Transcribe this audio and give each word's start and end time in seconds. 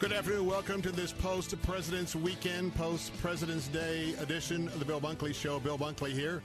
Good 0.00 0.14
afternoon. 0.14 0.46
Welcome 0.46 0.80
to 0.80 0.90
this 0.90 1.12
post 1.12 1.60
President's 1.60 2.16
Weekend, 2.16 2.74
post 2.74 3.12
President's 3.20 3.68
Day 3.68 4.14
edition 4.18 4.66
of 4.68 4.78
the 4.78 4.84
Bill 4.86 4.98
Bunkley 4.98 5.34
Show. 5.34 5.60
Bill 5.60 5.76
Bunkley 5.76 6.12
here. 6.12 6.40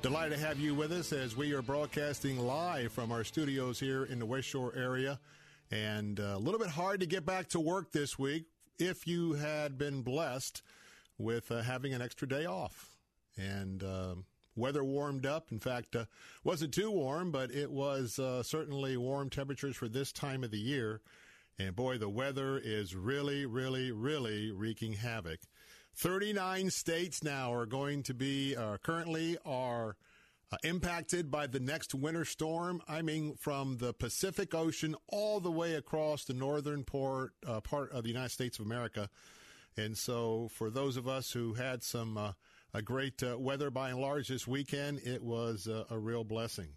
Delighted 0.00 0.38
to 0.38 0.42
have 0.46 0.58
you 0.58 0.74
with 0.74 0.92
us 0.92 1.12
as 1.12 1.36
we 1.36 1.52
are 1.52 1.60
broadcasting 1.60 2.38
live 2.38 2.90
from 2.90 3.12
our 3.12 3.22
studios 3.22 3.78
here 3.78 4.04
in 4.04 4.18
the 4.18 4.24
West 4.24 4.48
Shore 4.48 4.72
area. 4.74 5.20
And 5.70 6.18
uh, 6.18 6.36
a 6.36 6.38
little 6.38 6.58
bit 6.58 6.70
hard 6.70 7.00
to 7.00 7.06
get 7.06 7.26
back 7.26 7.48
to 7.48 7.60
work 7.60 7.92
this 7.92 8.18
week 8.18 8.46
if 8.78 9.06
you 9.06 9.34
had 9.34 9.76
been 9.76 10.00
blessed 10.00 10.62
with 11.18 11.52
uh, 11.52 11.60
having 11.60 11.92
an 11.92 12.00
extra 12.00 12.26
day 12.26 12.46
off. 12.46 12.96
And 13.36 13.84
um, 13.84 14.24
weather 14.56 14.82
warmed 14.82 15.26
up. 15.26 15.52
In 15.52 15.60
fact, 15.60 15.94
uh, 15.94 16.06
wasn't 16.44 16.72
too 16.72 16.90
warm, 16.90 17.30
but 17.30 17.50
it 17.50 17.70
was 17.70 18.18
uh, 18.18 18.42
certainly 18.42 18.96
warm 18.96 19.28
temperatures 19.28 19.76
for 19.76 19.86
this 19.86 20.12
time 20.12 20.42
of 20.42 20.50
the 20.50 20.56
year. 20.56 21.02
And 21.58 21.74
boy, 21.74 21.98
the 21.98 22.08
weather 22.08 22.60
is 22.62 22.94
really, 22.94 23.46
really, 23.46 23.90
really 23.90 24.50
wreaking 24.52 24.94
havoc. 24.94 25.40
39 25.94 26.70
states 26.70 27.24
now 27.24 27.52
are 27.52 27.64
going 27.64 28.02
to 28.02 28.12
be, 28.12 28.54
uh, 28.54 28.76
currently 28.82 29.38
are 29.46 29.96
uh, 30.52 30.56
impacted 30.62 31.30
by 31.30 31.46
the 31.46 31.58
next 31.58 31.94
winter 31.94 32.26
storm. 32.26 32.82
I 32.86 33.00
mean, 33.00 33.34
from 33.36 33.78
the 33.78 33.94
Pacific 33.94 34.54
Ocean 34.54 34.94
all 35.08 35.40
the 35.40 35.50
way 35.50 35.74
across 35.74 36.24
the 36.24 36.34
northern 36.34 36.84
port, 36.84 37.32
uh, 37.46 37.60
part 37.62 37.90
of 37.92 38.02
the 38.02 38.10
United 38.10 38.30
States 38.30 38.58
of 38.58 38.66
America. 38.66 39.08
And 39.78 39.96
so 39.96 40.48
for 40.52 40.70
those 40.70 40.98
of 40.98 41.08
us 41.08 41.32
who 41.32 41.54
had 41.54 41.82
some, 41.82 42.18
uh, 42.18 42.32
a 42.74 42.82
great 42.82 43.22
uh, 43.22 43.38
weather 43.38 43.70
by 43.70 43.90
and 43.90 43.98
large 43.98 44.28
this 44.28 44.46
weekend, 44.46 45.00
it 45.00 45.22
was 45.22 45.66
uh, 45.66 45.84
a 45.90 45.98
real 45.98 46.24
blessing. 46.24 46.68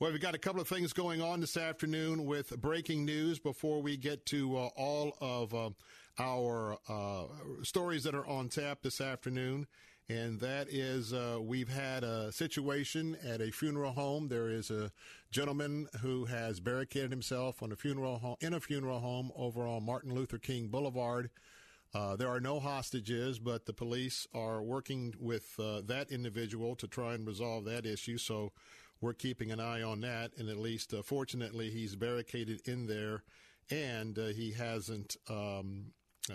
Well, 0.00 0.12
we've 0.12 0.20
got 0.22 0.34
a 0.34 0.38
couple 0.38 0.62
of 0.62 0.66
things 0.66 0.94
going 0.94 1.20
on 1.20 1.40
this 1.40 1.58
afternoon 1.58 2.24
with 2.24 2.58
breaking 2.58 3.04
news 3.04 3.38
before 3.38 3.82
we 3.82 3.98
get 3.98 4.24
to 4.26 4.56
uh, 4.56 4.68
all 4.74 5.14
of 5.20 5.54
uh, 5.54 5.68
our 6.18 6.78
uh, 6.88 7.24
stories 7.62 8.04
that 8.04 8.14
are 8.14 8.26
on 8.26 8.48
tap 8.48 8.78
this 8.80 9.02
afternoon. 9.02 9.66
And 10.08 10.40
that 10.40 10.68
is, 10.70 11.12
uh, 11.12 11.36
we've 11.42 11.68
had 11.68 12.02
a 12.02 12.32
situation 12.32 13.14
at 13.22 13.42
a 13.42 13.50
funeral 13.50 13.92
home. 13.92 14.28
There 14.28 14.48
is 14.48 14.70
a 14.70 14.90
gentleman 15.30 15.86
who 16.00 16.24
has 16.24 16.60
barricaded 16.60 17.10
himself 17.10 17.62
on 17.62 17.70
a 17.70 17.76
funeral 17.76 18.38
in 18.40 18.54
a 18.54 18.60
funeral 18.60 19.00
home 19.00 19.30
over 19.36 19.66
on 19.66 19.84
Martin 19.84 20.14
Luther 20.14 20.38
King 20.38 20.68
Boulevard. 20.68 21.28
Uh, 21.92 22.16
there 22.16 22.28
are 22.28 22.40
no 22.40 22.58
hostages, 22.58 23.38
but 23.38 23.66
the 23.66 23.74
police 23.74 24.26
are 24.32 24.62
working 24.62 25.12
with 25.20 25.60
uh, 25.60 25.82
that 25.84 26.10
individual 26.10 26.74
to 26.76 26.88
try 26.88 27.12
and 27.12 27.26
resolve 27.26 27.66
that 27.66 27.84
issue. 27.84 28.16
So 28.16 28.52
we're 29.00 29.12
keeping 29.12 29.50
an 29.50 29.60
eye 29.60 29.82
on 29.82 30.00
that. 30.02 30.32
And 30.36 30.48
at 30.48 30.58
least, 30.58 30.92
uh, 30.94 31.02
fortunately, 31.02 31.70
he's 31.70 31.96
barricaded 31.96 32.62
in 32.66 32.86
there, 32.86 33.22
and 33.70 34.18
uh, 34.18 34.26
he 34.26 34.52
hasn't 34.52 35.16
um, 35.28 35.92
uh, 36.30 36.34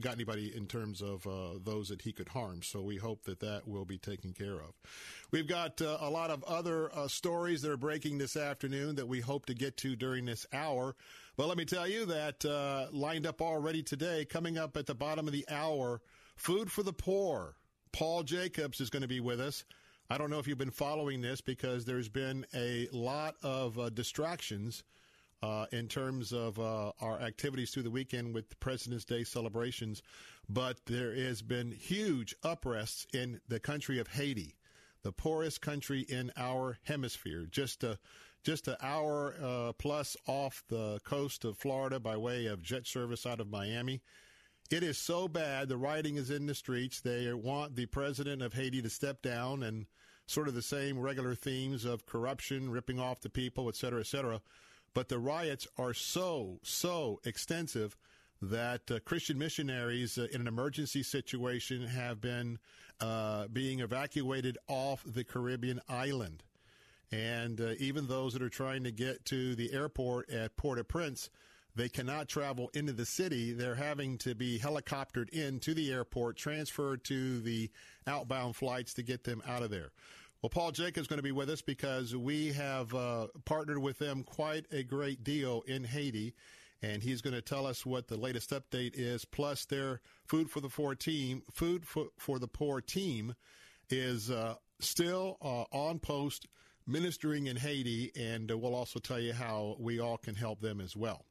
got 0.00 0.14
anybody 0.14 0.52
in 0.56 0.66
terms 0.66 1.02
of 1.02 1.26
uh, 1.26 1.58
those 1.62 1.88
that 1.88 2.02
he 2.02 2.12
could 2.12 2.28
harm. 2.28 2.62
So 2.62 2.80
we 2.82 2.96
hope 2.96 3.24
that 3.24 3.40
that 3.40 3.68
will 3.68 3.84
be 3.84 3.98
taken 3.98 4.32
care 4.32 4.54
of. 4.56 4.72
We've 5.30 5.48
got 5.48 5.82
uh, 5.82 5.98
a 6.00 6.10
lot 6.10 6.30
of 6.30 6.42
other 6.44 6.90
stories 7.08 7.62
that 7.62 7.70
are 7.70 7.76
breaking 7.76 8.18
this 8.18 8.36
afternoon 8.36 8.96
that 8.96 9.08
we 9.08 9.20
hope 9.20 9.46
to 9.46 9.54
get 9.54 9.76
to 9.78 9.96
during 9.96 10.24
this 10.24 10.46
hour. 10.52 10.96
But 11.36 11.48
let 11.48 11.58
me 11.58 11.66
tell 11.66 11.86
you 11.86 12.06
that 12.06 12.44
lined 12.92 13.26
up 13.26 13.42
already 13.42 13.82
today, 13.82 14.24
coming 14.24 14.56
up 14.56 14.76
at 14.76 14.86
the 14.86 14.94
bottom 14.94 15.26
of 15.26 15.32
the 15.32 15.46
hour, 15.50 16.00
Food 16.36 16.70
for 16.70 16.82
the 16.82 16.92
Poor. 16.92 17.56
Paul 17.92 18.22
Jacobs 18.22 18.80
is 18.80 18.90
going 18.90 19.02
to 19.02 19.08
be 19.08 19.20
with 19.20 19.40
us. 19.40 19.64
I 20.08 20.18
don't 20.18 20.30
know 20.30 20.38
if 20.38 20.46
you've 20.46 20.56
been 20.56 20.70
following 20.70 21.20
this 21.20 21.40
because 21.40 21.84
there's 21.84 22.08
been 22.08 22.46
a 22.54 22.88
lot 22.92 23.34
of 23.42 23.76
uh, 23.76 23.90
distractions 23.90 24.84
uh, 25.42 25.66
in 25.72 25.88
terms 25.88 26.32
of 26.32 26.60
uh, 26.60 26.92
our 27.00 27.20
activities 27.20 27.70
through 27.70 27.82
the 27.82 27.90
weekend 27.90 28.32
with 28.32 28.58
President's 28.60 29.04
Day 29.04 29.24
celebrations, 29.24 30.02
but 30.48 30.78
there 30.86 31.12
has 31.12 31.42
been 31.42 31.72
huge 31.72 32.36
uprests 32.44 33.12
in 33.12 33.40
the 33.48 33.58
country 33.58 33.98
of 33.98 34.06
Haiti, 34.06 34.54
the 35.02 35.10
poorest 35.10 35.60
country 35.60 36.06
in 36.08 36.30
our 36.36 36.78
hemisphere. 36.84 37.46
Just 37.50 37.82
a 37.82 37.98
just 38.44 38.68
an 38.68 38.76
hour 38.80 39.34
uh, 39.42 39.72
plus 39.72 40.16
off 40.28 40.62
the 40.68 41.00
coast 41.02 41.44
of 41.44 41.58
Florida 41.58 41.98
by 41.98 42.16
way 42.16 42.46
of 42.46 42.62
jet 42.62 42.86
service 42.86 43.26
out 43.26 43.40
of 43.40 43.50
Miami. 43.50 44.02
It 44.70 44.82
is 44.82 44.98
so 44.98 45.28
bad. 45.28 45.68
The 45.68 45.76
rioting 45.76 46.16
is 46.16 46.30
in 46.30 46.46
the 46.46 46.54
streets. 46.54 47.00
They 47.00 47.32
want 47.32 47.76
the 47.76 47.86
president 47.86 48.42
of 48.42 48.52
Haiti 48.52 48.82
to 48.82 48.90
step 48.90 49.22
down 49.22 49.62
and 49.62 49.86
sort 50.26 50.48
of 50.48 50.54
the 50.54 50.62
same 50.62 50.98
regular 50.98 51.36
themes 51.36 51.84
of 51.84 52.04
corruption, 52.04 52.70
ripping 52.70 52.98
off 52.98 53.20
the 53.20 53.30
people, 53.30 53.68
et 53.68 53.76
cetera, 53.76 54.00
et 54.00 54.06
cetera. 54.06 54.40
But 54.92 55.08
the 55.08 55.18
riots 55.20 55.68
are 55.78 55.94
so, 55.94 56.58
so 56.62 57.20
extensive 57.24 57.96
that 58.42 58.90
uh, 58.90 58.98
Christian 59.04 59.38
missionaries 59.38 60.18
uh, 60.18 60.26
in 60.32 60.40
an 60.40 60.48
emergency 60.48 61.02
situation 61.02 61.86
have 61.86 62.20
been 62.20 62.58
uh, 63.00 63.46
being 63.48 63.80
evacuated 63.80 64.58
off 64.68 65.04
the 65.06 65.22
Caribbean 65.22 65.80
island. 65.88 66.42
And 67.12 67.60
uh, 67.60 67.74
even 67.78 68.08
those 68.08 68.32
that 68.32 68.42
are 68.42 68.48
trying 68.48 68.82
to 68.82 68.90
get 68.90 69.24
to 69.26 69.54
the 69.54 69.72
airport 69.72 70.28
at 70.28 70.56
Port-au-Prince, 70.56 71.30
they 71.76 71.88
cannot 71.90 72.28
travel 72.28 72.70
into 72.72 72.92
the 72.92 73.04
city. 73.04 73.52
They're 73.52 73.74
having 73.74 74.16
to 74.18 74.34
be 74.34 74.58
helicoptered 74.58 75.28
into 75.28 75.74
the 75.74 75.92
airport, 75.92 76.36
transferred 76.36 77.04
to 77.04 77.40
the 77.40 77.70
outbound 78.06 78.56
flights 78.56 78.94
to 78.94 79.02
get 79.02 79.24
them 79.24 79.42
out 79.46 79.62
of 79.62 79.70
there. 79.70 79.90
Well, 80.40 80.50
Paul 80.50 80.72
Jacobs 80.72 81.02
is 81.02 81.06
going 81.06 81.18
to 81.18 81.22
be 81.22 81.32
with 81.32 81.50
us 81.50 81.60
because 81.60 82.16
we 82.16 82.52
have 82.52 82.94
uh, 82.94 83.28
partnered 83.44 83.78
with 83.78 83.98
them 83.98 84.22
quite 84.22 84.66
a 84.72 84.82
great 84.82 85.22
deal 85.22 85.62
in 85.66 85.84
Haiti, 85.84 86.34
and 86.82 87.02
he's 87.02 87.20
going 87.20 87.34
to 87.34 87.42
tell 87.42 87.66
us 87.66 87.84
what 87.84 88.08
the 88.08 88.16
latest 88.16 88.50
update 88.50 88.92
is. 88.94 89.24
Plus, 89.24 89.64
their 89.66 90.00
food 90.26 90.50
for 90.50 90.60
the 90.60 90.68
poor 90.68 90.94
team, 90.94 91.42
food 91.52 91.86
for, 91.86 92.06
for 92.18 92.38
the 92.38 92.48
poor 92.48 92.80
team, 92.80 93.34
is 93.90 94.30
uh, 94.30 94.54
still 94.78 95.36
uh, 95.42 95.64
on 95.76 95.98
post, 95.98 96.46
ministering 96.86 97.48
in 97.48 97.56
Haiti, 97.56 98.12
and 98.16 98.50
we'll 98.50 98.74
also 98.74 98.98
tell 98.98 99.20
you 99.20 99.32
how 99.32 99.76
we 99.78 100.00
all 100.00 100.16
can 100.16 100.34
help 100.34 100.60
them 100.60 100.80
as 100.80 100.96
well. 100.96 101.24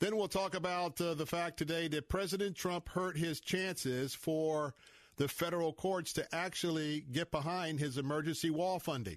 Then 0.00 0.16
we'll 0.16 0.28
talk 0.28 0.54
about 0.54 1.00
uh, 1.00 1.14
the 1.14 1.26
fact 1.26 1.58
today 1.58 1.88
that 1.88 2.08
President 2.08 2.56
Trump 2.56 2.88
hurt 2.88 3.16
his 3.16 3.40
chances 3.40 4.14
for 4.14 4.74
the 5.16 5.26
federal 5.26 5.72
courts 5.72 6.12
to 6.14 6.34
actually 6.34 7.04
get 7.10 7.32
behind 7.32 7.80
his 7.80 7.98
emergency 7.98 8.50
wall 8.50 8.78
funding. 8.78 9.16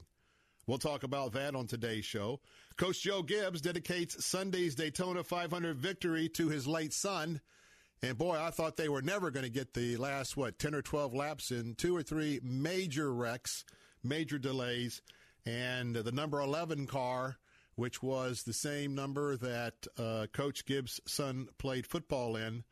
We'll 0.65 0.79
talk 0.79 1.03
about 1.03 1.33
that 1.33 1.55
on 1.55 1.67
today's 1.67 2.05
show. 2.05 2.39
Coach 2.77 3.01
Joe 3.01 3.21
Gibbs 3.21 3.61
dedicates 3.61 4.25
Sunday's 4.25 4.73
Daytona 4.73 5.23
500 5.23 5.77
victory 5.77 6.29
to 6.29 6.49
his 6.49 6.65
late 6.65 6.93
son. 6.93 7.41
And 8.01 8.17
boy, 8.17 8.39
I 8.39 8.49
thought 8.49 8.77
they 8.77 8.89
were 8.89 9.03
never 9.03 9.29
going 9.29 9.45
to 9.45 9.51
get 9.51 9.75
the 9.75 9.97
last, 9.97 10.35
what, 10.35 10.57
10 10.57 10.73
or 10.73 10.81
12 10.81 11.13
laps 11.13 11.51
in 11.51 11.75
two 11.75 11.95
or 11.95 12.01
three 12.01 12.39
major 12.41 13.13
wrecks, 13.13 13.63
major 14.03 14.39
delays. 14.39 15.03
And 15.45 15.95
the 15.95 16.11
number 16.11 16.39
11 16.39 16.87
car, 16.87 17.37
which 17.75 18.03
was 18.03 18.43
the 18.43 18.53
same 18.53 18.95
number 18.95 19.37
that 19.37 19.87
uh, 19.97 20.27
Coach 20.33 20.65
Gibbs' 20.65 20.99
son 21.05 21.47
played 21.57 21.87
football 21.87 22.35
in, 22.35 22.63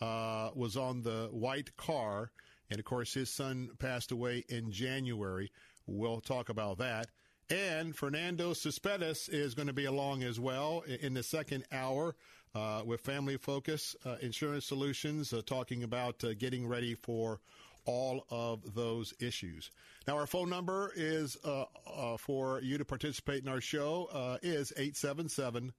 uh, 0.00 0.50
was 0.54 0.76
on 0.76 1.02
the 1.02 1.28
white 1.30 1.76
car. 1.76 2.30
And 2.70 2.78
of 2.78 2.84
course, 2.84 3.14
his 3.14 3.30
son 3.30 3.70
passed 3.78 4.10
away 4.10 4.44
in 4.48 4.72
January. 4.72 5.50
We'll 5.86 6.20
talk 6.20 6.48
about 6.48 6.78
that. 6.78 7.08
And 7.50 7.94
Fernando 7.94 8.54
Cespedes 8.54 9.28
is 9.28 9.54
going 9.54 9.66
to 9.66 9.74
be 9.74 9.84
along 9.84 10.22
as 10.22 10.40
well 10.40 10.82
in 10.86 11.12
the 11.12 11.22
second 11.22 11.64
hour 11.70 12.16
uh, 12.54 12.82
with 12.86 13.00
Family 13.00 13.36
Focus 13.36 13.94
uh, 14.06 14.16
Insurance 14.22 14.64
Solutions, 14.64 15.32
uh, 15.32 15.42
talking 15.44 15.82
about 15.82 16.22
uh, 16.24 16.34
getting 16.34 16.66
ready 16.66 16.94
for 16.94 17.40
all 17.84 18.26
of 18.30 18.74
those 18.74 19.14
issues. 19.20 19.70
Now, 20.06 20.18
our 20.18 20.26
phone 20.26 20.50
number 20.50 20.92
is 20.96 21.36
uh, 21.44 21.64
uh, 21.86 22.16
for 22.16 22.60
you 22.60 22.78
to 22.78 22.84
participate 22.84 23.42
in 23.42 23.48
our 23.48 23.60
show 23.60 24.08
is 24.42 24.72
877 24.76 25.72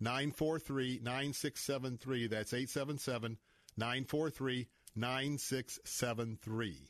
943 0.00 1.00
9673. 1.02 2.26
That's 2.26 2.52
877 2.52 3.38
943 3.76 4.68
9673. 4.96 6.88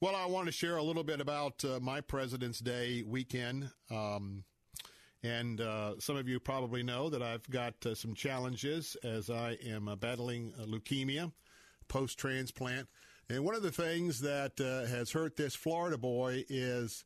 Well, 0.00 0.16
I 0.16 0.26
want 0.26 0.46
to 0.46 0.52
share 0.52 0.76
a 0.76 0.82
little 0.82 1.04
bit 1.04 1.20
about 1.20 1.64
uh, 1.64 1.80
my 1.80 2.00
President's 2.00 2.58
Day 2.60 3.02
weekend. 3.06 3.70
Um, 3.90 4.44
and 5.22 5.60
uh, 5.60 5.98
some 5.98 6.16
of 6.16 6.28
you 6.28 6.38
probably 6.38 6.82
know 6.82 7.08
that 7.08 7.22
I've 7.22 7.48
got 7.48 7.74
uh, 7.86 7.94
some 7.94 8.14
challenges 8.14 8.96
as 9.02 9.30
I 9.30 9.56
am 9.64 9.88
uh, 9.88 9.96
battling 9.96 10.52
uh, 10.60 10.66
leukemia 10.66 11.32
post 11.88 12.18
transplant. 12.18 12.86
And 13.28 13.44
one 13.44 13.54
of 13.54 13.62
the 13.62 13.72
things 13.72 14.20
that 14.20 14.60
uh, 14.60 14.86
has 14.86 15.12
hurt 15.12 15.36
this 15.36 15.54
Florida 15.54 15.96
boy 15.96 16.44
is 16.48 17.04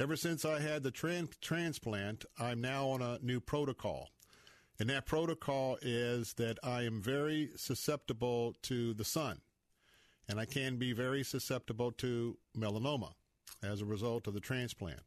ever 0.00 0.16
since 0.16 0.44
I 0.44 0.60
had 0.60 0.82
the 0.82 0.92
tran- 0.92 1.38
transplant, 1.40 2.24
I'm 2.38 2.60
now 2.60 2.88
on 2.88 3.02
a 3.02 3.18
new 3.22 3.40
protocol. 3.40 4.08
And 4.80 4.88
that 4.90 5.06
protocol 5.06 5.76
is 5.82 6.34
that 6.34 6.58
I 6.62 6.82
am 6.82 7.02
very 7.02 7.50
susceptible 7.56 8.54
to 8.62 8.94
the 8.94 9.04
sun 9.04 9.40
and 10.28 10.38
I 10.38 10.44
can 10.44 10.76
be 10.76 10.92
very 10.92 11.24
susceptible 11.24 11.90
to 11.92 12.36
melanoma 12.56 13.14
as 13.62 13.80
a 13.80 13.86
result 13.86 14.26
of 14.26 14.34
the 14.34 14.40
transplant. 14.40 15.00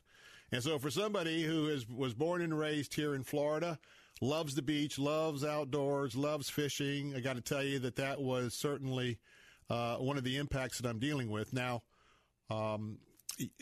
And 0.51 0.61
so, 0.61 0.79
for 0.79 0.89
somebody 0.89 1.43
who 1.43 1.67
is 1.67 1.87
was 1.87 2.13
born 2.13 2.41
and 2.41 2.57
raised 2.57 2.95
here 2.95 3.15
in 3.15 3.23
Florida, 3.23 3.79
loves 4.19 4.55
the 4.55 4.61
beach, 4.61 4.99
loves 4.99 5.45
outdoors, 5.45 6.15
loves 6.15 6.49
fishing, 6.49 7.15
I 7.15 7.21
got 7.21 7.35
to 7.35 7.41
tell 7.41 7.63
you 7.63 7.79
that 7.79 7.95
that 7.95 8.19
was 8.19 8.53
certainly 8.53 9.19
uh, 9.71 9.95
one 9.97 10.17
of 10.17 10.23
the 10.23 10.37
impacts 10.37 10.79
that 10.79 10.89
I'm 10.89 10.99
dealing 10.99 11.29
with 11.29 11.53
now. 11.53 11.83
Um, 12.49 12.99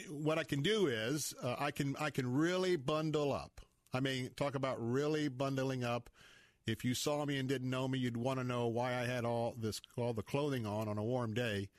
what 0.09 0.37
I 0.37 0.43
can 0.43 0.61
do 0.61 0.87
is 0.87 1.33
uh, 1.41 1.55
I 1.59 1.71
can 1.71 1.95
I 1.99 2.09
can 2.09 2.31
really 2.31 2.75
bundle 2.75 3.31
up. 3.31 3.61
I 3.93 3.99
mean, 3.99 4.29
talk 4.35 4.55
about 4.55 4.77
really 4.79 5.29
bundling 5.29 5.83
up 5.83 6.09
if 6.69 6.85
you 6.85 6.93
saw 6.93 7.25
me 7.25 7.37
and 7.37 7.49
didn't 7.49 7.69
know 7.69 7.87
me, 7.87 7.99
you'd 7.99 8.17
want 8.17 8.39
to 8.39 8.43
know 8.43 8.67
why 8.67 8.95
I 8.95 9.05
had 9.05 9.25
all 9.25 9.55
this, 9.57 9.81
all 9.97 10.13
the 10.13 10.23
clothing 10.23 10.65
on 10.65 10.87
on 10.87 10.97
a 10.97 11.03
warm 11.03 11.33
day. 11.33 11.69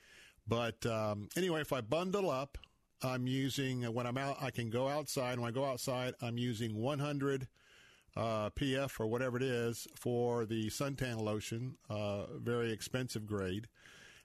But 0.47 0.85
um, 0.85 1.29
anyway, 1.35 1.61
if 1.61 1.71
I 1.71 1.81
bundle 1.81 2.29
up, 2.29 2.57
I'm 3.01 3.27
using 3.27 3.83
when 3.93 4.05
I'm 4.05 4.17
out. 4.17 4.37
I 4.41 4.51
can 4.51 4.69
go 4.69 4.87
outside. 4.87 5.39
When 5.39 5.47
I 5.47 5.51
go 5.51 5.65
outside, 5.65 6.13
I'm 6.21 6.37
using 6.37 6.75
100 6.75 7.47
uh, 8.15 8.49
PF 8.51 8.99
or 8.99 9.07
whatever 9.07 9.37
it 9.37 9.43
is 9.43 9.87
for 9.95 10.45
the 10.45 10.69
suntan 10.69 11.21
lotion, 11.21 11.77
uh, 11.89 12.25
very 12.37 12.71
expensive 12.71 13.25
grade. 13.25 13.67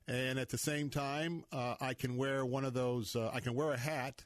And 0.08 0.38
at 0.38 0.50
the 0.50 0.58
same 0.58 0.88
time, 0.88 1.44
uh, 1.50 1.74
I 1.80 1.94
can 1.94 2.16
wear 2.16 2.46
one 2.46 2.64
of 2.64 2.74
those. 2.74 3.16
Uh, 3.16 3.30
I 3.32 3.40
can 3.40 3.54
wear 3.54 3.72
a 3.72 3.78
hat 3.78 4.24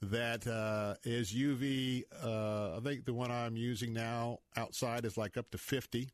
that 0.00 0.46
uh, 0.48 0.94
is 1.04 1.32
UV. 1.32 2.02
Uh, 2.24 2.76
I 2.76 2.80
think 2.80 3.04
the 3.04 3.14
one 3.14 3.30
I'm 3.30 3.56
using 3.56 3.92
now 3.92 4.38
outside 4.56 5.04
is 5.04 5.16
like 5.16 5.36
up 5.36 5.50
to 5.52 5.58
50. 5.58 6.08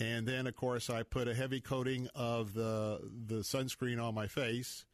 And 0.00 0.26
then, 0.26 0.48
of 0.48 0.56
course, 0.56 0.90
I 0.90 1.04
put 1.04 1.28
a 1.28 1.34
heavy 1.34 1.60
coating 1.60 2.08
of 2.16 2.54
the 2.54 2.98
the 3.26 3.36
sunscreen 3.36 4.02
on 4.02 4.14
my 4.14 4.26
face. 4.26 4.84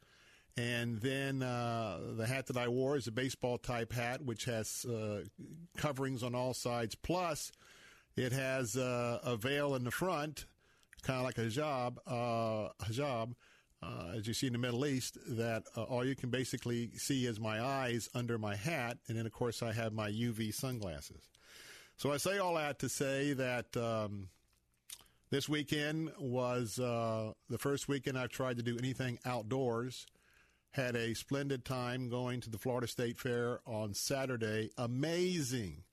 And 0.58 1.00
then 1.00 1.42
uh, 1.42 2.00
the 2.16 2.26
hat 2.26 2.48
that 2.48 2.58
I 2.58 2.68
wore 2.68 2.96
is 2.96 3.06
a 3.06 3.12
baseball 3.12 3.56
type 3.56 3.94
hat, 3.94 4.20
which 4.22 4.44
has 4.44 4.84
uh, 4.84 5.22
coverings 5.78 6.22
on 6.22 6.34
all 6.34 6.52
sides. 6.52 6.94
Plus, 6.94 7.50
it 8.16 8.32
has 8.32 8.76
a 8.76 9.38
veil 9.40 9.74
in 9.74 9.84
the 9.84 9.90
front, 9.90 10.44
kind 11.00 11.18
of 11.18 11.24
like 11.24 11.38
a 11.38 11.42
hijab, 11.42 11.98
uh, 12.06 12.68
hijab 12.84 13.34
uh, 13.82 14.12
as 14.14 14.26
you 14.26 14.34
see 14.34 14.46
in 14.46 14.52
the 14.52 14.58
Middle 14.58 14.84
East, 14.84 15.16
that 15.26 15.64
uh, 15.76 15.82
all 15.84 16.04
you 16.04 16.14
can 16.14 16.30
basically 16.30 16.90
see 16.96 17.26
is 17.26 17.40
my 17.40 17.62
eyes 17.62 18.10
under 18.14 18.36
my 18.38 18.54
hat, 18.54 18.98
and 19.08 19.16
then 19.16 19.26
of 19.26 19.32
course 19.32 19.62
I 19.62 19.72
have 19.72 19.92
my 19.92 20.10
UV 20.10 20.52
sunglasses. 20.52 21.28
So 21.96 22.12
I 22.12 22.18
say 22.18 22.38
all 22.38 22.54
that 22.54 22.78
to 22.80 22.88
say 22.88 23.32
that 23.34 23.76
um, 23.76 24.28
this 25.30 25.48
weekend 25.48 26.10
was 26.18 26.78
uh, 26.78 27.32
the 27.48 27.58
first 27.58 27.88
weekend 27.88 28.18
I've 28.18 28.30
tried 28.30 28.58
to 28.58 28.62
do 28.62 28.76
anything 28.78 29.18
outdoors. 29.24 30.06
Had 30.72 30.94
a 30.94 31.14
splendid 31.14 31.64
time 31.64 32.08
going 32.08 32.40
to 32.42 32.50
the 32.50 32.58
Florida 32.58 32.86
State 32.86 33.18
Fair 33.18 33.60
on 33.66 33.92
Saturday. 33.92 34.70
Amazing, 34.78 35.84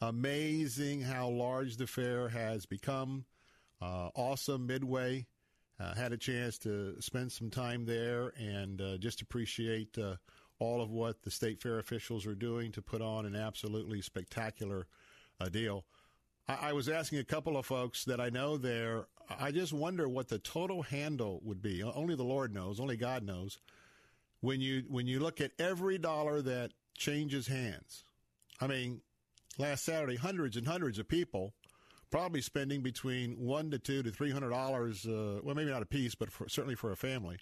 amazing 0.00 1.00
how 1.00 1.28
large 1.28 1.76
the 1.76 1.86
fair 1.86 2.28
has 2.28 2.66
become. 2.66 3.24
Uh, 3.82 4.10
awesome 4.14 4.66
midway 4.66 5.26
uh, 5.80 5.92
had 5.94 6.12
a 6.12 6.16
chance 6.16 6.56
to 6.58 6.94
spend 7.00 7.32
some 7.32 7.50
time 7.50 7.84
there 7.84 8.32
and 8.38 8.80
uh, 8.80 8.96
just 8.96 9.20
appreciate 9.20 9.98
uh, 9.98 10.14
all 10.60 10.80
of 10.80 10.90
what 10.90 11.22
the 11.22 11.30
state 11.30 11.60
fair 11.60 11.80
officials 11.80 12.24
are 12.24 12.36
doing 12.36 12.70
to 12.70 12.80
put 12.80 13.02
on 13.02 13.26
an 13.26 13.34
absolutely 13.34 14.00
spectacular 14.00 14.86
uh, 15.40 15.48
deal. 15.48 15.84
I-, 16.46 16.68
I 16.68 16.72
was 16.74 16.88
asking 16.88 17.18
a 17.18 17.24
couple 17.24 17.56
of 17.56 17.66
folks 17.66 18.04
that 18.04 18.20
I 18.20 18.28
know 18.28 18.56
there. 18.56 19.06
I 19.28 19.50
just 19.50 19.72
wonder 19.72 20.08
what 20.08 20.28
the 20.28 20.38
total 20.38 20.82
handle 20.82 21.40
would 21.42 21.60
be. 21.60 21.82
Only 21.82 22.14
the 22.14 22.22
Lord 22.22 22.54
knows. 22.54 22.78
Only 22.78 22.96
God 22.96 23.24
knows. 23.24 23.58
When 24.40 24.60
you 24.60 24.84
when 24.88 25.06
you 25.06 25.20
look 25.20 25.40
at 25.40 25.52
every 25.58 25.98
dollar 25.98 26.42
that 26.42 26.72
changes 26.96 27.46
hands, 27.46 28.04
I 28.60 28.66
mean, 28.66 29.00
last 29.56 29.84
Saturday, 29.84 30.16
hundreds 30.16 30.56
and 30.56 30.66
hundreds 30.66 30.98
of 30.98 31.06
people 31.06 31.54
probably 32.12 32.42
spending 32.42 32.82
between 32.82 33.32
one 33.32 33.70
to 33.70 33.78
two 33.78 34.02
to 34.04 34.10
three 34.12 34.30
hundred 34.30 34.50
dollars. 34.50 35.04
Uh, 35.04 35.40
well, 35.42 35.56
maybe 35.56 35.70
not 35.70 35.82
a 35.82 35.86
piece, 35.86 36.14
but 36.14 36.30
for, 36.30 36.48
certainly 36.48 36.76
for 36.76 36.92
a 36.92 36.96
family. 36.96 37.38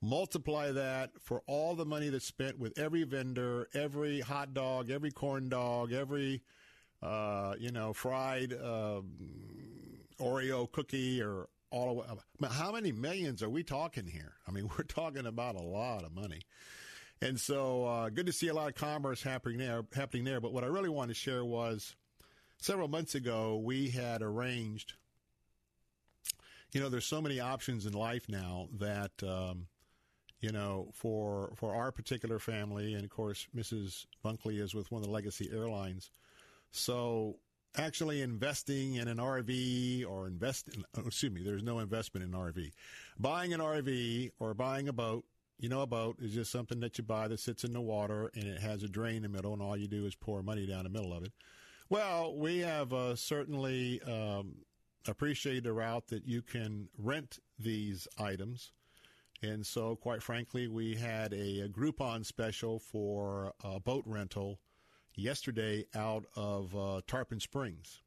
Multiply 0.00 0.72
that 0.72 1.10
for 1.20 1.42
all 1.46 1.74
the 1.74 1.84
money 1.84 2.08
that's 2.08 2.24
spent 2.24 2.58
with 2.58 2.78
every 2.78 3.02
vendor, 3.02 3.68
every 3.74 4.20
hot 4.20 4.54
dog, 4.54 4.88
every 4.88 5.10
corn 5.10 5.50
dog, 5.50 5.92
every 5.92 6.40
uh, 7.02 7.54
you 7.58 7.72
know 7.72 7.92
fried 7.92 8.54
uh, 8.54 9.02
Oreo 10.18 10.70
cookie, 10.70 11.20
or 11.20 11.48
all 11.70 12.02
of. 12.08 12.24
How 12.50 12.72
many 12.72 12.92
millions 12.92 13.42
are 13.42 13.50
we 13.50 13.62
talking 13.62 14.06
here? 14.06 14.34
I 14.48 14.52
mean, 14.52 14.70
we're 14.78 14.84
talking 14.84 15.26
about 15.26 15.56
a 15.56 15.62
lot 15.62 16.04
of 16.04 16.14
money. 16.14 16.40
And 17.22 17.38
so, 17.38 17.84
uh, 17.84 18.08
good 18.08 18.24
to 18.26 18.32
see 18.32 18.48
a 18.48 18.54
lot 18.54 18.68
of 18.68 18.74
commerce 18.76 19.22
happening 19.22 19.58
there. 19.58 19.84
Happening 19.94 20.24
there. 20.24 20.40
But 20.40 20.54
what 20.54 20.64
I 20.64 20.68
really 20.68 20.88
wanted 20.88 21.08
to 21.08 21.20
share 21.20 21.44
was 21.44 21.94
several 22.60 22.88
months 22.88 23.14
ago, 23.14 23.56
we 23.56 23.88
had 23.88 24.22
arranged. 24.22 24.94
You 26.72 26.80
know, 26.80 26.88
there's 26.88 27.06
so 27.06 27.20
many 27.20 27.40
options 27.40 27.86
in 27.86 27.94
life 27.94 28.28
now 28.28 28.68
that, 28.78 29.10
um, 29.26 29.66
you 30.40 30.52
know, 30.52 30.90
for 30.94 31.52
for 31.56 31.74
our 31.74 31.90
particular 31.90 32.38
family, 32.38 32.94
and 32.94 33.04
of 33.04 33.10
course, 33.10 33.48
Mrs. 33.56 34.06
Bunkley 34.24 34.60
is 34.60 34.74
with 34.74 34.90
one 34.92 35.02
of 35.02 35.06
the 35.06 35.12
legacy 35.12 35.50
airlines. 35.52 36.10
So, 36.70 37.36
actually 37.76 38.22
investing 38.22 38.94
in 38.94 39.08
an 39.08 39.18
RV 39.18 40.06
or 40.08 40.28
invest, 40.28 40.68
in, 40.68 40.84
oh, 40.96 41.06
excuse 41.06 41.32
me, 41.32 41.42
there's 41.42 41.64
no 41.64 41.80
investment 41.80 42.24
in 42.24 42.32
RV. 42.32 42.70
Buying 43.18 43.52
an 43.52 43.60
RV 43.60 44.30
or 44.38 44.54
buying 44.54 44.88
a 44.88 44.92
boat 44.92 45.24
you 45.58 45.68
know, 45.68 45.82
a 45.82 45.86
boat 45.86 46.16
is 46.20 46.32
just 46.32 46.50
something 46.50 46.80
that 46.80 46.96
you 46.96 47.04
buy 47.04 47.28
that 47.28 47.38
sits 47.38 47.64
in 47.64 47.74
the 47.74 47.82
water 47.82 48.30
and 48.34 48.44
it 48.44 48.62
has 48.62 48.82
a 48.82 48.88
drain 48.88 49.16
in 49.16 49.22
the 49.22 49.28
middle, 49.28 49.52
and 49.52 49.60
all 49.60 49.76
you 49.76 49.86
do 49.86 50.06
is 50.06 50.14
pour 50.14 50.42
money 50.42 50.66
down 50.66 50.84
the 50.84 50.88
middle 50.88 51.12
of 51.12 51.22
it. 51.22 51.32
Well, 51.90 52.36
we 52.36 52.58
have 52.58 52.92
uh, 52.92 53.16
certainly 53.16 54.00
um, 54.02 54.58
appreciated 55.08 55.64
the 55.64 55.72
route 55.72 56.06
that 56.06 56.24
you 56.24 56.40
can 56.40 56.88
rent 56.96 57.40
these 57.58 58.06
items. 58.16 58.70
And 59.42 59.66
so, 59.66 59.96
quite 59.96 60.22
frankly, 60.22 60.68
we 60.68 60.94
had 60.94 61.32
a, 61.32 61.62
a 61.62 61.68
Groupon 61.68 62.24
special 62.24 62.78
for 62.78 63.52
a 63.64 63.80
boat 63.80 64.04
rental 64.06 64.60
yesterday 65.16 65.84
out 65.96 66.26
of 66.36 66.76
uh, 66.76 67.00
Tarpon 67.08 67.40
Springs 67.40 68.02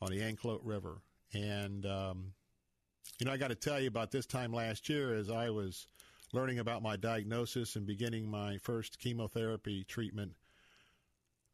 on 0.00 0.10
the 0.10 0.22
Anclote 0.22 0.64
River. 0.64 1.02
And, 1.34 1.84
um, 1.84 2.32
you 3.18 3.26
know, 3.26 3.32
I 3.32 3.36
got 3.36 3.48
to 3.48 3.54
tell 3.54 3.78
you 3.78 3.88
about 3.88 4.10
this 4.10 4.24
time 4.24 4.50
last 4.50 4.88
year 4.88 5.14
as 5.14 5.28
I 5.30 5.50
was 5.50 5.88
learning 6.32 6.58
about 6.58 6.82
my 6.82 6.96
diagnosis 6.96 7.76
and 7.76 7.84
beginning 7.84 8.30
my 8.30 8.56
first 8.56 8.98
chemotherapy 8.98 9.84
treatment 9.84 10.32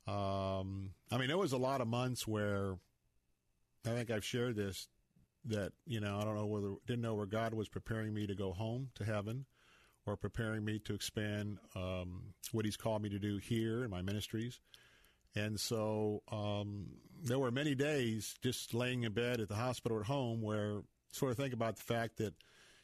Um, 0.06 0.90
I 1.10 1.18
mean, 1.18 1.28
there 1.28 1.38
was 1.38 1.52
a 1.52 1.58
lot 1.58 1.80
of 1.80 1.88
months 1.88 2.26
where 2.26 2.76
I 3.84 3.90
think 3.90 4.10
I've 4.10 4.25
shared 4.25 4.56
this 4.56 4.88
that 5.46 5.72
you 5.86 6.00
know 6.00 6.18
I 6.18 6.25
don't 6.25 6.36
know 6.36 6.46
whether 6.46 6.75
didn't 6.86 7.02
know 7.02 7.14
where 7.14 7.26
God 7.26 7.54
was 7.54 7.68
preparing 7.68 8.12
me 8.12 8.26
to 8.26 8.34
go 8.34 8.52
home 8.52 8.90
to 8.96 9.04
heaven, 9.04 9.46
or 10.06 10.16
preparing 10.16 10.64
me 10.64 10.78
to 10.80 10.94
expand 10.94 11.58
um, 11.75 12.34
what 12.52 12.64
He's 12.64 12.76
called 12.76 13.02
me 13.02 13.08
to 13.10 13.18
do 13.18 13.38
here 13.38 13.84
in 13.84 13.90
my 13.90 14.02
ministries. 14.02 14.60
And 15.34 15.60
so 15.60 16.22
um, 16.32 16.86
there 17.22 17.38
were 17.38 17.50
many 17.50 17.75
days 17.75 18.34
just 18.42 18.72
laying 18.72 19.02
in 19.02 19.12
bed 19.12 19.40
at 19.40 19.48
the 19.48 19.54
hospital 19.54 20.00
at 20.00 20.06
home 20.06 20.40
where 20.40 20.80
sort 21.12 21.30
of 21.30 21.36
think 21.36 21.52
about 21.52 21.76
the 21.76 21.82
fact 21.82 22.16
that 22.18 22.34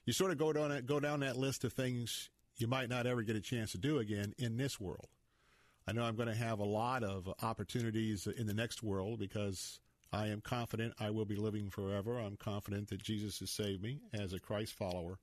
you 0.05 0.13
sort 0.13 0.33
of 0.33 0.39
go 0.39 0.53
down 0.53 0.85
go 0.85 1.01
down 1.01 1.21
that 1.21 1.37
list 1.37 1.65
of 1.65 1.73
things 1.73 2.31
you 2.57 2.67
might 2.67 2.89
not 2.89 3.07
ever 3.07 3.23
get 3.23 3.37
a 3.37 3.41
chance 3.41 3.73
to 3.73 3.79
do 3.79 3.99
again 3.99 4.35
in 4.39 4.57
this 4.57 4.79
world. 4.79 5.09
I 5.87 5.93
know 5.93 6.05
I'm 6.05 6.17
going 6.17 6.29
to 6.29 6.35
have 6.35 6.61
a 6.61 6.65
lot 6.65 7.03
of 7.03 7.29
opportunities 7.43 8.27
in 8.27 8.47
the 8.47 8.55
next 8.55 8.83
world 8.83 9.19
because 9.19 9.81
I 10.13 10.29
am 10.29 10.41
confident 10.41 10.95
I 11.01 11.11
will 11.11 11.25
be 11.25 11.37
living 11.37 11.71
forever. 11.71 12.19
I'm 12.19 12.37
confident 12.37 12.89
that 12.91 13.03
Jesus 13.03 13.41
has 13.41 13.51
saved 13.51 13.83
me 13.83 14.01
as 14.13 14.33
a 14.33 14.39
Christ 14.39 14.75
follower. 14.75 15.19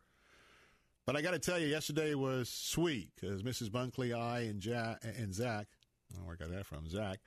But 1.06 1.16
I 1.16 1.22
got 1.22 1.32
to 1.32 1.40
tell 1.40 1.58
you, 1.58 1.68
yesterday 1.68 2.14
was 2.14 2.50
sweet 2.50 3.12
because 3.16 3.42
Mrs. 3.42 3.70
Bunkley, 3.70 4.14
I, 4.14 4.42
and, 4.42 4.60
Jack, 4.60 5.04
and 5.04 5.34
Zach, 5.34 5.68
I 6.14 6.24
where 6.24 6.38
I 6.40 6.44
got 6.44 6.54
that 6.54 6.66
from, 6.66 6.88
Zach, 6.88 7.20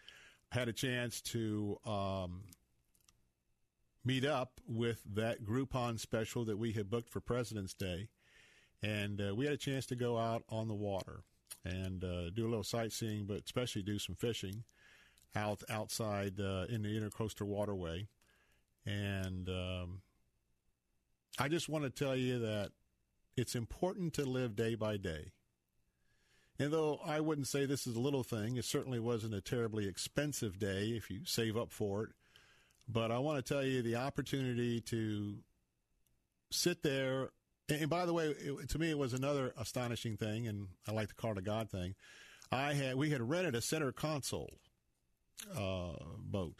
had 0.50 0.68
a 0.68 0.72
chance 0.72 1.20
to 1.22 1.78
um, 1.86 2.42
meet 4.04 4.24
up 4.24 4.60
with 4.68 5.00
that 5.14 5.42
Groupon 5.42 5.98
special 5.98 6.44
that 6.44 6.58
we 6.58 6.72
had 6.72 6.90
booked 6.90 7.08
for 7.08 7.20
President's 7.20 7.74
Day. 7.74 8.08
And 8.82 9.20
uh, 9.20 9.34
we 9.34 9.46
had 9.46 9.54
a 9.54 9.58
chance 9.58 9.86
to 9.86 9.96
go 9.96 10.18
out 10.18 10.42
on 10.48 10.68
the 10.68 10.74
water 10.74 11.22
and 11.64 12.04
uh, 12.04 12.30
do 12.30 12.46
a 12.46 12.48
little 12.48 12.64
sightseeing, 12.64 13.24
but 13.24 13.42
especially 13.44 13.82
do 13.82 13.98
some 13.98 14.14
fishing 14.14 14.64
out 15.34 15.62
outside 15.70 16.40
uh, 16.40 16.66
in 16.68 16.82
the 16.82 16.88
intercoastal 16.88 17.46
waterway. 17.46 18.08
And 18.84 19.48
um, 19.48 20.02
I 21.38 21.48
just 21.48 21.68
want 21.68 21.84
to 21.84 21.90
tell 21.90 22.16
you 22.16 22.38
that 22.40 22.72
it's 23.36 23.54
important 23.54 24.14
to 24.14 24.24
live 24.24 24.56
day 24.56 24.74
by 24.74 24.96
day. 24.96 25.32
And 26.58 26.72
though 26.72 27.00
I 27.04 27.20
wouldn't 27.20 27.48
say 27.48 27.64
this 27.64 27.86
is 27.86 27.96
a 27.96 28.00
little 28.00 28.22
thing, 28.22 28.56
it 28.56 28.64
certainly 28.64 29.00
wasn't 29.00 29.34
a 29.34 29.40
terribly 29.40 29.88
expensive 29.88 30.58
day 30.58 30.88
if 30.90 31.10
you 31.10 31.20
save 31.24 31.56
up 31.56 31.72
for 31.72 32.04
it. 32.04 32.10
But 32.88 33.10
I 33.10 33.18
want 33.18 33.44
to 33.44 33.54
tell 33.54 33.64
you 33.64 33.80
the 33.82 33.96
opportunity 33.96 34.80
to 34.82 35.36
sit 36.50 36.82
there. 36.82 37.30
And 37.80 37.90
by 37.90 38.06
the 38.06 38.12
way, 38.12 38.26
it, 38.26 38.68
to 38.70 38.78
me, 38.78 38.90
it 38.90 38.98
was 38.98 39.14
another 39.14 39.52
astonishing 39.58 40.16
thing, 40.16 40.46
and 40.46 40.68
I 40.86 40.92
like 40.92 41.08
to 41.08 41.14
call 41.14 41.32
it 41.32 41.38
a 41.38 41.42
God 41.42 41.70
thing. 41.70 41.94
I 42.50 42.74
had 42.74 42.96
we 42.96 43.10
had 43.10 43.28
rented 43.28 43.54
a 43.54 43.62
center 43.62 43.92
console 43.92 44.50
uh, 45.56 45.92
boat 46.18 46.56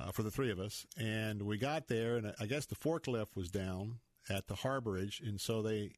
uh, 0.00 0.10
for 0.10 0.22
the 0.22 0.30
three 0.30 0.50
of 0.50 0.58
us, 0.58 0.86
and 0.98 1.42
we 1.42 1.58
got 1.58 1.88
there, 1.88 2.16
and 2.16 2.34
I 2.40 2.46
guess 2.46 2.66
the 2.66 2.74
forklift 2.74 3.36
was 3.36 3.50
down 3.50 3.98
at 4.28 4.48
the 4.48 4.54
harborage, 4.54 5.20
and 5.26 5.40
so 5.40 5.62
they 5.62 5.92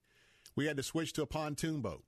we 0.57 0.67
had 0.67 0.77
to 0.77 0.83
switch 0.83 1.13
to 1.15 1.23
a 1.23 1.27
pontoon 1.27 1.81
boat. 1.81 2.05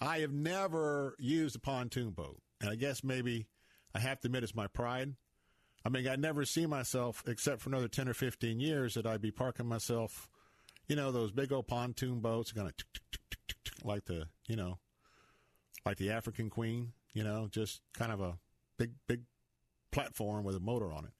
I 0.00 0.18
have 0.18 0.32
never 0.32 1.16
used 1.18 1.56
a 1.56 1.60
pontoon 1.60 2.10
boat, 2.10 2.40
and 2.60 2.70
I 2.70 2.76
guess 2.76 3.04
maybe 3.04 3.46
I 3.94 3.98
have 3.98 4.20
to 4.20 4.28
admit 4.28 4.44
it's 4.44 4.54
my 4.54 4.66
pride. 4.66 5.14
I 5.84 5.88
mean, 5.88 6.06
I 6.06 6.16
never 6.16 6.44
see 6.44 6.66
myself, 6.66 7.22
except 7.26 7.62
for 7.62 7.70
another 7.70 7.88
10 7.88 8.08
or 8.08 8.14
15 8.14 8.60
years, 8.60 8.94
that 8.94 9.06
I'd 9.06 9.22
be 9.22 9.30
parking 9.30 9.66
myself, 9.66 10.28
you 10.90 10.96
know, 10.96 11.12
those 11.12 11.30
big 11.30 11.52
old 11.52 11.68
pontoon 11.68 12.18
boats, 12.18 12.50
kind 12.50 12.66
of 12.66 12.74
like 13.84 14.04
the, 14.06 14.26
you 14.48 14.56
know, 14.56 14.80
like 15.86 15.98
the 15.98 16.10
African 16.10 16.50
Queen, 16.50 16.92
you 17.14 17.22
know, 17.22 17.46
just 17.48 17.80
kind 17.96 18.10
of 18.10 18.20
a 18.20 18.38
big, 18.76 18.90
big 19.06 19.20
platform 19.92 20.42
with 20.42 20.56
a 20.56 20.60
motor 20.60 20.92
on 20.92 21.04
it. 21.04 21.12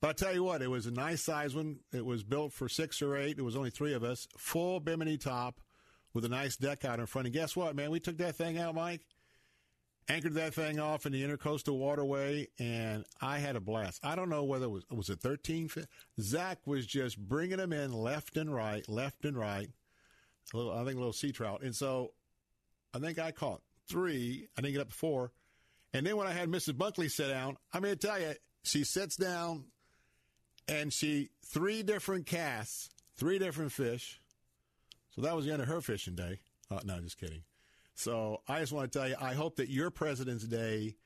But 0.00 0.08
I 0.08 0.12
tell 0.14 0.34
you 0.34 0.44
what, 0.44 0.62
it 0.62 0.70
was 0.70 0.86
a 0.86 0.90
nice 0.90 1.20
size 1.20 1.54
one. 1.54 1.80
It 1.92 2.06
was 2.06 2.24
built 2.24 2.54
for 2.54 2.66
six 2.66 3.02
or 3.02 3.18
eight. 3.18 3.38
It 3.38 3.44
was 3.44 3.54
only 3.54 3.68
three 3.68 3.92
of 3.92 4.02
us. 4.02 4.26
Full 4.38 4.80
bimini 4.80 5.18
top 5.18 5.60
with 6.14 6.24
a 6.24 6.30
nice 6.30 6.56
deck 6.56 6.86
out 6.86 7.00
in 7.00 7.06
front. 7.06 7.26
And 7.26 7.34
guess 7.34 7.54
what, 7.54 7.76
man? 7.76 7.90
We 7.90 8.00
took 8.00 8.16
that 8.16 8.34
thing 8.34 8.58
out, 8.58 8.74
Mike 8.74 9.02
anchored 10.08 10.34
that 10.34 10.54
thing 10.54 10.78
off 10.78 11.06
in 11.06 11.12
the 11.12 11.22
intercoastal 11.22 11.76
waterway, 11.78 12.48
and 12.58 13.04
I 13.20 13.38
had 13.38 13.56
a 13.56 13.60
blast. 13.60 14.00
I 14.04 14.16
don't 14.16 14.28
know 14.28 14.44
whether 14.44 14.66
it 14.66 14.70
was 14.70 14.84
was 14.90 15.10
it 15.10 15.20
13. 15.20 15.70
Zach 16.20 16.58
was 16.66 16.86
just 16.86 17.18
bringing 17.18 17.58
them 17.58 17.72
in 17.72 17.92
left 17.92 18.36
and 18.36 18.54
right, 18.54 18.86
left 18.88 19.24
and 19.24 19.36
right. 19.36 19.68
A 20.52 20.56
little, 20.56 20.72
I 20.72 20.84
think 20.84 20.96
a 20.96 20.98
little 20.98 21.12
sea 21.12 21.32
trout, 21.32 21.62
and 21.62 21.74
so 21.74 22.12
I 22.92 22.98
think 22.98 23.18
I 23.18 23.30
caught 23.30 23.62
three. 23.88 24.48
I 24.56 24.60
didn't 24.60 24.74
get 24.74 24.82
up 24.82 24.90
to 24.90 24.94
four, 24.94 25.32
and 25.92 26.06
then 26.06 26.16
when 26.16 26.26
I 26.26 26.32
had 26.32 26.48
Mrs. 26.48 26.74
Bunkley 26.74 27.10
sit 27.10 27.28
down, 27.28 27.56
I'm 27.72 27.82
to 27.82 27.96
tell 27.96 28.20
you, 28.20 28.34
she 28.62 28.84
sits 28.84 29.16
down, 29.16 29.64
and 30.68 30.92
she 30.92 31.30
three 31.46 31.82
different 31.82 32.26
casts, 32.26 32.90
three 33.16 33.38
different 33.38 33.72
fish. 33.72 34.20
So 35.14 35.22
that 35.22 35.34
was 35.34 35.46
the 35.46 35.52
end 35.52 35.62
of 35.62 35.68
her 35.68 35.80
fishing 35.80 36.16
day. 36.16 36.40
Uh, 36.70 36.80
no, 36.84 37.00
just 37.00 37.18
kidding. 37.18 37.42
So 37.94 38.40
I 38.48 38.60
just 38.60 38.72
want 38.72 38.90
to 38.90 38.98
tell 38.98 39.08
you, 39.08 39.16
I 39.20 39.34
hope 39.34 39.56
that 39.56 39.68
your 39.68 39.90
President's 39.90 40.44
Day 40.44 40.96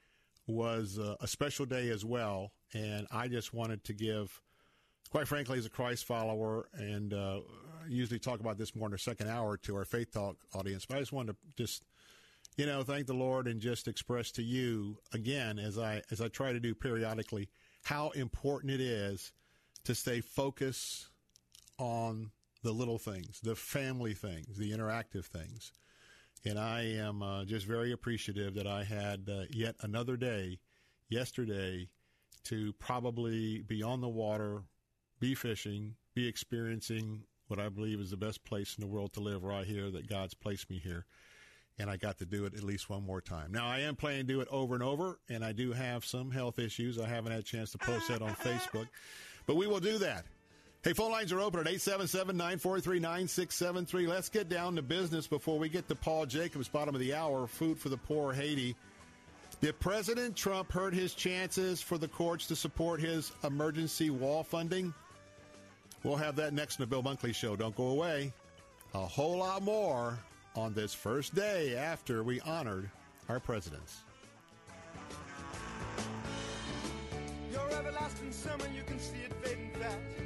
was 0.47 0.99
uh, 0.99 1.17
a 1.21 1.27
special 1.27 1.67
day 1.67 1.91
as 1.91 2.05
well. 2.05 2.53
And 2.73 3.07
I 3.11 3.29
just 3.29 3.53
wanted 3.55 3.85
to 3.85 3.93
give, 3.93 4.41
quite 5.11 5.29
frankly, 5.29 5.59
as 5.59 5.67
a 5.67 5.71
Christ 5.71 6.05
follower, 6.07 6.69
and 6.75 7.13
uh, 7.13 7.41
usually 7.89 8.19
talk 8.19 8.41
about 8.41 8.59
this 8.59 8.75
more 8.75 8.89
in 8.89 8.93
the 8.93 8.99
second 8.99 9.29
hour 9.29 9.57
to 9.59 9.77
our 9.77 9.85
Faith 9.85 10.13
Talk 10.13 10.37
audience, 10.55 10.87
but 10.87 10.97
I 10.97 11.01
just 11.01 11.13
wanted 11.13 11.33
to 11.33 11.63
just, 11.63 11.85
you 12.57 12.67
know, 12.67 12.83
thank 12.83 13.07
the 13.07 13.15
Lord 13.15 13.47
and 13.47 13.61
just 13.61 13.89
express 13.89 14.31
to 14.33 14.43
you 14.43 14.99
again, 15.13 15.59
as 15.59 15.79
I 15.79 16.03
as 16.11 16.21
I 16.21 16.29
try 16.29 16.53
to 16.53 16.61
do 16.61 16.75
periodically, 16.75 17.49
how 17.85 18.11
important 18.11 18.73
it 18.73 18.81
is 18.81 19.33
to 19.85 19.95
stay 19.95 20.21
focused 20.21 21.09
on 21.79 22.31
the 22.63 22.73
little 22.73 22.99
things, 22.99 23.41
the 23.41 23.55
family 23.55 24.13
things, 24.13 24.59
the 24.59 24.73
interactive 24.73 25.25
things 25.25 25.73
and 26.45 26.59
I 26.59 26.83
am 26.83 27.23
uh, 27.23 27.45
just 27.45 27.67
very 27.67 27.93
appreciative 27.93 28.55
that 28.55 28.67
I 28.67 28.85
had 28.85 29.29
uh, 29.29 29.43
yet 29.51 29.77
another 29.81 30.17
day 30.17 30.59
yesterday 31.09 31.89
to 32.45 32.73
probably 32.75 33.63
be 33.63 33.83
on 33.83 34.01
the 34.01 34.09
water, 34.09 34.63
be 35.21 35.35
fishing, 35.35 35.95
be 36.15 36.27
experiencing 36.27 37.25
what 37.49 37.59
I 37.59 37.69
believe 37.69 37.99
is 38.01 38.11
the 38.11 38.17
best 38.17 38.45
place 38.45 38.77
in 38.77 38.83
the 38.83 38.87
world 38.87 39.13
to 39.15 39.21
live 39.21 39.43
right 39.43 39.67
here, 39.67 39.91
that 39.91 40.09
God's 40.09 40.35
placed 40.35 40.71
me 40.71 40.79
here. 40.79 41.07
And 41.79 41.89
I 41.89 41.97
got 41.97 42.19
to 42.19 42.27
do 42.27 42.45
it 42.45 42.55
at 42.55 42.63
least 42.63 42.91
one 42.91 43.05
more 43.05 43.21
time. 43.21 43.53
Now, 43.53 43.67
I 43.67 43.81
am 43.81 43.97
planning 43.97 44.27
to 44.27 44.33
do 44.33 44.41
it 44.41 44.49
over 44.51 44.75
and 44.75 44.83
over, 44.83 45.21
and 45.29 45.45
I 45.45 45.53
do 45.53 45.73
have 45.73 46.05
some 46.05 46.31
health 46.31 46.59
issues. 46.59 46.99
I 46.99 47.09
haven't 47.09 47.33
had 47.33 47.41
a 47.41 47.45
chance 47.45 47.71
to 47.73 47.79
post 47.79 48.09
that 48.09 48.21
on 48.21 48.35
Facebook, 48.35 48.89
but 49.47 49.57
we 49.57 49.67
will 49.67 49.81
do 49.81 49.97
that. 49.99 50.27
Hey, 50.85 50.93
phone 50.93 51.11
lines 51.11 51.33
are 51.33 51.41
open 51.41 51.59
at 51.59 51.67
877-943-9673. 51.67 54.07
Let's 54.07 54.29
get 54.29 54.49
down 54.49 54.77
to 54.77 54.83
business 54.83 55.27
before 55.27 55.59
we 55.59 55.69
get 55.69 55.89
to 55.89 55.97
Paul 55.97 56.25
Jacobs, 56.25 56.69
bottom 56.69 56.95
of 56.95 57.01
the 57.01 57.15
hour, 57.15 57.49
food 57.49 57.81
for 57.81 57.89
the 57.89 57.97
poor, 57.97 58.33
Haiti. 58.33 58.77
Did 59.61 59.81
President 59.81 60.37
Trump 60.37 60.71
hurt 60.71 60.95
his 60.95 61.15
chances 61.15 61.81
for 61.81 61.99
the 61.99 62.07
courts 62.07 62.47
to 62.47 62.55
support 62.55 63.01
his 63.01 63.33
emergency 63.43 64.11
wall 64.11 64.45
funding? 64.45 64.95
We'll 66.05 66.15
have 66.15 66.37
that 66.37 66.55
next 66.55 66.79
in 66.79 66.85
the 66.85 66.87
Bill 66.87 67.03
Bunkley 67.03 67.35
Show. 67.35 67.57
Don't 67.57 67.75
go 67.75 67.89
away. 67.89 68.33
A 68.95 69.05
whole 69.05 69.39
lot 69.39 69.63
more 69.63 70.17
on 70.55 70.75
this 70.75 70.95
first 70.95 71.35
day 71.35 71.77
after 71.77 72.23
we 72.23 72.41
honored 72.43 72.89
our 73.29 73.41
presidents. 73.41 74.03
Your 77.51 77.69
everlasting 77.73 78.31
summer, 78.31 78.67
you 78.77 78.85
can 78.87 79.01
see 79.01 79.19
it 79.25 79.33
fading 79.43 79.68
fast 79.81 80.19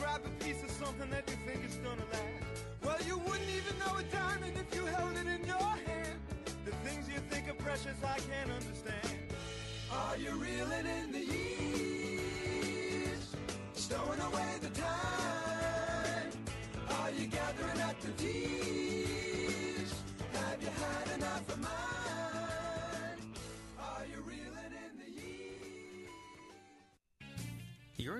grab 0.00 0.22
a 0.24 0.44
piece 0.44 0.62
of 0.62 0.70
something 0.70 1.10
that 1.10 1.28
you 1.28 1.36
think 1.46 1.64
is 1.64 1.76
gonna 1.76 2.04
last. 2.12 2.64
Well, 2.82 2.96
you 3.06 3.18
wouldn't 3.18 3.50
even 3.50 3.78
know 3.78 3.96
a 3.96 4.02
diamond 4.04 4.56
if 4.56 4.74
you 4.74 4.86
held 4.86 5.16
it 5.16 5.26
in 5.26 5.44
your 5.46 5.70
hand. 5.86 6.18
The 6.64 6.72
things 6.88 7.06
you 7.08 7.20
think 7.30 7.48
are 7.48 7.60
precious, 7.62 7.96
I 8.02 8.18
can't 8.30 8.50
understand. 8.50 9.18
Are 9.92 10.16
you 10.16 10.30
reeling 10.32 10.86
in 10.86 11.09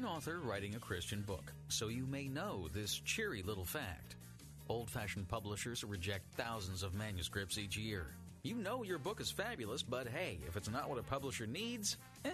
an 0.01 0.07
author 0.07 0.41
writing 0.43 0.75
a 0.77 0.79
Christian 0.79 1.21
book, 1.21 1.53
so 1.69 1.89
you 1.89 2.07
may 2.07 2.27
know 2.27 2.69
this 2.73 3.01
cheery 3.05 3.43
little 3.43 3.67
fact. 3.67 4.17
Old 4.67 4.89
fashioned 4.89 5.29
publishers 5.29 5.85
reject 5.85 6.25
thousands 6.39 6.83
of 6.83 6.95
manuscripts 6.95 7.59
each 7.59 7.77
year. 7.77 8.07
You 8.43 8.55
know 8.55 8.83
your 8.83 8.97
book 8.97 9.21
is 9.21 9.31
fabulous, 9.31 9.83
but 9.83 10.09
hey, 10.09 10.39
if 10.49 10.57
it's 10.57 10.71
not 10.71 10.89
what 10.89 10.99
a 10.99 11.03
publisher 11.03 11.47
needs, 11.47 11.99
eh, 12.25 12.31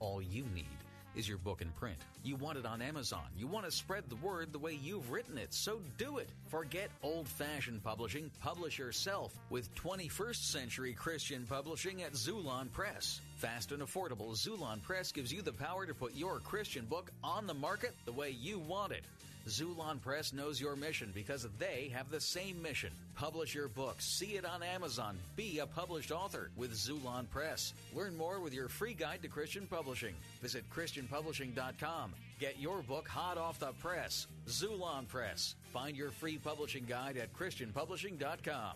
all 0.00 0.20
you 0.20 0.42
need 0.52 0.79
is 1.16 1.28
your 1.28 1.38
book 1.38 1.60
in 1.60 1.68
print. 1.70 1.98
You 2.22 2.36
want 2.36 2.58
it 2.58 2.66
on 2.66 2.82
Amazon. 2.82 3.24
You 3.36 3.46
want 3.46 3.64
to 3.64 3.70
spread 3.70 4.04
the 4.08 4.16
word 4.16 4.52
the 4.52 4.58
way 4.58 4.78
you've 4.82 5.10
written 5.10 5.38
it, 5.38 5.52
so 5.52 5.80
do 5.98 6.18
it. 6.18 6.28
Forget 6.48 6.90
old 7.02 7.28
fashioned 7.28 7.82
publishing. 7.82 8.30
Publish 8.40 8.78
yourself 8.78 9.34
with 9.50 9.74
21st 9.74 10.50
century 10.50 10.92
Christian 10.92 11.46
publishing 11.48 12.02
at 12.02 12.12
Xulon 12.12 12.70
Press. 12.72 13.20
Fast 13.36 13.72
and 13.72 13.82
affordable, 13.82 14.32
Xulon 14.32 14.82
Press 14.82 15.12
gives 15.12 15.32
you 15.32 15.42
the 15.42 15.52
power 15.52 15.86
to 15.86 15.94
put 15.94 16.14
your 16.14 16.38
Christian 16.40 16.84
book 16.84 17.10
on 17.24 17.46
the 17.46 17.54
market 17.54 17.94
the 18.04 18.12
way 18.12 18.30
you 18.30 18.58
want 18.58 18.92
it. 18.92 19.04
Xulon 19.48 20.00
Press 20.00 20.32
knows 20.32 20.60
your 20.60 20.76
mission 20.76 21.10
because 21.14 21.46
they 21.58 21.90
have 21.94 22.10
the 22.10 22.20
same 22.20 22.60
mission. 22.62 22.90
Publish 23.14 23.54
your 23.54 23.68
book, 23.68 23.96
see 23.98 24.36
it 24.36 24.44
on 24.44 24.62
Amazon, 24.62 25.18
be 25.36 25.58
a 25.58 25.66
published 25.66 26.12
author 26.12 26.50
with 26.56 26.72
Xulon 26.72 27.28
Press. 27.30 27.72
Learn 27.94 28.16
more 28.16 28.40
with 28.40 28.52
your 28.52 28.68
free 28.68 28.94
guide 28.94 29.22
to 29.22 29.28
Christian 29.28 29.66
publishing. 29.66 30.14
Visit 30.42 30.64
ChristianPublishing.com. 30.70 32.12
Get 32.38 32.58
your 32.58 32.82
book 32.82 33.08
hot 33.08 33.38
off 33.38 33.58
the 33.58 33.72
press. 33.80 34.26
Xulon 34.46 35.08
Press. 35.08 35.54
Find 35.72 35.96
your 35.96 36.10
free 36.10 36.38
publishing 36.38 36.84
guide 36.84 37.16
at 37.16 37.32
ChristianPublishing.com. 37.34 38.72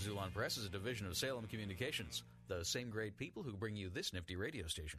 Xulon 0.00 0.34
Press 0.34 0.56
is 0.56 0.66
a 0.66 0.70
division 0.70 1.06
of 1.06 1.16
Salem 1.16 1.46
Communications, 1.46 2.22
the 2.48 2.64
same 2.64 2.90
great 2.90 3.16
people 3.16 3.42
who 3.42 3.52
bring 3.52 3.76
you 3.76 3.88
this 3.88 4.12
nifty 4.12 4.36
radio 4.36 4.66
station. 4.66 4.98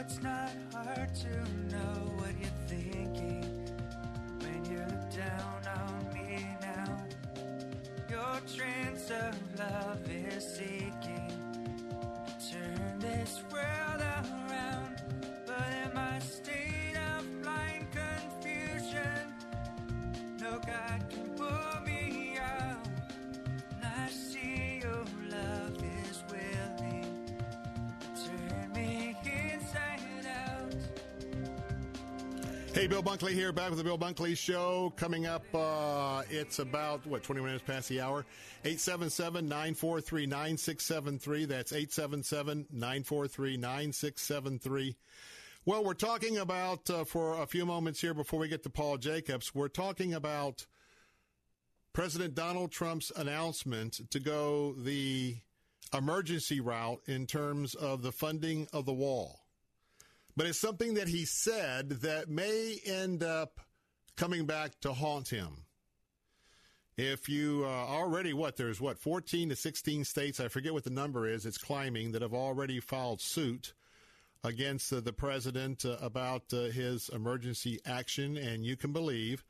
it's 0.00 0.22
not 0.22 0.50
hard 0.72 1.14
to 1.14 1.28
know 1.74 1.94
what 2.16 2.32
you're 2.40 2.60
thinking 2.66 3.44
when 4.40 4.64
you 4.64 4.78
look 4.78 5.10
down 5.14 5.60
on 5.76 6.14
me 6.14 6.46
now. 6.62 7.06
Your 8.08 8.40
trance 8.56 9.10
of 9.10 9.58
love 9.58 10.00
is 10.10 10.54
seeking 10.56 11.32
to 12.24 12.50
turn 12.50 12.98
this 12.98 13.42
world 13.52 14.00
around, 14.00 15.02
but 15.46 15.94
my 15.94 16.18
state 16.18 16.69
Hey, 32.80 32.86
Bill 32.86 33.02
Bunkley 33.02 33.32
here, 33.32 33.52
back 33.52 33.68
with 33.68 33.76
the 33.76 33.84
Bill 33.84 33.98
Bunkley 33.98 34.34
Show. 34.34 34.90
Coming 34.96 35.26
up, 35.26 35.44
uh, 35.54 36.22
it's 36.30 36.60
about, 36.60 37.06
what, 37.06 37.22
20 37.22 37.42
minutes 37.42 37.62
past 37.66 37.90
the 37.90 38.00
hour? 38.00 38.24
877 38.64 39.46
943 39.46 40.24
9673. 40.24 41.44
That's 41.44 41.72
877 41.74 42.68
943 42.72 43.58
9673. 43.58 44.96
Well, 45.66 45.84
we're 45.84 45.92
talking 45.92 46.38
about, 46.38 46.88
uh, 46.88 47.04
for 47.04 47.42
a 47.42 47.46
few 47.46 47.66
moments 47.66 48.00
here 48.00 48.14
before 48.14 48.40
we 48.40 48.48
get 48.48 48.62
to 48.62 48.70
Paul 48.70 48.96
Jacobs, 48.96 49.54
we're 49.54 49.68
talking 49.68 50.14
about 50.14 50.64
President 51.92 52.34
Donald 52.34 52.72
Trump's 52.72 53.12
announcement 53.14 54.10
to 54.10 54.18
go 54.18 54.72
the 54.72 55.36
emergency 55.92 56.60
route 56.60 57.02
in 57.04 57.26
terms 57.26 57.74
of 57.74 58.00
the 58.00 58.12
funding 58.12 58.68
of 58.72 58.86
the 58.86 58.94
wall 58.94 59.39
but 60.36 60.46
it's 60.46 60.58
something 60.58 60.94
that 60.94 61.08
he 61.08 61.24
said 61.24 61.90
that 62.02 62.28
may 62.28 62.78
end 62.84 63.22
up 63.22 63.60
coming 64.16 64.46
back 64.46 64.78
to 64.80 64.92
haunt 64.92 65.28
him. 65.28 65.64
If 66.96 67.28
you 67.28 67.62
uh, 67.64 67.68
already, 67.68 68.34
what, 68.34 68.56
there's 68.56 68.80
what, 68.80 68.98
14 68.98 69.48
to 69.48 69.56
16 69.56 70.04
states, 70.04 70.40
I 70.40 70.48
forget 70.48 70.74
what 70.74 70.84
the 70.84 70.90
number 70.90 71.26
is, 71.26 71.46
it's 71.46 71.56
climbing, 71.56 72.12
that 72.12 72.20
have 72.20 72.34
already 72.34 72.80
filed 72.80 73.20
suit 73.20 73.72
against 74.44 74.92
uh, 74.92 75.00
the 75.00 75.12
president 75.12 75.84
uh, 75.84 75.96
about 76.00 76.42
uh, 76.52 76.64
his 76.64 77.08
emergency 77.10 77.80
action. 77.86 78.36
And 78.36 78.64
you 78.64 78.76
can 78.76 78.92
believe 78.92 79.44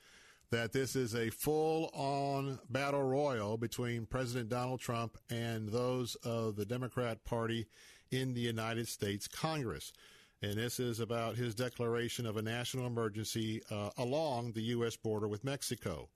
that 0.51 0.73
this 0.73 0.97
is 0.97 1.15
a 1.15 1.31
full 1.31 1.91
on 1.93 2.59
battle 2.69 3.03
royal 3.03 3.57
between 3.57 4.07
President 4.07 4.49
Donald 4.49 4.81
Trump 4.81 5.17
and 5.29 5.69
those 5.69 6.17
of 6.17 6.57
the 6.57 6.67
Democrat 6.67 7.25
Party 7.25 7.67
in 8.11 8.35
the 8.35 8.41
United 8.41 8.89
States 8.89 9.29
Congress 9.29 9.93
and 10.43 10.55
this 10.55 10.81
is 10.81 11.01
about 11.01 11.37
his 11.37 11.55
declaration 11.55 12.27
of 12.27 12.37
a 12.37 12.43
national 12.43 12.87
emergency 12.87 13.63
uh, 13.71 13.91
along 13.99 14.53
the 14.53 14.63
U.S. 14.63 14.97
border 14.97 15.29
with 15.29 15.45
Mexico. 15.45 16.09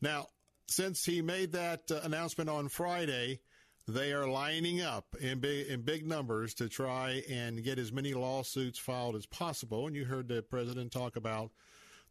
Now, 0.00 0.28
since 0.66 1.04
he 1.04 1.22
made 1.22 1.52
that 1.52 1.90
uh, 1.90 2.00
announcement 2.04 2.48
on 2.48 2.68
Friday, 2.68 3.40
they 3.88 4.12
are 4.12 4.28
lining 4.28 4.80
up 4.82 5.16
in 5.20 5.40
big, 5.40 5.66
in 5.66 5.82
big 5.82 6.06
numbers 6.06 6.54
to 6.54 6.68
try 6.68 7.22
and 7.28 7.64
get 7.64 7.78
as 7.78 7.90
many 7.90 8.14
lawsuits 8.14 8.78
filed 8.78 9.16
as 9.16 9.26
possible. 9.26 9.86
And 9.86 9.96
you 9.96 10.04
heard 10.04 10.28
the 10.28 10.42
president 10.42 10.92
talk 10.92 11.16
about 11.16 11.50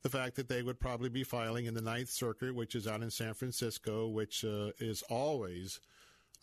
the 0.01 0.09
fact 0.09 0.35
that 0.35 0.49
they 0.49 0.63
would 0.63 0.79
probably 0.79 1.09
be 1.09 1.23
filing 1.23 1.65
in 1.65 1.73
the 1.73 1.81
Ninth 1.81 2.09
Circuit, 2.09 2.55
which 2.55 2.75
is 2.75 2.87
out 2.87 3.03
in 3.03 3.11
San 3.11 3.33
Francisco, 3.33 4.07
which 4.07 4.43
uh, 4.43 4.71
is 4.79 5.03
always 5.03 5.79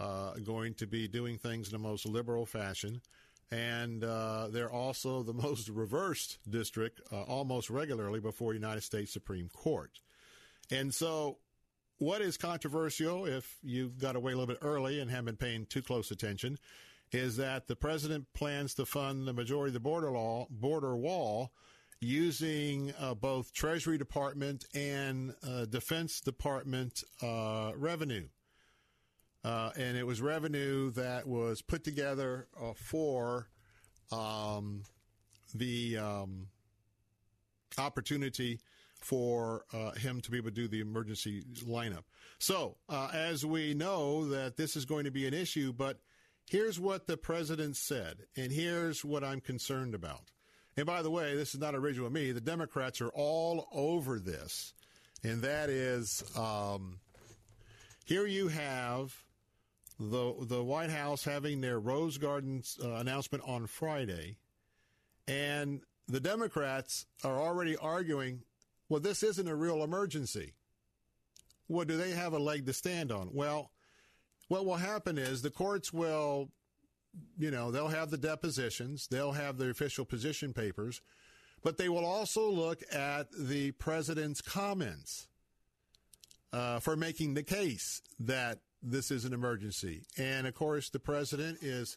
uh, 0.00 0.34
going 0.44 0.74
to 0.74 0.86
be 0.86 1.08
doing 1.08 1.36
things 1.36 1.68
in 1.68 1.72
the 1.72 1.88
most 1.88 2.06
liberal 2.06 2.46
fashion 2.46 3.00
and 3.54 4.02
uh, 4.02 4.48
they're 4.50 4.72
also 4.72 5.22
the 5.22 5.32
most 5.46 5.68
reversed 5.68 6.38
district 6.48 7.00
uh, 7.12 7.22
almost 7.22 7.70
regularly 7.70 8.20
before 8.20 8.52
United 8.52 8.82
States 8.82 9.12
Supreme 9.12 9.48
Court. 9.48 10.00
And 10.70 10.92
so, 10.92 11.38
what 11.98 12.20
is 12.20 12.36
controversial, 12.36 13.26
if 13.26 13.58
you 13.62 13.92
got 14.00 14.16
away 14.16 14.32
a 14.32 14.36
little 14.36 14.52
bit 14.52 14.62
early 14.62 14.98
and 14.98 15.10
haven't 15.10 15.26
been 15.26 15.36
paying 15.36 15.66
too 15.66 15.82
close 15.82 16.10
attention, 16.10 16.58
is 17.12 17.36
that 17.36 17.68
the 17.68 17.76
president 17.76 18.26
plans 18.34 18.74
to 18.74 18.84
fund 18.84 19.28
the 19.28 19.32
majority 19.32 19.68
of 19.68 19.74
the 19.74 19.80
border 19.80 20.10
law 20.10 20.46
border 20.50 20.96
wall 20.96 21.52
using 22.00 22.92
uh, 22.98 23.14
both 23.14 23.52
Treasury 23.52 23.96
Department 23.96 24.64
and 24.74 25.34
uh, 25.46 25.66
Defense 25.66 26.20
Department 26.20 27.04
uh, 27.22 27.72
revenue. 27.76 28.26
Uh, 29.44 29.70
and 29.76 29.96
it 29.96 30.06
was 30.06 30.22
revenue 30.22 30.90
that 30.92 31.26
was 31.26 31.60
put 31.60 31.84
together 31.84 32.48
uh, 32.58 32.72
for 32.74 33.48
um, 34.10 34.82
the 35.54 35.98
um, 35.98 36.46
opportunity 37.76 38.58
for 39.00 39.64
uh, 39.74 39.90
him 39.92 40.22
to 40.22 40.30
be 40.30 40.38
able 40.38 40.48
to 40.48 40.54
do 40.54 40.66
the 40.66 40.80
emergency 40.80 41.44
lineup. 41.66 42.04
So, 42.38 42.78
uh, 42.88 43.10
as 43.12 43.44
we 43.44 43.74
know 43.74 44.28
that 44.28 44.56
this 44.56 44.76
is 44.76 44.86
going 44.86 45.04
to 45.04 45.10
be 45.10 45.26
an 45.26 45.34
issue, 45.34 45.74
but 45.74 45.98
here's 46.48 46.80
what 46.80 47.06
the 47.06 47.18
president 47.18 47.76
said, 47.76 48.20
and 48.36 48.50
here's 48.50 49.04
what 49.04 49.22
I'm 49.22 49.40
concerned 49.42 49.94
about. 49.94 50.30
And 50.76 50.86
by 50.86 51.02
the 51.02 51.10
way, 51.10 51.36
this 51.36 51.54
is 51.54 51.60
not 51.60 51.74
original 51.74 52.06
with 52.06 52.14
me. 52.14 52.32
The 52.32 52.40
Democrats 52.40 53.02
are 53.02 53.10
all 53.10 53.68
over 53.72 54.18
this, 54.18 54.72
and 55.22 55.42
that 55.42 55.68
is 55.68 56.24
um, 56.34 56.98
here 58.06 58.26
you 58.26 58.48
have 58.48 59.14
the 59.98 60.34
the 60.42 60.62
White 60.62 60.90
House 60.90 61.24
having 61.24 61.60
their 61.60 61.78
Rose 61.78 62.18
Garden 62.18 62.62
uh, 62.82 62.94
announcement 62.94 63.44
on 63.46 63.66
Friday, 63.66 64.36
And 65.26 65.80
the 66.06 66.20
Democrats 66.20 67.06
are 67.22 67.40
already 67.40 67.76
arguing, 67.76 68.42
well, 68.88 69.00
this 69.00 69.22
isn't 69.22 69.48
a 69.48 69.54
real 69.54 69.82
emergency. 69.82 70.52
Well, 71.68 71.86
do 71.86 71.96
they 71.96 72.10
have 72.10 72.34
a 72.34 72.38
leg 72.38 72.66
to 72.66 72.72
stand 72.72 73.10
on? 73.10 73.30
Well, 73.32 73.70
what 74.48 74.66
will 74.66 74.76
happen 74.76 75.16
is 75.16 75.40
the 75.40 75.50
courts 75.50 75.92
will, 75.92 76.50
you 77.38 77.50
know, 77.50 77.70
they'll 77.70 77.88
have 77.88 78.10
the 78.10 78.18
depositions, 78.18 79.08
they'll 79.10 79.32
have 79.32 79.56
the 79.56 79.70
official 79.70 80.04
position 80.04 80.52
papers, 80.52 81.00
but 81.62 81.78
they 81.78 81.88
will 81.88 82.04
also 82.04 82.50
look 82.50 82.82
at 82.92 83.28
the 83.32 83.70
president's 83.72 84.42
comments 84.42 85.28
uh, 86.52 86.80
for 86.80 86.96
making 86.96 87.32
the 87.32 87.42
case 87.42 88.02
that 88.20 88.58
this 88.84 89.10
is 89.10 89.24
an 89.24 89.32
emergency. 89.32 90.02
And 90.18 90.46
of 90.46 90.54
course, 90.54 90.90
the 90.90 91.00
president 91.00 91.62
is 91.62 91.96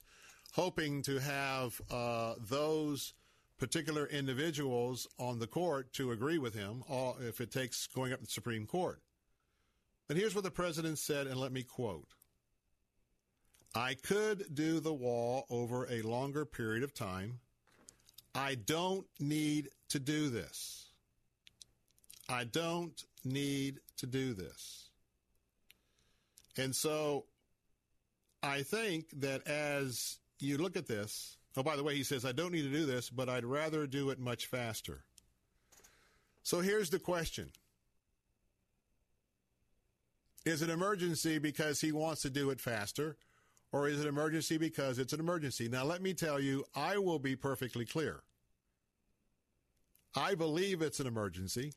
hoping 0.53 1.03
to 1.03 1.19
have 1.19 1.79
uh, 1.91 2.35
those 2.39 3.13
particular 3.59 4.05
individuals 4.05 5.07
on 5.19 5.39
the 5.39 5.47
court 5.47 5.91
to 5.93 6.11
agree 6.11 6.37
with 6.37 6.53
him 6.53 6.83
if 7.19 7.41
it 7.41 7.51
takes 7.51 7.87
going 7.87 8.13
up 8.13 8.19
to 8.19 8.25
the 8.25 8.31
Supreme 8.31 8.65
Court. 8.65 9.01
And 10.09 10.17
here's 10.17 10.35
what 10.35 10.43
the 10.43 10.51
president 10.51 10.99
said, 10.99 11.27
and 11.27 11.39
let 11.39 11.51
me 11.51 11.63
quote 11.63 12.07
I 13.75 13.95
could 13.95 14.55
do 14.55 14.79
the 14.79 14.93
wall 14.93 15.45
over 15.49 15.85
a 15.91 16.01
longer 16.01 16.45
period 16.45 16.83
of 16.83 16.93
time. 16.93 17.39
I 18.33 18.55
don't 18.55 19.05
need 19.19 19.69
to 19.89 19.99
do 19.99 20.29
this. 20.29 20.85
I 22.29 22.43
don't 22.43 23.03
need 23.25 23.79
to 23.97 24.05
do 24.05 24.33
this. 24.33 24.86
And 26.57 26.75
so 26.75 27.25
I 28.41 28.63
think 28.63 29.07
that 29.21 29.47
as 29.47 30.17
you 30.39 30.57
look 30.57 30.75
at 30.75 30.87
this, 30.87 31.37
oh, 31.55 31.63
by 31.63 31.75
the 31.75 31.83
way, 31.83 31.95
he 31.95 32.03
says, 32.03 32.25
I 32.25 32.31
don't 32.31 32.51
need 32.51 32.63
to 32.63 32.71
do 32.71 32.85
this, 32.85 33.09
but 33.09 33.29
I'd 33.29 33.45
rather 33.45 33.87
do 33.87 34.09
it 34.09 34.19
much 34.19 34.47
faster. 34.47 35.03
So 36.43 36.61
here's 36.61 36.89
the 36.89 36.99
question 36.99 37.51
Is 40.45 40.61
it 40.61 40.69
emergency 40.69 41.39
because 41.39 41.81
he 41.81 41.91
wants 41.91 42.21
to 42.23 42.29
do 42.29 42.49
it 42.49 42.61
faster? 42.61 43.17
Or 43.73 43.89
is 43.89 43.99
it 43.99 44.07
emergency 44.07 44.57
because 44.57 44.97
it's 44.97 45.11
an 45.11 45.19
emergency? 45.19 45.67
Now, 45.67 45.83
let 45.83 46.01
me 46.01 46.13
tell 46.13 46.39
you, 46.39 46.63
I 46.73 46.97
will 46.99 47.19
be 47.19 47.35
perfectly 47.35 47.83
clear. 47.83 48.21
I 50.15 50.35
believe 50.35 50.81
it's 50.81 51.01
an 51.01 51.07
emergency. 51.07 51.73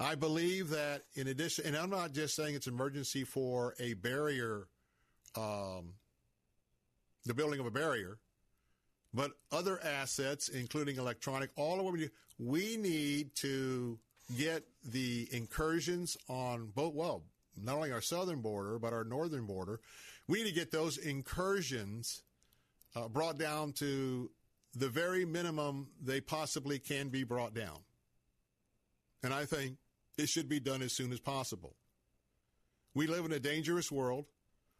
I 0.00 0.16
believe 0.16 0.70
that 0.70 1.02
in 1.14 1.28
addition, 1.28 1.66
and 1.66 1.76
I'm 1.76 1.90
not 1.90 2.12
just 2.12 2.34
saying 2.34 2.54
it's 2.54 2.66
emergency 2.66 3.24
for 3.24 3.74
a 3.78 3.94
barrier, 3.94 4.66
um, 5.36 5.94
the 7.24 7.34
building 7.34 7.60
of 7.60 7.66
a 7.66 7.70
barrier, 7.70 8.18
but 9.12 9.30
other 9.52 9.78
assets, 9.84 10.48
including 10.48 10.96
electronic, 10.96 11.50
all 11.56 11.78
of 11.78 11.84
what 11.84 11.92
we 11.92 12.00
do, 12.00 12.08
we 12.38 12.76
need 12.76 13.34
to 13.36 13.98
get 14.36 14.64
the 14.84 15.28
incursions 15.30 16.16
on 16.28 16.72
both, 16.74 16.94
well, 16.94 17.22
not 17.62 17.76
only 17.76 17.92
our 17.92 18.00
southern 18.00 18.40
border, 18.40 18.80
but 18.80 18.92
our 18.92 19.04
northern 19.04 19.46
border. 19.46 19.80
We 20.26 20.42
need 20.42 20.48
to 20.48 20.54
get 20.54 20.72
those 20.72 20.98
incursions 20.98 22.22
uh, 22.96 23.06
brought 23.06 23.38
down 23.38 23.72
to 23.74 24.30
the 24.74 24.88
very 24.88 25.24
minimum 25.24 25.88
they 26.02 26.20
possibly 26.20 26.80
can 26.80 27.08
be 27.08 27.22
brought 27.22 27.54
down. 27.54 27.78
And 29.22 29.32
I 29.32 29.44
think 29.44 29.76
it 30.16 30.28
should 30.28 30.48
be 30.48 30.60
done 30.60 30.82
as 30.82 30.92
soon 30.92 31.12
as 31.12 31.20
possible. 31.20 31.76
We 32.94 33.06
live 33.06 33.24
in 33.24 33.32
a 33.32 33.40
dangerous 33.40 33.90
world. 33.90 34.26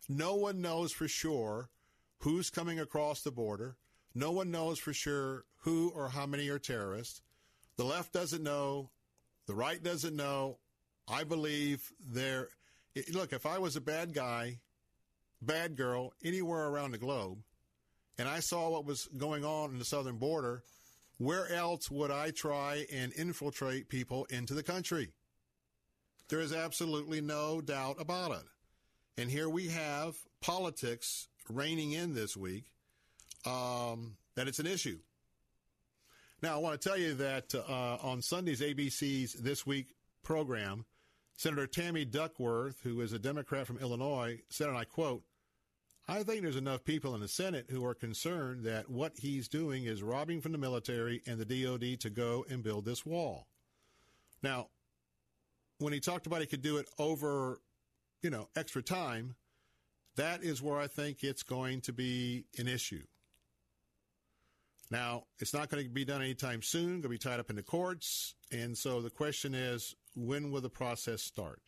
No 0.09 0.35
one 0.35 0.61
knows 0.61 0.93
for 0.93 1.09
sure 1.09 1.71
who's 2.19 2.51
coming 2.51 2.79
across 2.79 3.23
the 3.23 3.33
border. 3.33 3.77
No 4.15 4.31
one 4.31 4.51
knows 4.51 4.79
for 4.79 4.93
sure 4.93 5.45
who 5.63 5.91
or 5.95 6.09
how 6.09 6.27
many 6.27 6.49
are 6.49 6.59
terrorists. 6.59 7.23
The 7.77 7.85
left 7.85 8.13
doesn't 8.13 8.43
know. 8.43 8.91
The 9.47 9.55
right 9.55 9.83
doesn't 9.83 10.15
know. 10.15 10.59
I 11.09 11.25
believe 11.25 11.93
there. 12.01 12.49
Look, 13.13 13.33
if 13.33 13.45
I 13.45 13.59
was 13.59 13.77
a 13.77 13.81
bad 13.81 14.15
guy, 14.15 14.61
bad 15.43 15.77
girl, 15.77 16.13
anywhere 16.23 16.67
around 16.69 16.93
the 16.93 16.99
globe, 16.99 17.39
and 18.17 18.29
I 18.29 18.41
saw 18.41 18.71
what 18.71 18.87
was 18.87 19.09
going 19.19 19.45
on 19.45 19.71
in 19.71 19.79
the 19.79 19.85
southern 19.85 20.19
border, 20.19 20.63
where 21.19 21.53
else 21.53 21.91
would 21.91 22.11
I 22.11 22.31
try 22.31 22.87
and 22.93 23.13
infiltrate 23.13 23.89
people 23.89 24.27
into 24.31 24.55
the 24.55 24.63
country? 24.63 25.13
There 26.35 26.43
is 26.43 26.53
absolutely 26.53 27.21
no 27.21 27.61
doubt 27.61 28.01
about 28.01 28.33
it. 28.33 28.43
And 29.17 29.31
here 29.31 29.49
we 29.49 29.69
have 29.69 30.17
politics 30.41 31.29
reigning 31.49 31.93
in 31.93 32.13
this 32.13 32.37
week 32.37 32.65
um, 33.47 34.17
that 34.35 34.49
it's 34.49 34.59
an 34.59 34.67
issue. 34.67 34.99
Now, 36.43 36.57
I 36.57 36.59
want 36.59 36.81
to 36.81 36.89
tell 36.89 36.99
you 36.99 37.15
that 37.15 37.55
uh, 37.55 37.99
on 38.03 38.21
Sunday's 38.21 38.63
ABC's 38.63 39.35
This 39.35 39.65
Week 39.65 39.95
program, 40.25 40.87
Senator 41.37 41.69
Tammy 41.69 42.05
Duckworth, 42.05 42.81
who 42.83 43.01
is 43.01 43.13
a 43.13 43.19
Democrat 43.21 43.69
from 43.69 43.79
Illinois, 43.79 44.41
said, 44.49 44.67
and 44.67 44.77
I 44.77 44.87
quote, 44.87 45.23
I 46.09 46.25
think 46.25 46.43
there's 46.43 46.57
enough 46.57 46.83
people 46.85 47.15
in 47.15 47.21
the 47.21 47.29
Senate 47.29 47.67
who 47.71 47.85
are 47.85 47.95
concerned 47.95 48.65
that 48.65 48.91
what 48.91 49.13
he's 49.21 49.47
doing 49.47 49.85
is 49.85 50.03
robbing 50.03 50.41
from 50.41 50.51
the 50.51 50.59
military 50.59 51.23
and 51.29 51.39
the 51.39 51.63
DOD 51.63 52.01
to 52.01 52.11
go 52.11 52.45
and 52.51 52.65
build 52.65 52.87
this 52.87 53.07
wall. 53.07 53.47
Now, 54.43 54.67
when 55.85 55.93
he 55.93 56.01
talked 56.01 56.27
about 56.27 56.41
he 56.41 56.47
could 56.47 56.63
do 56.63 56.79
it 56.79 56.89
over, 56.99 57.61
you 58.23 58.31
know, 58.31 58.49
extra 58.57 58.83
time, 58.83 59.35
that 60.17 60.43
is 60.43 60.63
where 60.63 60.79
I 60.79 60.87
think 60.87 61.23
it's 61.23 61.43
going 61.43 61.83
to 61.83 61.93
be 61.93 62.47
an 62.59 62.69
issue. 62.69 63.03
Now, 64.91 65.25
it's 65.41 65.53
not 65.53 65.69
going 65.69 65.85
to 65.85 65.91
be 65.91 66.07
done 66.07 66.23
anytime 66.23 66.63
soon, 66.63 66.89
going 66.89 67.03
to 67.03 67.09
be 67.11 67.19
tied 67.19 67.39
up 67.39 67.51
in 67.51 67.57
the 67.57 67.63
courts. 67.63 68.35
And 68.51 68.77
so 68.77 69.03
the 69.03 69.11
question 69.11 69.55
is, 69.55 69.95
when 70.15 70.51
will 70.51 70.63
the 70.63 70.71
process 70.71 71.23
start? 71.23 71.61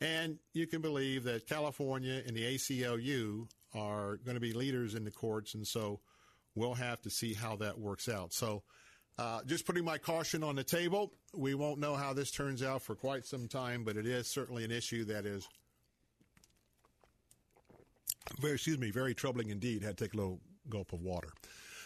And 0.00 0.38
you 0.52 0.68
can 0.68 0.80
believe 0.80 1.24
that 1.24 1.48
California 1.48 2.22
and 2.24 2.36
the 2.36 2.54
ACLU 2.54 3.48
are 3.74 4.18
going 4.18 4.34
to 4.34 4.40
be 4.40 4.52
leaders 4.52 4.94
in 4.94 5.04
the 5.04 5.10
courts. 5.10 5.54
And 5.54 5.66
so 5.66 6.00
we'll 6.54 6.74
have 6.74 7.00
to 7.02 7.10
see 7.10 7.34
how 7.34 7.56
that 7.56 7.78
works 7.78 8.08
out. 8.08 8.32
So 8.32 8.62
uh, 9.18 9.40
just 9.46 9.66
putting 9.66 9.84
my 9.84 9.98
caution 9.98 10.42
on 10.42 10.56
the 10.56 10.64
table. 10.64 11.12
We 11.34 11.54
won't 11.54 11.78
know 11.78 11.94
how 11.94 12.12
this 12.12 12.30
turns 12.30 12.62
out 12.62 12.82
for 12.82 12.94
quite 12.94 13.26
some 13.26 13.48
time, 13.48 13.84
but 13.84 13.96
it 13.96 14.06
is 14.06 14.26
certainly 14.26 14.64
an 14.64 14.70
issue 14.70 15.04
that 15.06 15.26
is 15.26 15.46
very, 18.40 18.54
excuse 18.54 18.78
me, 18.78 18.90
very 18.90 19.14
troubling 19.14 19.50
indeed. 19.50 19.82
Had 19.82 19.96
to 19.98 20.04
take 20.04 20.14
a 20.14 20.16
little 20.16 20.40
gulp 20.68 20.92
of 20.92 21.02
water. 21.02 21.28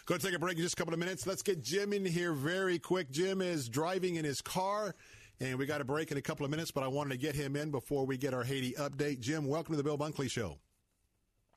Go 0.05 0.17
to 0.17 0.25
take 0.25 0.35
a 0.35 0.39
break 0.39 0.55
in 0.55 0.63
just 0.63 0.75
a 0.75 0.77
couple 0.77 0.93
of 0.93 0.99
minutes. 0.99 1.27
Let's 1.27 1.41
get 1.41 1.61
Jim 1.61 1.91
in 1.91 2.05
here 2.05 2.31
very 2.31 2.79
quick. 2.79 3.11
Jim 3.11 3.41
is 3.41 3.67
driving 3.67 4.15
in 4.15 4.23
his 4.23 4.39
car, 4.39 4.95
and 5.41 5.59
we 5.59 5.65
got 5.65 5.81
a 5.81 5.85
break 5.85 6.11
in 6.11 6.17
a 6.17 6.21
couple 6.21 6.45
of 6.45 6.51
minutes, 6.51 6.71
but 6.71 6.83
I 6.83 6.87
wanted 6.87 7.09
to 7.09 7.17
get 7.17 7.35
him 7.35 7.57
in 7.57 7.71
before 7.71 8.05
we 8.05 8.17
get 8.17 8.33
our 8.33 8.43
Haiti 8.43 8.71
update. 8.73 9.19
Jim, 9.19 9.45
welcome 9.45 9.73
to 9.73 9.77
the 9.77 9.83
Bill 9.83 9.97
Bunkley 9.97 10.31
Show. 10.31 10.57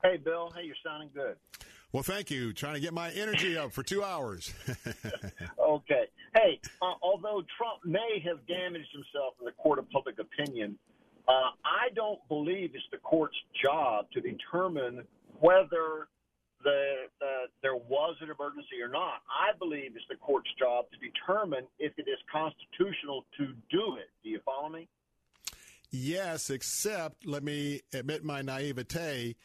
Hey, 0.03 0.17
Bill. 0.17 0.51
Hey, 0.53 0.65
you're 0.65 0.75
sounding 0.85 1.09
good. 1.13 1.37
Well, 1.91 2.03
thank 2.03 2.31
you. 2.31 2.53
Trying 2.53 2.75
to 2.75 2.79
get 2.79 2.93
my 2.93 3.11
energy 3.11 3.57
up 3.57 3.73
for 3.73 3.83
two 3.83 4.03
hours. 4.03 4.53
okay. 5.59 6.05
Hey, 6.33 6.59
uh, 6.81 6.93
although 7.01 7.43
Trump 7.57 7.83
may 7.83 8.23
have 8.25 8.45
damaged 8.47 8.87
himself 8.93 9.33
in 9.39 9.45
the 9.45 9.51
court 9.51 9.77
of 9.79 9.89
public 9.89 10.15
opinion, 10.19 10.77
uh, 11.27 11.51
I 11.65 11.93
don't 11.93 12.19
believe 12.29 12.71
it's 12.73 12.83
the 12.91 12.97
court's 12.97 13.35
job 13.61 14.05
to 14.13 14.21
determine 14.21 15.03
whether 15.39 16.07
the, 16.63 17.07
there 17.61 17.75
was 17.75 18.15
an 18.21 18.29
emergency 18.29 18.81
or 18.81 18.87
not. 18.87 19.21
I 19.29 19.57
believe 19.57 19.91
it's 19.95 20.05
the 20.09 20.15
court's 20.15 20.49
job 20.57 20.85
to 20.91 20.97
determine 20.97 21.65
if 21.79 21.91
it 21.97 22.05
is 22.07 22.19
constitutional 22.31 23.25
to 23.37 23.47
do 23.69 23.97
it. 23.97 24.09
Do 24.23 24.29
you 24.29 24.39
follow 24.45 24.69
me? 24.69 24.87
Yes, 25.89 26.49
except 26.49 27.25
let 27.25 27.43
me 27.43 27.81
admit 27.93 28.23
my 28.23 28.41
naivete 28.41 29.35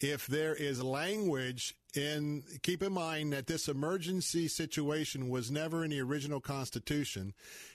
if 0.00 0.26
there 0.26 0.54
is 0.54 0.82
language 0.82 1.76
in 1.96 2.42
keep 2.62 2.82
in 2.82 2.92
mind 2.92 3.32
that 3.32 3.46
this 3.46 3.68
emergency 3.68 4.48
situation 4.48 5.28
was 5.28 5.50
never 5.50 5.84
in 5.84 5.90
the 5.90 6.00
original 6.00 6.40
constitution. 6.40 7.32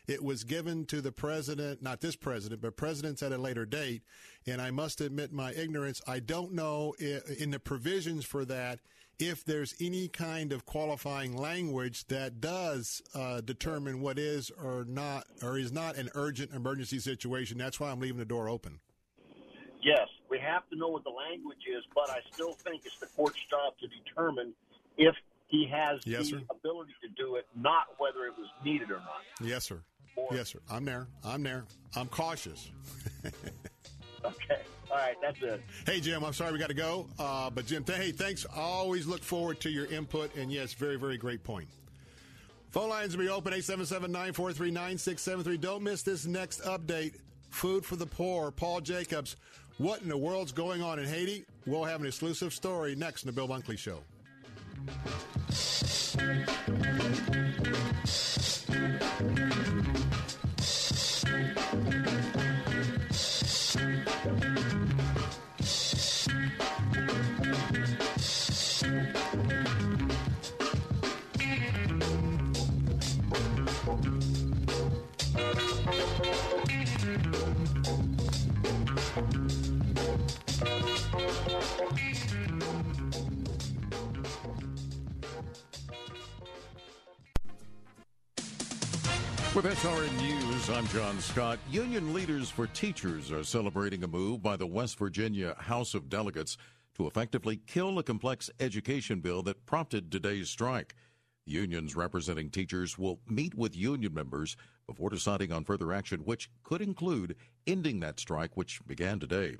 It 0.07 0.23
was 0.23 0.43
given 0.43 0.85
to 0.85 1.01
the 1.01 1.11
president 1.11 1.81
not 1.81 2.01
this 2.01 2.15
president 2.15 2.61
but 2.61 2.77
presidents 2.77 3.23
at 3.23 3.31
a 3.31 3.37
later 3.37 3.65
date. 3.65 4.03
And 4.47 4.61
i 4.61 4.71
must 4.71 5.01
admit 5.01 5.31
my 5.31 5.53
ignorance. 5.53 6.01
I 6.07 6.19
don't 6.19 6.53
know 6.53 6.93
in 6.99 7.51
the 7.51 7.59
provisions 7.59 8.25
for 8.25 8.45
that 8.45 8.79
if 9.19 9.43
there's 9.43 9.75
any 9.81 10.07
kind 10.07 10.53
of 10.53 10.65
qualifying 10.65 11.35
language 11.35 12.07
that 12.07 12.39
does 12.39 13.01
uh, 13.13 13.41
determine 13.41 13.99
what 13.99 14.17
is 14.17 14.49
or 14.51 14.85
not 14.87 15.25
or 15.43 15.57
is 15.57 15.73
not 15.73 15.97
an 15.97 16.09
urgent 16.15 16.51
emergency 16.53 16.99
situation. 16.99 17.57
That's 17.57 17.79
why 17.79 17.91
i'm 17.91 17.99
leaving 17.99 18.19
the 18.19 18.25
door 18.25 18.49
open. 18.49 18.79
Yes 19.81 20.07
we 20.29 20.39
have 20.39 20.67
to 20.69 20.75
know 20.75 20.87
what 20.89 21.03
the 21.03 21.09
language 21.09 21.65
is, 21.67 21.83
but 21.93 22.09
I 22.09 22.19
still 22.31 22.53
think 22.53 22.83
it's 22.85 22.97
the 22.97 23.07
court's 23.07 23.39
job 23.49 23.73
to 23.81 23.87
determine 23.87 24.53
if 24.97 25.15
he 25.47 25.67
has 25.67 26.05
yes, 26.05 26.29
the 26.29 26.37
sir. 26.37 26.41
ability 26.51 26.93
to 27.01 27.09
do 27.09 27.35
it, 27.35 27.47
not 27.55 27.87
whether 27.97 28.25
it 28.25 28.33
was 28.37 28.47
needed 28.63 28.91
or 28.91 28.97
not. 28.99 29.23
Yes, 29.41 29.65
sir. 29.65 29.81
Or, 30.15 30.27
yes, 30.31 30.49
sir. 30.49 30.59
I'm 30.69 30.85
there. 30.85 31.07
I'm 31.23 31.41
there. 31.43 31.65
I'm 31.95 32.07
cautious. 32.07 32.69
okay. 34.25 34.61
All 34.91 34.97
right. 34.97 35.15
That's 35.21 35.41
it. 35.41 35.61
Hey, 35.85 35.99
Jim. 35.99 36.23
I'm 36.23 36.33
sorry 36.33 36.51
we 36.51 36.59
got 36.59 36.69
to 36.69 36.75
go. 36.75 37.07
Uh, 37.17 37.49
but, 37.49 37.65
Jim, 37.65 37.83
th- 37.83 37.97
hey, 37.97 38.11
thanks. 38.11 38.45
Always 38.55 39.07
look 39.07 39.23
forward 39.23 39.59
to 39.61 39.69
your 39.69 39.85
input. 39.85 40.35
And, 40.35 40.51
yes, 40.51 40.73
very, 40.73 40.97
very 40.97 41.17
great 41.17 41.43
point. 41.43 41.67
Phone 42.69 42.89
lines 42.89 43.17
will 43.17 43.23
be 43.23 43.29
open 43.29 43.53
877 43.53 44.11
943 44.11 44.69
9673. 44.69 45.57
Don't 45.57 45.83
miss 45.83 46.03
this 46.03 46.25
next 46.25 46.61
update. 46.61 47.15
Food 47.49 47.83
for 47.83 47.95
the 47.95 48.05
Poor. 48.05 48.51
Paul 48.51 48.81
Jacobs. 48.81 49.35
What 49.79 50.01
in 50.01 50.09
the 50.09 50.17
world's 50.17 50.51
going 50.51 50.83
on 50.83 50.99
in 50.99 51.05
Haiti? 51.05 51.45
We'll 51.65 51.85
have 51.85 52.01
an 52.01 52.07
exclusive 52.07 52.53
story 52.53 52.95
next 52.95 53.23
in 53.23 53.27
the 53.27 53.31
Bill 53.31 53.47
Bunkley 53.47 53.77
Show. 53.77 54.01
With 89.59 89.77
SRN 89.77 90.21
News, 90.21 90.69
I'm 90.69 90.87
John 90.87 91.19
Scott. 91.19 91.59
Union 91.69 92.13
leaders 92.13 92.49
for 92.49 92.67
teachers 92.67 93.29
are 93.29 93.43
celebrating 93.43 94.05
a 94.05 94.07
move 94.07 94.41
by 94.41 94.55
the 94.55 94.65
West 94.65 94.97
Virginia 94.97 95.53
House 95.59 95.93
of 95.93 96.07
Delegates 96.07 96.55
to 96.95 97.07
effectively 97.07 97.59
kill 97.67 97.99
a 97.99 98.03
complex 98.03 98.49
education 98.61 99.19
bill 99.19 99.43
that 99.43 99.65
prompted 99.65 100.13
today's 100.13 100.49
strike. 100.49 100.95
Unions 101.45 101.93
representing 101.93 102.49
teachers 102.49 102.97
will 102.97 103.19
meet 103.27 103.53
with 103.53 103.75
union 103.75 104.13
members 104.13 104.55
before 104.87 105.09
deciding 105.09 105.51
on 105.51 105.65
further 105.65 105.91
action, 105.91 106.21
which 106.21 106.49
could 106.63 106.81
include 106.81 107.35
ending 107.67 107.99
that 107.99 108.17
strike, 108.17 108.55
which 108.55 108.79
began 108.87 109.19
today. 109.19 109.57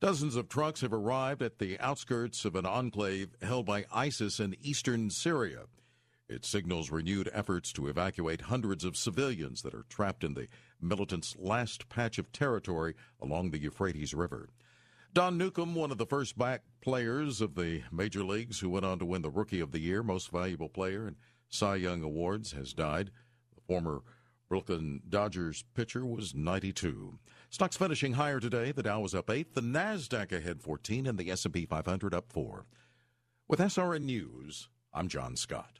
Dozens 0.00 0.36
of 0.36 0.48
trucks 0.48 0.80
have 0.80 0.94
arrived 0.94 1.42
at 1.42 1.58
the 1.58 1.78
outskirts 1.80 2.46
of 2.46 2.56
an 2.56 2.64
enclave 2.64 3.36
held 3.42 3.66
by 3.66 3.84
ISIS 3.92 4.40
in 4.40 4.56
eastern 4.62 5.10
Syria. 5.10 5.64
It 6.34 6.44
signals 6.44 6.90
renewed 6.90 7.30
efforts 7.32 7.72
to 7.74 7.86
evacuate 7.86 8.40
hundreds 8.40 8.84
of 8.84 8.96
civilians 8.96 9.62
that 9.62 9.72
are 9.72 9.86
trapped 9.88 10.24
in 10.24 10.34
the 10.34 10.48
militants' 10.80 11.36
last 11.38 11.88
patch 11.88 12.18
of 12.18 12.32
territory 12.32 12.96
along 13.22 13.52
the 13.52 13.60
Euphrates 13.60 14.12
River. 14.12 14.48
Don 15.12 15.38
Newcombe, 15.38 15.76
one 15.76 15.92
of 15.92 15.98
the 15.98 16.06
first 16.06 16.36
back 16.36 16.62
players 16.80 17.40
of 17.40 17.54
the 17.54 17.84
major 17.92 18.24
leagues 18.24 18.58
who 18.58 18.68
went 18.68 18.84
on 18.84 18.98
to 18.98 19.04
win 19.04 19.22
the 19.22 19.30
Rookie 19.30 19.60
of 19.60 19.70
the 19.70 19.78
Year, 19.78 20.02
Most 20.02 20.32
Valuable 20.32 20.68
Player, 20.68 21.06
and 21.06 21.14
Cy 21.48 21.76
Young 21.76 22.02
Awards, 22.02 22.50
has 22.50 22.72
died. 22.72 23.12
The 23.54 23.62
former 23.68 24.02
Brooklyn 24.48 25.02
Dodgers 25.08 25.64
pitcher 25.74 26.04
was 26.04 26.34
92. 26.34 27.16
Stocks 27.48 27.76
finishing 27.76 28.14
higher 28.14 28.40
today. 28.40 28.72
The 28.72 28.82
Dow 28.82 28.98
was 28.98 29.14
up 29.14 29.30
8, 29.30 29.54
the 29.54 29.60
Nasdaq 29.60 30.32
ahead 30.32 30.60
14, 30.60 31.06
and 31.06 31.16
the 31.16 31.30
S&P 31.30 31.64
500 31.64 32.12
up 32.12 32.32
4. 32.32 32.66
With 33.46 33.60
SRN 33.60 34.02
News, 34.02 34.68
I'm 34.92 35.06
John 35.06 35.36
Scott. 35.36 35.78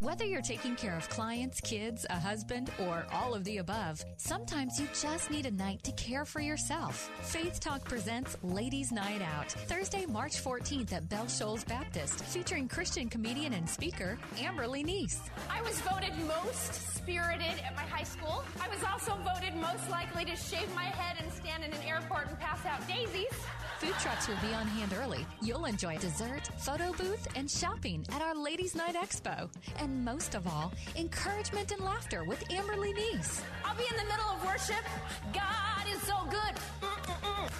Whether 0.00 0.24
you're 0.24 0.40
taking 0.40 0.76
care 0.76 0.96
of 0.96 1.06
clients, 1.10 1.60
kids, 1.60 2.06
a 2.08 2.18
husband, 2.18 2.70
or 2.78 3.04
all 3.12 3.34
of 3.34 3.44
the 3.44 3.58
above, 3.58 4.02
sometimes 4.16 4.80
you 4.80 4.88
just 4.98 5.30
need 5.30 5.44
a 5.44 5.50
night 5.50 5.82
to 5.82 5.92
care 5.92 6.24
for 6.24 6.40
yourself. 6.40 7.10
Faith 7.20 7.60
Talk 7.60 7.84
presents 7.84 8.38
Ladies 8.42 8.92
Night 8.92 9.20
Out, 9.20 9.52
Thursday, 9.52 10.06
March 10.06 10.42
14th 10.42 10.94
at 10.94 11.06
Bell 11.10 11.28
Shoals 11.28 11.64
Baptist, 11.64 12.24
featuring 12.24 12.66
Christian 12.66 13.10
comedian 13.10 13.52
and 13.52 13.68
speaker 13.68 14.16
Amberly 14.36 14.82
Neese. 14.82 15.20
I 15.50 15.60
was 15.60 15.78
voted 15.82 16.14
most 16.26 16.96
spirited 16.96 17.60
at 17.62 17.76
my 17.76 17.82
high 17.82 18.04
school. 18.04 18.42
I 18.58 18.68
was 18.68 18.82
also 18.82 19.16
voted 19.22 19.54
most 19.56 19.90
likely 19.90 20.24
to 20.24 20.34
shave 20.34 20.74
my 20.74 20.84
head 20.84 21.22
and 21.22 21.30
stand 21.30 21.62
in 21.62 21.74
an 21.74 21.82
airport 21.86 22.28
and 22.28 22.40
pass 22.40 22.64
out 22.64 22.88
daisies. 22.88 23.34
Food 23.80 23.94
trucks 23.98 24.28
will 24.28 24.36
be 24.46 24.52
on 24.52 24.66
hand 24.66 24.92
early. 25.00 25.24
You'll 25.40 25.64
enjoy 25.64 25.96
dessert, 25.96 26.50
photo 26.58 26.92
booth, 26.92 27.26
and 27.34 27.50
shopping 27.50 28.04
at 28.12 28.20
our 28.20 28.34
Ladies 28.34 28.74
Night 28.74 28.94
Expo. 28.94 29.48
And 29.78 29.89
most 29.90 30.34
of 30.34 30.46
all, 30.46 30.72
encouragement 30.96 31.72
and 31.72 31.80
laughter 31.84 32.24
with 32.24 32.42
Amberly 32.48 32.94
Neese. 32.94 33.42
I'll 33.64 33.76
be 33.76 33.84
in 33.90 33.96
the 33.96 34.04
middle 34.04 34.30
of 34.30 34.44
worship. 34.44 34.84
God 35.32 35.84
is 35.92 36.00
so 36.02 36.16
good. 36.30 36.54
Mm-mm-mm. 36.80 37.50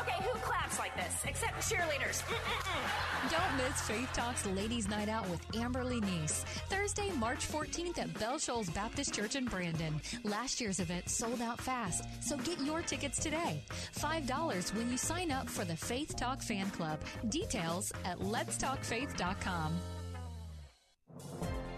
Okay, 0.00 0.22
who 0.22 0.38
claps 0.40 0.78
like 0.78 0.94
this? 0.96 1.24
Except 1.26 1.60
cheerleaders. 1.60 2.22
Mm-mm-mm. 2.22 3.30
Don't 3.30 3.56
miss 3.56 3.80
Faith 3.82 4.10
Talks 4.14 4.46
Ladies 4.46 4.88
Night 4.88 5.08
Out 5.08 5.28
with 5.28 5.46
Amberly 5.52 6.00
Neese. 6.00 6.44
Thursday, 6.68 7.10
March 7.18 7.46
14th 7.46 7.98
at 7.98 8.18
Bell 8.18 8.38
Shoals 8.38 8.70
Baptist 8.70 9.14
Church 9.14 9.36
in 9.36 9.44
Brandon. 9.44 10.00
Last 10.24 10.60
year's 10.60 10.80
event 10.80 11.08
sold 11.08 11.40
out 11.42 11.60
fast, 11.60 12.04
so 12.22 12.36
get 12.38 12.60
your 12.60 12.82
tickets 12.82 13.18
today. 13.18 13.62
$5 13.96 14.74
when 14.74 14.90
you 14.90 14.96
sign 14.96 15.30
up 15.30 15.48
for 15.48 15.64
the 15.64 15.76
Faith 15.76 16.16
Talk 16.16 16.40
Fan 16.42 16.70
Club. 16.70 17.00
Details 17.28 17.92
at 18.04 18.18
letstalkfaith.com. 18.18 19.99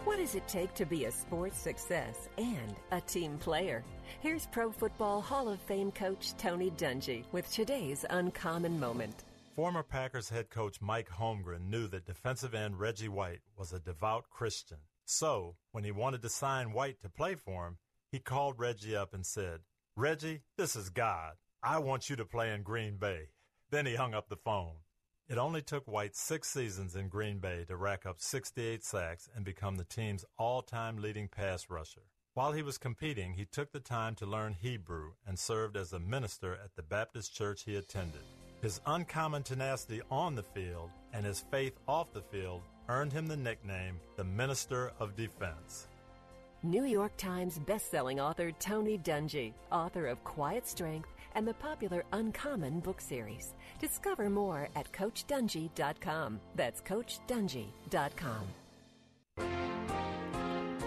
What 0.05 0.19
does 0.19 0.35
it 0.35 0.49
take 0.49 0.75
to 0.75 0.85
be 0.85 1.05
a 1.05 1.13
sports 1.13 1.57
success 1.57 2.29
and 2.37 2.75
a 2.91 3.01
team 3.01 3.39
player? 3.39 3.85
Here's 4.21 4.47
Pro 4.47 4.73
Football 4.73 5.21
Hall 5.21 5.49
of 5.49 5.61
Fame 5.61 5.93
coach 5.93 6.37
Tony 6.37 6.73
Dungy 6.73 7.23
with 7.31 7.51
today's 7.53 8.05
uncommon 8.11 8.81
moment. 8.81 9.23
Former 9.55 9.85
Packers 9.85 10.29
head 10.29 10.51
coach 10.51 10.81
Mike 10.81 11.09
Holmgren 11.09 11.71
knew 11.71 11.87
that 11.87 12.05
defensive 12.05 12.53
end 12.53 12.81
Reggie 12.81 13.09
White 13.09 13.43
was 13.57 13.73
a 13.73 13.79
devout 13.79 14.25
Christian. 14.29 14.79
So, 15.05 15.55
when 15.71 15.85
he 15.85 15.93
wanted 15.93 16.23
to 16.23 16.29
sign 16.29 16.73
White 16.73 17.01
to 17.03 17.09
play 17.09 17.37
for 17.37 17.69
him, 17.69 17.79
he 18.11 18.19
called 18.19 18.59
Reggie 18.59 18.97
up 18.97 19.15
and 19.15 19.25
said, 19.25 19.61
Reggie, 19.95 20.41
this 20.59 20.75
is 20.75 20.91
God. 20.91 21.35
I 21.63 21.79
want 21.79 22.11
you 22.11 22.17
to 22.17 22.25
play 22.25 22.53
in 22.53 22.65
Green 22.65 22.97
Bay. 22.97 23.29
Then 23.71 23.87
he 23.87 23.95
hung 23.95 24.15
up 24.15 24.29
the 24.29 24.37
phone. 24.37 24.79
It 25.29 25.39
only 25.39 25.63
took 25.63 25.87
White 25.87 26.17
six 26.17 26.49
seasons 26.49 26.97
in 26.97 27.09
Green 27.09 27.39
Bay 27.39 27.65
to 27.69 27.77
rack 27.77 28.05
up 28.07 28.21
68 28.21 28.85
sacks 28.85 29.29
and 29.35 29.45
become 29.45 29.77
the 29.77 29.85
team's 29.85 30.25
all 30.37 30.63
time 30.63 30.99
leading 30.99 31.29
pass 31.29 31.71
rusher. 31.71 32.03
While 32.35 32.53
he 32.53 32.63
was 32.63 32.79
competing, 32.79 33.35
he 33.35 33.45
took 33.45 33.73
the 33.73 33.81
time 33.81 34.15
to 34.17 34.27
learn 34.27 34.55
Hebrew 34.55 35.13
and 35.27 35.39
served 35.39 35.77
as 35.77 35.93
a 35.93 35.99
minister 35.99 36.55
at 36.55 36.75
the 36.77 36.83
Baptist 36.83 37.35
church 37.35 37.63
he 37.65 37.77
attended. 37.77 38.23
His 38.61 38.81
uncommon 38.87 39.43
tenacity 39.43 40.03
on 40.11 40.35
the 40.35 40.43
field 40.43 40.91
and 41.13 41.25
his 41.25 41.45
faith 41.51 41.79
off 41.87 42.13
the 42.13 42.23
field 42.23 42.63
earned 42.89 43.13
him 43.13 43.27
the 43.27 43.37
nickname 43.37 44.01
the 44.17 44.25
Minister 44.25 44.93
of 44.99 45.17
Defense. 45.17 45.89
New 46.65 46.85
York 46.85 47.17
Times 47.17 47.59
bestselling 47.59 48.23
author 48.23 48.53
Tony 48.53 48.97
Dungy, 48.97 49.53
author 49.73 50.07
of 50.07 50.23
Quiet 50.23 50.67
Strength 50.67 51.09
and 51.35 51.47
the 51.47 51.55
popular 51.55 52.05
Uncommon 52.13 52.81
book 52.81 53.01
series. 53.01 53.55
Discover 53.81 54.31
more 54.31 54.69
at 54.77 54.93
CoachDungy.com. 54.93 56.41
That's 56.55 56.81
CoachDungy.com. 56.83 58.47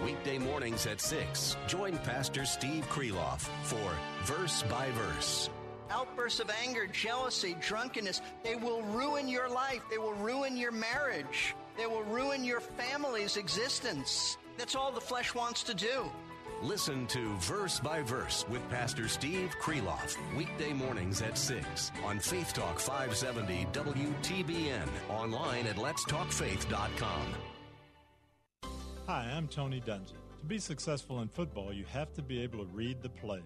Weekday 0.04 0.38
mornings 0.38 0.86
at 0.86 1.00
6, 1.00 1.56
join 1.66 1.98
Pastor 1.98 2.44
Steve 2.44 2.86
Kreloff 2.88 3.40
for 3.64 3.90
Verse 4.24 4.62
by 4.64 4.88
Verse. 4.92 5.50
Outbursts 5.90 6.40
of 6.40 6.50
anger, 6.62 6.86
jealousy, 6.86 7.56
drunkenness, 7.60 8.20
they 8.44 8.56
will 8.56 8.82
ruin 8.82 9.28
your 9.28 9.48
life. 9.48 9.82
They 9.90 9.98
will 9.98 10.14
ruin 10.14 10.56
your 10.56 10.72
marriage. 10.72 11.54
They 11.76 11.86
will 11.86 12.02
ruin 12.04 12.44
your 12.44 12.60
family's 12.60 13.36
existence. 13.36 14.38
That's 14.58 14.74
all 14.74 14.92
the 14.92 15.00
flesh 15.00 15.34
wants 15.34 15.62
to 15.64 15.74
do. 15.74 16.10
Listen 16.62 17.06
to 17.08 17.36
Verse 17.36 17.78
by 17.80 18.00
Verse 18.00 18.46
with 18.48 18.66
Pastor 18.70 19.08
Steve 19.08 19.54
Kreloff, 19.60 20.16
weekday 20.34 20.72
mornings 20.72 21.20
at 21.20 21.36
6 21.36 21.92
on 22.02 22.18
Faith 22.18 22.54
Talk 22.54 22.80
570 22.80 23.66
WTBN, 23.74 24.88
online 25.10 25.66
at 25.66 25.76
letstalkfaith.com. 25.76 27.34
Hi, 29.06 29.30
I'm 29.34 29.48
Tony 29.48 29.82
Dungy. 29.82 30.14
To 30.38 30.46
be 30.46 30.58
successful 30.58 31.20
in 31.20 31.28
football, 31.28 31.74
you 31.74 31.84
have 31.92 32.14
to 32.14 32.22
be 32.22 32.40
able 32.40 32.60
to 32.60 32.70
read 32.72 33.02
the 33.02 33.10
plays. 33.10 33.42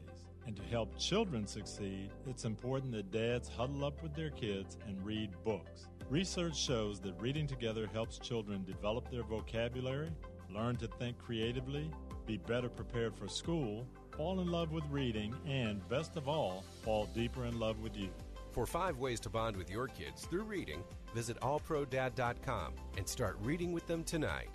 And 0.46 0.55
to 0.55 0.62
help 0.70 0.96
children 0.96 1.49
succeed, 1.49 2.11
it's 2.29 2.44
important 2.44 2.92
that 2.92 3.11
dads 3.11 3.49
huddle 3.49 3.85
up 3.85 4.01
with 4.05 4.14
their 4.14 4.31
kids 4.31 4.79
and 4.87 5.05
read 5.05 5.31
books. 5.44 5.88
Research 6.09 6.57
shows 6.57 7.01
that 7.01 7.20
reading 7.20 7.49
together 7.49 7.88
helps 7.92 8.20
children 8.20 8.64
develop 8.64 9.11
their 9.11 9.25
vocabulary, 9.25 10.12
learn 10.49 10.77
to 10.77 10.87
think 10.87 11.18
creatively, 11.18 11.90
be 12.31 12.37
better 12.37 12.69
prepared 12.69 13.12
for 13.16 13.27
school, 13.27 13.85
fall 14.16 14.40
in 14.40 14.53
love 14.53 14.71
with 14.71 14.85
reading, 14.88 15.35
and 15.49 15.87
best 15.88 16.16
of 16.16 16.29
all, 16.29 16.64
fall 16.85 17.09
deeper 17.12 17.47
in 17.47 17.59
love 17.59 17.81
with 17.81 17.97
you. 17.97 18.09
For 18.53 18.66
five 18.66 18.99
ways 18.99 19.19
to 19.21 19.29
bond 19.29 19.57
with 19.57 19.69
your 19.69 19.88
kids 19.88 20.27
through 20.27 20.45
reading, 20.45 20.85
visit 21.12 21.40
allprodad.com 21.40 22.75
and 22.97 23.09
start 23.09 23.37
reading 23.43 23.73
with 23.73 23.85
them 23.88 24.05
tonight. 24.05 24.51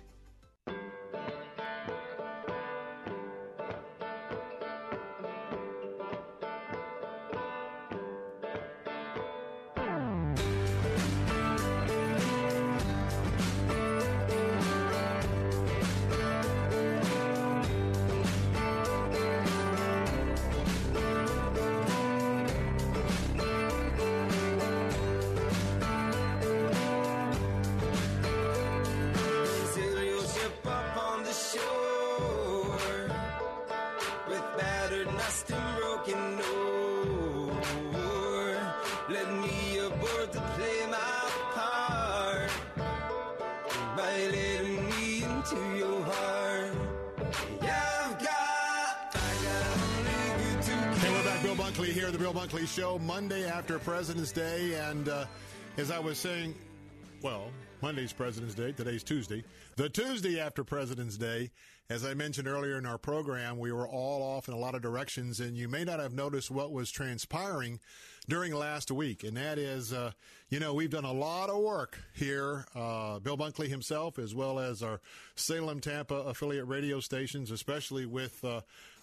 Show, 52.46 52.98
Monday 53.00 53.44
after 53.44 53.78
President's 53.80 54.30
Day. 54.30 54.74
And 54.74 55.08
uh, 55.08 55.26
as 55.78 55.90
I 55.90 55.98
was 55.98 56.16
saying, 56.16 56.54
well, 57.20 57.50
Monday's 57.82 58.12
President's 58.12 58.54
Day, 58.54 58.70
today's 58.70 59.02
Tuesday. 59.02 59.42
The 59.74 59.88
Tuesday 59.88 60.38
after 60.38 60.62
President's 60.62 61.18
Day, 61.18 61.50
as 61.90 62.04
I 62.04 62.14
mentioned 62.14 62.46
earlier 62.46 62.78
in 62.78 62.86
our 62.86 62.98
program, 62.98 63.58
we 63.58 63.72
were 63.72 63.86
all 63.86 64.22
off 64.22 64.46
in 64.46 64.54
a 64.54 64.56
lot 64.56 64.76
of 64.76 64.80
directions, 64.80 65.40
and 65.40 65.56
you 65.56 65.68
may 65.68 65.82
not 65.82 65.98
have 65.98 66.14
noticed 66.14 66.50
what 66.50 66.70
was 66.70 66.90
transpiring 66.90 67.80
during 68.28 68.54
last 68.54 68.92
week. 68.92 69.24
And 69.24 69.36
that 69.36 69.58
is, 69.58 69.92
uh, 69.92 70.12
you 70.48 70.60
know, 70.60 70.72
we've 70.72 70.90
done 70.90 71.04
a 71.04 71.12
lot 71.12 71.50
of 71.50 71.58
work 71.58 71.98
here, 72.14 72.64
uh, 72.76 73.18
Bill 73.18 73.36
Bunkley 73.36 73.66
himself, 73.68 74.20
as 74.20 74.36
well 74.36 74.60
as 74.60 74.84
our 74.84 75.00
Salem 75.34 75.80
Tampa 75.80 76.14
affiliate 76.14 76.68
radio 76.68 77.00
stations, 77.00 77.50
especially 77.50 78.06
with 78.06 78.44
uh, 78.44 78.60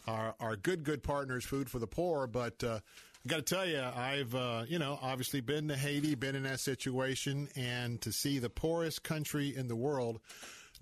our, 0.08 0.34
our 0.40 0.56
good, 0.56 0.84
good 0.84 1.04
partners, 1.04 1.44
Food 1.44 1.70
for 1.70 1.80
the 1.80 1.88
Poor. 1.88 2.26
But 2.26 2.64
uh, 2.64 2.80
I 3.26 3.30
got 3.30 3.38
to 3.38 3.56
tell 3.56 3.66
you, 3.66 3.80
I've, 3.82 4.36
uh, 4.36 4.66
you 4.68 4.80
know, 4.80 5.00
obviously 5.02 5.40
been 5.40 5.70
to 5.70 5.78
Haiti, 5.78 6.14
been 6.14 6.36
in 6.36 6.44
that 6.44 6.60
situation, 6.60 7.48
and 7.56 8.02
to 8.02 8.12
see 8.12 8.38
the 8.38 8.50
poorest 8.50 9.04
country 9.04 9.56
in 9.56 9.70
the 9.70 9.78
world 9.78 10.20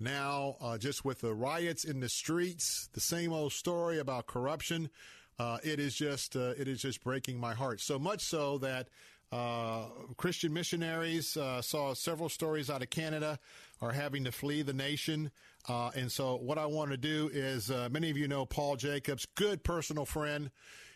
now, 0.00 0.56
uh, 0.60 0.76
just 0.76 1.04
with 1.04 1.20
the 1.20 1.32
riots 1.34 1.84
in 1.84 2.00
the 2.00 2.08
streets, 2.08 2.88
the 2.94 3.00
same 3.00 3.32
old 3.32 3.52
story 3.52 4.00
about 4.00 4.26
corruption, 4.26 4.90
uh, 5.38 5.58
it 5.62 5.78
is 5.78 5.94
just, 5.94 6.34
uh, 6.34 6.54
it 6.58 6.66
is 6.66 6.82
just 6.82 7.04
breaking 7.04 7.38
my 7.38 7.54
heart. 7.54 7.80
So 7.80 7.96
much 7.96 8.22
so 8.22 8.58
that 8.58 8.88
uh, 9.30 9.84
Christian 10.16 10.52
missionaries 10.52 11.36
uh, 11.36 11.62
saw 11.62 11.94
several 11.94 12.28
stories 12.28 12.68
out 12.68 12.82
of 12.82 12.90
Canada 12.90 13.38
are 13.80 13.92
having 13.92 14.24
to 14.24 14.32
flee 14.32 14.62
the 14.62 14.72
nation. 14.72 15.30
Uh, 15.68 15.90
and 15.94 16.10
so, 16.10 16.36
what 16.36 16.58
I 16.58 16.66
want 16.66 16.90
to 16.90 16.96
do 16.96 17.30
is, 17.32 17.70
uh, 17.70 17.88
many 17.90 18.10
of 18.10 18.18
you 18.18 18.26
know 18.26 18.44
Paul 18.44 18.74
Jacobs, 18.74 19.26
good 19.36 19.62
personal 19.62 20.04
friend. 20.04 20.50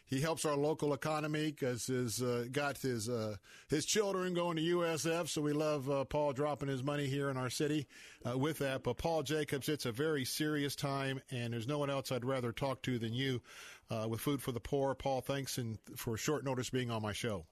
He 0.06 0.20
helps 0.20 0.44
our 0.44 0.56
local 0.56 0.94
economy 0.94 1.46
because 1.50 1.88
he's 1.88 2.22
uh, 2.22 2.46
got 2.52 2.78
his 2.78 3.08
uh, 3.08 3.36
his 3.68 3.84
children 3.84 4.34
going 4.34 4.56
to 4.56 4.62
USF, 4.62 5.28
so 5.28 5.42
we 5.42 5.52
love 5.52 5.90
uh, 5.90 6.04
Paul 6.04 6.32
dropping 6.32 6.68
his 6.68 6.84
money 6.84 7.06
here 7.06 7.28
in 7.28 7.36
our 7.36 7.50
city 7.50 7.88
uh, 8.24 8.38
with 8.38 8.58
that. 8.58 8.84
But 8.84 8.98
Paul 8.98 9.24
Jacobs, 9.24 9.68
it's 9.68 9.84
a 9.84 9.90
very 9.90 10.24
serious 10.24 10.76
time, 10.76 11.20
and 11.32 11.52
there's 11.52 11.66
no 11.66 11.78
one 11.78 11.90
else 11.90 12.12
I'd 12.12 12.24
rather 12.24 12.52
talk 12.52 12.82
to 12.82 13.00
than 13.00 13.12
you 13.12 13.42
uh, 13.90 14.06
with 14.08 14.20
Food 14.20 14.40
for 14.40 14.52
the 14.52 14.60
Poor. 14.60 14.94
Paul, 14.94 15.22
thanks 15.22 15.58
and 15.58 15.76
for 15.96 16.16
short 16.16 16.44
notice 16.44 16.70
being 16.70 16.90
on 16.90 17.02
my 17.02 17.12
show. 17.12 17.44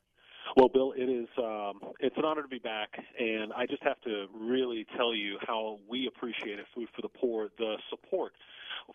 Well, 0.56 0.68
Bill, 0.68 0.92
it 0.96 1.10
is 1.10 1.26
um, 1.38 1.80
it's 1.98 2.16
an 2.16 2.24
honor 2.24 2.42
to 2.42 2.48
be 2.48 2.60
back, 2.60 2.90
and 3.18 3.52
I 3.52 3.66
just 3.66 3.82
have 3.82 4.00
to 4.02 4.26
really 4.32 4.86
tell 4.96 5.12
you 5.12 5.38
how 5.44 5.80
we 5.88 6.06
appreciate 6.06 6.60
at 6.60 6.66
Food 6.72 6.88
for 6.94 7.02
the 7.02 7.08
Poor 7.08 7.48
the 7.58 7.78
support 7.90 8.32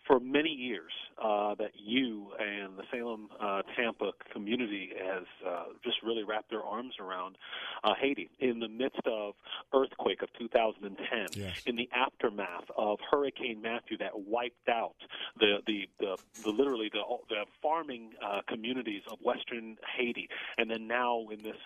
for 0.06 0.20
many 0.20 0.50
years 0.50 0.92
uh, 1.22 1.54
that 1.56 1.72
you 1.76 2.28
and 2.38 2.76
the 2.76 2.82
Salem 2.90 3.28
uh, 3.40 3.62
Tampa 3.76 4.12
community 4.32 4.90
has 5.04 5.24
uh, 5.46 5.64
just 5.84 6.02
really 6.02 6.24
wrapped 6.24 6.50
their 6.50 6.62
arms 6.62 6.94
around 7.00 7.36
uh, 7.84 7.94
Haiti 8.00 8.30
in 8.40 8.58
the 8.60 8.68
midst 8.68 9.00
of 9.06 9.34
earthquake 9.74 10.22
of 10.22 10.28
2010, 10.38 11.26
Yes. 11.32 11.62
in 11.66 11.76
the 11.76 11.88
aftermath 11.94 12.64
of 12.76 12.98
Hurricane 13.10 13.60
Matthew 13.62 13.98
that 13.98 14.18
wiped 14.18 14.68
out 14.68 14.94
the 15.38 15.58
the 15.66 15.88
the, 15.98 16.16
the 16.44 16.50
literally 16.50 16.90
the 16.92 17.02
the 17.28 17.44
farming 17.62 18.12
uh, 18.24 18.40
communities 18.48 19.02
of 19.10 19.18
Western 19.22 19.76
Haiti, 19.96 20.28
and 20.58 20.70
then 20.70 20.86
now 20.86 21.26
in 21.30 21.42
this 21.42 21.56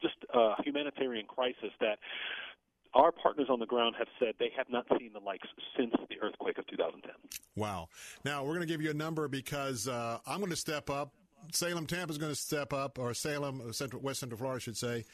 just 0.00 0.16
uh, 0.32 0.54
humanitarian 0.64 1.26
crisis 1.26 1.70
that 1.80 1.98
our 2.94 3.12
partners 3.12 3.48
on 3.50 3.60
the 3.60 3.66
ground 3.66 3.96
have 3.98 4.08
said 4.18 4.34
they 4.38 4.52
have 4.56 4.68
not 4.70 4.86
seen 4.98 5.12
the 5.12 5.20
likes 5.20 5.48
since 5.76 5.92
the 6.08 6.16
earthquake 6.20 6.58
of 6.58 6.66
2010. 6.66 7.12
Wow. 7.56 7.88
Now, 8.24 8.42
we're 8.42 8.54
going 8.54 8.60
to 8.60 8.66
give 8.66 8.82
you 8.82 8.90
a 8.90 8.94
number 8.94 9.28
because 9.28 9.88
uh, 9.88 10.18
I'm 10.26 10.38
going 10.38 10.50
to 10.50 10.56
step 10.56 10.90
up. 10.90 11.12
Salem 11.52 11.86
Tampa 11.86 12.12
is 12.12 12.18
going 12.18 12.32
to 12.32 12.38
step 12.38 12.72
up, 12.72 12.98
or 12.98 13.14
Salem, 13.14 13.62
uh, 13.66 13.72
Central, 13.72 14.02
West 14.02 14.20
Central 14.20 14.36
Florida, 14.36 14.56
I 14.56 14.58
should 14.58 14.76
say, 14.76 15.04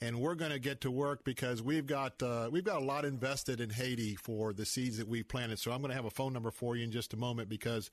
and 0.00 0.20
we're 0.20 0.34
going 0.34 0.50
to 0.50 0.58
get 0.58 0.82
to 0.82 0.90
work 0.90 1.24
because 1.24 1.62
we've 1.62 1.86
got 1.86 2.22
uh, 2.22 2.48
we've 2.52 2.64
got 2.64 2.82
a 2.82 2.84
lot 2.84 3.04
invested 3.04 3.60
in 3.60 3.70
Haiti 3.70 4.14
for 4.14 4.52
the 4.52 4.66
seeds 4.66 4.98
that 4.98 5.08
we've 5.08 5.26
planted. 5.26 5.58
So 5.58 5.72
I'm 5.72 5.80
going 5.80 5.88
to 5.88 5.96
have 5.96 6.04
a 6.04 6.10
phone 6.10 6.32
number 6.32 6.50
for 6.50 6.76
you 6.76 6.84
in 6.84 6.92
just 6.92 7.14
a 7.14 7.16
moment 7.16 7.48
because 7.48 7.90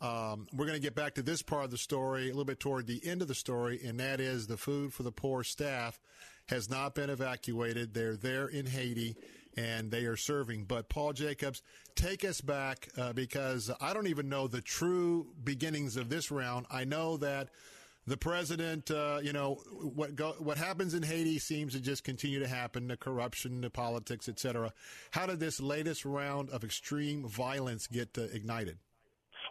um, 0.00 0.48
we're 0.52 0.66
going 0.66 0.76
to 0.76 0.82
get 0.82 0.94
back 0.94 1.14
to 1.14 1.22
this 1.22 1.40
part 1.40 1.64
of 1.64 1.70
the 1.70 1.78
story 1.78 2.24
a 2.24 2.26
little 2.32 2.44
bit 2.44 2.60
toward 2.60 2.86
the 2.86 3.00
end 3.06 3.22
of 3.22 3.28
the 3.28 3.34
story, 3.34 3.80
and 3.84 4.00
that 4.00 4.20
is 4.20 4.48
the 4.48 4.56
food 4.56 4.92
for 4.92 5.04
the 5.04 5.12
poor 5.12 5.44
staff 5.44 6.00
has 6.50 6.68
not 6.68 6.94
been 6.94 7.10
evacuated. 7.10 7.94
They're 7.94 8.16
there 8.16 8.48
in 8.48 8.66
Haiti 8.66 9.16
and 9.56 9.90
they 9.90 10.04
are 10.04 10.16
serving. 10.16 10.64
But 10.64 10.88
Paul 10.88 11.12
Jacobs, 11.12 11.62
take 11.94 12.24
us 12.24 12.40
back 12.40 12.88
uh, 12.98 13.12
because 13.12 13.70
I 13.80 13.92
don't 13.92 14.06
even 14.06 14.28
know 14.28 14.46
the 14.46 14.60
true 14.60 15.28
beginnings 15.42 15.96
of 15.96 16.08
this 16.08 16.30
round. 16.30 16.66
I 16.70 16.84
know 16.84 17.16
that 17.18 17.48
the 18.06 18.16
president, 18.16 18.90
uh, 18.90 19.20
you 19.22 19.32
know, 19.32 19.54
what 19.94 20.16
go, 20.16 20.34
what 20.38 20.56
happens 20.56 20.94
in 20.94 21.02
Haiti 21.02 21.38
seems 21.38 21.74
to 21.74 21.80
just 21.80 22.02
continue 22.02 22.40
to 22.40 22.48
happen: 22.48 22.88
the 22.88 22.96
corruption, 22.96 23.60
the 23.60 23.70
politics, 23.70 24.28
etc. 24.28 24.72
How 25.12 25.26
did 25.26 25.38
this 25.38 25.60
latest 25.60 26.04
round 26.04 26.50
of 26.50 26.64
extreme 26.64 27.26
violence 27.26 27.86
get 27.86 28.16
uh, 28.18 28.22
ignited? 28.32 28.78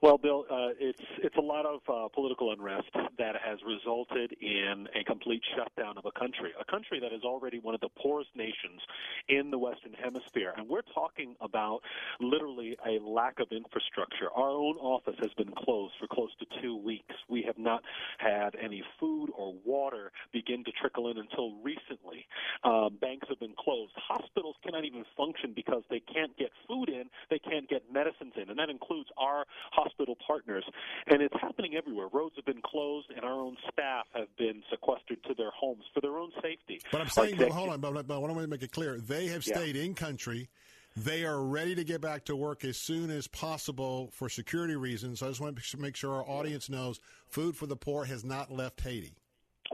Well, 0.01 0.17
Bill, 0.17 0.45
uh, 0.49 0.69
it's 0.79 1.03
it's 1.17 1.35
a 1.35 1.41
lot 1.41 1.65
of 1.65 1.81
uh, 1.89 2.07
political 2.13 2.53
unrest 2.53 2.87
that 3.17 3.35
has 3.35 3.59
resulted 3.67 4.33
in 4.39 4.87
a 4.95 5.03
complete 5.03 5.41
shutdown 5.57 5.97
of 5.97 6.05
a 6.05 6.17
country, 6.17 6.51
a 6.57 6.63
country 6.63 7.01
that 7.01 7.11
is 7.11 7.23
already 7.23 7.59
one 7.59 7.75
of 7.75 7.81
the 7.81 7.89
poorest 8.01 8.29
nations 8.33 8.79
in 9.27 9.51
the 9.51 9.57
Western 9.57 9.91
Hemisphere, 9.91 10.53
and 10.55 10.69
we're 10.69 10.87
talking 10.93 11.35
about 11.41 11.81
literally 12.21 12.77
a 12.87 13.03
lack 13.03 13.41
of 13.41 13.51
infrastructure. 13.51 14.31
Our 14.33 14.51
own 14.51 14.77
office 14.77 15.15
has 15.19 15.33
been 15.33 15.51
closed 15.51 15.95
for 15.99 16.07
close 16.07 16.31
to 16.39 16.61
two 16.61 16.77
weeks. 16.77 17.15
We 17.27 17.41
have 17.43 17.57
not 17.57 17.83
had 18.19 18.55
any 18.55 18.81
food 19.01 19.31
or 19.37 19.53
water 19.65 20.13
begin 20.31 20.63
to 20.63 20.71
trickle 20.79 21.11
in 21.11 21.17
until 21.17 21.55
recently. 21.61 22.25
Um, 22.63 22.97
banks 23.01 23.27
have 23.27 23.39
been 23.41 23.55
closed. 23.59 23.91
Hospitals 23.97 24.55
cannot 24.63 24.85
even 24.85 25.03
function 25.17 25.51
because 25.53 25.83
they 25.89 25.99
can't 25.99 26.35
get 26.37 26.51
food 26.69 26.87
in, 26.87 27.09
they 27.29 27.39
can't 27.39 27.67
get 27.67 27.83
medicines 27.91 28.33
in, 28.41 28.49
and 28.49 28.57
that 28.59 28.69
includes 28.69 29.09
our 29.17 29.45
hospital 29.89 30.15
partners. 30.25 30.63
And 31.07 31.21
it's 31.21 31.33
happening 31.41 31.75
everywhere. 31.75 32.07
Roads 32.11 32.35
have 32.35 32.45
been 32.45 32.61
closed, 32.63 33.07
and 33.15 33.23
our 33.25 33.33
own 33.39 33.57
staff 33.71 34.05
have 34.13 34.27
been 34.37 34.63
sequestered 34.69 35.23
to 35.27 35.33
their 35.33 35.51
homes 35.51 35.83
for 35.93 36.01
their 36.01 36.17
own 36.17 36.31
safety. 36.41 36.79
But 36.91 37.01
I'm 37.01 37.09
saying, 37.09 37.29
executive- 37.33 37.55
hold 37.55 37.69
on, 37.69 37.79
but, 37.81 38.07
but 38.07 38.15
I 38.15 38.17
want 38.17 38.37
to 38.37 38.47
make 38.47 38.63
it 38.63 38.71
clear. 38.71 38.99
They 38.99 39.27
have 39.27 39.45
Yeah. 39.45 39.55
stayed 39.57 39.75
in 39.75 39.95
country. 39.95 40.49
They 40.97 41.23
are 41.23 41.41
ready 41.43 41.75
to 41.75 41.83
get 41.83 42.01
back 42.01 42.25
to 42.25 42.35
work 42.35 42.65
as 42.65 42.77
soon 42.77 43.09
as 43.09 43.27
possible 43.27 44.09
for 44.11 44.27
security 44.27 44.75
reasons. 44.75 45.21
I 45.21 45.27
just 45.27 45.39
want 45.39 45.57
to 45.61 45.77
make 45.77 45.95
sure 45.95 46.13
our 46.15 46.27
audience 46.27 46.69
knows 46.69 46.99
Food 47.27 47.55
for 47.55 47.67
the 47.67 47.75
Poor 47.75 48.05
has 48.05 48.25
not 48.25 48.51
left 48.51 48.81
Haiti. 48.81 49.13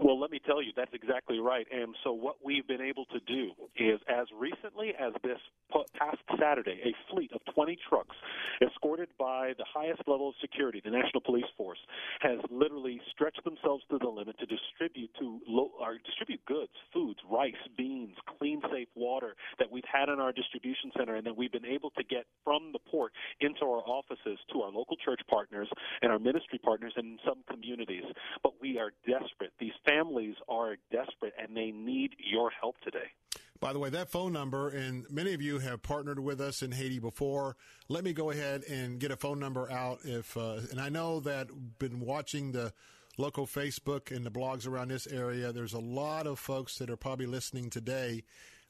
Well, 0.03 0.19
let 0.19 0.29
me 0.29 0.39
tell 0.45 0.62
you, 0.62 0.71
that's 0.75 0.93
exactly 0.93 1.39
right. 1.39 1.65
And 1.71 1.95
so, 2.03 2.12
what 2.12 2.36
we've 2.43 2.67
been 2.67 2.81
able 2.81 3.05
to 3.05 3.19
do 3.21 3.51
is, 3.77 3.99
as 4.10 4.27
recently 4.38 4.91
as 4.99 5.13
this 5.23 5.39
past 5.97 6.17
Saturday, 6.39 6.81
a 6.84 6.91
fleet 7.13 7.31
of 7.34 7.39
20 7.53 7.77
trucks, 7.88 8.15
escorted 8.62 9.08
by 9.17 9.53
the 9.58 9.63
highest 9.73 10.01
level 10.08 10.29
of 10.29 10.36
security, 10.41 10.81
the 10.84 10.91
National 10.91 11.21
Police 11.21 11.47
Force, 11.58 11.79
has 12.19 12.39
literally 12.51 12.99
stretched 13.12 13.43
themselves 13.45 13.84
to 13.89 13.97
the 13.97 14.08
limit 14.08 14.38
to 14.39 14.45
distribute 14.45 15.12
to 15.19 15.39
lo- 15.48 15.71
or 15.79 15.98
distribute 16.06 16.43
goods, 16.46 16.71
foods, 16.91 17.19
rice, 17.31 17.54
beans, 17.77 18.15
clean, 18.37 18.62
safe 18.71 18.89
water 18.96 19.35
that 19.60 19.71
we've 19.71 19.87
had 19.91 20.10
in 20.10 20.19
our 20.19 20.33
distribution 20.33 20.91
center, 20.98 21.15
and 21.15 21.25
that 21.25 21.35
we've 21.35 21.52
been 21.54 21.65
able 21.65 21.91
to 21.91 22.04
get 22.04 22.25
from 22.43 22.71
the 22.73 22.79
port 22.91 23.13
into 23.39 23.63
our 23.63 23.83
offices 23.87 24.39
to 24.52 24.62
our 24.62 24.71
local 24.71 24.98
church 24.98 25.21
partners 25.29 25.69
and 26.02 26.12
our 26.12 26.19
ministry 26.19 26.60
partners 26.60 26.93
in 26.98 27.17
some 27.25 27.43
communities. 27.50 28.04
But 28.43 28.54
we 28.60 28.77
are 28.77 28.91
desperate. 29.08 29.54
These 29.60 29.73
families 29.86 30.36
are 30.48 30.75
desperate, 30.92 31.33
and 31.42 31.56
they 31.56 31.71
need 31.71 32.15
your 32.17 32.50
help 32.50 32.75
today. 32.83 33.12
By 33.60 33.71
the 33.71 33.79
way, 33.79 33.90
that 33.90 34.10
phone 34.10 34.33
number, 34.33 34.69
and 34.69 35.06
many 35.10 35.33
of 35.33 35.42
you 35.42 35.60
have 35.60 35.81
partnered 35.81 36.19
with 36.19 36.42
us 36.42 36.62
in 36.62 36.71
Haiti 36.71 37.00
before. 37.00 37.56
Let 37.88 38.04
me 38.04 38.12
go 38.12 38.29
ahead 38.29 38.63
and 38.69 39.00
get 39.00 39.12
a 39.12 39.15
phone 39.15 39.40
number 39.40 39.71
out. 39.71 40.00
If 40.04 40.36
uh, 40.36 40.60
and 40.71 40.79
I 40.79 40.90
know 40.90 41.21
that 41.21 41.48
been 41.79 42.02
watching 42.02 42.52
the 42.52 42.73
local 43.17 43.46
Facebook 43.46 44.15
and 44.15 44.25
the 44.25 44.31
blogs 44.31 44.67
around 44.67 44.90
this 44.90 45.08
area. 45.08 45.52
There's 45.52 45.73
a 45.73 45.79
lot 45.79 46.27
of 46.27 46.40
folks 46.40 46.77
that 46.79 46.90
are 46.90 46.98
probably 46.98 47.25
listening 47.25 47.69
today. 47.69 48.23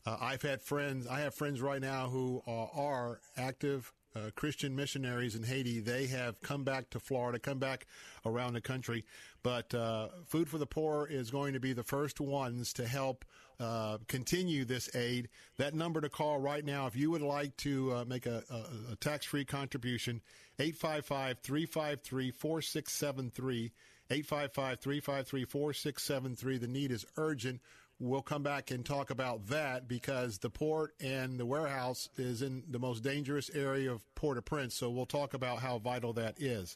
Uh, 0.05 0.17
I've 0.21 0.41
had 0.41 0.61
friends. 0.61 1.07
I 1.07 1.21
have 1.21 1.33
friends 1.33 1.61
right 1.61 1.81
now 1.81 2.09
who 2.09 2.43
are, 2.45 2.69
are 2.75 3.19
active 3.37 3.91
uh, 4.15 4.29
Christian 4.35 4.75
missionaries 4.75 5.35
in 5.35 5.43
Haiti. 5.43 5.79
They 5.79 6.07
have 6.07 6.41
come 6.41 6.63
back 6.63 6.89
to 6.91 6.99
Florida, 6.99 7.39
come 7.39 7.59
back 7.59 7.85
around 8.25 8.53
the 8.53 8.61
country. 8.61 9.05
But 9.43 9.73
uh, 9.73 10.07
Food 10.27 10.49
for 10.49 10.57
the 10.57 10.65
Poor 10.65 11.07
is 11.09 11.29
going 11.29 11.53
to 11.53 11.59
be 11.59 11.73
the 11.73 11.83
first 11.83 12.19
ones 12.19 12.73
to 12.73 12.87
help 12.87 13.25
uh, 13.59 13.97
continue 14.07 14.65
this 14.65 14.93
aid. 14.95 15.29
That 15.57 15.73
number 15.73 16.01
to 16.01 16.09
call 16.09 16.39
right 16.39 16.63
now, 16.63 16.87
if 16.87 16.95
you 16.95 17.11
would 17.11 17.21
like 17.21 17.55
to 17.57 17.93
uh, 17.93 18.05
make 18.05 18.25
a, 18.25 18.43
a, 18.49 18.93
a 18.93 18.95
tax 18.97 19.25
free 19.25 19.45
contribution, 19.45 20.21
855 20.59 21.39
353 21.39 22.31
4673. 22.31 23.71
855 24.09 24.79
353 24.79 25.45
4673. 25.45 26.57
The 26.57 26.67
need 26.67 26.91
is 26.91 27.05
urgent. 27.17 27.61
We'll 27.99 28.21
come 28.21 28.43
back 28.43 28.71
and 28.71 28.85
talk 28.85 29.09
about 29.09 29.47
that 29.47 29.87
because 29.87 30.39
the 30.39 30.49
port 30.49 30.93
and 30.99 31.39
the 31.39 31.45
warehouse 31.45 32.09
is 32.17 32.41
in 32.41 32.63
the 32.69 32.79
most 32.79 33.03
dangerous 33.03 33.49
area 33.53 33.91
of 33.91 34.03
Port-au-Prince. 34.15 34.75
So 34.75 34.89
we'll 34.89 35.05
talk 35.05 35.33
about 35.33 35.59
how 35.59 35.79
vital 35.79 36.13
that 36.13 36.41
is. 36.41 36.75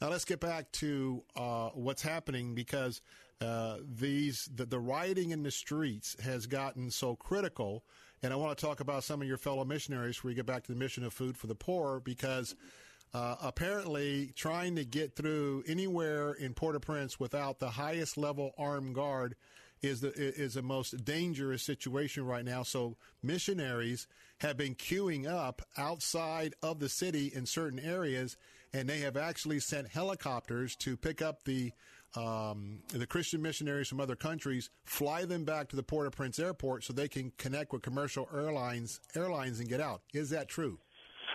Now 0.00 0.10
let's 0.10 0.24
get 0.24 0.40
back 0.40 0.70
to 0.72 1.22
uh, 1.36 1.68
what's 1.74 2.02
happening 2.02 2.54
because 2.54 3.00
uh, 3.40 3.78
these 3.88 4.48
the, 4.52 4.66
the 4.66 4.78
rioting 4.78 5.30
in 5.30 5.42
the 5.42 5.50
streets 5.50 6.16
has 6.22 6.46
gotten 6.46 6.90
so 6.90 7.14
critical. 7.14 7.84
And 8.22 8.32
I 8.32 8.36
want 8.36 8.56
to 8.58 8.64
talk 8.64 8.80
about 8.80 9.04
some 9.04 9.22
of 9.22 9.28
your 9.28 9.36
fellow 9.36 9.64
missionaries 9.64 10.16
before 10.16 10.30
we 10.30 10.34
get 10.34 10.46
back 10.46 10.64
to 10.64 10.72
the 10.72 10.78
mission 10.78 11.04
of 11.04 11.12
food 11.12 11.36
for 11.36 11.46
the 11.46 11.54
poor 11.54 12.00
because 12.00 12.56
uh, 13.14 13.36
apparently 13.40 14.32
trying 14.34 14.74
to 14.76 14.84
get 14.84 15.14
through 15.14 15.62
anywhere 15.66 16.32
in 16.32 16.52
Port-au-Prince 16.52 17.20
without 17.20 17.58
the 17.58 17.70
highest 17.70 18.18
level 18.18 18.52
armed 18.58 18.94
guard 18.94 19.36
is 19.82 20.00
the 20.00 20.12
is 20.14 20.54
the 20.54 20.62
most 20.62 21.04
dangerous 21.04 21.62
situation 21.62 22.24
right 22.24 22.44
now. 22.44 22.62
So 22.62 22.96
missionaries 23.22 24.06
have 24.40 24.56
been 24.56 24.74
queuing 24.74 25.26
up 25.26 25.62
outside 25.76 26.54
of 26.62 26.78
the 26.78 26.88
city 26.88 27.30
in 27.34 27.46
certain 27.46 27.78
areas, 27.78 28.36
and 28.72 28.88
they 28.88 28.98
have 29.00 29.16
actually 29.16 29.60
sent 29.60 29.88
helicopters 29.88 30.76
to 30.76 30.96
pick 30.96 31.22
up 31.22 31.44
the 31.44 31.72
um, 32.16 32.80
the 32.88 33.06
Christian 33.06 33.42
missionaries 33.42 33.88
from 33.88 34.00
other 34.00 34.16
countries, 34.16 34.70
fly 34.84 35.24
them 35.24 35.44
back 35.44 35.68
to 35.68 35.76
the 35.76 35.82
Port-au-Prince 35.82 36.38
airport 36.38 36.84
so 36.84 36.92
they 36.92 37.08
can 37.08 37.32
connect 37.36 37.72
with 37.72 37.82
commercial 37.82 38.28
airlines 38.34 39.00
airlines 39.14 39.60
and 39.60 39.68
get 39.68 39.80
out. 39.80 40.02
Is 40.14 40.30
that 40.30 40.48
true? 40.48 40.78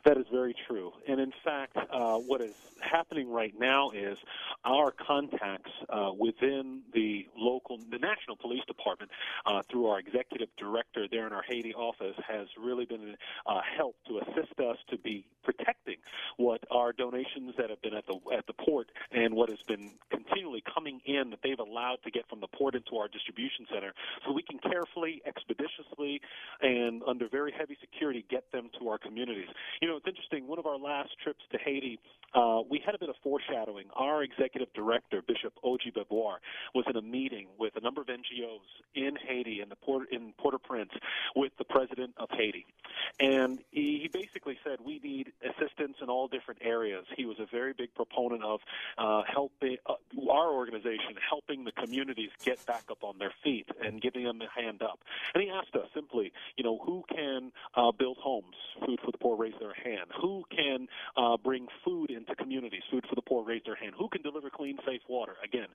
That 0.06 0.18
is 0.18 0.26
very 0.32 0.56
true. 0.68 0.91
And 1.08 1.20
in 1.20 1.32
fact, 1.46 1.78
uh, 1.78 2.18
what 2.18 2.41
is 2.41 2.56
happening 2.92 3.30
right 3.30 3.54
now 3.60 3.92
is 3.92 4.18
our 4.66 4.92
contacts 4.92 5.72
uh, 5.90 6.12
within 6.18 6.82
the 6.94 7.26
local, 7.38 7.78
the 7.78 7.98
National 7.98 8.36
Police 8.36 8.64
Department, 8.68 9.12
uh, 9.46 9.62
through 9.70 9.88
our 9.88 10.00
executive 10.00 10.50
director 10.58 11.08
there 11.10 11.28
in 11.28 11.34
our 11.34 11.44
Haiti 11.44 11.74
office, 11.74 12.16
has 12.28 12.48
really 12.60 12.86
been 12.86 13.16
uh, 13.46 13.62
help 13.78 13.96
to 14.08 14.20
assist 14.20 14.60
us 14.60 14.78
to 14.90 14.98
be 14.98 15.26
protecting 15.44 15.98
what 16.38 16.64
our 16.72 16.94
donations 16.94 17.54
that 17.58 17.70
have 17.70 17.82
been 17.82 17.94
at 17.94 18.06
the 18.08 18.18
at 18.36 18.46
the 18.48 18.54
port 18.54 18.88
and 19.12 19.34
what 19.34 19.50
has 19.50 19.60
been 19.68 19.92
continually 20.10 20.64
coming 20.74 21.02
in 21.06 21.30
that 21.30 21.40
they've 21.44 21.60
allowed 21.60 21.98
to 22.04 22.12
get 22.12 22.28
from 22.30 22.40
the 22.40 22.48
port 22.48 22.76
into 22.76 22.98
our 22.98 23.08
distribution 23.08 23.66
center, 23.74 23.94
so 24.26 24.32
we 24.32 24.44
can 24.44 24.60
carefully, 24.60 25.22
expeditiously, 25.26 26.22
and 26.62 27.02
under 27.08 27.28
very 27.28 27.52
heavy 27.52 27.78
security 27.82 28.26
get 28.30 28.50
them 28.52 28.70
to 28.80 28.90
our 28.90 28.98
communities. 28.98 29.48
You 29.82 29.88
know, 29.88 29.98
it's 29.98 30.08
interesting. 30.08 30.48
One 30.48 30.60
of 30.60 30.66
our 30.66 30.78
last 30.78 31.12
trips 31.24 31.44
to 31.52 31.58
Haiti, 31.58 32.00
uh, 32.34 32.62
we 32.74 32.82
had 32.84 32.96
a 32.96 32.98
bit 32.98 33.10
of 33.10 33.16
foreshadowing. 33.22 33.86
Our 33.96 34.24
executive 34.24 34.74
director, 34.74 35.22
Bishop 35.22 35.54
Oji 35.64 35.94
Beboir, 35.96 36.38
was 36.74 36.86
in 36.90 36.96
a 36.96 37.04
meeting 37.04 37.46
with 37.60 37.76
a 37.76 37.82
number 37.82 38.02
of 38.02 38.08
NGOs 38.08 38.66
in 38.96 39.16
Haiti, 39.16 39.62
in 39.62 39.70
the 39.70 39.76
port 39.76 40.12
in 40.12 40.34
Port-au-Prince, 40.40 40.90
with 41.36 41.52
the 41.60 41.66
president 41.66 42.16
of 42.18 42.30
Haiti, 42.32 42.66
and 43.20 43.60
he 43.70 44.10
basically 44.12 44.58
said 44.64 44.80
we 44.84 45.00
need 45.04 45.32
assistance 45.44 45.98
in 46.02 46.10
all 46.10 46.28
different 46.28 46.62
areas. 46.64 47.06
He 47.16 47.26
was 47.26 47.38
a 47.40 47.46
very 47.46 47.74
big 47.74 47.94
proponent 47.94 48.44
of 48.44 48.60
uh, 48.98 49.22
helping 49.32 49.78
uh, 49.86 49.94
our 50.32 50.52
organization, 50.52 51.14
helping 51.30 51.64
the 51.64 51.72
communities 51.74 52.32
get 52.44 52.66
back 52.66 52.86
up 52.90 53.04
on 53.04 53.20
their 53.20 53.34
feet 53.44 53.68
and 53.84 54.02
giving 54.02 54.24
them 54.24 54.42
a 54.42 54.60
hand 54.60 54.82
up. 54.82 55.00
And 55.36 55.44
he 55.44 55.50
asked 55.52 55.76
us 55.76 55.88
simply, 55.94 56.34
you 56.58 56.64
know, 56.64 56.80
who 56.84 57.04
can 57.14 57.52
uh, 57.76 57.92
build 57.92 58.18
homes, 58.18 58.56
food 58.84 59.00
for 59.06 59.12
the 59.12 59.18
poor, 59.20 59.38
raise 59.38 59.54
their 59.60 59.74
hand? 59.74 60.10
Who 60.20 60.44
can 60.50 60.88
uh, 61.16 61.38
bring 61.38 61.68
food 61.86 62.10
into 62.10 62.36
communities, 62.36 62.62
food 62.91 63.05
for 63.09 63.16
the 63.16 63.22
poor, 63.22 63.43
raise 63.43 63.61
their 63.66 63.76
hand? 63.76 63.93
Who 63.97 64.09
can 64.09 64.22
deliver 64.22 64.49
clean, 64.49 64.78
safe 64.86 65.01
water? 65.09 65.36
Again, 65.43 65.68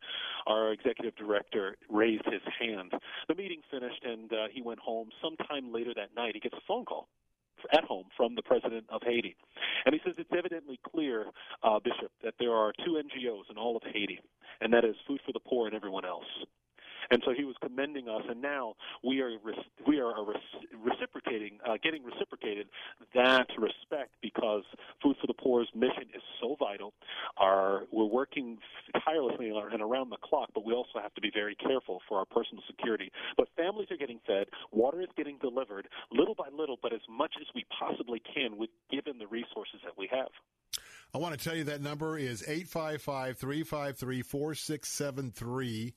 our 0.46 0.72
executive 0.72 1.16
director 1.16 1.76
raised 1.88 2.24
his 2.24 2.42
hand. 2.60 2.92
The 3.28 3.34
meeting 3.34 3.60
finished, 3.70 4.04
and 4.04 4.32
uh, 4.32 4.36
he 4.52 4.62
went 4.62 4.80
home. 4.80 5.08
Sometime 5.22 5.72
later 5.72 5.92
that 5.96 6.14
night, 6.16 6.34
he 6.34 6.40
gets 6.40 6.56
a 6.56 6.64
phone 6.66 6.84
call 6.84 7.08
at 7.72 7.84
home 7.84 8.06
from 8.16 8.34
the 8.34 8.42
president 8.42 8.84
of 8.88 9.02
Haiti. 9.02 9.36
And 9.84 9.94
he 9.94 10.00
says 10.04 10.14
it's 10.18 10.30
evidently 10.36 10.78
clear, 10.94 11.26
uh, 11.62 11.78
Bishop, 11.82 12.12
that 12.22 12.34
there 12.38 12.52
are 12.52 12.72
two 12.84 13.00
NGOs 13.02 13.50
in 13.50 13.58
all 13.58 13.76
of 13.76 13.82
Haiti, 13.92 14.20
and 14.60 14.72
that 14.72 14.84
is 14.84 14.94
Food 15.06 15.20
for 15.26 15.32
the 15.32 15.40
Poor 15.40 15.66
and 15.66 15.74
everyone 15.74 16.04
else. 16.04 16.26
And 17.10 17.22
so 17.24 17.32
he 17.36 17.44
was 17.44 17.56
commending 17.62 18.08
us, 18.08 18.22
and 18.28 18.42
now 18.42 18.74
we 19.02 19.20
are 19.20 19.30
we 19.86 19.98
are 19.98 20.12
reciprocating, 20.84 21.58
uh, 21.66 21.78
getting 21.82 22.04
reciprocated 22.04 22.68
that 23.14 23.46
respect 23.58 24.12
because 24.20 24.64
Food 25.02 25.16
for 25.20 25.26
the 25.26 25.34
Poor's 25.34 25.68
mission 25.74 26.04
is 26.14 26.22
so 26.40 26.56
vital. 26.58 26.92
Our 27.38 27.84
we're 27.90 28.04
working 28.04 28.58
tirelessly 29.04 29.48
and 29.48 29.82
around 29.82 30.10
the 30.10 30.18
clock, 30.22 30.50
but 30.54 30.64
we 30.64 30.72
also 30.72 31.00
have 31.00 31.14
to 31.14 31.20
be 31.20 31.30
very 31.32 31.54
careful 31.54 32.00
for 32.08 32.18
our 32.18 32.26
personal 32.26 32.62
security. 32.66 33.10
But 33.36 33.48
families 33.56 33.88
are 33.90 33.96
getting 33.96 34.20
fed, 34.26 34.48
water 34.72 35.00
is 35.00 35.08
getting 35.16 35.38
delivered 35.38 35.88
little 36.12 36.34
by 36.34 36.48
little, 36.52 36.76
but 36.82 36.92
as 36.92 37.00
much 37.08 37.34
as 37.40 37.46
we 37.54 37.64
possibly 37.78 38.20
can, 38.34 38.56
with 38.56 38.70
given 38.90 39.18
the 39.18 39.26
resources 39.26 39.80
that 39.84 39.96
we 39.96 40.08
have. 40.10 40.28
I 41.14 41.18
want 41.18 41.38
to 41.38 41.42
tell 41.42 41.56
you 41.56 41.64
that 41.64 41.80
number 41.80 42.18
is 42.18 42.42
855 42.42 43.38
353 43.38 44.22
4673. 44.22 45.94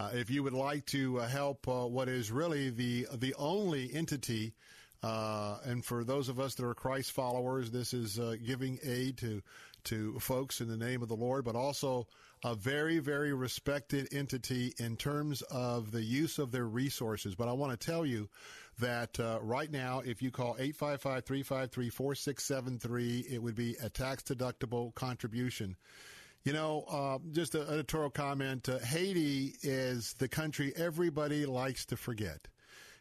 Uh, 0.00 0.08
if 0.14 0.30
you 0.30 0.42
would 0.42 0.54
like 0.54 0.86
to 0.86 1.20
uh, 1.20 1.28
help 1.28 1.68
uh, 1.68 1.86
what 1.86 2.08
is 2.08 2.30
really 2.30 2.70
the 2.70 3.06
the 3.18 3.34
only 3.34 3.92
entity, 3.92 4.54
uh, 5.02 5.58
and 5.64 5.84
for 5.84 6.04
those 6.04 6.30
of 6.30 6.40
us 6.40 6.54
that 6.54 6.64
are 6.64 6.72
Christ 6.72 7.12
followers, 7.12 7.70
this 7.70 7.92
is 7.92 8.18
uh, 8.18 8.36
giving 8.42 8.78
aid 8.82 9.18
to 9.18 9.42
to 9.84 10.18
folks 10.18 10.62
in 10.62 10.68
the 10.68 10.76
name 10.76 11.02
of 11.02 11.08
the 11.08 11.16
Lord, 11.16 11.44
but 11.44 11.54
also 11.54 12.06
a 12.42 12.54
very 12.54 12.98
very 12.98 13.34
respected 13.34 14.08
entity 14.10 14.72
in 14.78 14.96
terms 14.96 15.42
of 15.42 15.90
the 15.90 16.02
use 16.02 16.38
of 16.38 16.50
their 16.50 16.66
resources. 16.66 17.34
But 17.34 17.48
I 17.48 17.52
want 17.52 17.78
to 17.78 17.86
tell 17.86 18.06
you 18.06 18.30
that 18.78 19.20
uh, 19.20 19.38
right 19.42 19.70
now, 19.70 20.00
if 20.00 20.22
you 20.22 20.30
call 20.30 20.56
855 20.58 21.26
353 21.26 21.90
4673, 21.90 23.26
it 23.30 23.42
would 23.42 23.54
be 23.54 23.76
a 23.82 23.90
tax 23.90 24.22
deductible 24.22 24.94
contribution. 24.94 25.76
You 26.42 26.54
know, 26.54 26.84
uh, 26.90 27.18
just 27.32 27.54
an 27.54 27.66
editorial 27.68 28.10
comment. 28.10 28.68
Uh, 28.68 28.78
Haiti 28.78 29.56
is 29.62 30.14
the 30.14 30.28
country 30.28 30.72
everybody 30.74 31.44
likes 31.44 31.84
to 31.86 31.96
forget. 31.96 32.48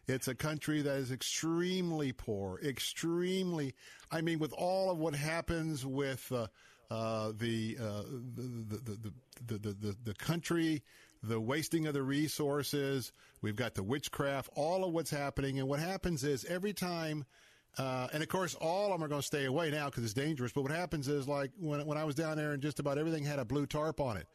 It's 0.08 0.28
a 0.28 0.36
country 0.36 0.82
that 0.82 0.98
is 0.98 1.12
extremely 1.12 2.12
poor, 2.12 2.60
extremely. 2.62 3.76
I 4.12 4.22
mean, 4.22 4.40
with 4.40 4.52
all 4.54 4.90
of 4.90 4.98
what 4.98 5.16
happens 5.16 5.86
with 5.86 6.30
uh, 6.32 6.48
uh, 6.92 7.32
the, 7.38 7.78
uh, 7.80 8.04
the, 8.36 8.42
the, 8.42 9.14
the, 9.46 9.58
the, 9.58 9.74
the, 9.74 9.98
the 10.04 10.14
country, 10.16 10.84
the 11.22 11.40
wasting 11.40 11.86
of 11.86 11.94
the 11.94 12.04
resources, 12.04 13.14
we've 13.42 13.56
got 13.56 13.76
the 13.76 13.84
witchcraft, 13.84 14.50
all 14.56 14.84
of 14.84 14.92
what's 14.92 15.12
happening. 15.12 15.60
And 15.60 15.68
what 15.68 15.80
happens 15.80 16.24
is 16.24 16.44
every 16.46 16.74
time 16.74 17.26
uh, 17.80 18.10
and 18.12 18.22
of 18.22 18.28
course, 18.28 18.56
all 18.56 18.88
of 18.88 18.92
them 18.92 19.04
are 19.04 19.08
going 19.08 19.22
to 19.22 19.26
stay 19.26 19.46
away 19.46 19.72
now 19.72 19.86
because 19.86 20.04
it's 20.04 20.14
dangerous. 20.14 20.52
But 20.52 20.64
what 20.64 20.72
happens 20.72 21.08
is, 21.08 21.28
like 21.30 21.52
when 21.58 21.86
when 21.86 21.98
I 21.98 22.04
was 22.04 22.14
down 22.14 22.36
there, 22.36 22.52
and 22.52 22.62
just 22.62 22.80
about 22.80 22.98
everything 22.98 23.24
had 23.24 23.40
a 23.40 23.46
blue 23.46 23.66
tarp 23.66 24.02
on 24.02 24.18
it. 24.18 24.28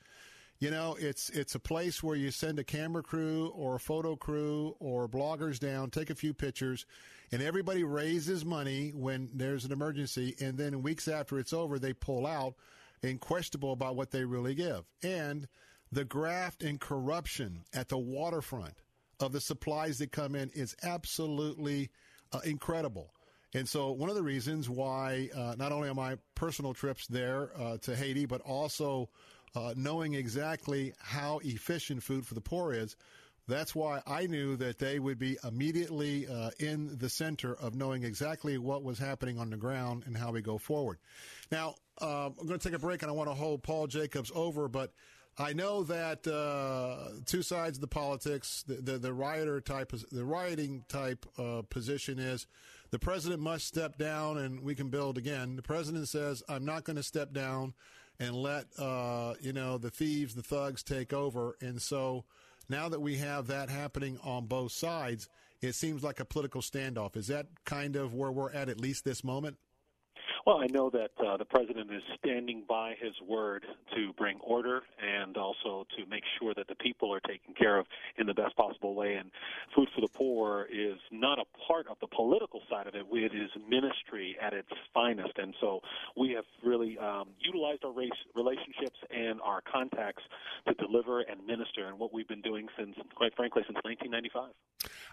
You 0.61 0.71
know, 0.71 0.97
it's 0.99 1.29
it's 1.31 1.55
a 1.55 1.59
place 1.59 2.03
where 2.03 2.17
you 2.17 2.31
send 2.31 2.59
a 2.59 2.65
camera 2.65 3.03
crew 3.03 3.49
or 3.49 3.75
a 3.75 3.81
photo 3.81 4.17
crew 4.17 4.77
or 4.81 5.09
bloggers 5.09 5.59
down, 5.59 5.91
take 5.91 6.09
a 6.09 6.15
few 6.15 6.33
pictures, 6.33 6.87
and 7.33 7.43
everybody 7.43 7.85
raises 7.85 8.47
money 8.47 8.93
when 8.95 9.29
there's 9.35 9.67
an 9.67 9.73
emergency, 9.73 10.35
and 10.41 10.57
then 10.57 10.83
weeks 10.83 11.07
after 11.07 11.39
it's 11.39 11.53
over, 11.53 11.79
they 11.79 11.93
pull 11.93 12.27
out 12.27 12.55
and 13.03 13.21
questionable 13.21 13.73
about 13.73 13.97
what 13.97 14.11
they 14.11 14.25
really 14.25 14.55
give. 14.55 14.85
And 15.03 15.49
the 15.93 16.05
graft 16.05 16.63
and 16.63 16.81
corruption 16.81 17.65
at 17.75 17.89
the 17.89 17.99
waterfront 17.99 18.75
of 19.21 19.33
the 19.33 19.41
supplies 19.41 19.99
that 19.99 20.13
come 20.13 20.35
in 20.35 20.51
is 20.55 20.75
absolutely 20.83 21.91
uh, 22.33 22.41
incredible. 22.45 23.14
And 23.55 23.69
so, 23.69 23.93
one 23.93 24.11
of 24.11 24.17
the 24.17 24.23
reasons 24.23 24.69
why, 24.69 25.31
uh, 25.35 25.55
not 25.57 25.71
only 25.71 25.89
on 25.89 25.97
my 25.97 26.17
personal 26.35 26.75
trips 26.75 27.07
there 27.07 27.51
uh, 27.57 27.79
to 27.79 27.95
Haiti, 27.95 28.27
but 28.27 28.41
also 28.41 29.09
uh, 29.55 29.75
knowing 29.77 30.15
exactly 30.15 30.93
how 30.99 31.41
efficient 31.45 32.03
food 32.03 32.27
for 32.27 32.35
the 32.35 32.41
poor 32.41 32.73
is, 32.73 32.97
that's 33.47 33.75
why 33.75 34.01
I 34.07 34.27
knew 34.27 34.57
that 34.57 34.79
they 34.79 34.99
would 34.99 35.19
be 35.19 35.37
immediately 35.47 36.27
uh, 36.27 36.51
in 36.59 36.97
the 36.99 37.09
center 37.09 37.55
of 37.55 37.75
knowing 37.75 38.03
exactly 38.03 38.59
what 38.59 38.83
was 38.83 38.99
happening 38.99 39.39
on 39.39 39.51
the 39.51 39.57
ground 39.57 40.05
and 40.07 40.17
how 40.17 40.33
we 40.33 40.41
go 40.41 40.59
forward. 40.59 40.99
Now, 41.53 41.75
uh, 42.01 42.27
I'm 42.27 42.47
going 42.47 42.59
to 42.59 42.69
take 42.69 42.75
a 42.75 42.79
break 42.79 43.03
and 43.03 43.11
I 43.11 43.15
want 43.15 43.29
to 43.29 43.35
hold 43.35 43.63
Paul 43.63 43.87
Jacobs 43.87 44.33
over, 44.35 44.67
but 44.67 44.93
I 45.37 45.53
know 45.53 45.83
that 45.85 46.27
uh, 46.27 47.21
two 47.27 47.43
sides 47.43 47.77
of 47.77 47.83
the 47.83 47.89
politics, 47.89 48.65
the, 48.67 48.75
the, 48.75 48.99
the 48.99 49.13
rioter 49.13 49.61
type, 49.61 49.93
the 50.11 50.25
rioting 50.25 50.85
type 50.89 51.27
uh, 51.39 51.63
position 51.69 52.19
is 52.19 52.47
the 52.95 52.99
president 53.01 53.43
must 53.43 53.67
step 53.67 53.99
down 53.99 54.39
and 54.39 54.63
we 54.63 54.73
can 54.73 54.89
build 54.89 55.19
again. 55.19 55.57
The 55.57 55.63
president 55.63 56.09
says, 56.09 56.45
I'm 56.49 56.65
not 56.65 56.85
going 56.85 56.95
to 56.95 57.03
step 57.03 57.33
down 57.33 57.75
and 58.21 58.37
let, 58.37 58.67
uh, 58.79 59.35
you 59.41 59.53
know, 59.53 59.79
the 59.79 59.91
thieves, 59.91 60.37
the 60.37 60.45
thugs 60.45 60.85
take 60.85 61.13
over. 61.13 61.57
And 61.61 61.83
so 61.83 62.25
now 62.69 62.89
that 62.89 63.01
we 63.01 63.17
have 63.17 63.49
that 63.49 63.69
happening 63.69 64.21
on 64.23 64.47
both 64.47 64.71
sides, 64.71 65.29
it 65.61 65.75
seems 65.75 66.05
like 66.05 66.21
a 66.21 66.25
political 66.25 66.61
standoff. 66.61 67.17
Is 67.17 67.27
that 67.27 67.49
kind 67.65 67.97
of 67.97 68.15
where 68.15 68.31
we're 68.31 68.53
at, 68.53 68.69
at 68.69 68.81
least 68.81 69.05
this 69.05 69.25
moment? 69.25 69.57
Well, 70.47 70.59
I 70.59 70.67
know 70.67 70.91
that 70.91 71.11
uh, 71.27 71.39
the 71.39 71.47
president 71.47 71.91
is 71.91 72.03
standing 72.19 72.65
by 72.69 72.97
his 73.01 73.15
word 73.27 73.65
to 73.95 74.13
bring 74.19 74.39
order 74.41 74.83
and 75.01 75.39
also 75.39 75.87
to 75.97 76.05
make 76.05 76.23
sure 76.39 76.53
that 76.55 76.69
the 76.69 76.75
people 76.75 77.15
are 77.15 77.21
taken 77.21 77.55
care 77.55 77.79
of 77.79 77.87
in 78.19 78.27
the 78.27 78.35
best 78.35 78.55
possible 78.55 78.95
way. 78.95 79.15
And 79.15 79.31
Food 79.75 79.89
for 79.95 80.03
the 80.03 80.09
Poor 80.09 80.69
is 80.71 80.99
not 81.11 81.39
a 81.39 81.45
part 81.67 81.87
of 81.89 81.97
the 82.03 82.09
political 82.09 82.61
side 82.69 82.87
of 82.87 82.95
it. 82.95 83.07
It 83.11 83.35
is 83.35 83.49
ministry 83.67 84.37
at 84.39 84.53
its 84.53 84.69
finest. 84.93 85.33
And 85.39 85.55
so 85.63 85.81
we 86.15 86.33
have 86.33 86.45
really 86.63 86.99
um, 86.99 87.29
utilized 87.41 87.83
our 87.83 87.93
race 87.93 88.11
relationships 88.35 88.99
and 89.11 89.41
our 89.41 89.63
contacts 89.63 90.25
to 90.69 90.75
deliver 90.75 91.23
and 91.23 91.47
minister, 91.47 91.89
and 91.89 91.99
what 91.99 92.13
we've 92.13 92.29
been 92.29 92.43
doing 92.43 92.67
since, 92.79 92.95
quite 93.15 93.35
frankly, 93.35 93.63
since 93.67 93.79
1995. 93.83 94.51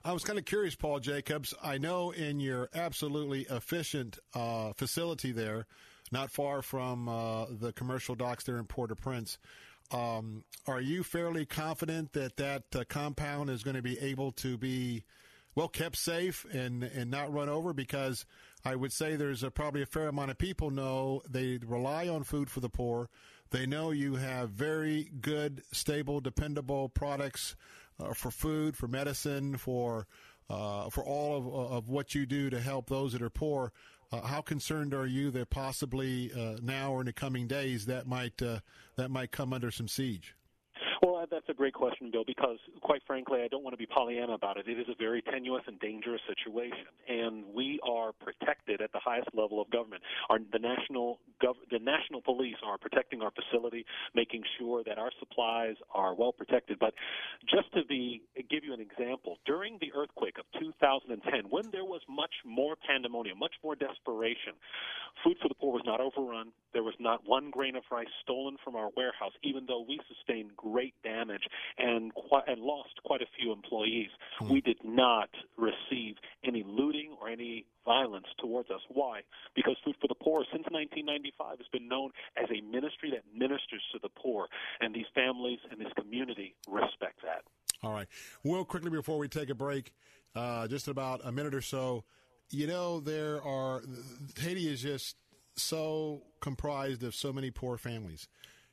I 0.04 0.12
was 0.12 0.24
kind 0.26 0.38
of 0.38 0.44
curious, 0.44 0.76
Paul 0.76 1.00
Jacobs. 1.00 1.54
I 1.64 1.78
know 1.78 2.12
in 2.12 2.42
your 2.42 2.70
absolutely 2.74 3.42
efficient 3.50 4.20
uh, 4.34 4.74
facility 4.74 5.21
there, 5.30 5.68
not 6.12 6.32
far 6.32 6.64
from 6.64 7.08
uh, 7.08 7.46
the 7.52 7.72
commercial 7.74 8.16
docks 8.16 8.46
there 8.46 8.58
in 8.58 8.66
Port-au-Prince. 8.66 9.38
Um, 9.92 10.44
are 10.66 10.82
you 10.82 11.04
fairly 11.04 11.46
confident 11.46 12.14
that 12.14 12.38
that 12.38 12.64
uh, 12.74 12.84
compound 12.90 13.52
is 13.52 13.62
going 13.62 13.76
to 13.76 13.84
be 13.84 14.00
able 14.00 14.32
to 14.34 14.58
be 14.58 15.04
well 15.54 15.68
kept 15.68 15.98
safe 15.98 16.46
and 16.52 16.84
and 16.84 17.12
not 17.12 17.32
run 17.32 17.50
over? 17.50 17.74
Because 17.74 18.26
I 18.66 18.76
would 18.76 18.94
say 18.94 19.16
there's 19.16 19.44
a, 19.44 19.52
probably 19.52 19.82
a 19.82 19.86
fair 19.86 20.08
amount 20.08 20.32
of 20.32 20.38
people 20.38 20.72
know 20.72 21.22
they 21.30 21.60
rely 21.64 22.08
on 22.08 22.24
food 22.24 22.50
for 22.50 22.62
the 22.62 22.70
poor. 22.70 23.10
They 23.50 23.66
know 23.66 23.92
you 23.92 24.16
have 24.16 24.50
very 24.50 25.12
good, 25.20 25.62
stable, 25.74 26.22
dependable 26.22 26.88
products 26.88 27.56
uh, 28.00 28.14
for 28.14 28.32
food, 28.32 28.78
for 28.78 28.88
medicine, 28.88 29.58
for 29.58 30.08
uh, 30.50 30.90
for 30.90 31.04
all 31.04 31.38
of, 31.38 31.48
of 31.48 31.90
what 31.90 32.16
you 32.16 32.26
do 32.26 32.50
to 32.50 32.60
help 32.60 32.90
those 32.90 33.14
that 33.14 33.22
are 33.22 33.30
poor. 33.30 33.74
Uh, 34.12 34.22
how 34.22 34.42
concerned 34.42 34.94
are 34.94 35.06
you 35.06 35.32
that 35.32 35.50
possibly 35.50 36.32
uh, 36.34 36.58
now 36.62 36.92
or 36.92 37.00
in 37.00 37.06
the 37.06 37.14
coming 37.14 37.48
days 37.48 37.86
that 37.86 38.06
might 38.08 38.42
uh, 38.42 38.60
that 38.98 39.10
might 39.10 39.32
come 39.32 39.54
under 39.54 39.72
some 39.72 39.88
siege? 39.88 40.36
That's 41.32 41.48
a 41.48 41.54
great 41.54 41.74
question, 41.74 42.12
Bill, 42.12 42.26
because 42.28 42.58
quite 42.82 43.02
frankly, 43.08 43.40
I 43.42 43.48
don't 43.48 43.64
want 43.64 43.74
to 43.74 43.78
be 43.78 43.86
Pollyanna 43.86 44.34
about 44.34 44.58
it. 44.58 44.68
It 44.68 44.78
is 44.78 44.88
a 44.90 44.96
very 45.00 45.22
tenuous 45.22 45.64
and 45.66 45.80
dangerous 45.80 46.20
situation, 46.28 46.92
and 47.08 47.46
we 47.56 47.80
are 47.88 48.12
protected 48.12 48.82
at 48.82 48.92
the 48.92 49.00
highest 49.00 49.30
level 49.34 49.62
of 49.62 49.70
government. 49.72 50.04
Our, 50.30 50.40
the 50.52 50.60
national 50.60 51.20
gov- 51.42 51.64
the 51.72 51.80
national 51.80 52.22
police 52.22 52.58
are 52.66 52.78
protecting 52.78 53.22
our 53.22 53.32
facility, 53.32 53.86
making 54.14 54.44
sure 54.60 54.84
that 54.84 54.98
our 54.98 55.10
supplies 55.20 55.76
are 55.96 56.14
well 56.14 56.34
protected. 56.34 56.80
But 56.80 56.94
just 57.48 57.72
to 57.76 57.86
be 57.86 58.24
give 58.50 58.66
you 58.66 58.74
an 58.74 58.82
example, 58.82 59.38
during 59.46 59.78
the 59.80 59.94
earthquake 59.96 60.36
of 60.38 60.44
2010, 60.60 61.50
when 61.50 61.64
there 61.72 61.86
was 61.86 62.02
much 62.10 62.34
more 62.44 62.76
pandemonium, 62.76 63.40
much 63.40 63.56
more 63.64 63.76
desperation, 63.76 64.52
Food 65.24 65.38
for 65.42 65.48
the 65.48 65.56
Poor 65.56 65.72
was 65.72 65.84
not 65.86 66.02
overrun. 66.02 66.52
There 66.74 66.84
was 66.84 66.96
not 67.00 67.22
one 67.26 67.52
grain 67.52 67.76
of 67.76 67.84
rice 67.92 68.08
stolen 68.24 68.58
from 68.64 68.76
our 68.76 68.90
warehouse, 68.98 69.34
even 69.44 69.66
though 69.66 69.86
we 69.88 70.00
sustained 70.08 70.52
great 70.58 70.96
damage 71.04 71.21
and 71.30 72.14
quite, 72.14 72.44
and 72.48 72.62
lost 72.62 73.02
quite 73.06 73.22
a 73.22 73.28
few 73.40 73.52
employees. 73.52 74.10
Mm-hmm. 74.40 74.54
We 74.54 74.62
did 74.62 74.78
not 74.84 75.30
receive 75.58 76.16
any 76.44 76.64
looting 76.66 77.16
or 77.22 77.30
any 77.30 77.66
violence 77.86 78.28
towards 78.40 78.70
us. 78.70 78.82
Why? 78.90 79.22
Because 79.56 79.76
Food 79.84 79.96
for 80.00 80.08
the 80.08 80.16
Poor 80.16 80.44
since 80.52 80.66
1995 80.70 81.58
has 81.58 81.68
been 81.72 81.88
known 81.88 82.12
as 82.38 82.50
a 82.50 82.62
ministry 82.62 83.12
that 83.12 83.24
ministers 83.34 83.82
to 83.94 84.00
the 84.02 84.10
poor, 84.10 84.48
and 84.80 84.94
these 84.94 85.06
families 85.14 85.60
and 85.70 85.80
this 85.80 85.92
community 85.98 86.56
respect 86.68 87.22
that. 87.24 87.44
All 87.84 87.94
right. 87.94 88.08
Well, 88.44 88.64
quickly 88.66 88.92
before 88.92 89.18
we 89.18 89.28
take 89.28 89.50
a 89.50 89.56
break, 89.56 89.94
uh, 90.36 90.68
just 90.68 90.88
about 90.88 91.22
a 91.24 91.32
minute 91.32 91.56
or 91.56 91.62
so. 91.62 92.04
You 92.50 92.68
know, 92.68 93.00
there 93.00 93.42
are 93.44 93.82
Haiti 94.38 94.68
is 94.68 94.82
just 94.82 95.16
so 95.56 96.24
comprised 96.42 97.04
of 97.04 97.16
so 97.16 97.32
many 97.32 97.50
poor 97.52 97.78
families. 97.78 98.28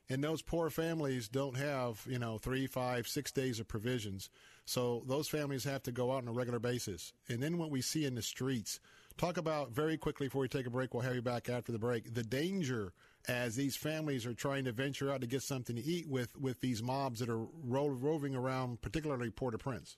And 0.09 0.23
those 0.23 0.41
poor 0.41 0.69
families 0.69 1.27
don't 1.27 1.55
have, 1.55 2.03
you 2.09 2.17
know, 2.17 2.39
three, 2.39 2.65
five, 2.65 3.07
six 3.07 3.31
days 3.31 3.59
of 3.59 3.67
provisions. 3.67 4.29
So 4.65 5.03
those 5.07 5.27
families 5.27 5.63
have 5.65 5.83
to 5.83 5.91
go 5.91 6.11
out 6.11 6.23
on 6.23 6.27
a 6.27 6.31
regular 6.31 6.59
basis. 6.59 7.13
And 7.27 7.41
then 7.41 7.57
what 7.57 7.69
we 7.69 7.81
see 7.81 8.05
in 8.05 8.15
the 8.15 8.21
streets, 8.21 8.79
talk 9.17 9.37
about 9.37 9.71
very 9.71 9.97
quickly 9.97 10.27
before 10.27 10.41
we 10.41 10.47
take 10.47 10.65
a 10.65 10.71
break, 10.71 10.93
we'll 10.93 11.03
have 11.03 11.15
you 11.15 11.21
back 11.21 11.49
after 11.49 11.71
the 11.71 11.79
break, 11.79 12.13
the 12.13 12.23
danger 12.23 12.93
as 13.27 13.55
these 13.55 13.75
families 13.75 14.25
are 14.25 14.33
trying 14.33 14.65
to 14.65 14.71
venture 14.71 15.11
out 15.11 15.21
to 15.21 15.27
get 15.27 15.43
something 15.43 15.75
to 15.75 15.83
eat 15.83 16.07
with, 16.07 16.35
with 16.39 16.61
these 16.61 16.81
mobs 16.81 17.19
that 17.19 17.29
are 17.29 17.45
ro- 17.63 17.87
roving 17.87 18.35
around, 18.35 18.81
particularly 18.81 19.29
Port-au-Prince. 19.29 19.97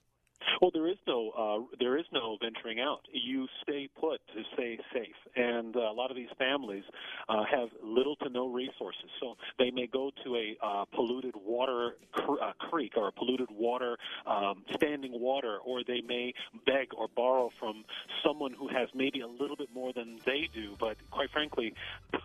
Well, 0.62 0.70
there 0.72 0.86
is 0.86 0.98
no 1.08 1.30
uh, 1.30 1.74
there 1.80 1.98
is 1.98 2.04
no 2.12 2.38
venturing 2.40 2.78
out. 2.78 3.00
You 3.12 3.48
stay 3.64 3.88
put 4.00 4.20
to 4.28 4.42
stay 4.54 4.78
safe, 4.94 5.16
and 5.34 5.76
uh, 5.76 5.80
a 5.80 5.92
lot 5.92 6.12
of 6.12 6.16
these 6.16 6.28
families 6.38 6.84
uh, 7.28 7.42
have 7.50 7.70
little 7.82 8.14
to 8.22 8.28
no 8.28 8.46
resources. 8.46 9.10
So 9.18 9.34
they 9.58 9.72
may 9.72 9.88
go 9.88 10.12
to 10.22 10.36
a 10.36 10.56
uh, 10.64 10.84
polluted 10.94 11.34
water 11.34 11.96
cr- 12.12 12.40
uh, 12.40 12.52
creek 12.70 12.92
or 12.96 13.08
a 13.08 13.12
polluted 13.12 13.48
water 13.50 13.96
um, 14.24 14.62
standing 14.76 15.18
water, 15.20 15.58
or 15.66 15.82
they 15.82 16.00
may 16.00 16.32
beg 16.64 16.94
or 16.96 17.08
borrow 17.08 17.50
from 17.58 17.84
someone 18.24 18.52
who 18.52 18.68
has 18.68 18.88
maybe 18.94 19.20
a 19.20 19.26
little 19.26 19.56
bit 19.56 19.68
more 19.74 19.92
than 19.92 20.20
they 20.24 20.48
do. 20.54 20.76
But 20.78 20.96
quite 21.10 21.32
frankly, 21.32 21.74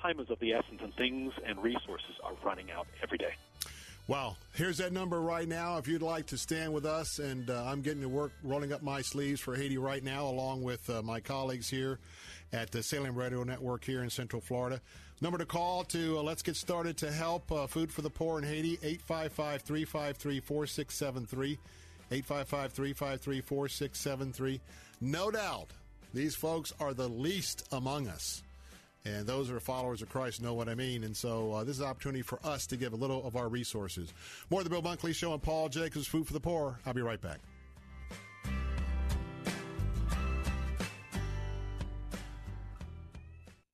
time 0.04 0.20
is 0.20 0.30
of 0.30 0.38
the 0.38 0.54
essence, 0.54 0.82
and 0.84 0.94
things 0.94 1.34
and 1.44 1.58
resources 1.64 2.14
are 2.24 2.34
running 2.46 2.70
out 2.70 2.86
every 3.02 3.18
day. 3.18 3.34
Well, 4.08 4.38
here's 4.54 4.78
that 4.78 4.94
number 4.94 5.20
right 5.20 5.48
now. 5.48 5.78
If 5.80 5.88
you'd 5.90 6.02
like 6.02 6.28
to 6.28 6.38
stand 6.38 6.74
with 6.74 6.86
us, 6.86 7.20
and 7.20 7.50
uh, 7.50 7.66
I'm 7.66 7.82
getting 7.82 8.02
to 8.04 8.08
work 8.08 8.32
rolling 8.42 8.72
up 8.72 8.82
my 8.82 9.02
sleeves 9.02 9.42
for 9.42 9.54
Haiti 9.54 9.78
right 9.78 10.02
now, 10.02 10.28
along 10.28 10.64
with 10.64 10.90
uh, 10.90 11.02
my 11.02 11.20
colleagues 11.20 11.70
here 11.70 12.00
at 12.54 12.72
the 12.72 12.82
Salem 12.82 13.16
Radio 13.16 13.44
Network 13.44 13.84
here 13.84 14.04
in 14.04 14.10
Central 14.10 14.42
Florida. 14.42 14.80
Number 15.20 15.38
to 15.38 15.46
call 15.46 15.84
to 15.86 16.20
uh, 16.20 16.22
let's 16.22 16.42
get 16.42 16.56
started 16.56 16.96
to 16.98 17.12
help 17.12 17.52
uh, 17.52 17.68
Food 17.68 17.92
for 17.92 18.02
the 18.02 18.10
Poor 18.10 18.38
in 18.38 18.46
Haiti 18.46 18.80
855 18.82 19.64
353 19.64 20.40
4673. 20.40 21.60
855 22.10 22.72
353 22.72 23.42
4673. 23.42 24.62
No 25.02 25.32
doubt, 25.32 25.72
these 26.14 26.34
folks 26.34 26.72
are 26.80 26.94
the 26.94 27.10
least 27.10 27.68
among 27.74 28.08
us. 28.08 28.42
And 29.16 29.26
those 29.26 29.50
who 29.50 29.56
are 29.56 29.60
followers 29.60 30.02
of 30.02 30.10
Christ 30.10 30.42
know 30.42 30.54
what 30.54 30.68
I 30.68 30.76
mean. 30.76 31.04
And 31.04 31.16
so 31.16 31.54
uh, 31.54 31.64
this 31.64 31.78
is 31.78 31.82
an 31.82 31.88
opportunity 31.88 32.22
for 32.22 32.40
us 32.44 32.68
to 32.68 32.78
give 32.78 32.94
a 32.94 32.96
little 32.96 33.26
of 33.26 33.36
our 33.36 33.48
resources. 33.48 34.14
More 34.50 34.62
of 34.62 34.64
the 34.66 34.70
Bill 34.70 34.82
Bunkley 34.82 35.16
Show 35.16 35.34
and 35.34 35.42
Paul 35.42 35.70
Jacobs, 35.70 36.08
Food 36.08 36.28
for 36.28 36.34
the 36.34 36.40
Poor. 36.40 36.80
I'll 36.86 36.94
be 36.94 37.02
right 37.02 37.22
back. 37.22 37.40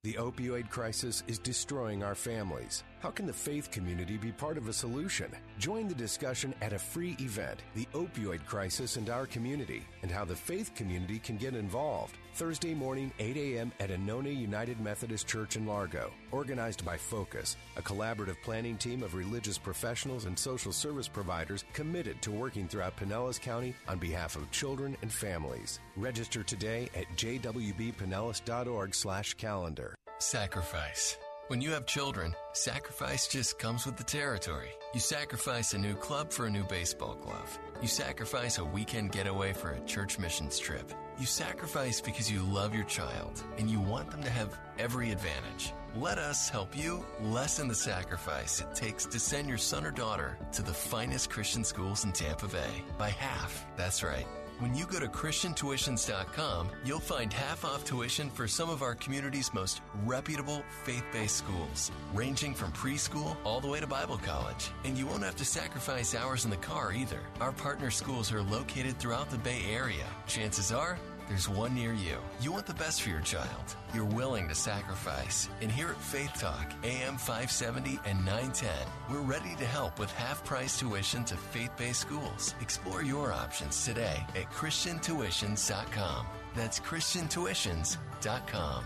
The 0.03 0.13
opioid 0.15 0.69
crisis 0.69 1.23
is 1.27 1.39
destroying 1.39 2.03
our 2.03 2.15
families. 2.15 2.83
How 3.03 3.11
can 3.11 3.25
the 3.25 3.33
faith 3.33 3.69
community 3.69 4.15
be 4.15 4.31
part 4.31 4.57
of 4.57 4.69
a 4.69 4.71
solution? 4.71 5.29
Join 5.59 5.89
the 5.89 5.93
discussion 5.93 6.55
at 6.61 6.71
a 6.71 6.79
free 6.79 7.17
event, 7.19 7.59
The 7.75 7.85
Opioid 7.93 8.45
Crisis 8.45 8.95
and 8.95 9.09
Our 9.09 9.25
Community, 9.25 9.83
and 10.03 10.09
how 10.09 10.23
the 10.23 10.37
faith 10.37 10.73
community 10.73 11.19
can 11.19 11.35
get 11.35 11.53
involved. 11.53 12.15
Thursday 12.35 12.73
morning, 12.73 13.11
8 13.19 13.35
a.m. 13.35 13.73
at 13.81 13.89
Anona 13.89 14.33
United 14.33 14.79
Methodist 14.79 15.27
Church 15.27 15.57
in 15.57 15.67
Largo. 15.67 16.13
Organized 16.31 16.85
by 16.85 16.95
Focus, 16.95 17.57
a 17.75 17.81
collaborative 17.81 18.41
planning 18.41 18.77
team 18.77 19.03
of 19.03 19.15
religious 19.15 19.57
professionals 19.57 20.23
and 20.23 20.39
social 20.39 20.71
service 20.71 21.09
providers 21.09 21.65
committed 21.73 22.21
to 22.21 22.31
working 22.31 22.69
throughout 22.69 22.95
Pinellas 22.95 23.37
County 23.37 23.75
on 23.89 23.99
behalf 23.99 24.37
of 24.37 24.49
children 24.51 24.95
and 25.01 25.11
families. 25.11 25.81
Register 25.97 26.41
today 26.41 26.87
at 26.95 27.09
jwbpinellas.org 27.17 28.95
slash 28.95 29.33
calendar. 29.33 29.93
Sacrifice. 30.19 31.17
When 31.49 31.59
you 31.59 31.71
have 31.71 31.85
children, 31.85 32.33
sacrifice 32.53 33.27
just 33.27 33.59
comes 33.59 33.85
with 33.85 33.97
the 33.97 34.03
territory. 34.05 34.69
You 34.93 35.01
sacrifice 35.01 35.73
a 35.73 35.77
new 35.77 35.93
club 35.93 36.31
for 36.31 36.45
a 36.45 36.49
new 36.49 36.63
baseball 36.63 37.15
glove. 37.15 37.59
You 37.81 37.89
sacrifice 37.89 38.59
a 38.59 38.63
weekend 38.63 39.11
getaway 39.11 39.51
for 39.51 39.71
a 39.71 39.79
church 39.81 40.17
missions 40.17 40.57
trip. 40.57 40.93
You 41.19 41.25
sacrifice 41.25 41.99
because 41.99 42.31
you 42.31 42.41
love 42.43 42.73
your 42.73 42.85
child 42.85 43.43
and 43.57 43.69
you 43.69 43.81
want 43.81 44.09
them 44.09 44.23
to 44.23 44.29
have 44.29 44.57
every 44.79 45.11
advantage. 45.11 45.73
Let 45.97 46.17
us 46.17 46.47
help 46.47 46.77
you 46.77 47.05
lessen 47.21 47.67
the 47.67 47.75
sacrifice 47.75 48.61
it 48.61 48.73
takes 48.73 49.05
to 49.07 49.19
send 49.19 49.49
your 49.49 49.57
son 49.57 49.85
or 49.85 49.91
daughter 49.91 50.37
to 50.53 50.61
the 50.61 50.73
finest 50.73 51.29
Christian 51.29 51.65
schools 51.65 52.05
in 52.05 52.13
Tampa 52.13 52.47
Bay 52.47 52.83
by 52.97 53.09
half. 53.09 53.65
That's 53.75 54.01
right 54.01 54.25
when 54.59 54.75
you 54.75 54.85
go 54.85 54.99
to 54.99 55.07
ChristianTuitions.com, 55.07 56.69
you'll 56.85 56.99
find 56.99 57.31
half 57.31 57.65
off 57.65 57.83
tuition 57.83 58.29
for 58.29 58.47
some 58.47 58.69
of 58.69 58.81
our 58.81 58.95
community's 58.95 59.53
most 59.53 59.81
reputable 60.05 60.63
faith 60.83 61.03
based 61.11 61.37
schools, 61.37 61.91
ranging 62.13 62.53
from 62.53 62.71
preschool 62.71 63.35
all 63.43 63.59
the 63.59 63.67
way 63.67 63.79
to 63.79 63.87
Bible 63.87 64.17
college. 64.17 64.69
And 64.83 64.97
you 64.97 65.07
won't 65.07 65.23
have 65.23 65.35
to 65.37 65.45
sacrifice 65.45 66.15
hours 66.15 66.45
in 66.45 66.51
the 66.51 66.57
car 66.57 66.93
either. 66.93 67.19
Our 67.39 67.51
partner 67.51 67.91
schools 67.91 68.31
are 68.31 68.41
located 68.41 68.97
throughout 68.99 69.29
the 69.29 69.37
Bay 69.37 69.61
Area. 69.69 70.05
Chances 70.27 70.71
are, 70.71 70.97
there's 71.27 71.47
one 71.47 71.73
near 71.73 71.93
you. 71.93 72.17
You 72.41 72.51
want 72.51 72.65
the 72.65 72.73
best 72.73 73.01
for 73.01 73.09
your 73.09 73.21
child. 73.21 73.75
You're 73.93 74.05
willing 74.05 74.47
to 74.49 74.55
sacrifice. 74.55 75.49
And 75.61 75.71
here 75.71 75.89
at 75.89 76.01
Faith 76.01 76.33
Talk, 76.39 76.73
AM 76.83 77.17
570 77.17 77.99
and 78.05 78.25
910, 78.25 78.69
we're 79.09 79.21
ready 79.21 79.55
to 79.55 79.65
help 79.65 79.99
with 79.99 80.11
half 80.11 80.43
price 80.45 80.79
tuition 80.79 81.23
to 81.25 81.35
faith 81.35 81.71
based 81.77 82.01
schools. 82.01 82.55
Explore 82.61 83.03
your 83.03 83.31
options 83.31 83.85
today 83.85 84.25
at 84.35 84.51
ChristianTuitions.com. 84.51 86.25
That's 86.55 86.79
ChristianTuitions.com. 86.79 88.83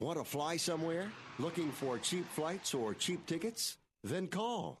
Want 0.00 0.18
to 0.18 0.24
fly 0.24 0.56
somewhere? 0.56 1.10
Looking 1.38 1.72
for 1.72 1.98
cheap 1.98 2.28
flights 2.30 2.72
or 2.72 2.94
cheap 2.94 3.26
tickets? 3.26 3.78
Then 4.04 4.28
call. 4.28 4.80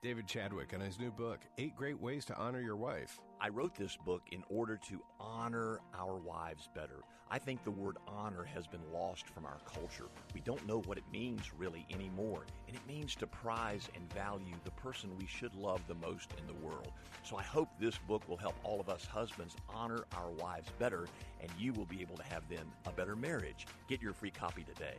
David 0.00 0.28
Chadwick 0.28 0.72
and 0.72 0.80
his 0.80 1.00
new 1.00 1.10
book, 1.10 1.40
Eight 1.58 1.74
Great 1.74 2.00
Ways 2.00 2.24
to 2.26 2.36
Honor 2.36 2.60
Your 2.60 2.76
Wife. 2.76 3.18
I 3.40 3.48
wrote 3.48 3.74
this 3.74 3.96
book 3.96 4.22
in 4.30 4.44
order 4.48 4.78
to 4.88 5.02
honor 5.18 5.80
our 5.92 6.14
wives 6.14 6.68
better. 6.72 7.00
I 7.32 7.40
think 7.40 7.64
the 7.64 7.72
word 7.72 7.96
honor 8.06 8.44
has 8.44 8.68
been 8.68 8.92
lost 8.92 9.28
from 9.28 9.44
our 9.44 9.58
culture. 9.66 10.06
We 10.32 10.40
don't 10.40 10.64
know 10.68 10.82
what 10.82 10.98
it 10.98 11.04
means 11.10 11.52
really 11.52 11.84
anymore, 11.90 12.46
and 12.68 12.76
it 12.76 12.86
means 12.86 13.16
to 13.16 13.26
prize 13.26 13.88
and 13.96 14.12
value 14.12 14.54
the 14.62 14.70
person 14.70 15.10
we 15.18 15.26
should 15.26 15.54
love 15.56 15.80
the 15.88 15.96
most 15.96 16.30
in 16.38 16.46
the 16.46 16.64
world. 16.64 16.92
So 17.24 17.36
I 17.36 17.42
hope 17.42 17.68
this 17.80 17.98
book 18.06 18.22
will 18.28 18.36
help 18.36 18.54
all 18.62 18.80
of 18.80 18.88
us 18.88 19.04
husbands 19.04 19.56
honor 19.68 20.04
our 20.16 20.30
wives 20.30 20.68
better, 20.78 21.08
and 21.40 21.50
you 21.58 21.72
will 21.72 21.86
be 21.86 22.00
able 22.02 22.16
to 22.18 22.24
have 22.24 22.48
then 22.48 22.70
a 22.86 22.92
better 22.92 23.16
marriage. 23.16 23.66
Get 23.88 24.00
your 24.00 24.12
free 24.12 24.30
copy 24.30 24.62
today. 24.62 24.98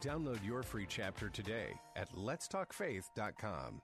Download 0.00 0.42
your 0.42 0.62
free 0.62 0.86
chapter 0.88 1.28
today 1.28 1.74
at 1.96 2.10
letstalkfaith.com. 2.14 3.82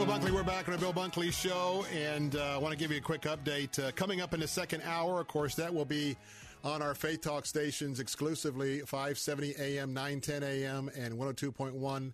Bill 0.00 0.06
Bunkley, 0.06 0.30
we're 0.30 0.42
back 0.42 0.66
on 0.66 0.72
the 0.72 0.78
Bill 0.78 0.94
Bunkley 0.94 1.30
Show, 1.30 1.84
and 1.92 2.34
uh, 2.34 2.54
I 2.54 2.58
want 2.58 2.72
to 2.72 2.78
give 2.78 2.90
you 2.90 2.96
a 2.96 3.02
quick 3.02 3.22
update. 3.22 3.78
Uh, 3.78 3.90
coming 3.92 4.22
up 4.22 4.32
in 4.32 4.40
the 4.40 4.48
second 4.48 4.82
hour, 4.82 5.20
of 5.20 5.28
course, 5.28 5.54
that 5.56 5.74
will 5.74 5.84
be 5.84 6.16
on 6.64 6.80
our 6.80 6.94
Faith 6.94 7.20
Talk 7.20 7.44
stations 7.44 8.00
exclusively 8.00 8.80
570 8.80 9.56
AM, 9.58 9.92
910 9.92 10.42
AM, 10.42 10.90
and 10.96 11.14
102.1. 11.14 12.12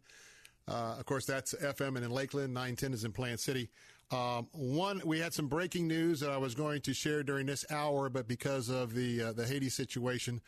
Uh, 0.68 0.96
of 0.98 1.06
course, 1.06 1.26
that's 1.26 1.54
FM 1.54 1.94
and 1.96 2.04
in 2.04 2.10
Lakeland. 2.10 2.52
910 2.54 2.92
is 2.92 3.04
in 3.04 3.12
Plant 3.12 3.38
City. 3.38 3.68
Um, 4.10 4.46
one, 4.52 5.02
we 5.04 5.18
had 5.18 5.34
some 5.34 5.48
breaking 5.48 5.88
news 5.88 6.20
that 6.20 6.30
I 6.30 6.36
was 6.36 6.54
going 6.54 6.80
to 6.82 6.94
share 6.94 7.22
during 7.22 7.46
this 7.46 7.64
hour, 7.70 8.08
but 8.08 8.28
because 8.28 8.68
of 8.68 8.94
the 8.94 9.22
uh, 9.22 9.32
the 9.32 9.46
Haiti 9.46 9.68
situation. 9.68 10.40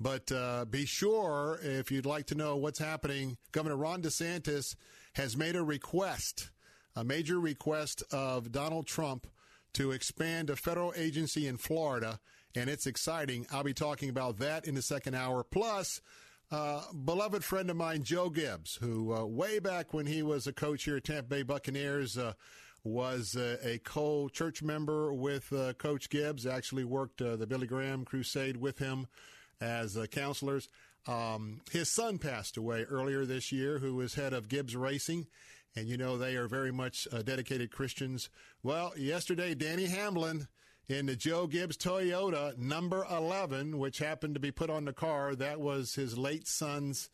But 0.00 0.30
uh, 0.30 0.66
be 0.66 0.84
sure 0.84 1.58
if 1.62 1.90
you'd 1.90 2.06
like 2.06 2.26
to 2.26 2.34
know 2.34 2.56
what's 2.56 2.78
happening. 2.78 3.36
Governor 3.50 3.76
Ron 3.76 4.02
DeSantis 4.02 4.76
has 5.14 5.36
made 5.36 5.56
a 5.56 5.64
request, 5.64 6.50
a 6.94 7.02
major 7.02 7.40
request 7.40 8.02
of 8.12 8.52
Donald 8.52 8.86
Trump 8.86 9.26
to 9.72 9.90
expand 9.90 10.50
a 10.50 10.56
federal 10.56 10.92
agency 10.94 11.46
in 11.46 11.56
Florida, 11.56 12.20
and 12.54 12.68
it's 12.68 12.86
exciting. 12.86 13.46
I'll 13.50 13.64
be 13.64 13.74
talking 13.74 14.10
about 14.10 14.38
that 14.38 14.66
in 14.66 14.74
the 14.74 14.82
second 14.82 15.14
hour. 15.14 15.42
Plus. 15.44 16.00
Uh, 16.50 16.80
beloved 17.04 17.44
friend 17.44 17.68
of 17.68 17.76
mine, 17.76 18.02
Joe 18.02 18.30
Gibbs, 18.30 18.76
who 18.76 19.14
uh, 19.14 19.22
way 19.26 19.58
back 19.58 19.92
when 19.92 20.06
he 20.06 20.22
was 20.22 20.46
a 20.46 20.52
coach 20.54 20.84
here 20.84 20.96
at 20.96 21.04
Tampa 21.04 21.28
Bay 21.28 21.42
Buccaneers, 21.42 22.16
uh, 22.16 22.32
was 22.88 23.36
a 23.36 23.78
co-church 23.78 24.62
member 24.62 25.12
with 25.12 25.52
uh, 25.52 25.72
Coach 25.74 26.10
Gibbs. 26.10 26.46
Actually 26.46 26.84
worked 26.84 27.20
uh, 27.20 27.36
the 27.36 27.46
Billy 27.46 27.66
Graham 27.66 28.04
Crusade 28.04 28.56
with 28.56 28.78
him 28.78 29.06
as 29.60 29.96
uh, 29.96 30.06
counselors. 30.06 30.68
Um, 31.06 31.60
his 31.70 31.90
son 31.90 32.18
passed 32.18 32.56
away 32.56 32.84
earlier 32.84 33.24
this 33.24 33.52
year, 33.52 33.78
who 33.78 33.94
was 33.94 34.14
head 34.14 34.32
of 34.32 34.48
Gibbs 34.48 34.76
Racing. 34.76 35.26
And 35.76 35.88
you 35.88 35.96
know, 35.96 36.18
they 36.18 36.36
are 36.36 36.48
very 36.48 36.72
much 36.72 37.06
dedicated 37.24 37.70
Christians. 37.70 38.30
Well, 38.62 38.92
yesterday, 38.96 39.54
Denny 39.54 39.86
Hamlin 39.86 40.48
in 40.88 41.06
the 41.06 41.16
Joe 41.16 41.46
Gibbs 41.46 41.76
Toyota 41.76 42.56
number 42.56 43.06
11, 43.10 43.78
which 43.78 43.98
happened 43.98 44.34
to 44.34 44.40
be 44.40 44.50
put 44.50 44.70
on 44.70 44.86
the 44.86 44.92
car. 44.92 45.34
That 45.34 45.60
was 45.60 45.94
his 45.94 46.16
late 46.16 46.48
son's, 46.48 47.10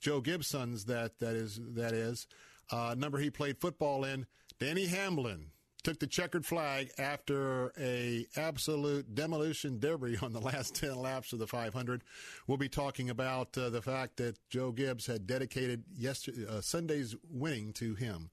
Joe 0.00 0.20
Gibbs' 0.20 0.48
son's, 0.48 0.86
that, 0.86 1.18
that 1.18 1.34
is, 1.34 1.60
that 1.74 1.92
is, 1.92 2.26
uh, 2.72 2.94
number 2.96 3.18
he 3.18 3.30
played 3.30 3.60
football 3.60 4.04
in. 4.04 4.26
Denny 4.60 4.86
Hamlin 4.86 5.50
took 5.84 6.00
the 6.00 6.06
checkered 6.06 6.44
flag 6.44 6.90
after 6.98 7.72
a 7.78 8.26
absolute 8.36 9.14
demolition 9.14 9.78
derby 9.78 10.18
on 10.20 10.32
the 10.32 10.40
last 10.52 10.74
10 10.74 10.96
laps 10.96 11.32
of 11.32 11.38
the 11.38 11.46
500. 11.46 12.02
We'll 12.46 12.58
be 12.58 12.68
talking 12.68 13.08
about 13.08 13.56
uh, 13.56 13.70
the 13.70 13.80
fact 13.80 14.16
that 14.16 14.36
Joe 14.50 14.72
Gibbs 14.72 15.06
had 15.06 15.26
dedicated 15.26 15.84
yesterday, 15.96 16.46
uh, 16.48 16.60
Sunday's 16.60 17.14
winning 17.30 17.72
to 17.74 17.94
him. 17.94 18.30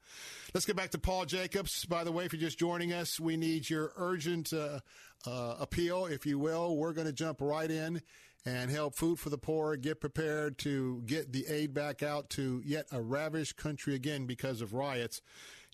Let's 0.53 0.65
get 0.65 0.75
back 0.75 0.89
to 0.91 0.97
Paul 0.97 1.25
Jacobs. 1.25 1.85
By 1.85 2.03
the 2.03 2.11
way, 2.11 2.25
if 2.25 2.33
you're 2.33 2.41
just 2.41 2.57
joining 2.57 2.91
us, 2.91 3.19
we 3.19 3.37
need 3.37 3.69
your 3.69 3.93
urgent 3.95 4.51
uh, 4.51 4.79
uh 5.27 5.55
appeal, 5.59 6.07
if 6.07 6.25
you 6.25 6.39
will. 6.39 6.75
We're 6.75 6.93
going 6.93 7.07
to 7.07 7.13
jump 7.13 7.39
right 7.39 7.69
in 7.69 8.01
and 8.45 8.69
help 8.69 8.95
Food 8.95 9.19
for 9.19 9.29
the 9.29 9.37
Poor 9.37 9.75
get 9.75 9.99
prepared 9.99 10.57
to 10.59 11.01
get 11.05 11.31
the 11.31 11.47
aid 11.47 11.73
back 11.73 12.03
out 12.03 12.29
to 12.31 12.61
yet 12.63 12.85
a 12.91 13.01
ravished 13.01 13.57
country 13.57 13.95
again 13.95 14.25
because 14.25 14.61
of 14.61 14.73
riots. 14.73 15.21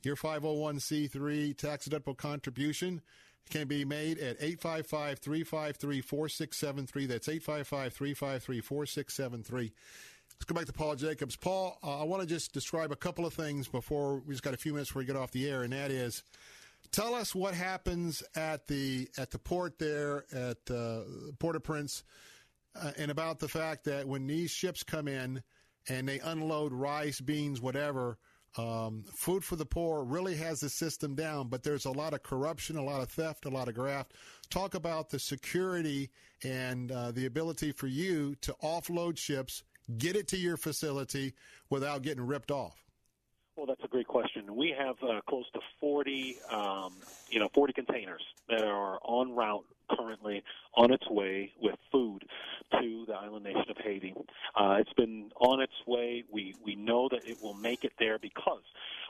Your 0.04 0.16
501c3 0.16 1.58
tax 1.58 1.88
deductible 1.88 2.18
contribution 2.18 3.02
can 3.50 3.68
be 3.68 3.86
made 3.86 4.18
at 4.18 4.38
855 4.42 5.20
353 5.20 6.02
4673. 6.02 7.06
That's 7.06 7.28
855 7.28 7.94
353 7.94 8.62
4673. 8.62 9.72
Let's 10.34 10.46
go 10.46 10.56
back 10.56 10.66
to 10.66 10.74
Paul 10.74 10.96
Jacobs. 10.96 11.36
Paul, 11.36 11.78
uh, 11.84 12.02
I 12.02 12.04
want 12.04 12.24
to 12.24 12.28
just 12.28 12.52
describe 12.54 12.92
a 12.92 12.96
couple 12.96 13.26
of 13.28 13.34
things 13.34 13.68
before 13.68 14.24
we 14.26 14.34
just 14.34 14.44
got 14.44 14.56
a 14.56 14.58
few 14.58 14.74
minutes 14.74 14.90
before 14.90 15.02
we 15.02 15.06
get 15.06 15.16
off 15.16 15.32
the 15.32 15.48
air, 15.48 15.62
and 15.62 15.74
that 15.74 15.92
is 15.92 16.24
tell 16.92 17.14
us 17.14 17.36
what 17.36 17.54
happens 17.54 18.24
at 18.36 18.68
the 18.68 19.08
at 19.18 19.30
the 19.30 19.38
port 19.38 19.78
there 19.78 20.26
at 20.34 20.58
uh, 20.72 21.02
Port-au-Prince, 21.38 22.04
uh, 22.76 22.92
and 22.98 23.12
about 23.12 23.40
the 23.40 23.48
fact 23.48 23.84
that 23.84 24.08
when 24.08 24.26
these 24.26 24.50
ships 24.50 24.82
come 24.82 25.08
in 25.08 25.44
and 25.88 26.08
they 26.08 26.20
unload 26.20 26.74
rice, 26.74 27.22
beans, 27.22 27.62
whatever 27.62 28.18
Um, 28.58 29.06
Food 29.14 29.44
for 29.44 29.56
the 29.56 29.66
Poor 29.66 30.04
really 30.04 30.36
has 30.36 30.60
the 30.60 30.70
system 30.70 31.16
down, 31.16 31.48
but 31.48 31.64
there's 31.64 31.86
a 31.86 31.92
lot 31.92 32.14
of 32.14 32.24
corruption, 32.24 32.78
a 32.78 32.84
lot 32.84 33.02
of 33.02 33.10
theft, 33.10 33.46
a 33.46 33.50
lot 33.50 33.68
of 33.68 33.76
graft. 33.76 34.14
Talk 34.50 34.76
about 34.76 35.10
the 35.10 35.20
security 35.20 36.10
and 36.44 36.92
uh, 36.92 37.12
the 37.12 37.26
ability 37.26 37.72
for 37.72 37.88
you 37.88 38.36
to 38.42 38.54
offload 38.64 39.18
ships, 39.18 39.64
get 39.98 40.16
it 40.16 40.28
to 40.30 40.38
your 40.38 40.58
facility 40.58 41.34
without 41.70 42.02
getting 42.02 42.26
ripped 42.26 42.52
off. 42.52 42.84
Well, 43.56 43.66
that's 43.66 43.84
a 43.84 43.88
great 43.88 44.08
question. 44.08 44.56
We 44.56 44.74
have 44.78 44.96
uh, 45.04 45.22
close 45.30 45.46
to 45.54 45.60
40, 45.80 46.38
um, 46.50 46.94
you 47.30 47.40
know, 47.40 47.50
40 47.54 47.74
containers 47.74 48.22
that 48.50 48.64
are 48.64 49.00
en 49.08 49.36
route 49.36 49.66
currently 49.98 50.44
on 50.76 50.92
its 50.92 51.08
way 51.10 51.52
with 51.62 51.76
food 51.92 52.24
to 52.80 53.06
the 53.08 53.14
island 53.14 53.44
nation 53.44 53.66
of 53.70 53.78
Haiti. 53.84 54.14
Uh, 54.56 54.78
it's 54.80 54.94
been 54.94 55.32
on 55.40 55.62
its 55.62 55.74
way. 55.88 56.24
We 56.32 56.56
we 56.64 56.76
know 56.76 57.08
that 57.12 57.22
it 57.26 57.42
will 57.42 57.54
make 57.54 57.84
it 57.84 57.94
there 58.00 58.20
because 58.20 58.64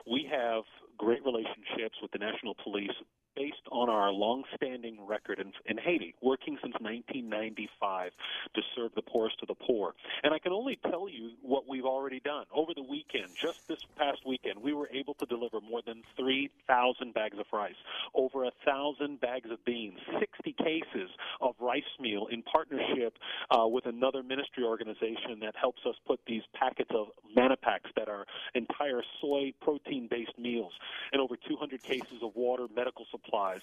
we 0.10 0.28
have 0.32 0.64
great 0.98 1.24
relationships 1.26 1.98
with 2.02 2.12
the 2.12 2.20
national 2.20 2.56
police 2.64 2.92
based 3.36 3.68
on 3.72 3.90
our 3.90 4.12
long-standing 4.12 4.98
record 5.06 5.40
in, 5.40 5.52
in 5.66 5.78
Haiti, 5.78 6.14
working 6.22 6.58
since 6.62 6.74
1995 6.80 8.12
to 8.54 8.62
serve 8.76 8.92
the 8.96 9.02
poorest 9.02 9.38
of 9.42 9.48
the 9.48 9.56
poor. 9.56 9.94
And 10.24 10.34
I 10.34 10.40
can 10.40 10.52
only 10.52 10.78
tell 10.90 11.08
you 11.08 11.32
what 11.42 11.68
we've 11.68 11.86
already 11.86 12.20
done. 12.20 12.46
Over 12.54 12.74
the 12.76 12.84
weekend, 12.84 13.30
just 13.40 13.68
this 13.68 13.80
past 13.98 14.20
weekend, 14.26 14.62
we 14.62 14.74
were 14.74 14.90
able 14.92 15.14
to 15.16 15.26
deliver 15.26 15.62
more 15.62 15.82
than 15.86 16.04
3,000 16.18 17.14
bags 17.14 17.40
of 17.40 17.46
rice, 17.54 17.76
over 18.14 18.46
a 18.46 18.52
thousand 18.66 19.22
bags 19.22 19.50
of 19.50 19.64
beans, 19.66 20.00
60 20.20 20.54
cases 20.54 21.10
of 21.40 21.56
rice 21.60 21.84
meal 22.00 22.28
in 22.32 22.44
partnership 22.44 23.18
uh, 23.50 23.68
with 23.68 23.86
another 23.86 24.24
ministry 24.24 24.64
organization 24.64 25.40
that 25.42 25.56
helps 25.56 25.82
us 25.88 25.96
put 26.06 26.20
these 26.28 26.44
packets 26.54 26.92
of 26.94 27.08
MannaPacks 27.36 27.90
that 27.96 28.10
are 28.10 28.26
entire 28.56 29.02
soy 29.22 29.54
protein-based 29.62 30.38
meals, 30.38 30.74
and 31.14 31.22
over 31.22 31.36
200 31.36 31.82
cases 31.82 32.22
of 32.22 32.36
water, 32.36 32.68
medical 32.76 33.06
supplies 33.10 33.21
supplies. 33.24 33.62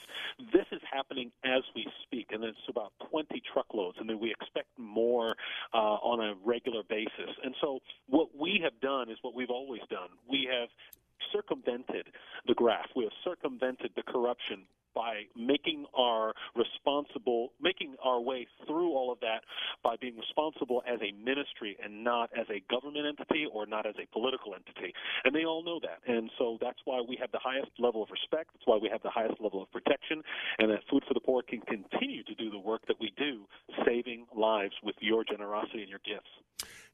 This 0.52 0.66
is 0.72 0.80
happening 0.90 1.30
as 1.44 1.62
we 1.74 1.86
speak, 2.02 2.28
and 2.30 2.44
it's 2.44 2.58
about 2.68 2.92
20 3.10 3.42
truckloads, 3.52 3.98
and 4.00 4.08
then 4.08 4.18
we 4.18 4.30
expect 4.30 4.68
more 4.78 5.34
uh, 5.74 5.76
on 5.76 6.20
a 6.20 6.34
regular 6.44 6.82
basis. 6.88 7.30
And 7.42 7.54
so, 7.60 7.80
what 8.08 8.28
we 8.38 8.60
have 8.62 8.78
done 8.80 9.10
is 9.10 9.18
what 9.22 9.34
we've 9.34 9.50
always 9.50 9.82
done. 9.90 10.08
We 10.28 10.48
have 10.50 10.68
circumvented 11.32 12.06
the 12.46 12.54
graft. 12.54 12.90
We 12.96 13.04
have 13.04 13.12
circumvented 13.24 13.90
the 13.96 14.02
corruption 14.02 14.64
by 14.98 15.30
making 15.38 15.86
our 15.94 16.34
responsible, 16.56 17.54
making 17.62 17.94
our 18.02 18.20
way 18.20 18.48
through 18.66 18.90
all 18.98 19.12
of 19.12 19.20
that 19.20 19.46
by 19.84 19.94
being 20.00 20.18
responsible 20.18 20.82
as 20.90 20.98
a 20.98 21.14
ministry 21.22 21.78
and 21.78 22.02
not 22.02 22.28
as 22.34 22.46
a 22.50 22.58
government 22.66 23.06
entity 23.06 23.46
or 23.46 23.64
not 23.64 23.86
as 23.86 23.94
a 24.02 24.10
political 24.10 24.58
entity. 24.58 24.92
And 25.22 25.32
they 25.32 25.44
all 25.44 25.62
know 25.62 25.78
that. 25.86 26.02
And 26.12 26.28
so 26.36 26.58
that's 26.60 26.80
why 26.84 27.00
we 27.08 27.16
have 27.20 27.30
the 27.30 27.38
highest 27.38 27.70
level 27.78 28.02
of 28.02 28.10
respect. 28.10 28.50
That's 28.54 28.66
why 28.66 28.78
we 28.82 28.88
have 28.90 29.02
the 29.06 29.14
highest 29.14 29.40
level 29.40 29.62
of 29.62 29.70
protection. 29.70 30.20
And 30.58 30.68
that 30.72 30.82
Food 30.90 31.04
for 31.06 31.14
the 31.14 31.22
Poor 31.22 31.42
can 31.42 31.60
continue 31.60 32.24
to 32.24 32.34
do 32.34 32.50
the 32.50 32.58
work 32.58 32.82
that 32.88 32.96
we 33.00 33.12
do, 33.16 33.46
saving 33.86 34.26
lives 34.34 34.74
with 34.82 34.96
your 34.98 35.22
generosity 35.22 35.86
and 35.86 35.88
your 35.88 36.02
gifts. 36.02 36.34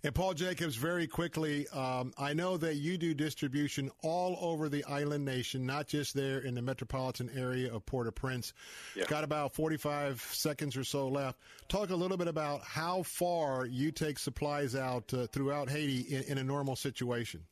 And 0.05 0.15
Paul 0.15 0.35
Jacobs, 0.35 0.77
very 0.77 1.07
quickly, 1.07 1.67
um, 1.69 2.13
I 2.19 2.35
know 2.35 2.59
that 2.59 2.75
you 2.75 2.99
do 2.99 3.15
distribution 3.15 3.91
all 4.03 4.37
over 4.39 4.69
the 4.69 4.85
island 4.85 5.25
nation, 5.25 5.65
not 5.65 5.87
just 5.87 6.13
there 6.13 6.41
in 6.41 6.55
the 6.55 6.61
metropolitan 6.61 7.31
area 7.35 7.73
of 7.73 7.87
Port-au-Prince. 7.95 8.53
Yeah. 8.97 9.05
Got 9.07 9.23
about 9.23 9.55
45 9.55 10.21
seconds 10.21 10.77
or 10.77 10.83
so 10.83 11.07
left. 11.07 11.39
Talk 11.69 11.91
a 11.91 11.95
little 11.95 12.17
bit 12.17 12.27
about 12.27 12.63
how 12.63 13.05
far 13.05 13.67
you 13.67 13.93
take 13.93 14.19
supplies 14.19 14.75
out 14.75 15.15
uh, 15.15 15.29
throughout 15.29 15.71
Haiti 15.71 16.01
in, 16.01 16.23
in 16.25 16.39
a 16.39 16.45
normal 16.45 16.75
situation. 16.75 17.45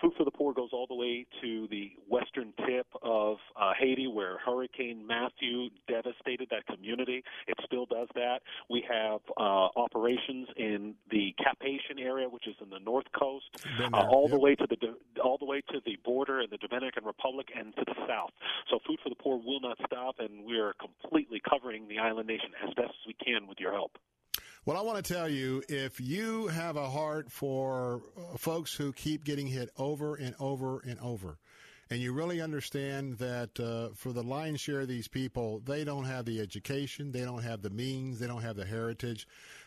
Food 0.00 0.12
for 0.16 0.24
the 0.24 0.30
Poor 0.30 0.52
goes 0.52 0.70
all 0.72 0.86
the 0.86 0.94
way 0.94 1.26
to 1.42 1.66
the 1.70 1.92
western 2.08 2.52
tip 2.66 2.86
of 3.02 3.38
uh, 3.56 3.72
Haiti, 3.78 4.06
where 4.06 4.38
Hurricane 4.38 5.06
Matthew 5.06 5.70
devastated 5.88 6.48
that 6.50 6.66
community. 6.66 7.24
It 7.46 7.56
still 7.64 7.86
does 7.86 8.08
that. 8.14 8.40
We 8.70 8.84
have 8.88 9.20
uh, 9.36 9.68
operations 9.76 10.48
in 10.56 10.94
the 11.10 11.34
Cap-Haïtien 11.42 12.00
area, 12.00 12.28
which 12.28 12.46
is 12.46 12.54
in 12.62 12.70
the 12.70 12.78
north 12.78 13.06
coast, 13.18 13.46
uh, 13.92 14.06
all 14.08 14.28
the 14.28 14.38
way 14.38 14.54
to 14.54 14.66
the 14.66 15.20
all 15.22 15.38
the 15.38 15.44
way 15.44 15.60
to 15.72 15.80
the 15.84 15.96
border 16.04 16.40
in 16.40 16.50
the 16.50 16.58
Dominican 16.58 17.04
Republic 17.04 17.48
and 17.56 17.74
to 17.76 17.84
the 17.84 17.94
south. 18.06 18.30
So 18.70 18.78
Food 18.86 18.98
for 19.02 19.08
the 19.08 19.16
Poor 19.16 19.36
will 19.38 19.60
not 19.60 19.78
stop, 19.86 20.16
and 20.20 20.44
we 20.44 20.58
are 20.58 20.74
completely 20.74 21.40
covering 21.48 21.88
the 21.88 21.98
island 21.98 22.28
nation 22.28 22.50
as 22.62 22.72
best 22.74 22.90
as 22.90 23.06
we 23.06 23.14
can 23.14 23.46
with 23.46 23.58
your 23.58 23.72
help. 23.72 23.98
Well, 24.64 24.76
I 24.76 24.82
want 24.82 25.02
to 25.02 25.14
tell 25.14 25.28
you 25.28 25.62
if 25.68 26.00
you 26.00 26.48
have 26.48 26.76
a 26.76 26.90
heart 26.90 27.30
for 27.30 28.02
uh, 28.16 28.36
folks 28.36 28.74
who 28.74 28.92
keep 28.92 29.24
getting 29.24 29.46
hit 29.46 29.70
over 29.78 30.16
and 30.16 30.34
over 30.38 30.80
and 30.80 30.98
over, 31.00 31.38
and 31.90 32.00
you 32.00 32.12
really 32.12 32.40
understand 32.40 33.18
that 33.18 33.58
uh, 33.58 33.94
for 33.94 34.12
the 34.12 34.22
lion's 34.22 34.60
share 34.60 34.80
of 34.80 34.88
these 34.88 35.08
people, 35.08 35.62
they 35.64 35.84
don't 35.84 36.04
have 36.04 36.26
the 36.26 36.40
education, 36.40 37.12
they 37.12 37.22
don't 37.22 37.42
have 37.42 37.62
the 37.62 37.70
means, 37.70 38.18
they 38.18 38.26
don't 38.26 38.42
have 38.42 38.56
the 38.56 38.66
heritage, 38.66 39.26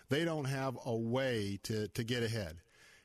they 0.09 0.23
don't 0.23 0.45
have 0.45 0.77
a 0.85 0.95
way 0.95 1.59
to, 1.63 1.87
to 1.89 2.03
get 2.03 2.21
ahead. 2.21 2.57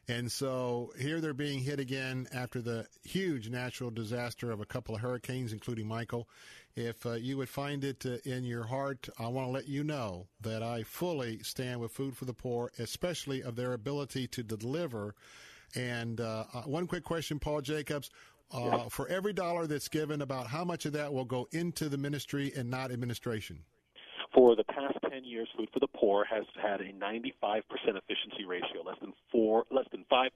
And 0.09 0.31
so 0.31 0.93
here 1.01 1.21
they're 1.21 1.35
being 1.35 1.61
hit 1.61 1.81
again 1.81 2.29
after 2.33 2.61
the 2.61 2.87
huge 3.05 3.49
natural 3.49 3.91
disaster 3.91 4.51
of 4.51 4.61
a 4.61 4.67
couple 4.67 4.95
of 4.95 5.01
hurricanes, 5.01 5.53
including 5.53 5.89
Michael. 5.89 6.29
If 6.77 7.07
uh, 7.07 7.13
you 7.13 7.39
would 7.39 7.49
find 7.49 7.83
it 7.83 8.05
uh, 8.05 8.19
in 8.25 8.45
your 8.45 8.65
heart, 8.65 9.09
I 9.19 9.29
want 9.29 9.49
to 9.49 9.51
let 9.51 9.67
you 9.67 9.83
know 9.83 10.27
that 10.43 10.63
I 10.63 10.83
fully 10.83 11.39
stand 11.43 11.81
with 11.81 11.91
Food 11.91 12.15
for 12.15 12.27
the 12.27 12.35
Poor, 12.35 12.71
especially 12.79 13.43
of 13.43 13.57
their 13.57 13.73
ability 13.73 14.29
to 14.29 14.43
deliver. 14.43 15.15
And 15.75 16.21
uh, 16.21 16.45
uh 16.53 16.63
one 16.63 16.87
quick 16.87 17.03
question, 17.03 17.39
Paul 17.39 17.63
Jacobs. 17.63 18.11
Uh, 18.53 18.89
for 18.89 19.09
every 19.09 19.33
dollar 19.33 19.67
that's 19.67 19.89
given, 19.89 20.23
about 20.23 20.47
how 20.47 20.65
much 20.65 20.87
of 20.87 20.93
that 20.93 21.13
will 21.13 21.25
go 21.25 21.49
into 21.51 21.89
the 21.89 21.99
ministry 21.99 22.53
and 22.55 22.71
not 22.71 22.93
administration? 22.93 23.59
For 24.37 24.55
the 24.55 24.65
past 24.65 24.99
10 25.11 25.25
years, 25.25 25.49
Food 25.57 25.71
for 25.73 25.81
the 25.81 25.89
Poor 25.97 26.27
has 26.27 26.45
had 26.63 26.83
a 26.83 26.93
95% 26.93 27.63
efficiency 27.73 28.45
ratio, 28.47 28.83
less 28.85 28.99
than 29.01 29.15
four, 29.33 29.65
less 29.71 29.87
than 29.91 30.05
5%, 30.13 30.29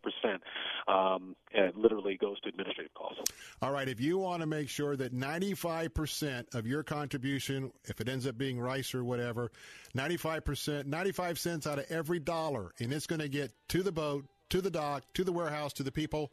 um, 0.89 1.37
and 1.53 1.77
literally 1.77 2.17
goes 2.17 2.41
to 2.41 2.49
administrative 2.49 2.95
costs. 2.95 3.21
All 3.61 3.73
right. 3.73 3.87
If 3.87 4.01
you 4.01 4.17
want 4.17 4.41
to 4.41 4.47
make 4.47 4.71
sure 4.71 4.97
that 4.97 5.13
95% 5.13 6.55
of 6.55 6.67
your 6.67 6.83
contribution, 6.83 7.73
if 7.85 8.01
it 8.01 8.09
ends 8.09 8.27
up 8.27 8.39
being 8.39 8.59
rice 8.59 8.95
or 8.95 9.05
whatever, 9.05 9.53
95%, 9.95 10.87
95 10.87 11.39
cents 11.39 11.67
out 11.67 11.79
of 11.79 11.85
every 11.91 12.21
dollar, 12.21 12.73
and 12.81 12.95
it's 12.95 13.07
going 13.07 13.21
to 13.21 13.29
get 13.29 13.53
to 13.69 13.83
the 13.83 13.93
boat, 13.93 14.25
to 14.49 14.63
the 14.63 14.71
dock, 14.71 15.05
to 15.13 15.25
the 15.25 15.33
warehouse, 15.33 15.75
to 15.75 15.83
the 15.83 15.93
people. 15.93 16.33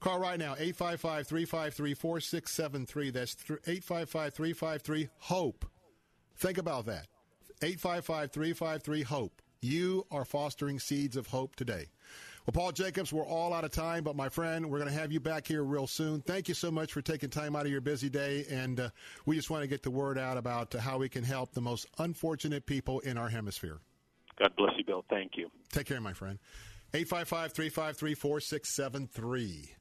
Call 0.00 0.18
right 0.18 0.38
now, 0.38 0.54
855 0.58 1.28
353 1.28 1.94
4673. 1.94 3.10
That's 3.10 3.36
855 3.68 4.34
353 4.34 5.08
HOPE. 5.20 5.64
Think 6.36 6.58
about 6.58 6.86
that. 6.86 7.06
855 7.62 8.32
353 8.32 9.02
HOPE. 9.02 9.42
You 9.60 10.06
are 10.10 10.24
fostering 10.24 10.78
seeds 10.78 11.16
of 11.16 11.28
hope 11.28 11.56
today. 11.56 11.86
Well, 12.46 12.52
Paul 12.52 12.72
Jacobs, 12.72 13.10
we're 13.10 13.24
all 13.24 13.54
out 13.54 13.64
of 13.64 13.70
time, 13.70 14.04
but 14.04 14.14
my 14.14 14.28
friend, 14.28 14.68
we're 14.68 14.78
going 14.78 14.90
to 14.90 14.98
have 14.98 15.10
you 15.10 15.20
back 15.20 15.46
here 15.46 15.62
real 15.64 15.86
soon. 15.86 16.20
Thank 16.20 16.46
you 16.46 16.54
so 16.54 16.70
much 16.70 16.92
for 16.92 17.00
taking 17.00 17.30
time 17.30 17.56
out 17.56 17.64
of 17.64 17.72
your 17.72 17.80
busy 17.80 18.10
day, 18.10 18.44
and 18.50 18.78
uh, 18.78 18.90
we 19.24 19.34
just 19.34 19.48
want 19.48 19.62
to 19.62 19.66
get 19.66 19.82
the 19.82 19.90
word 19.90 20.18
out 20.18 20.36
about 20.36 20.74
uh, 20.74 20.78
how 20.78 20.98
we 20.98 21.08
can 21.08 21.24
help 21.24 21.54
the 21.54 21.62
most 21.62 21.86
unfortunate 21.98 22.66
people 22.66 23.00
in 23.00 23.16
our 23.16 23.30
hemisphere. 23.30 23.80
God 24.38 24.54
bless 24.56 24.72
you, 24.76 24.84
Bill. 24.84 25.04
Thank 25.08 25.38
you. 25.38 25.50
Take 25.72 25.86
care, 25.86 26.02
my 26.02 26.12
friend. 26.12 26.38
855 26.92 27.52
353 27.52 28.14
4673. 28.14 29.76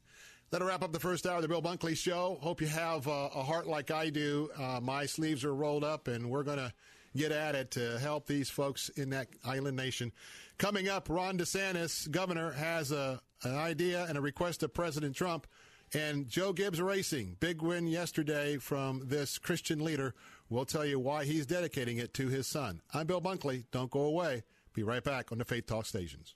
That'll 0.54 0.68
wrap 0.68 0.84
up 0.84 0.92
the 0.92 1.00
first 1.00 1.26
hour 1.26 1.38
of 1.38 1.42
the 1.42 1.48
Bill 1.48 1.64
Bunkley 1.64 1.98
Show. 1.98 2.38
Hope 2.40 2.62
you 2.62 2.68
have 2.68 3.08
uh, 3.08 3.30
a 3.34 3.42
heart 3.42 3.66
like 3.66 3.90
I 3.90 4.12
do. 4.12 4.52
Uh, 4.56 4.80
my 4.80 5.08
sleeves 5.08 5.44
are 5.44 5.56
rolled 5.56 5.84
up, 5.84 6.08
and 6.08 6.30
we're 6.30 6.44
going 6.44 6.60
to 6.60 6.72
get 7.18 7.32
at 7.32 7.56
it 7.56 7.72
to 7.72 7.98
help 7.98 8.28
these 8.28 8.52
folks 8.52 8.90
in 8.90 9.10
that 9.10 9.30
island 9.44 9.76
nation. 9.76 10.12
Coming 10.60 10.90
up, 10.90 11.10
Ron 11.10 11.40
DeSantis, 11.40 12.08
governor, 12.12 12.52
has 12.52 12.92
a, 12.92 13.20
an 13.42 13.56
idea 13.56 14.06
and 14.08 14.16
a 14.16 14.22
request 14.22 14.62
of 14.62 14.76
President 14.76 15.16
Trump. 15.16 15.48
And 15.92 16.30
Joe 16.30 16.54
Gibbs 16.54 16.80
Racing, 16.80 17.38
big 17.40 17.64
win 17.64 17.88
yesterday 17.88 18.58
from 18.58 19.02
this 19.08 19.40
Christian 19.40 19.84
leader. 19.84 20.14
We'll 20.50 20.66
tell 20.66 20.86
you 20.86 21.00
why 21.00 21.26
he's 21.26 21.48
dedicating 21.48 21.98
it 21.98 22.14
to 22.14 22.28
his 22.28 22.46
son. 22.46 22.84
I'm 22.94 23.08
Bill 23.08 23.22
Bunkley. 23.22 23.64
Don't 23.72 23.90
go 23.90 24.02
away. 24.02 24.44
Be 24.76 24.84
right 24.84 25.04
back 25.04 25.32
on 25.32 25.40
the 25.40 25.46
Faith 25.46 25.66
Talk 25.66 25.88
stations. 25.88 26.36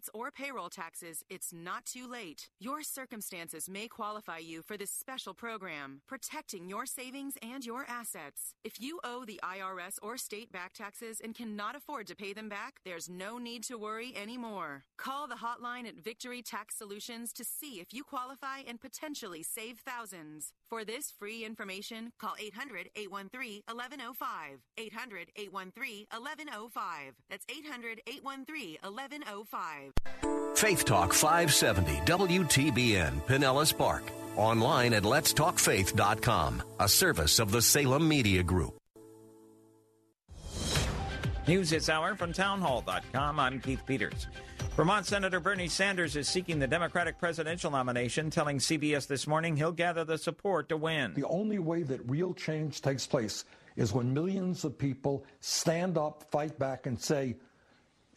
or 0.13 0.31
payroll 0.31 0.69
taxes, 0.69 1.23
it's 1.29 1.53
not 1.53 1.85
too 1.85 2.07
late. 2.07 2.49
Your 2.59 2.83
circumstances 2.83 3.69
may 3.69 3.87
qualify 3.87 4.37
you 4.37 4.61
for 4.61 4.77
this 4.77 4.91
special 4.91 5.33
program, 5.33 6.01
protecting 6.07 6.67
your 6.69 6.85
savings 6.85 7.35
and 7.41 7.65
your 7.65 7.85
assets. 7.87 8.53
If 8.63 8.79
you 8.79 8.99
owe 9.03 9.25
the 9.25 9.39
IRS 9.43 9.97
or 10.01 10.17
state 10.17 10.51
back 10.51 10.73
taxes 10.73 11.21
and 11.23 11.35
cannot 11.35 11.75
afford 11.75 12.07
to 12.07 12.15
pay 12.15 12.33
them 12.33 12.49
back, 12.49 12.79
there's 12.85 13.09
no 13.09 13.37
need 13.37 13.63
to 13.63 13.77
worry 13.77 14.13
anymore. 14.15 14.85
Call 14.97 15.27
the 15.27 15.35
hotline 15.35 15.87
at 15.87 16.03
Victory 16.03 16.41
Tax 16.41 16.77
Solutions 16.77 17.33
to 17.33 17.43
see 17.43 17.79
if 17.79 17.93
you 17.93 18.03
qualify 18.03 18.59
and 18.67 18.79
potentially 18.79 19.43
save 19.43 19.79
thousands. 19.79 20.53
For 20.69 20.85
this 20.85 21.11
free 21.11 21.43
information, 21.43 22.13
call 22.19 22.35
800 22.39 22.89
813 22.95 23.63
1105. 23.67 24.59
800 24.77 25.31
813 25.35 26.05
1105. 26.11 27.13
That's 27.29 27.45
800 27.49 28.01
813 28.07 28.77
1105. 28.81 29.90
Faith 30.55 30.85
Talk 30.85 31.13
570 31.13 31.91
WTBN 32.05 33.21
Pinellas 33.23 33.75
Park. 33.75 34.03
Online 34.37 34.93
at 34.93 35.03
letstalkfaith.com, 35.03 36.63
a 36.79 36.87
service 36.87 37.39
of 37.39 37.51
the 37.51 37.61
Salem 37.61 38.07
Media 38.07 38.43
Group. 38.43 38.77
News 41.47 41.71
this 41.71 41.89
hour 41.89 42.15
from 42.15 42.31
townhall.com. 42.31 43.39
I'm 43.39 43.59
Keith 43.59 43.81
Peters. 43.85 44.27
Vermont 44.77 45.05
Senator 45.05 45.39
Bernie 45.39 45.67
Sanders 45.67 46.15
is 46.15 46.29
seeking 46.29 46.59
the 46.59 46.67
Democratic 46.67 47.17
presidential 47.19 47.71
nomination, 47.71 48.29
telling 48.29 48.57
CBS 48.59 49.07
this 49.07 49.27
morning 49.27 49.57
he'll 49.57 49.71
gather 49.71 50.05
the 50.05 50.17
support 50.17 50.69
to 50.69 50.77
win. 50.77 51.13
The 51.13 51.25
only 51.25 51.59
way 51.59 51.83
that 51.83 52.09
real 52.09 52.33
change 52.33 52.81
takes 52.81 53.05
place 53.05 53.43
is 53.75 53.91
when 53.91 54.13
millions 54.13 54.63
of 54.63 54.77
people 54.77 55.25
stand 55.39 55.97
up, 55.97 56.23
fight 56.31 56.57
back, 56.59 56.85
and 56.85 56.99
say, 56.99 57.35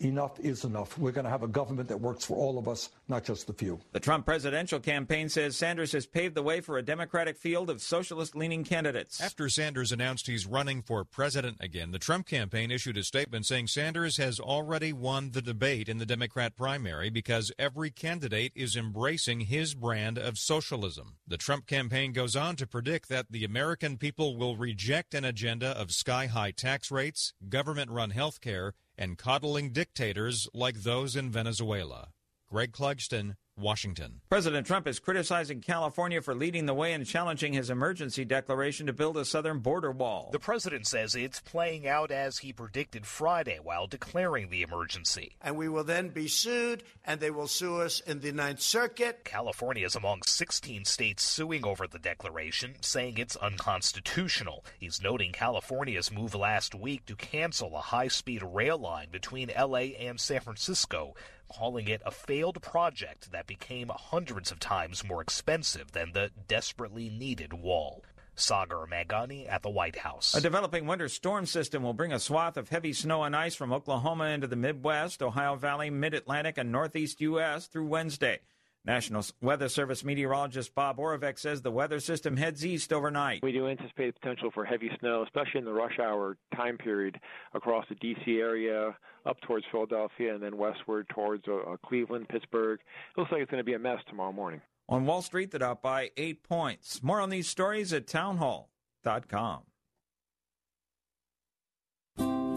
enough 0.00 0.38
is 0.40 0.64
enough. 0.64 0.98
We're 0.98 1.12
going 1.12 1.24
to 1.24 1.30
have 1.30 1.42
a 1.42 1.48
government 1.48 1.88
that 1.88 2.00
works 2.00 2.24
for 2.24 2.36
all 2.36 2.58
of 2.58 2.68
us, 2.68 2.90
not 3.08 3.24
just 3.24 3.46
the 3.46 3.52
few. 3.52 3.78
The 3.92 4.00
Trump 4.00 4.26
presidential 4.26 4.80
campaign 4.80 5.28
says 5.28 5.56
Sanders 5.56 5.92
has 5.92 6.06
paved 6.06 6.34
the 6.34 6.42
way 6.42 6.60
for 6.60 6.78
a 6.78 6.82
Democratic 6.82 7.38
field 7.38 7.70
of 7.70 7.80
socialist 7.80 8.34
leaning 8.34 8.64
candidates. 8.64 9.20
After 9.20 9.48
Sanders 9.48 9.92
announced 9.92 10.26
he's 10.26 10.46
running 10.46 10.82
for 10.82 11.04
president 11.04 11.58
again, 11.60 11.92
the 11.92 11.98
Trump 11.98 12.26
campaign 12.26 12.70
issued 12.70 12.96
a 12.96 13.04
statement 13.04 13.46
saying 13.46 13.68
Sanders 13.68 14.16
has 14.16 14.40
already 14.40 14.92
won 14.92 15.30
the 15.30 15.42
debate 15.42 15.88
in 15.88 15.98
the 15.98 16.06
Democrat 16.06 16.56
primary 16.56 17.10
because 17.10 17.52
every 17.58 17.90
candidate 17.90 18.52
is 18.54 18.76
embracing 18.76 19.40
his 19.40 19.74
brand 19.74 20.18
of 20.18 20.38
socialism. 20.38 21.16
The 21.26 21.36
Trump 21.36 21.66
campaign 21.66 22.12
goes 22.12 22.36
on 22.36 22.56
to 22.56 22.66
predict 22.66 23.08
that 23.08 23.26
the 23.30 23.44
American 23.44 23.96
people 23.96 24.36
will 24.36 24.56
reject 24.56 25.14
an 25.14 25.24
agenda 25.24 25.68
of 25.68 25.92
sky 25.92 26.26
high 26.26 26.50
tax 26.50 26.90
rates, 26.90 27.32
government 27.48 27.90
run 27.90 28.10
health 28.10 28.40
care, 28.40 28.74
and 28.96 29.18
coddling 29.18 29.70
dictators 29.70 30.48
like 30.54 30.82
those 30.82 31.16
in 31.16 31.30
Venezuela. 31.30 32.08
Greg 32.48 32.72
Clugston, 32.72 33.36
Washington. 33.56 34.20
President 34.28 34.66
Trump 34.66 34.86
is 34.86 34.98
criticizing 34.98 35.60
California 35.60 36.20
for 36.20 36.34
leading 36.34 36.66
the 36.66 36.74
way 36.74 36.92
in 36.92 37.04
challenging 37.04 37.52
his 37.52 37.70
emergency 37.70 38.24
declaration 38.24 38.86
to 38.86 38.92
build 38.92 39.16
a 39.16 39.24
southern 39.24 39.60
border 39.60 39.90
wall. 39.90 40.30
The 40.32 40.38
president 40.38 40.86
says 40.86 41.14
it's 41.14 41.40
playing 41.40 41.86
out 41.86 42.10
as 42.10 42.38
he 42.38 42.52
predicted 42.52 43.06
Friday 43.06 43.58
while 43.62 43.86
declaring 43.86 44.50
the 44.50 44.62
emergency. 44.62 45.36
And 45.40 45.56
we 45.56 45.68
will 45.68 45.84
then 45.84 46.08
be 46.08 46.28
sued, 46.28 46.82
and 47.04 47.20
they 47.20 47.30
will 47.30 47.48
sue 47.48 47.80
us 47.80 48.00
in 48.00 48.20
the 48.20 48.32
Ninth 48.32 48.60
Circuit. 48.60 49.24
California 49.24 49.86
is 49.86 49.96
among 49.96 50.22
16 50.22 50.84
states 50.84 51.22
suing 51.22 51.64
over 51.64 51.86
the 51.86 51.98
declaration, 51.98 52.74
saying 52.80 53.18
it's 53.18 53.36
unconstitutional. 53.36 54.64
He's 54.78 55.02
noting 55.02 55.32
California's 55.32 56.12
move 56.12 56.34
last 56.34 56.74
week 56.74 57.06
to 57.06 57.16
cancel 57.16 57.76
a 57.76 57.80
high 57.80 58.08
speed 58.08 58.42
rail 58.42 58.78
line 58.78 59.08
between 59.10 59.50
LA 59.56 59.94
and 59.98 60.20
San 60.20 60.40
Francisco 60.40 61.14
calling 61.48 61.88
it 61.88 62.02
a 62.04 62.10
failed 62.10 62.60
project 62.62 63.32
that 63.32 63.46
became 63.46 63.90
hundreds 63.94 64.50
of 64.50 64.58
times 64.58 65.04
more 65.04 65.22
expensive 65.22 65.92
than 65.92 66.12
the 66.12 66.30
desperately 66.48 67.08
needed 67.08 67.52
wall. 67.52 68.04
Sagar 68.36 68.86
Meghani 68.86 69.48
at 69.50 69.62
the 69.62 69.70
White 69.70 69.96
House. 69.96 70.34
A 70.34 70.40
developing 70.40 70.86
winter 70.86 71.08
storm 71.08 71.46
system 71.46 71.82
will 71.82 71.92
bring 71.92 72.12
a 72.12 72.18
swath 72.18 72.56
of 72.56 72.68
heavy 72.68 72.92
snow 72.92 73.22
and 73.22 73.34
ice 73.34 73.54
from 73.54 73.72
Oklahoma 73.72 74.26
into 74.26 74.46
the 74.46 74.56
Midwest, 74.56 75.22
Ohio 75.22 75.54
Valley, 75.54 75.90
Mid 75.90 76.14
Atlantic, 76.14 76.58
and 76.58 76.72
Northeast 76.72 77.20
U.S. 77.20 77.66
through 77.66 77.86
Wednesday. 77.86 78.40
National 78.84 79.24
Weather 79.40 79.68
Service 79.68 80.04
meteorologist 80.04 80.74
Bob 80.74 80.98
Oravec 80.98 81.38
says 81.38 81.62
the 81.62 81.70
weather 81.70 82.00
system 82.00 82.36
heads 82.36 82.66
east 82.66 82.92
overnight. 82.92 83.42
We 83.42 83.52
do 83.52 83.66
anticipate 83.66 84.14
potential 84.20 84.50
for 84.52 84.64
heavy 84.64 84.90
snow, 85.00 85.22
especially 85.22 85.60
in 85.60 85.64
the 85.64 85.72
rush 85.72 85.98
hour 85.98 86.36
time 86.54 86.76
period 86.76 87.18
across 87.54 87.86
the 87.88 87.94
D.C. 87.94 88.38
area, 88.38 88.94
up 89.24 89.40
towards 89.42 89.64
Philadelphia, 89.72 90.34
and 90.34 90.42
then 90.42 90.58
westward 90.58 91.08
towards 91.08 91.44
uh, 91.48 91.76
Cleveland, 91.86 92.28
Pittsburgh. 92.28 92.78
It 93.16 93.20
looks 93.20 93.32
like 93.32 93.40
it's 93.40 93.50
going 93.50 93.60
to 93.60 93.64
be 93.64 93.74
a 93.74 93.78
mess 93.78 94.00
tomorrow 94.08 94.32
morning. 94.32 94.60
On 94.88 95.06
Wall 95.06 95.22
Street, 95.22 95.50
the 95.50 95.60
Dow 95.60 95.78
by 95.80 96.10
eight 96.18 96.42
points. 96.42 97.02
More 97.02 97.20
on 97.20 97.30
these 97.30 97.48
stories 97.48 97.92
at 97.94 98.06
townhall.com. 98.06 99.62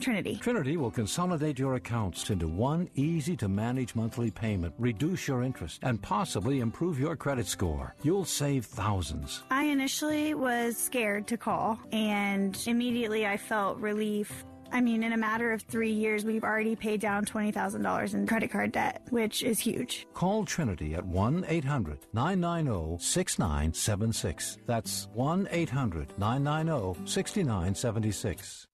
Trinity. 0.00 0.36
Trinity 0.36 0.76
will 0.76 0.90
consolidate 0.90 1.58
your 1.58 1.74
accounts 1.74 2.30
into 2.30 2.48
one 2.48 2.88
easy 2.94 3.36
to 3.36 3.48
manage 3.48 3.94
monthly 3.94 4.30
payment, 4.30 4.74
reduce 4.78 5.28
your 5.28 5.42
interest, 5.42 5.80
and 5.82 6.02
possibly 6.02 6.60
improve 6.60 6.98
your 6.98 7.16
credit 7.16 7.46
score. 7.46 7.94
You'll 8.02 8.24
save 8.24 8.66
thousands. 8.66 9.44
I 9.50 9.64
initially 9.64 10.34
was 10.34 10.76
scared 10.76 11.26
to 11.28 11.36
call, 11.36 11.78
and 11.92 12.60
immediately 12.66 13.26
I 13.26 13.36
felt 13.36 13.78
relief. 13.78 14.44
I 14.70 14.80
mean, 14.80 15.02
in 15.02 15.12
a 15.12 15.16
matter 15.16 15.52
of 15.52 15.62
three 15.62 15.92
years, 15.92 16.24
we've 16.24 16.44
already 16.44 16.76
paid 16.76 17.00
down 17.00 17.24
$20,000 17.24 18.14
in 18.14 18.26
credit 18.26 18.50
card 18.50 18.72
debt, 18.72 19.02
which 19.10 19.42
is 19.42 19.58
huge. 19.58 20.06
Call 20.12 20.44
Trinity 20.44 20.94
at 20.94 21.06
1 21.06 21.46
800 21.48 22.06
990 22.12 23.02
6976. 23.02 24.58
That's 24.66 25.08
1 25.14 25.48
800 25.50 26.18
990 26.18 27.06
6976. 27.06 28.67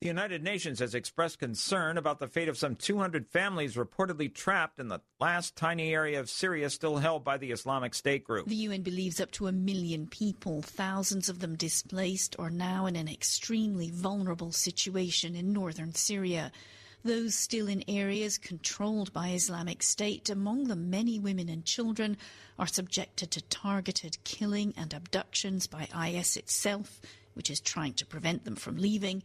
The 0.00 0.06
United 0.06 0.42
Nations 0.42 0.78
has 0.78 0.94
expressed 0.94 1.40
concern 1.40 1.98
about 1.98 2.20
the 2.20 2.26
fate 2.26 2.48
of 2.48 2.56
some 2.56 2.74
200 2.74 3.28
families 3.28 3.74
reportedly 3.74 4.32
trapped 4.32 4.80
in 4.80 4.88
the 4.88 5.02
last 5.20 5.56
tiny 5.56 5.92
area 5.92 6.18
of 6.18 6.30
Syria 6.30 6.70
still 6.70 6.96
held 6.96 7.22
by 7.22 7.36
the 7.36 7.50
Islamic 7.50 7.94
State 7.94 8.24
group. 8.24 8.46
The 8.46 8.54
UN 8.54 8.80
believes 8.80 9.20
up 9.20 9.30
to 9.32 9.46
a 9.46 9.52
million 9.52 10.06
people, 10.06 10.62
thousands 10.62 11.28
of 11.28 11.40
them 11.40 11.54
displaced, 11.54 12.34
are 12.38 12.48
now 12.48 12.86
in 12.86 12.96
an 12.96 13.08
extremely 13.08 13.90
vulnerable 13.90 14.52
situation 14.52 15.36
in 15.36 15.52
northern 15.52 15.94
Syria. 15.94 16.50
Those 17.04 17.34
still 17.34 17.68
in 17.68 17.84
areas 17.86 18.38
controlled 18.38 19.12
by 19.12 19.32
Islamic 19.32 19.82
State, 19.82 20.30
among 20.30 20.64
them 20.64 20.88
many 20.88 21.18
women 21.18 21.50
and 21.50 21.62
children, 21.62 22.16
are 22.58 22.66
subjected 22.66 23.30
to 23.32 23.42
targeted 23.42 24.16
killing 24.24 24.72
and 24.78 24.94
abductions 24.94 25.66
by 25.66 25.90
IS 26.08 26.38
itself, 26.38 27.02
which 27.34 27.50
is 27.50 27.60
trying 27.60 27.92
to 27.92 28.06
prevent 28.06 28.46
them 28.46 28.56
from 28.56 28.78
leaving 28.78 29.22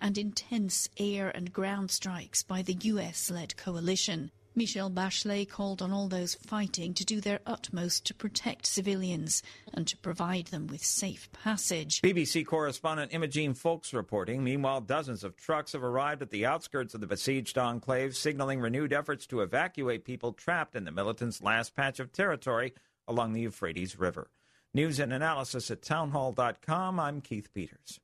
and 0.00 0.18
intense 0.18 0.88
air 0.98 1.30
and 1.30 1.52
ground 1.52 1.90
strikes 1.90 2.42
by 2.42 2.62
the 2.62 2.76
US 2.82 3.30
led 3.30 3.56
coalition. 3.56 4.30
Michelle 4.58 4.90
Bachelet 4.90 5.48
called 5.48 5.80
on 5.80 5.92
all 5.92 6.08
those 6.08 6.34
fighting 6.34 6.92
to 6.94 7.04
do 7.04 7.20
their 7.20 7.38
utmost 7.46 8.04
to 8.06 8.14
protect 8.14 8.66
civilians 8.66 9.40
and 9.72 9.86
to 9.86 9.96
provide 9.98 10.48
them 10.48 10.66
with 10.66 10.84
safe 10.84 11.30
passage. 11.32 12.00
BBC 12.02 12.44
correspondent 12.44 13.14
Imogen 13.14 13.54
Foulkes 13.54 13.94
reporting. 13.94 14.42
Meanwhile, 14.42 14.80
dozens 14.80 15.22
of 15.22 15.36
trucks 15.36 15.74
have 15.74 15.84
arrived 15.84 16.22
at 16.22 16.30
the 16.30 16.44
outskirts 16.44 16.92
of 16.92 17.00
the 17.00 17.06
besieged 17.06 17.56
enclave, 17.56 18.16
signaling 18.16 18.60
renewed 18.60 18.92
efforts 18.92 19.26
to 19.28 19.42
evacuate 19.42 20.04
people 20.04 20.32
trapped 20.32 20.74
in 20.74 20.84
the 20.84 20.90
militants' 20.90 21.40
last 21.40 21.76
patch 21.76 22.00
of 22.00 22.12
territory 22.12 22.74
along 23.06 23.34
the 23.34 23.42
Euphrates 23.42 23.96
River. 23.96 24.28
News 24.74 24.98
and 24.98 25.12
analysis 25.12 25.70
at 25.70 25.82
townhall.com. 25.82 26.98
I'm 26.98 27.20
Keith 27.20 27.54
Peters. 27.54 28.00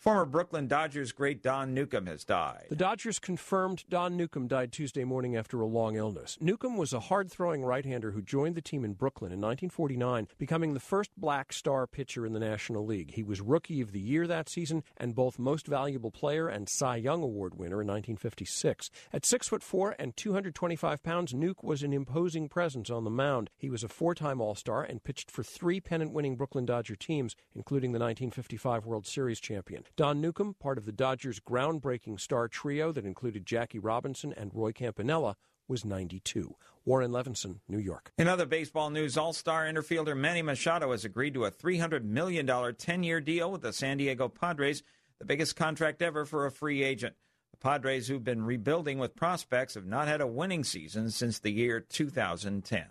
Former 0.00 0.24
Brooklyn 0.24 0.66
Dodgers 0.66 1.12
great 1.12 1.42
Don 1.42 1.74
Newcombe 1.74 2.06
has 2.06 2.24
died. 2.24 2.68
The 2.70 2.74
Dodgers 2.74 3.18
confirmed 3.18 3.84
Don 3.90 4.16
Newcombe 4.16 4.48
died 4.48 4.72
Tuesday 4.72 5.04
morning 5.04 5.36
after 5.36 5.60
a 5.60 5.66
long 5.66 5.96
illness. 5.96 6.38
Newcombe 6.40 6.78
was 6.78 6.94
a 6.94 7.00
hard 7.00 7.30
throwing 7.30 7.62
right 7.62 7.84
hander 7.84 8.12
who 8.12 8.22
joined 8.22 8.54
the 8.54 8.62
team 8.62 8.82
in 8.82 8.94
Brooklyn 8.94 9.30
in 9.30 9.42
1949, 9.42 10.28
becoming 10.38 10.72
the 10.72 10.80
first 10.80 11.10
black 11.18 11.52
star 11.52 11.86
pitcher 11.86 12.24
in 12.24 12.32
the 12.32 12.40
National 12.40 12.86
League. 12.86 13.12
He 13.12 13.22
was 13.22 13.42
Rookie 13.42 13.82
of 13.82 13.92
the 13.92 14.00
Year 14.00 14.26
that 14.26 14.48
season 14.48 14.84
and 14.96 15.14
both 15.14 15.38
Most 15.38 15.66
Valuable 15.66 16.10
Player 16.10 16.48
and 16.48 16.66
Cy 16.66 16.96
Young 16.96 17.22
Award 17.22 17.56
winner 17.56 17.82
in 17.82 17.88
1956. 17.88 18.88
At 19.12 19.26
6 19.26 19.48
foot 19.48 19.62
4 19.62 19.96
and 19.98 20.16
225 20.16 21.02
pounds, 21.02 21.34
Newk 21.34 21.62
was 21.62 21.82
an 21.82 21.92
imposing 21.92 22.48
presence 22.48 22.88
on 22.88 23.04
the 23.04 23.10
mound. 23.10 23.50
He 23.58 23.68
was 23.68 23.84
a 23.84 23.88
four 23.88 24.14
time 24.14 24.40
All 24.40 24.54
Star 24.54 24.82
and 24.82 25.04
pitched 25.04 25.30
for 25.30 25.42
three 25.42 25.78
pennant 25.78 26.12
winning 26.12 26.36
Brooklyn 26.36 26.64
Dodger 26.64 26.96
teams, 26.96 27.36
including 27.54 27.92
the 27.92 27.98
1955 27.98 28.86
World 28.86 29.06
Series 29.06 29.40
champion. 29.40 29.84
Don 29.96 30.20
Newcombe, 30.20 30.54
part 30.58 30.78
of 30.78 30.86
the 30.86 30.92
Dodgers' 30.92 31.40
groundbreaking 31.40 32.20
star 32.20 32.48
trio 32.48 32.92
that 32.92 33.04
included 33.04 33.46
Jackie 33.46 33.78
Robinson 33.78 34.32
and 34.32 34.54
Roy 34.54 34.72
Campanella, 34.72 35.36
was 35.70 35.84
92. 35.84 36.56
Warren 36.84 37.12
Levinson, 37.12 37.60
New 37.68 37.78
York. 37.78 38.12
In 38.18 38.28
other 38.28 38.44
baseball 38.44 38.90
news, 38.90 39.16
All 39.16 39.32
Star 39.32 39.64
infielder 39.64 40.16
Manny 40.16 40.42
Machado 40.42 40.90
has 40.90 41.04
agreed 41.04 41.34
to 41.34 41.44
a 41.44 41.50
$300 41.50 42.02
million 42.04 42.74
10 42.74 43.02
year 43.02 43.20
deal 43.20 43.52
with 43.52 43.62
the 43.62 43.72
San 43.72 43.96
Diego 43.96 44.28
Padres, 44.28 44.82
the 45.18 45.24
biggest 45.24 45.56
contract 45.56 46.02
ever 46.02 46.24
for 46.24 46.44
a 46.44 46.50
free 46.50 46.82
agent. 46.82 47.14
The 47.52 47.58
Padres, 47.58 48.08
who've 48.08 48.24
been 48.24 48.44
rebuilding 48.44 48.98
with 48.98 49.16
prospects, 49.16 49.74
have 49.74 49.86
not 49.86 50.08
had 50.08 50.20
a 50.20 50.26
winning 50.26 50.64
season 50.64 51.10
since 51.10 51.38
the 51.38 51.52
year 51.52 51.80
2010. 51.80 52.86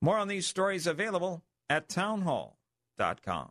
More 0.00 0.18
on 0.18 0.28
these 0.28 0.46
stories 0.46 0.86
available 0.86 1.44
at 1.70 1.88
townhall.com. 1.88 3.50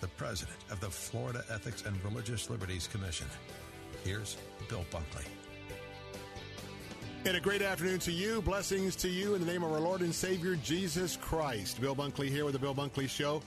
the 0.00 0.08
president 0.08 0.56
of 0.70 0.80
the 0.80 0.90
Florida 0.90 1.44
Ethics 1.50 1.84
and 1.86 2.02
Religious 2.04 2.48
Liberties 2.48 2.88
Commission. 2.90 3.26
Here's 4.04 4.36
Bill 4.68 4.84
Bunkley. 4.90 5.26
And 7.26 7.36
a 7.36 7.40
great 7.40 7.60
afternoon 7.60 7.98
to 8.00 8.12
you. 8.12 8.40
Blessings 8.40 8.96
to 8.96 9.08
you 9.08 9.34
in 9.34 9.44
the 9.44 9.52
name 9.52 9.62
of 9.62 9.72
our 9.72 9.80
Lord 9.80 10.00
and 10.00 10.14
Savior 10.14 10.56
Jesus 10.56 11.16
Christ. 11.16 11.80
Bill 11.80 11.94
Bunkley 11.94 12.30
here 12.30 12.46
with 12.46 12.54
the 12.54 12.58
Bill 12.58 12.74
Bunkley 12.74 13.08
Show. 13.08 13.42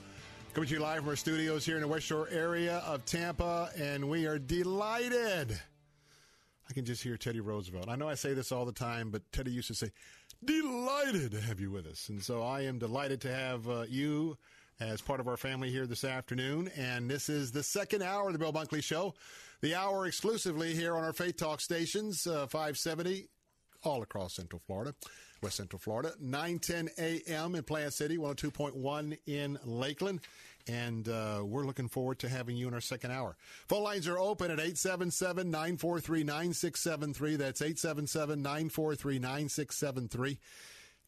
Coming 0.52 0.68
to 0.68 0.74
you 0.74 0.80
live 0.80 1.00
from 1.00 1.08
our 1.08 1.16
studios 1.16 1.66
here 1.66 1.74
in 1.74 1.82
the 1.82 1.88
West 1.88 2.06
Shore 2.06 2.28
area 2.30 2.76
of 2.86 3.04
Tampa, 3.04 3.70
and 3.76 4.08
we 4.08 4.26
are 4.26 4.38
delighted. 4.38 5.58
I 6.70 6.72
can 6.72 6.84
just 6.84 7.02
hear 7.02 7.16
Teddy 7.16 7.40
Roosevelt. 7.40 7.88
I 7.88 7.96
know 7.96 8.08
I 8.08 8.14
say 8.14 8.34
this 8.34 8.52
all 8.52 8.64
the 8.64 8.72
time, 8.72 9.10
but 9.10 9.22
Teddy 9.32 9.50
used 9.50 9.66
to 9.66 9.74
say, 9.74 9.90
delighted 10.44 11.32
to 11.32 11.40
have 11.40 11.58
you 11.58 11.72
with 11.72 11.86
us. 11.86 12.08
And 12.08 12.22
so 12.22 12.42
I 12.42 12.60
am 12.62 12.78
delighted 12.78 13.20
to 13.22 13.34
have 13.34 13.68
uh, 13.68 13.84
you 13.88 14.38
as 14.80 15.00
part 15.00 15.20
of 15.20 15.28
our 15.28 15.36
family 15.36 15.70
here 15.70 15.86
this 15.86 16.04
afternoon. 16.04 16.70
And 16.76 17.08
this 17.08 17.28
is 17.28 17.52
the 17.52 17.62
second 17.62 18.02
hour 18.02 18.28
of 18.28 18.32
the 18.32 18.38
Bill 18.38 18.52
Bunkley 18.52 18.82
Show, 18.82 19.14
the 19.60 19.74
hour 19.74 20.06
exclusively 20.06 20.74
here 20.74 20.96
on 20.96 21.04
our 21.04 21.12
Faith 21.12 21.36
Talk 21.36 21.60
stations, 21.60 22.26
uh, 22.26 22.46
570 22.46 23.28
all 23.84 24.02
across 24.02 24.34
Central 24.34 24.62
Florida, 24.66 24.94
West 25.42 25.56
Central 25.56 25.78
Florida, 25.78 26.12
910 26.20 26.88
a.m. 26.98 27.54
in 27.54 27.62
Plant 27.62 27.92
City, 27.92 28.16
102.1 28.16 29.18
in 29.26 29.58
Lakeland. 29.64 30.20
And 30.66 31.06
uh, 31.08 31.42
we're 31.44 31.66
looking 31.66 31.88
forward 31.88 32.18
to 32.20 32.28
having 32.28 32.56
you 32.56 32.66
in 32.68 32.74
our 32.74 32.80
second 32.80 33.10
hour. 33.10 33.36
Phone 33.68 33.82
lines 33.82 34.08
are 34.08 34.18
open 34.18 34.46
at 34.46 34.58
877 34.58 35.50
943 35.50 36.24
9673. 36.24 37.36
That's 37.36 37.60
877 37.60 38.40
943 38.40 39.18
9673. 39.18 40.38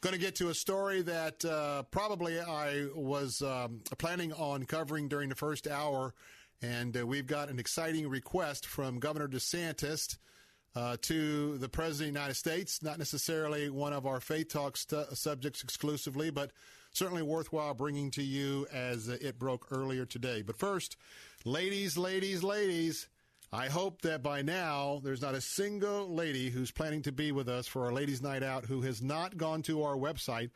Going 0.07 0.20
to 0.20 0.24
get 0.24 0.36
to 0.36 0.50
a 0.50 0.54
story 0.54 1.02
that 1.02 1.44
uh, 1.44 1.82
probably 1.90 2.38
I 2.38 2.86
was 2.94 3.42
um, 3.42 3.80
planning 3.98 4.32
on 4.34 4.64
covering 4.64 5.09
during 5.09 5.28
the 5.28 5.34
first 5.34 5.66
hour. 5.66 6.14
And 6.62 6.96
uh, 6.96 7.04
we've 7.04 7.26
got 7.26 7.48
an 7.48 7.59
exciting 7.59 8.09
request 8.09 8.66
from 8.66 9.00
Governor 9.00 9.26
DeSantis 9.26 10.16
uh, 10.76 10.96
to 11.02 11.59
the 11.59 11.68
President 11.68 12.11
of 12.11 12.14
the 12.14 12.20
United 12.20 12.34
States. 12.34 12.84
Not 12.84 13.00
necessarily 13.00 13.68
one 13.68 13.92
of 13.92 14.07
our 14.07 14.20
Faith 14.20 14.48
Talk 14.48 14.76
subjects 14.76 15.64
exclusively, 15.64 16.30
but 16.30 16.52
certainly 16.92 17.22
worthwhile 17.22 17.74
bringing 17.74 18.12
to 18.12 18.22
you 18.22 18.68
as 18.72 19.09
it 19.09 19.40
broke 19.40 19.66
earlier 19.72 20.07
today. 20.07 20.40
But 20.40 20.57
first, 20.57 20.96
ladies, 21.44 21.98
ladies, 21.98 22.44
ladies, 22.44 23.09
I 23.53 23.68
hope 23.68 24.03
that 24.03 24.22
by 24.22 24.42
now 24.42 25.01
there's 25.03 25.22
not 25.22 25.34
a 25.34 25.40
single 25.40 26.12
lady 26.12 26.51
who's 26.51 26.70
planning 26.70 27.03
to 27.03 27.12
be 27.12 27.32
with 27.32 27.49
us 27.49 27.66
for 27.66 27.84
our 27.84 27.92
Ladies' 27.92 28.22
Night 28.22 28.42
Out 28.42 28.64
who 28.64 28.82
has 28.82 29.01
not 29.01 29.36
gone 29.36 29.62
to 29.62 29.82
our 29.82 29.97
website 29.97 30.51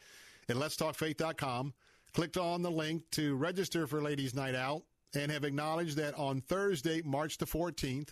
at 0.49 0.57
letstalkfaith.com, 0.57 1.73
clicked 2.13 2.37
on 2.37 2.63
the 2.63 2.71
link 2.71 3.05
to 3.13 3.37
register 3.37 3.87
for 3.87 4.03
Ladies' 4.03 4.35
Night 4.35 4.55
Out, 4.55 4.83
and 5.15 5.31
have 5.31 5.45
acknowledged 5.45 5.97
that 5.97 6.19
on 6.19 6.41
Thursday, 6.41 7.03
March 7.03 7.39
the 7.39 7.47
14th, 7.47 8.11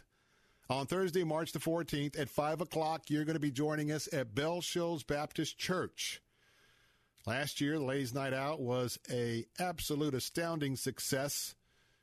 on 0.70 0.86
Thursday, 0.86 1.24
March 1.24 1.52
the 1.52 1.58
14th 1.58 2.18
at 2.18 2.28
5 2.28 2.60
o'clock, 2.60 3.04
you're 3.08 3.24
going 3.24 3.34
to 3.34 3.40
be 3.40 3.50
joining 3.50 3.90
us 3.90 4.08
at 4.12 4.34
Bell 4.34 4.60
Shoals 4.60 5.02
Baptist 5.02 5.56
Church. 5.58 6.20
Last 7.26 7.60
year, 7.60 7.78
the 7.78 7.84
Ladies' 7.84 8.14
Night 8.14 8.34
Out 8.34 8.60
was 8.60 8.98
a 9.10 9.46
absolute 9.58 10.14
astounding 10.14 10.76
success. 10.76 11.54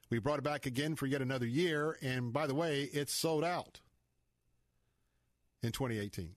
We 0.10 0.20
brought 0.20 0.40
it 0.40 0.44
back 0.44 0.66
again 0.66 0.96
for 0.96 1.06
yet 1.06 1.22
another 1.22 1.46
year, 1.46 1.98
and 2.02 2.32
by 2.32 2.48
the 2.48 2.56
way, 2.56 2.90
it's 2.94 3.14
sold 3.14 3.44
out 3.44 3.80
in 5.64 5.72
2018. 5.72 6.36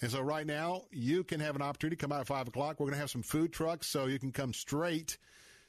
And 0.00 0.10
so 0.10 0.20
right 0.20 0.46
now, 0.46 0.82
you 0.90 1.24
can 1.24 1.40
have 1.40 1.56
an 1.56 1.62
opportunity 1.62 1.96
to 1.96 2.00
come 2.00 2.12
out 2.12 2.20
at 2.20 2.26
5 2.26 2.48
o'clock. 2.48 2.78
We're 2.78 2.86
going 2.86 2.94
to 2.94 3.00
have 3.00 3.10
some 3.10 3.22
food 3.22 3.52
trucks, 3.52 3.88
so 3.88 4.06
you 4.06 4.18
can 4.18 4.32
come 4.32 4.52
straight 4.52 5.18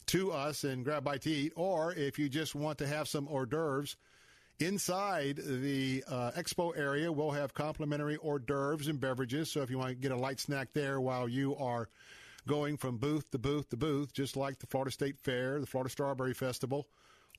to 0.08 0.32
us 0.32 0.64
and 0.64 0.84
grab 0.84 1.00
a 1.00 1.02
bite 1.02 1.22
to 1.24 1.30
eat. 1.30 1.54
Or 1.56 1.94
if 1.94 2.20
you 2.20 2.30
just 2.30 2.56
want 2.56 2.78
to 2.80 2.88
have 2.88 3.08
some 3.08 3.28
hors 3.28 3.46
d'oeuvres, 3.46 3.96
Inside 4.60 5.38
the 5.38 6.04
uh, 6.08 6.32
expo 6.38 6.78
area, 6.78 7.12
we'll 7.12 7.32
have 7.32 7.54
complimentary 7.54 8.18
hors 8.18 8.40
d'oeuvres 8.40 8.88
and 8.88 9.00
beverages. 9.00 9.52
So 9.52 9.62
if 9.62 9.70
you 9.72 9.78
want 9.78 9.90
to 9.90 9.96
get 9.96 10.12
a 10.12 10.16
light 10.16 10.40
snack 10.40 10.70
there 10.74 11.02
while 11.02 11.28
you 11.28 11.56
are 11.56 11.90
going 12.48 12.78
from 12.78 12.98
booth 12.98 13.30
to 13.32 13.40
booth 13.40 13.70
to 13.70 13.78
booth, 13.78 14.14
just 14.14 14.38
like 14.38 14.60
the 14.60 14.68
Florida 14.68 14.92
State 14.92 15.20
Fair, 15.20 15.60
the 15.60 15.66
Florida 15.66 15.90
Strawberry 15.90 16.34
Festival, 16.34 16.88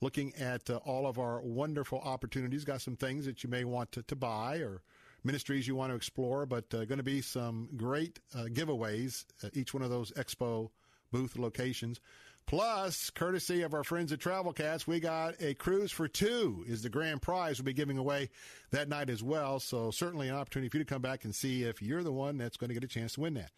looking 0.01 0.33
at 0.35 0.69
uh, 0.69 0.77
all 0.77 1.07
of 1.07 1.17
our 1.19 1.41
wonderful 1.41 1.99
opportunities. 1.99 2.63
Got 2.65 2.81
some 2.81 2.95
things 2.95 3.25
that 3.25 3.43
you 3.43 3.49
may 3.49 3.63
want 3.63 3.91
to, 3.93 4.03
to 4.03 4.15
buy 4.15 4.57
or 4.57 4.81
ministries 5.23 5.67
you 5.67 5.75
want 5.75 5.91
to 5.91 5.95
explore, 5.95 6.45
but 6.45 6.65
uh, 6.73 6.85
going 6.85 6.97
to 6.97 7.03
be 7.03 7.21
some 7.21 7.69
great 7.75 8.19
uh, 8.33 8.43
giveaways 8.43 9.25
each 9.53 9.73
one 9.73 9.83
of 9.83 9.89
those 9.89 10.11
expo 10.11 10.69
booth 11.11 11.37
locations. 11.37 11.99
Plus, 12.47 13.09
courtesy 13.09 13.63
of 13.63 13.73
our 13.73 13.83
friends 13.83 14.11
at 14.11 14.19
Travel 14.19 14.53
Cats, 14.53 14.85
we 14.85 14.99
got 14.99 15.33
a 15.41 15.55
cruise 15.55 15.91
for 15.91 16.07
two 16.07 16.63
is 16.67 16.83
the 16.83 16.89
grand 16.89 17.23
prize 17.23 17.57
we'll 17.57 17.65
be 17.65 17.73
giving 17.73 17.97
away 17.97 18.29
that 18.69 18.87
night 18.87 19.09
as 19.09 19.23
well. 19.23 19.59
So 19.59 19.89
certainly 19.89 20.29
an 20.29 20.35
opportunity 20.35 20.69
for 20.69 20.77
you 20.77 20.83
to 20.83 20.93
come 20.93 21.01
back 21.01 21.25
and 21.25 21.33
see 21.33 21.63
if 21.63 21.81
you're 21.81 22.03
the 22.03 22.11
one 22.11 22.37
that's 22.37 22.55
going 22.55 22.67
to 22.67 22.75
get 22.75 22.83
a 22.83 22.87
chance 22.87 23.13
to 23.13 23.21
win 23.21 23.33
that. 23.33 23.49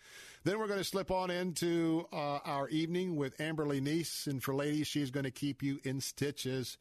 Then 0.45 0.57
we're 0.57 0.67
going 0.67 0.79
to 0.79 0.85
slip 0.85 1.11
on 1.11 1.29
into 1.29 2.05
uh, 2.13 2.39
our 2.45 2.69
evening 2.69 3.17
with 3.17 3.37
Amberly 3.39 3.81
Neese. 3.81 4.25
And 4.25 4.41
for 4.41 4.55
ladies, 4.55 4.87
she's 4.87 5.11
going 5.11 5.25
to 5.25 5.31
keep 5.31 5.61
you 5.61 5.81
in 5.83 5.99
stitches. 5.99 6.77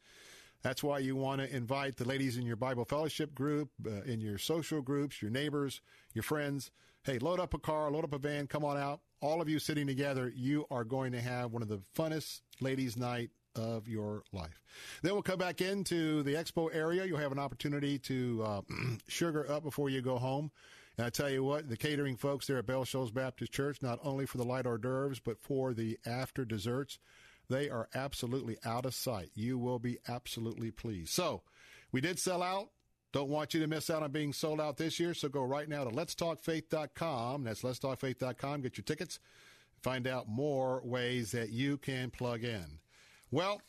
That's 0.61 0.81
why 0.81 0.99
you 0.99 1.17
want 1.17 1.41
to 1.41 1.53
invite 1.53 1.97
the 1.97 2.07
ladies 2.07 2.37
in 2.37 2.45
your 2.45 2.55
Bible 2.55 2.85
fellowship 2.85 3.35
group, 3.35 3.69
uh, 3.85 4.03
in 4.03 4.21
your 4.21 4.37
social 4.37 4.81
groups, 4.81 5.21
your 5.21 5.29
neighbors, 5.31 5.81
your 6.13 6.23
friends. 6.23 6.71
Hey, 7.03 7.19
load 7.19 7.41
up 7.41 7.53
a 7.53 7.59
car, 7.59 7.91
load 7.91 8.05
up 8.05 8.13
a 8.13 8.17
van, 8.17 8.47
come 8.47 8.63
on 8.63 8.77
out. 8.77 9.01
All 9.21 9.41
of 9.41 9.49
you 9.49 9.59
sitting 9.59 9.87
together, 9.87 10.31
you 10.35 10.65
are 10.69 10.83
going 10.83 11.11
to 11.13 11.21
have 11.21 11.51
one 11.51 11.61
of 11.61 11.67
the 11.67 11.81
funnest 11.95 12.41
ladies' 12.61 12.97
night 12.97 13.31
of 13.55 13.87
your 13.87 14.23
life. 14.31 14.61
Then 15.01 15.13
we'll 15.13 15.23
come 15.23 15.39
back 15.39 15.61
into 15.61 16.23
the 16.23 16.35
expo 16.35 16.73
area. 16.73 17.05
You'll 17.05 17.17
have 17.17 17.31
an 17.31 17.39
opportunity 17.39 17.97
to 17.99 18.43
uh, 18.45 18.61
sugar 19.07 19.49
up 19.51 19.63
before 19.63 19.89
you 19.89 20.01
go 20.01 20.17
home. 20.17 20.51
And 20.97 21.05
I 21.05 21.09
tell 21.09 21.29
you 21.29 21.43
what, 21.43 21.69
the 21.69 21.77
catering 21.77 22.15
folks 22.15 22.47
there 22.47 22.57
at 22.57 22.65
Bell 22.65 22.83
Shoals 22.83 23.11
Baptist 23.11 23.51
Church, 23.51 23.81
not 23.81 23.99
only 24.03 24.25
for 24.25 24.37
the 24.37 24.45
light 24.45 24.65
hors 24.65 24.79
d'oeuvres, 24.79 25.19
but 25.19 25.39
for 25.39 25.73
the 25.73 25.97
after 26.05 26.43
desserts, 26.45 26.97
they 27.49 27.69
are 27.69 27.87
absolutely 27.93 28.57
out 28.65 28.85
of 28.85 28.95
sight. 28.95 29.29
You 29.35 29.57
will 29.57 29.79
be 29.79 29.99
absolutely 30.07 30.71
pleased. 30.71 31.09
So, 31.09 31.43
we 31.91 32.01
did 32.01 32.19
sell 32.19 32.43
out. 32.43 32.69
Don't 33.13 33.29
want 33.29 33.53
you 33.53 33.61
to 33.61 33.67
miss 33.67 33.89
out 33.89 34.03
on 34.03 34.11
being 34.11 34.33
sold 34.33 34.59
out 34.59 34.77
this 34.77 34.99
year, 34.99 35.13
so 35.13 35.29
go 35.29 35.43
right 35.43 35.69
now 35.69 35.83
to 35.83 35.89
letstalkfaith.com. 35.89 37.43
That's 37.43 37.61
letstalkfaith.com. 37.61 38.61
Get 38.61 38.77
your 38.77 38.83
tickets. 38.83 39.19
Find 39.81 40.07
out 40.07 40.27
more 40.27 40.81
ways 40.83 41.31
that 41.31 41.49
you 41.49 41.77
can 41.77 42.11
plug 42.11 42.43
in. 42.43 42.79
Well, 43.31 43.61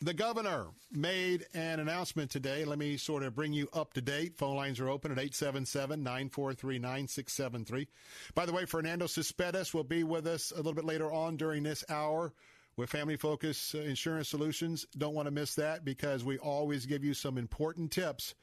the 0.00 0.14
governor 0.14 0.66
made 0.92 1.46
an 1.54 1.80
announcement 1.80 2.30
today. 2.30 2.64
Let 2.64 2.78
me 2.78 2.96
sort 2.96 3.22
of 3.22 3.34
bring 3.34 3.52
you 3.52 3.68
up 3.72 3.94
to 3.94 4.00
date. 4.00 4.36
Phone 4.36 4.56
lines 4.56 4.78
are 4.80 4.88
open 4.88 5.10
at 5.10 5.18
877 5.18 6.02
943 6.02 6.78
9673. 6.78 7.88
By 8.34 8.46
the 8.46 8.52
way, 8.52 8.64
Fernando 8.66 9.06
Cespedes 9.06 9.72
will 9.72 9.84
be 9.84 10.04
with 10.04 10.26
us 10.26 10.52
a 10.52 10.56
little 10.56 10.74
bit 10.74 10.84
later 10.84 11.10
on 11.12 11.36
during 11.36 11.62
this 11.62 11.84
hour 11.88 12.32
with 12.76 12.90
Family 12.90 13.16
Focus 13.16 13.74
uh, 13.74 13.78
Insurance 13.78 14.28
Solutions. 14.28 14.86
Don't 14.96 15.14
want 15.14 15.26
to 15.26 15.32
miss 15.32 15.54
that 15.54 15.84
because 15.84 16.24
we 16.24 16.38
always 16.38 16.86
give 16.86 17.04
you 17.04 17.14
some 17.14 17.38
important 17.38 17.92
tips. 17.92 18.34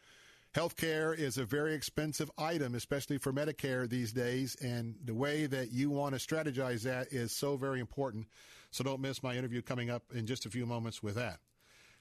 Healthcare 0.56 1.18
is 1.18 1.38
a 1.38 1.46
very 1.46 1.74
expensive 1.74 2.30
item, 2.38 2.76
especially 2.76 3.18
for 3.18 3.32
Medicare 3.32 3.90
these 3.90 4.12
days, 4.12 4.56
and 4.56 4.96
the 5.06 5.14
way 5.14 5.46
that 5.46 5.72
you 5.72 5.90
want 5.90 6.14
to 6.14 6.20
strategize 6.20 6.82
that 6.84 7.14
is 7.14 7.32
so 7.32 7.56
very 7.56 7.80
important. 7.80 8.28
So 8.70 8.84
don't 8.84 9.00
miss 9.00 9.24
my 9.24 9.36
interview 9.36 9.62
coming 9.62 9.90
up 9.90 10.04
in 10.14 10.26
just 10.28 10.46
a 10.46 10.50
few 10.50 10.66
moments 10.66 11.02
with 11.02 11.16
that. 11.16 11.40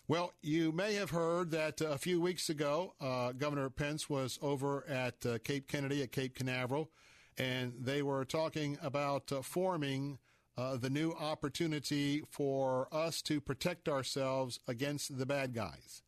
Well, 0.09 0.32
you 0.42 0.72
may 0.72 0.94
have 0.94 1.11
heard 1.11 1.53
that 1.53 1.80
uh, 1.80 1.90
a 1.90 1.98
few 1.98 2.20
weeks 2.20 2.51
ago, 2.51 2.94
uh, 3.01 3.30
Governor 3.30 3.70
Pence 3.70 4.11
was 4.11 4.36
over 4.42 4.84
at 4.88 5.24
uh, 5.24 5.38
Cape 5.44 5.68
Kennedy 5.68 6.03
at 6.03 6.11
Cape 6.11 6.34
Canaveral, 6.34 6.90
and 7.38 7.74
they 7.78 8.03
were 8.03 8.24
talking 8.24 8.76
about 8.82 9.30
uh, 9.30 9.42
forming 9.42 10.18
uh, 10.59 10.76
the 10.76 10.90
new 10.90 11.12
opportunity 11.12 12.24
for 12.28 12.88
us 12.92 13.22
to 13.22 13.40
protect 13.40 13.88
ourselves 13.88 14.59
against 14.66 15.16
the 15.16 15.26
bad 15.26 15.55
guys. 15.55 16.03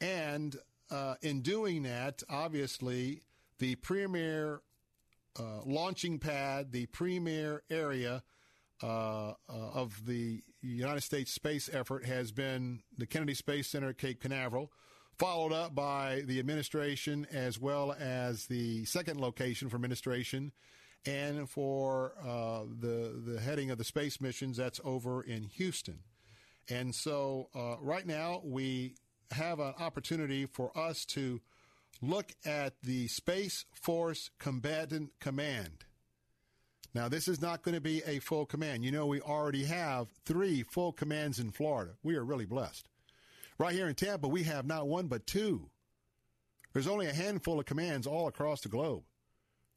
And 0.00 0.56
uh, 0.90 1.14
in 1.22 1.42
doing 1.42 1.82
that, 1.84 2.22
obviously, 2.28 3.22
the 3.58 3.74
premier 3.76 4.60
uh, 5.38 5.60
launching 5.64 6.18
pad, 6.18 6.72
the 6.72 6.86
premier 6.86 7.62
area 7.70 8.22
uh, 8.82 9.30
uh, 9.30 9.32
of 9.48 10.06
the 10.06 10.42
United 10.60 11.02
States 11.02 11.30
space 11.32 11.70
effort 11.72 12.04
has 12.04 12.32
been 12.32 12.82
the 12.98 13.06
Kennedy 13.06 13.34
Space 13.34 13.68
Center 13.68 13.90
at 13.90 13.98
Cape 13.98 14.20
Canaveral, 14.20 14.70
followed 15.18 15.52
up 15.52 15.74
by 15.74 16.22
the 16.26 16.38
administration 16.38 17.26
as 17.32 17.58
well 17.58 17.96
as 17.98 18.46
the 18.46 18.84
second 18.84 19.20
location 19.20 19.68
for 19.68 19.76
administration 19.76 20.52
and 21.06 21.48
for 21.48 22.12
uh, 22.22 22.62
the 22.80 23.22
the 23.24 23.40
heading 23.40 23.70
of 23.70 23.78
the 23.78 23.84
space 23.84 24.20
missions 24.20 24.56
that's 24.56 24.80
over 24.84 25.22
in 25.22 25.44
Houston. 25.44 26.00
And 26.68 26.94
so 26.94 27.48
uh, 27.54 27.76
right 27.80 28.06
now 28.06 28.40
we 28.44 28.96
have 29.32 29.60
an 29.60 29.74
opportunity 29.78 30.46
for 30.46 30.76
us 30.76 31.04
to 31.06 31.40
look 32.02 32.32
at 32.44 32.74
the 32.82 33.08
Space 33.08 33.64
Force 33.72 34.30
Combatant 34.38 35.10
Command. 35.20 35.84
Now, 36.94 37.08
this 37.08 37.28
is 37.28 37.42
not 37.42 37.62
going 37.62 37.74
to 37.74 37.80
be 37.80 38.02
a 38.06 38.20
full 38.20 38.46
command. 38.46 38.84
You 38.84 38.90
know, 38.90 39.06
we 39.06 39.20
already 39.20 39.64
have 39.64 40.08
three 40.24 40.62
full 40.62 40.92
commands 40.92 41.38
in 41.38 41.50
Florida. 41.50 41.92
We 42.02 42.16
are 42.16 42.24
really 42.24 42.46
blessed. 42.46 42.88
Right 43.58 43.74
here 43.74 43.88
in 43.88 43.94
Tampa, 43.94 44.28
we 44.28 44.44
have 44.44 44.66
not 44.66 44.88
one 44.88 45.06
but 45.06 45.26
two. 45.26 45.68
There's 46.72 46.86
only 46.86 47.06
a 47.06 47.12
handful 47.12 47.58
of 47.58 47.66
commands 47.66 48.06
all 48.06 48.28
across 48.28 48.60
the 48.60 48.68
globe. 48.68 49.02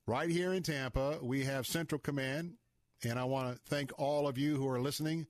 Right 0.06 0.30
here 0.30 0.54
in 0.54 0.64
Tampa, 0.64 1.20
we 1.22 1.46
have 1.46 1.68
Central 1.68 2.00
Command, 2.00 2.56
and 3.04 3.20
I 3.20 3.26
want 3.26 3.54
to 3.54 3.62
thank 3.70 3.92
all 3.98 4.28
of 4.28 4.38
you 4.38 4.56
who 4.58 4.68
are 4.68 4.82
listening, 4.82 5.28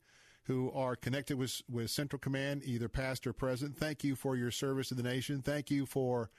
who 0.49 0.71
are 0.71 0.95
connected 0.95 1.37
with, 1.37 1.61
with 1.69 1.91
Central 1.91 2.19
Command, 2.19 2.63
either 2.65 2.89
past 2.89 3.27
or 3.27 3.33
present. 3.33 3.77
Thank 3.77 4.03
you 4.03 4.15
for 4.15 4.35
your 4.35 4.49
service 4.49 4.87
to 4.87 4.95
the 4.95 5.03
nation. 5.03 5.43
Thank 5.43 5.69
you 5.69 5.85
for 5.85 6.31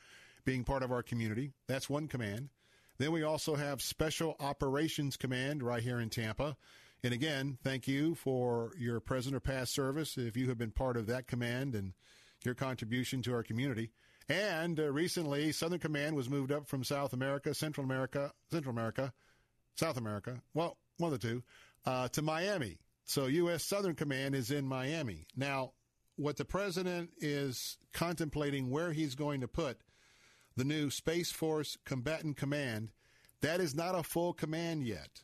being 0.44 0.64
part 0.64 0.82
of 0.82 0.90
our 0.90 1.04
community. 1.04 1.52
That's 1.68 1.88
one 1.88 2.08
command. 2.08 2.48
Then 2.98 3.12
we 3.12 3.22
also 3.22 3.54
have 3.54 3.80
Special 3.80 4.34
Operations 4.40 5.16
Command 5.16 5.62
right 5.62 5.80
here 5.80 6.00
in 6.00 6.10
Tampa. 6.10 6.56
And 7.04 7.14
again, 7.14 7.56
thank 7.62 7.86
you 7.86 8.16
for 8.16 8.72
your 8.76 8.98
present 8.98 9.36
or 9.36 9.38
past 9.38 9.72
service 9.72 10.18
if 10.18 10.36
you 10.36 10.48
have 10.48 10.58
been 10.58 10.72
part 10.72 10.96
of 10.96 11.06
that 11.06 11.28
command 11.28 11.76
and 11.76 11.92
your 12.44 12.56
contribution 12.56 13.22
to 13.22 13.32
our 13.32 13.44
community. 13.44 13.92
And 14.28 14.80
uh, 14.80 14.90
recently, 14.90 15.52
Southern 15.52 15.78
Command 15.78 16.16
was 16.16 16.28
moved 16.28 16.50
up 16.50 16.66
from 16.66 16.82
South 16.82 17.12
America, 17.12 17.54
Central 17.54 17.84
America, 17.84 18.32
Central 18.50 18.72
America, 18.72 19.12
South 19.76 19.96
America, 19.96 20.42
well, 20.52 20.78
one 20.98 21.12
of 21.12 21.20
the 21.20 21.28
two, 21.28 21.44
uh, 21.86 22.08
to 22.08 22.22
Miami. 22.22 22.78
So 23.10 23.26
U.S. 23.26 23.64
Southern 23.64 23.96
Command 23.96 24.36
is 24.36 24.52
in 24.52 24.64
Miami. 24.64 25.26
Now, 25.36 25.72
what 26.14 26.36
the 26.36 26.44
president 26.44 27.10
is 27.18 27.76
contemplating 27.92 28.70
where 28.70 28.92
he's 28.92 29.16
going 29.16 29.40
to 29.40 29.48
put 29.48 29.78
the 30.56 30.62
new 30.62 30.90
Space 30.90 31.32
Force 31.32 31.76
Combatant 31.84 32.36
Command, 32.36 32.92
that 33.40 33.60
is 33.60 33.74
not 33.74 33.98
a 33.98 34.04
full 34.04 34.32
command 34.32 34.86
yet. 34.86 35.22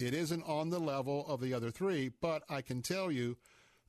It 0.00 0.12
isn't 0.12 0.42
on 0.42 0.70
the 0.70 0.80
level 0.80 1.24
of 1.28 1.40
the 1.40 1.54
other 1.54 1.70
three, 1.70 2.10
but 2.20 2.42
I 2.48 2.62
can 2.62 2.82
tell 2.82 3.12
you 3.12 3.36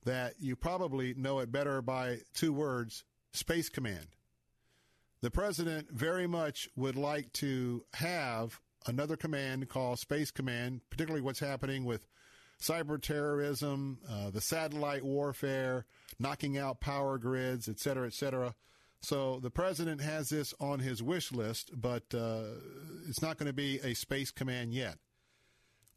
that 0.04 0.34
you 0.38 0.54
probably 0.54 1.12
know 1.14 1.40
it 1.40 1.50
better 1.50 1.82
by 1.82 2.18
two 2.32 2.52
words 2.52 3.02
Space 3.32 3.68
Command. 3.68 4.06
The 5.20 5.32
president 5.32 5.90
very 5.90 6.28
much 6.28 6.68
would 6.76 6.94
like 6.94 7.32
to 7.32 7.82
have 7.94 8.60
another 8.86 9.16
command 9.16 9.68
called 9.68 9.98
Space 9.98 10.30
Command, 10.30 10.82
particularly 10.90 11.22
what's 11.22 11.40
happening 11.40 11.84
with 11.84 12.06
cyber 12.60 13.00
terrorism, 13.00 13.98
uh, 14.10 14.30
the 14.30 14.40
satellite 14.40 15.04
warfare, 15.04 15.84
knocking 16.18 16.56
out 16.58 16.80
power 16.80 17.18
grids, 17.18 17.68
et 17.68 17.78
cetera, 17.78 18.06
et 18.06 18.14
cetera. 18.14 18.54
So 19.02 19.38
the 19.40 19.50
president 19.50 20.00
has 20.00 20.30
this 20.30 20.54
on 20.58 20.80
his 20.80 21.02
wish 21.02 21.32
list, 21.32 21.70
but 21.74 22.02
uh, 22.14 22.44
it's 23.08 23.22
not 23.22 23.38
going 23.38 23.46
to 23.46 23.52
be 23.52 23.78
a 23.84 23.94
space 23.94 24.30
command 24.30 24.72
yet. 24.72 24.98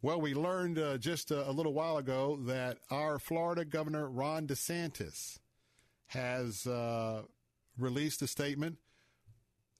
Well, 0.02 0.20
we 0.20 0.34
learned 0.34 0.78
uh, 0.78 0.96
just 0.98 1.30
a, 1.30 1.48
a, 1.48 1.52
little 1.52 1.74
while 1.74 1.98
ago 1.98 2.38
that 2.46 2.78
our 2.90 3.18
Florida 3.18 3.64
Governor 3.64 4.08
Ron 4.08 4.46
DeSantis 4.46 5.38
has 6.06 6.66
uh, 6.66 7.22
released 7.76 8.22
a 8.22 8.26
statement 8.26 8.78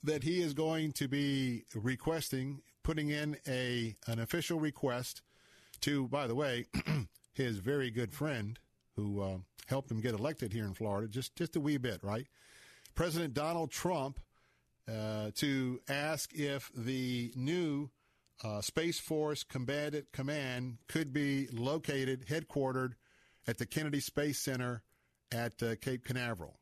that 0.02 0.22
he 0.22 0.42
is 0.42 0.52
going 0.52 0.92
to 0.92 1.08
be 1.08 1.64
requesting, 1.74 2.60
putting 2.82 3.10
in 3.10 3.36
a 3.46 3.96
an 4.06 4.18
official 4.18 4.60
request 4.60 5.22
to, 5.82 6.08
by 6.08 6.26
the 6.26 6.34
way, 6.34 6.66
his 7.32 7.58
very 7.58 7.90
good 7.90 8.12
friend 8.12 8.58
who 8.96 9.20
uh, 9.20 9.38
helped 9.66 9.90
him 9.90 10.00
get 10.00 10.14
elected 10.14 10.52
here 10.52 10.64
in 10.64 10.74
Florida, 10.74 11.08
just 11.08 11.34
just 11.36 11.56
a 11.56 11.60
wee 11.60 11.76
bit, 11.76 12.02
right? 12.02 12.26
President 12.94 13.34
Donald 13.34 13.70
Trump 13.70 14.20
uh, 14.88 15.30
to 15.36 15.80
ask 15.88 16.32
if 16.34 16.70
the 16.74 17.32
new 17.36 17.90
uh, 18.42 18.60
Space 18.60 18.98
Force 18.98 19.42
Combatant 19.42 20.06
Command 20.12 20.78
could 20.88 21.12
be 21.12 21.46
located, 21.52 22.26
headquartered 22.26 22.94
at 23.46 23.58
the 23.58 23.66
Kennedy 23.66 24.00
Space 24.00 24.38
Center 24.38 24.82
at 25.32 25.62
uh, 25.62 25.76
Cape 25.76 26.04
Canaveral. 26.04 26.58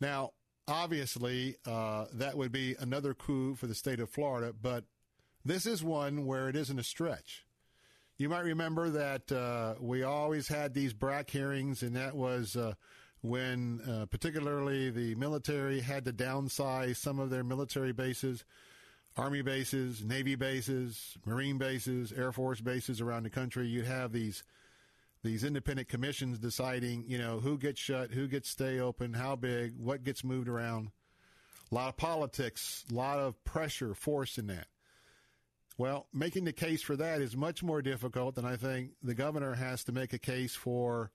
Now, 0.00 0.32
obviously, 0.66 1.56
uh, 1.66 2.06
that 2.14 2.36
would 2.36 2.52
be 2.52 2.74
another 2.80 3.14
coup 3.14 3.54
for 3.54 3.66
the 3.66 3.74
state 3.74 4.00
of 4.00 4.10
Florida, 4.10 4.52
but 4.60 4.84
this 5.44 5.66
is 5.66 5.84
one 5.84 6.26
where 6.26 6.48
it 6.48 6.56
isn't 6.56 6.78
a 6.78 6.84
stretch. 6.84 7.44
You 8.22 8.28
might 8.28 8.44
remember 8.44 8.88
that 8.88 9.32
uh, 9.32 9.74
we 9.80 10.04
always 10.04 10.46
had 10.46 10.74
these 10.74 10.92
BRAC 10.92 11.28
hearings, 11.28 11.82
and 11.82 11.96
that 11.96 12.14
was 12.14 12.54
uh, 12.54 12.74
when, 13.20 13.80
uh, 13.80 14.06
particularly, 14.06 14.90
the 14.90 15.16
military 15.16 15.80
had 15.80 16.04
to 16.04 16.12
downsize 16.12 16.98
some 16.98 17.18
of 17.18 17.30
their 17.30 17.42
military 17.42 17.90
bases, 17.90 18.44
Army 19.16 19.42
bases, 19.42 20.04
Navy 20.04 20.36
bases, 20.36 21.18
Marine 21.26 21.58
bases, 21.58 22.12
Air 22.12 22.30
Force 22.30 22.60
bases 22.60 23.00
around 23.00 23.24
the 23.24 23.30
country. 23.30 23.66
You'd 23.66 23.86
have 23.86 24.12
these 24.12 24.44
these 25.24 25.42
independent 25.42 25.88
commissions 25.88 26.38
deciding, 26.38 27.06
you 27.08 27.18
know, 27.18 27.40
who 27.40 27.58
gets 27.58 27.80
shut, 27.80 28.12
who 28.12 28.28
gets 28.28 28.48
stay 28.48 28.78
open, 28.78 29.14
how 29.14 29.34
big, 29.34 29.74
what 29.76 30.04
gets 30.04 30.22
moved 30.22 30.48
around. 30.48 30.92
A 31.72 31.74
lot 31.74 31.88
of 31.88 31.96
politics, 31.96 32.84
a 32.88 32.94
lot 32.94 33.18
of 33.18 33.42
pressure, 33.42 33.94
force 33.94 34.38
in 34.38 34.46
that. 34.46 34.68
Well, 35.78 36.06
making 36.12 36.44
the 36.44 36.52
case 36.52 36.82
for 36.82 36.96
that 36.96 37.20
is 37.20 37.36
much 37.36 37.62
more 37.62 37.82
difficult 37.82 38.34
than 38.34 38.44
I 38.44 38.56
think 38.56 38.90
the 39.02 39.14
governor 39.14 39.54
has 39.54 39.84
to 39.84 39.92
make 39.92 40.12
a 40.12 40.18
case 40.18 40.54
for 40.54 41.10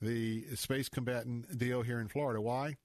the 0.00 0.44
space 0.54 0.88
combatant 0.88 1.58
deal 1.58 1.82
here 1.82 2.00
in 2.00 2.08
Florida. 2.08 2.40
Why? 2.40 2.76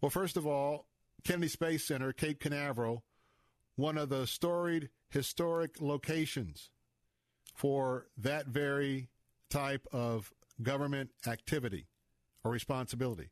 Well, 0.00 0.10
first 0.10 0.36
of 0.36 0.46
all, 0.46 0.86
Kennedy 1.24 1.48
Space 1.48 1.84
Center, 1.84 2.12
Cape 2.12 2.38
Canaveral, 2.38 3.02
one 3.76 3.98
of 3.98 4.08
the 4.08 4.26
storied 4.26 4.90
historic 5.08 5.80
locations 5.80 6.70
for 7.54 8.06
that 8.18 8.46
very 8.46 9.08
type 9.50 9.86
of 9.92 10.32
government 10.62 11.10
activity 11.26 11.86
or 12.44 12.50
responsibility. 12.50 13.30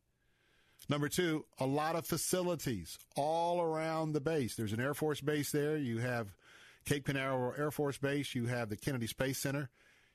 Number 0.89 1.09
two, 1.09 1.45
a 1.59 1.67
lot 1.67 1.97
of 1.97 2.07
facilities 2.07 2.99
all 3.17 3.61
around 3.61 4.13
the 4.13 4.21
base. 4.21 4.55
There's 4.55 4.73
an 4.73 4.81
Air 4.81 4.95
Force 4.95 5.21
base 5.21 5.51
there. 5.51 5.77
You 5.77 5.99
have 5.99 6.35
Cape 6.85 7.07
Canaveral 7.07 7.55
Air 7.57 7.71
Force 7.71 7.99
Base. 7.99 8.35
You 8.35 8.47
have 8.47 8.69
the 8.69 8.77
Kennedy 8.77 9.07
Space 9.07 9.39
Center. 9.39 9.71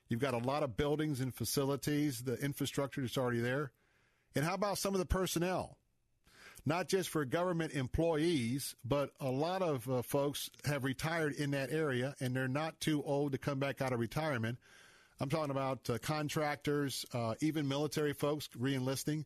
You've 0.08 0.20
got 0.20 0.34
a 0.34 0.38
lot 0.38 0.62
of 0.62 0.76
buildings 0.76 1.20
and 1.20 1.34
facilities, 1.34 2.22
the 2.22 2.34
infrastructure 2.34 3.00
that's 3.00 3.16
already 3.16 3.40
there. 3.40 3.72
And 4.34 4.44
how 4.44 4.54
about 4.54 4.78
some 4.78 4.94
of 4.94 4.98
the 4.98 5.06
personnel? 5.06 5.76
Not 6.66 6.88
just 6.88 7.08
for 7.08 7.24
government 7.24 7.72
employees, 7.72 8.74
but 8.84 9.10
a 9.20 9.30
lot 9.30 9.62
of 9.62 9.88
uh, 9.88 10.02
folks 10.02 10.50
have 10.64 10.84
retired 10.84 11.34
in 11.34 11.52
that 11.52 11.70
area 11.70 12.14
and 12.20 12.34
they're 12.34 12.48
not 12.48 12.80
too 12.80 13.02
old 13.04 13.32
to 13.32 13.38
come 13.38 13.58
back 13.58 13.80
out 13.80 13.92
of 13.92 14.00
retirement. 14.00 14.58
I'm 15.20 15.28
talking 15.28 15.50
about 15.50 15.88
uh, 15.88 15.98
contractors, 15.98 17.04
uh, 17.12 17.34
even 17.40 17.68
military 17.68 18.12
folks 18.12 18.48
reenlisting. 18.58 19.24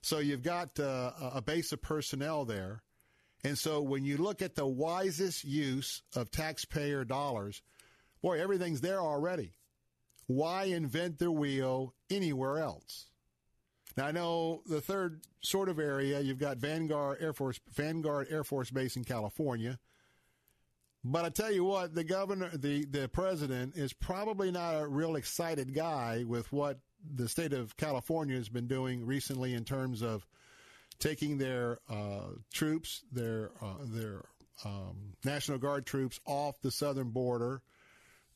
So 0.00 0.18
you've 0.18 0.42
got 0.42 0.78
uh, 0.80 1.12
a 1.34 1.42
base 1.42 1.72
of 1.72 1.82
personnel 1.82 2.44
there. 2.44 2.82
And 3.44 3.58
so 3.58 3.80
when 3.80 4.04
you 4.04 4.16
look 4.16 4.40
at 4.40 4.54
the 4.54 4.66
wisest 4.66 5.44
use 5.44 6.02
of 6.14 6.30
taxpayer 6.30 7.04
dollars, 7.04 7.60
boy, 8.22 8.40
everything's 8.40 8.80
there 8.80 9.00
already. 9.00 9.52
Why 10.26 10.64
invent 10.64 11.18
the 11.18 11.32
wheel 11.32 11.94
anywhere 12.08 12.58
else? 12.58 13.06
Now 13.96 14.06
I 14.06 14.12
know 14.12 14.62
the 14.66 14.80
third 14.80 15.22
sort 15.40 15.68
of 15.68 15.78
area 15.78 16.20
you've 16.20 16.38
got 16.38 16.58
Vandenberg 16.58 17.20
Air 17.20 17.32
Force 17.32 17.60
Vandenberg 17.74 18.32
Air 18.32 18.44
Force 18.44 18.70
Base 18.70 18.96
in 18.96 19.04
California. 19.04 19.78
But 21.04 21.24
I 21.24 21.30
tell 21.30 21.50
you 21.50 21.64
what, 21.64 21.94
the 21.94 22.04
governor, 22.04 22.48
the, 22.56 22.84
the 22.84 23.08
president 23.08 23.76
is 23.76 23.92
probably 23.92 24.52
not 24.52 24.80
a 24.80 24.86
real 24.86 25.16
excited 25.16 25.74
guy 25.74 26.22
with 26.24 26.52
what 26.52 26.78
the 27.04 27.28
state 27.28 27.52
of 27.52 27.76
California 27.76 28.36
has 28.36 28.48
been 28.48 28.68
doing 28.68 29.04
recently 29.04 29.54
in 29.54 29.64
terms 29.64 30.02
of 30.02 30.24
taking 31.02 31.36
their 31.36 31.80
uh, 31.90 32.28
troops, 32.52 33.02
their 33.10 33.50
uh, 33.60 33.74
their 33.82 34.22
um, 34.64 35.14
National 35.24 35.58
Guard 35.58 35.84
troops 35.84 36.20
off 36.26 36.60
the 36.62 36.70
southern 36.70 37.10
border, 37.10 37.60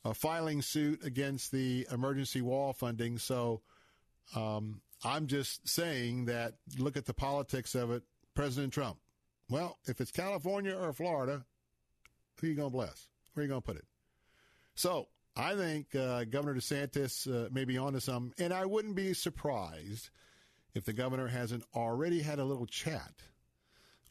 uh, 0.04 0.12
filing 0.12 0.62
suit 0.62 1.04
against 1.04 1.52
the 1.52 1.86
emergency 1.92 2.42
wall 2.42 2.72
funding. 2.72 3.18
So 3.18 3.62
um, 4.34 4.80
I'm 5.04 5.28
just 5.28 5.68
saying 5.68 6.24
that 6.24 6.54
look 6.76 6.96
at 6.96 7.06
the 7.06 7.14
politics 7.14 7.76
of 7.76 7.92
it. 7.92 8.02
President 8.34 8.72
Trump. 8.72 8.98
Well, 9.48 9.78
if 9.86 10.00
it's 10.00 10.10
California 10.10 10.76
or 10.76 10.92
Florida, 10.92 11.44
who 12.40 12.46
are 12.46 12.50
you 12.50 12.56
going 12.56 12.68
to 12.68 12.76
bless? 12.76 13.08
Where 13.32 13.42
are 13.42 13.44
you 13.44 13.48
going 13.48 13.62
to 13.62 13.66
put 13.66 13.76
it? 13.76 13.86
So 14.74 15.06
I 15.36 15.54
think 15.54 15.94
uh, 15.94 16.24
Governor 16.24 16.56
DeSantis 16.56 17.26
uh, 17.32 17.48
may 17.50 17.64
be 17.64 17.78
onto 17.78 18.00
some, 18.00 18.32
and 18.38 18.52
I 18.52 18.66
wouldn't 18.66 18.96
be 18.96 19.14
surprised 19.14 20.10
if 20.76 20.84
the 20.84 20.92
governor 20.92 21.26
hasn't 21.26 21.64
already 21.74 22.20
had 22.20 22.38
a 22.38 22.44
little 22.44 22.66
chat 22.66 23.12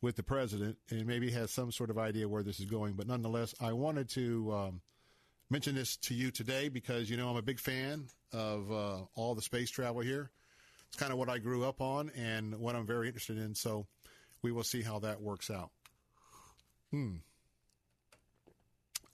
with 0.02 0.16
the 0.16 0.24
president 0.24 0.78
and 0.90 1.06
maybe 1.06 1.32
has 1.32 1.52
some 1.52 1.72
sort 1.72 1.90
of 1.90 1.98
idea 1.98 2.28
where 2.28 2.44
this 2.44 2.60
is 2.60 2.66
going. 2.66 2.94
But 2.94 3.08
nonetheless, 3.08 3.54
I 3.62 3.74
wanted 3.74 4.10
to 4.10 4.52
um, 4.52 4.82
mention 5.50 5.76
this 5.76 5.96
to 5.98 6.14
you 6.14 6.32
today 6.32 6.70
because 6.70 7.10
you 7.10 7.18
know 7.18 7.30
I'm 7.30 7.38
a 7.38 7.42
big 7.42 7.60
fan 7.60 8.08
of 8.34 8.72
uh, 8.72 9.02
all 9.16 9.36
the 9.36 9.42
space 9.42 9.70
travel 9.70 10.02
here. 10.02 10.32
It's 10.88 10.98
kind 10.98 11.12
of 11.12 11.18
what 11.18 11.30
I 11.30 11.38
grew 11.38 11.64
up 11.66 11.82
on 11.82 12.12
and 12.16 12.60
what 12.60 12.76
I'm 12.76 12.86
very 12.86 13.08
interested 13.08 13.38
in. 13.38 13.56
So 13.56 13.88
we 14.42 14.52
will 14.52 14.64
see 14.64 14.82
how 14.82 15.00
that 15.00 15.22
works 15.22 15.50
out. 15.50 15.72
Hmm 16.92 17.18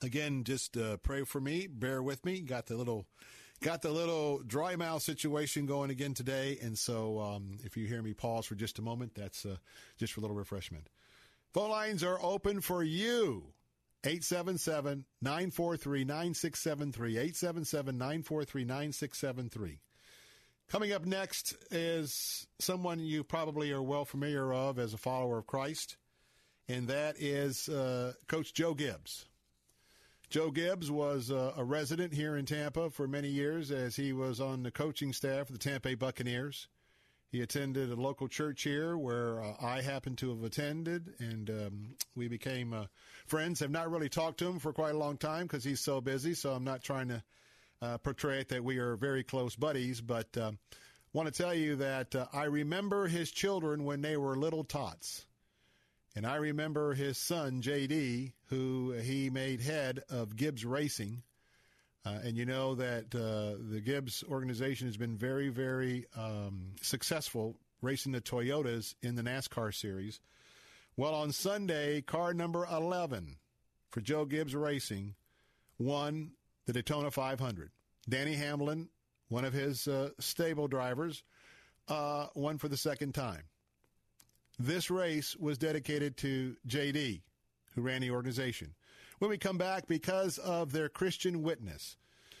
again, 0.02 0.44
just 0.44 0.76
uh, 0.76 0.96
pray 0.98 1.24
for 1.24 1.40
me. 1.40 1.66
Bear 1.66 2.02
with 2.02 2.24
me. 2.24 2.40
Got 2.40 2.66
the 2.66 2.76
little, 2.76 3.06
got 3.62 3.80
the 3.80 3.90
little 3.90 4.40
dry 4.40 4.76
mouth 4.76 5.02
situation 5.02 5.66
going 5.66 5.90
again 5.90 6.14
today, 6.14 6.58
and 6.60 6.76
so 6.76 7.20
um, 7.20 7.58
if 7.64 7.76
you 7.76 7.86
hear 7.86 8.02
me 8.02 8.12
pause 8.12 8.44
for 8.44 8.54
just 8.54 8.78
a 8.78 8.82
moment, 8.82 9.14
that's 9.14 9.46
uh, 9.46 9.56
just 9.98 10.12
for 10.12 10.20
a 10.20 10.22
little 10.22 10.36
refreshment. 10.36 10.88
Phone 11.54 11.70
lines 11.70 12.02
are 12.02 12.18
open 12.20 12.60
for 12.60 12.82
you. 12.82 13.44
877 14.04 15.04
943 15.20 16.04
9673. 16.04 17.10
877 17.12 17.98
943 17.98 18.64
9673. 18.64 19.78
Coming 20.68 20.92
up 20.92 21.04
next 21.04 21.54
is 21.70 22.46
someone 22.58 22.98
you 22.98 23.22
probably 23.22 23.70
are 23.72 23.82
well 23.82 24.04
familiar 24.04 24.52
of 24.52 24.78
as 24.78 24.92
a 24.92 24.98
follower 24.98 25.38
of 25.38 25.46
Christ, 25.46 25.96
and 26.68 26.88
that 26.88 27.16
is 27.20 27.68
uh, 27.68 28.14
Coach 28.26 28.54
Joe 28.54 28.74
Gibbs. 28.74 29.26
Joe 30.32 30.50
Gibbs 30.50 30.90
was 30.90 31.30
uh, 31.30 31.52
a 31.58 31.62
resident 31.62 32.14
here 32.14 32.38
in 32.38 32.46
Tampa 32.46 32.88
for 32.88 33.06
many 33.06 33.28
years 33.28 33.70
as 33.70 33.96
he 33.96 34.14
was 34.14 34.40
on 34.40 34.62
the 34.62 34.70
coaching 34.70 35.12
staff 35.12 35.50
of 35.50 35.52
the 35.52 35.58
Tampa 35.58 35.90
Bay 35.90 35.94
Buccaneers. 35.94 36.68
He 37.28 37.42
attended 37.42 37.92
a 37.92 38.00
local 38.00 38.28
church 38.28 38.62
here 38.62 38.96
where 38.96 39.42
uh, 39.42 39.56
I 39.60 39.82
happened 39.82 40.16
to 40.18 40.30
have 40.30 40.42
attended, 40.42 41.12
and 41.18 41.50
um, 41.50 41.96
we 42.16 42.28
became 42.28 42.72
uh, 42.72 42.86
friends. 43.26 43.60
Have 43.60 43.70
not 43.70 43.90
really 43.90 44.08
talked 44.08 44.38
to 44.38 44.48
him 44.48 44.58
for 44.58 44.72
quite 44.72 44.94
a 44.94 44.98
long 44.98 45.18
time 45.18 45.42
because 45.42 45.64
he's 45.64 45.80
so 45.80 46.00
busy, 46.00 46.32
so 46.32 46.52
I'm 46.52 46.64
not 46.64 46.82
trying 46.82 47.08
to 47.08 47.22
uh, 47.82 47.98
portray 47.98 48.40
it 48.40 48.48
that 48.48 48.64
we 48.64 48.78
are 48.78 48.96
very 48.96 49.24
close 49.24 49.54
buddies, 49.54 50.00
but 50.00 50.34
uh, 50.38 50.52
want 51.12 51.26
to 51.30 51.42
tell 51.42 51.52
you 51.52 51.76
that 51.76 52.16
uh, 52.16 52.24
I 52.32 52.44
remember 52.44 53.06
his 53.06 53.30
children 53.30 53.84
when 53.84 54.00
they 54.00 54.16
were 54.16 54.34
little 54.34 54.64
tots. 54.64 55.26
And 56.14 56.26
I 56.26 56.36
remember 56.36 56.92
his 56.92 57.16
son, 57.16 57.62
JD, 57.62 58.32
who 58.48 58.92
he 58.92 59.30
made 59.30 59.60
head 59.60 60.02
of 60.10 60.36
Gibbs 60.36 60.64
Racing. 60.64 61.22
Uh, 62.04 62.18
and 62.24 62.36
you 62.36 62.44
know 62.44 62.74
that 62.74 63.14
uh, 63.14 63.56
the 63.70 63.80
Gibbs 63.80 64.22
organization 64.28 64.88
has 64.88 64.96
been 64.96 65.16
very, 65.16 65.48
very 65.48 66.06
um, 66.16 66.72
successful 66.82 67.56
racing 67.80 68.12
the 68.12 68.20
Toyotas 68.20 68.94
in 69.02 69.14
the 69.14 69.22
NASCAR 69.22 69.74
series. 69.74 70.20
Well, 70.96 71.14
on 71.14 71.32
Sunday, 71.32 72.02
car 72.02 72.34
number 72.34 72.66
11 72.70 73.36
for 73.90 74.00
Joe 74.00 74.24
Gibbs 74.24 74.54
Racing 74.54 75.14
won 75.78 76.32
the 76.66 76.72
Daytona 76.72 77.10
500. 77.10 77.70
Denny 78.08 78.34
Hamlin, 78.34 78.88
one 79.28 79.44
of 79.44 79.52
his 79.52 79.88
uh, 79.88 80.10
stable 80.18 80.68
drivers, 80.68 81.22
uh, 81.88 82.26
won 82.34 82.58
for 82.58 82.68
the 82.68 82.76
second 82.76 83.14
time. 83.14 83.42
This 84.62 84.92
race 84.92 85.34
was 85.34 85.58
dedicated 85.58 86.16
to 86.18 86.54
JD, 86.68 87.22
who 87.74 87.82
ran 87.82 88.00
the 88.00 88.12
organization. 88.12 88.74
When 89.18 89.28
we 89.28 89.36
come 89.36 89.58
back, 89.58 89.88
because 89.88 90.38
of 90.38 90.70
their 90.70 90.88
Christian 90.88 91.42
witness, 91.42 91.96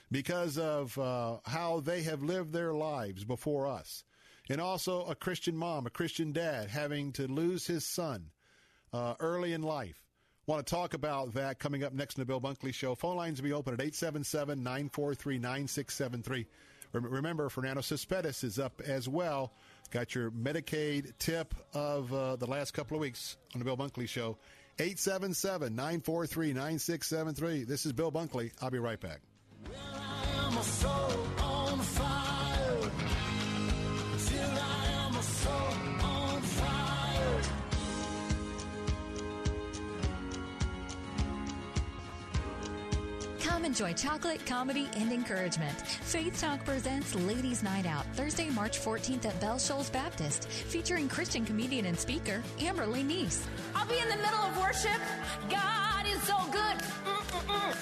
because 0.08 0.56
of 0.56 0.96
uh, 0.98 1.38
how 1.46 1.80
they 1.80 2.02
have 2.02 2.22
lived 2.22 2.52
their 2.52 2.74
lives 2.74 3.24
before 3.24 3.66
us, 3.66 4.04
and 4.48 4.60
also 4.60 5.04
a 5.06 5.16
Christian 5.16 5.56
mom, 5.56 5.84
a 5.84 5.90
Christian 5.90 6.30
dad 6.30 6.68
having 6.68 7.10
to 7.14 7.26
lose 7.26 7.66
his 7.66 7.84
son 7.84 8.30
uh, 8.92 9.14
early 9.18 9.52
in 9.52 9.62
life. 9.62 10.00
Want 10.46 10.64
to 10.64 10.70
talk 10.72 10.94
about 10.94 11.34
that 11.34 11.58
coming 11.58 11.82
up 11.82 11.92
next 11.92 12.18
in 12.18 12.20
the 12.20 12.26
Bill 12.26 12.40
Bunkley 12.40 12.72
Show. 12.72 12.94
Phone 12.94 13.16
lines 13.16 13.42
will 13.42 13.48
be 13.48 13.52
open 13.52 13.74
at 13.74 13.80
877 13.80 14.62
943 14.62 15.38
9673. 15.38 16.46
Remember, 16.92 17.48
Fernando 17.48 17.80
Cespedes 17.80 18.44
is 18.44 18.60
up 18.60 18.80
as 18.82 19.08
well 19.08 19.54
Got 19.92 20.14
your 20.14 20.30
Medicaid 20.30 21.12
tip 21.18 21.54
of 21.74 22.12
uh, 22.14 22.36
the 22.36 22.46
last 22.46 22.72
couple 22.72 22.96
of 22.96 23.02
weeks 23.02 23.36
on 23.54 23.58
the 23.58 23.64
Bill 23.66 23.76
Bunkley 23.76 24.08
Show. 24.08 24.38
877 24.78 25.76
943 25.76 26.54
9673. 26.54 27.64
This 27.64 27.84
is 27.84 27.92
Bill 27.92 28.10
Bunkley. 28.10 28.52
I'll 28.62 28.70
be 28.70 28.78
right 28.78 28.98
back. 28.98 29.20
Come 43.62 43.70
enjoy 43.70 43.92
chocolate, 43.92 44.44
comedy, 44.44 44.88
and 44.96 45.12
encouragement. 45.12 45.82
Faith 45.82 46.40
Talk 46.40 46.64
presents 46.64 47.14
Ladies 47.14 47.62
Night 47.62 47.86
Out, 47.86 48.04
Thursday, 48.16 48.50
March 48.50 48.80
14th 48.80 49.24
at 49.24 49.40
Bell 49.40 49.56
Shoals 49.56 49.88
Baptist, 49.88 50.48
featuring 50.48 51.08
Christian 51.08 51.44
comedian 51.44 51.86
and 51.86 51.96
speaker 51.96 52.42
Amberly 52.58 53.06
Neese. 53.06 53.44
I'll 53.76 53.86
be 53.86 54.00
in 54.00 54.08
the 54.08 54.16
middle 54.16 54.40
of 54.40 54.58
worship. 54.58 55.00
God 55.48 56.06
is 56.08 56.20
so 56.24 56.38
good. 56.50 56.76
Mm-mm-mm. 57.06 57.76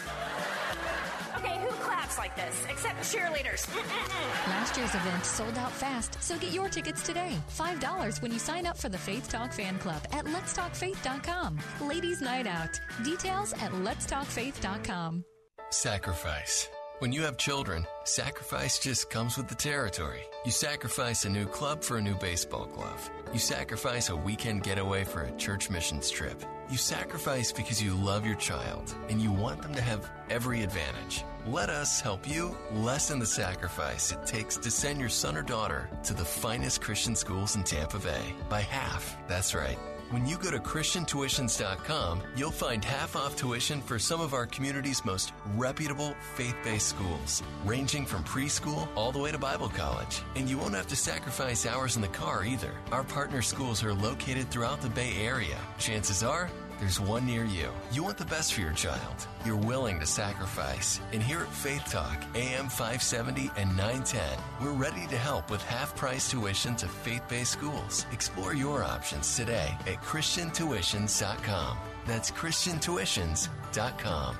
Okay, 1.39 1.59
who 1.62 1.70
claps 1.82 2.19
like 2.19 2.36
this? 2.36 2.55
Except 2.69 3.01
cheerleaders. 3.01 3.65
Mm-mm-mm. 3.70 4.48
Last 4.48 4.77
year's 4.77 4.94
event 4.94 5.24
sold 5.24 5.57
out 5.57 5.73
fast, 5.73 6.23
so 6.23 6.36
get 6.36 6.52
your 6.52 6.69
tickets 6.69 7.02
today. 7.02 7.39
$5 7.57 8.20
when 8.20 8.31
you 8.31 8.39
sign 8.39 8.66
up 8.66 8.77
for 8.77 8.90
the 8.90 8.98
Faith 8.98 9.31
Talk 9.31 9.55
Fan 9.55 9.78
Club 9.78 10.07
at 10.12 10.27
letstalkfaith.com. 10.27 11.59
Ladies 11.81 12.20
Night 12.20 12.47
Out. 12.47 12.78
Details 13.02 13.55
at 13.55 13.73
letstalkfaith.com. 13.73 15.24
Sacrifice. 15.73 16.69
When 16.99 17.13
you 17.13 17.23
have 17.23 17.37
children, 17.37 17.87
sacrifice 18.03 18.81
just 18.81 19.09
comes 19.09 19.37
with 19.37 19.47
the 19.47 19.55
territory. 19.55 20.23
You 20.45 20.51
sacrifice 20.51 21.25
a 21.25 21.31
new 21.31 21.47
club 21.47 21.85
for 21.85 21.99
a 21.99 22.03
new 22.03 22.17
baseball 22.17 22.67
glove 22.67 23.09
You 23.33 23.39
sacrifice 23.39 24.09
a 24.09 24.17
weekend 24.17 24.65
getaway 24.65 25.05
for 25.05 25.23
a 25.23 25.37
church 25.37 25.71
missions 25.71 26.11
trip. 26.11 26.43
You 26.69 26.77
sacrifice 26.77 27.53
because 27.53 27.81
you 27.81 27.95
love 27.95 28.27
your 28.27 28.35
child 28.35 28.93
and 29.09 29.23
you 29.23 29.31
want 29.31 29.63
them 29.63 29.73
to 29.75 29.81
have 29.81 30.11
every 30.29 30.65
advantage. 30.65 31.25
Let 31.47 31.71
us 31.71 32.01
help 32.01 32.29
you 32.29 32.57
lessen 32.73 33.21
the 33.21 33.27
sacrifice 33.27 34.11
it 34.11 34.27
takes 34.27 34.57
to 34.57 34.71
send 34.73 34.99
your 34.99 35.09
son 35.09 35.37
or 35.37 35.43
daughter 35.43 35.89
to 36.03 36.15
the 36.15 36.25
finest 36.25 36.81
Christian 36.81 37.15
schools 37.15 37.55
in 37.55 37.63
Tampa 37.63 38.01
Bay 38.01 38.35
by 38.49 38.63
half. 38.63 39.17
That's 39.29 39.55
right. 39.55 39.79
When 40.11 40.27
you 40.27 40.39
go 40.39 40.51
to 40.51 40.59
ChristianTuitions.com, 40.59 42.23
you'll 42.35 42.51
find 42.51 42.85
half 42.85 43.15
off 43.15 43.37
tuition 43.37 43.81
for 43.81 43.97
some 43.97 44.20
of 44.20 44.35
our 44.35 44.45
community's 44.45 45.05
most 45.05 45.32
reputable 45.55 46.16
faith 46.35 46.57
based 46.65 46.89
schools, 46.89 47.45
ranging 47.65 48.05
from 48.05 48.24
preschool 48.24 48.89
all 48.97 49.12
the 49.12 49.20
way 49.20 49.31
to 49.31 49.39
Bible 49.39 49.69
college. 49.69 50.23
And 50.35 50.51
you 50.51 50.59
won't 50.59 50.74
have 50.74 50.89
to 50.89 50.97
sacrifice 50.97 51.65
hours 51.65 51.95
in 51.95 52.03
the 52.03 52.09
car 52.09 52.45
either. 52.45 52.73
Our 52.91 53.05
partner 53.05 53.41
schools 53.41 53.85
are 53.85 53.95
located 53.95 54.51
throughout 54.51 54.81
the 54.81 54.91
Bay 54.91 55.15
Area. 55.24 55.59
Chances 55.78 56.24
are, 56.24 56.51
there's 56.81 56.98
one 56.98 57.27
near 57.27 57.44
you. 57.44 57.69
You 57.93 58.02
want 58.02 58.16
the 58.16 58.24
best 58.24 58.55
for 58.55 58.62
your 58.62 58.73
child. 58.73 59.27
You're 59.44 59.57
willing 59.57 60.01
to 60.01 60.07
sacrifice. 60.07 60.98
And 61.12 61.23
here 61.23 61.40
at 61.40 61.52
Faith 61.52 61.85
Talk, 61.85 62.16
AM 62.35 62.70
570 62.70 63.51
and 63.59 63.69
910, 63.77 64.23
we're 64.62 64.73
ready 64.73 65.07
to 65.09 65.19
help 65.19 65.51
with 65.51 65.62
half 65.65 65.94
price 65.94 66.31
tuition 66.31 66.74
to 66.77 66.89
faith 66.89 67.20
based 67.28 67.52
schools. 67.52 68.07
Explore 68.12 68.55
your 68.55 68.82
options 68.82 69.36
today 69.36 69.77
at 69.86 70.02
ChristianTuitions.com. 70.02 71.77
That's 72.07 72.31
ChristianTuitions.com. 72.31 74.36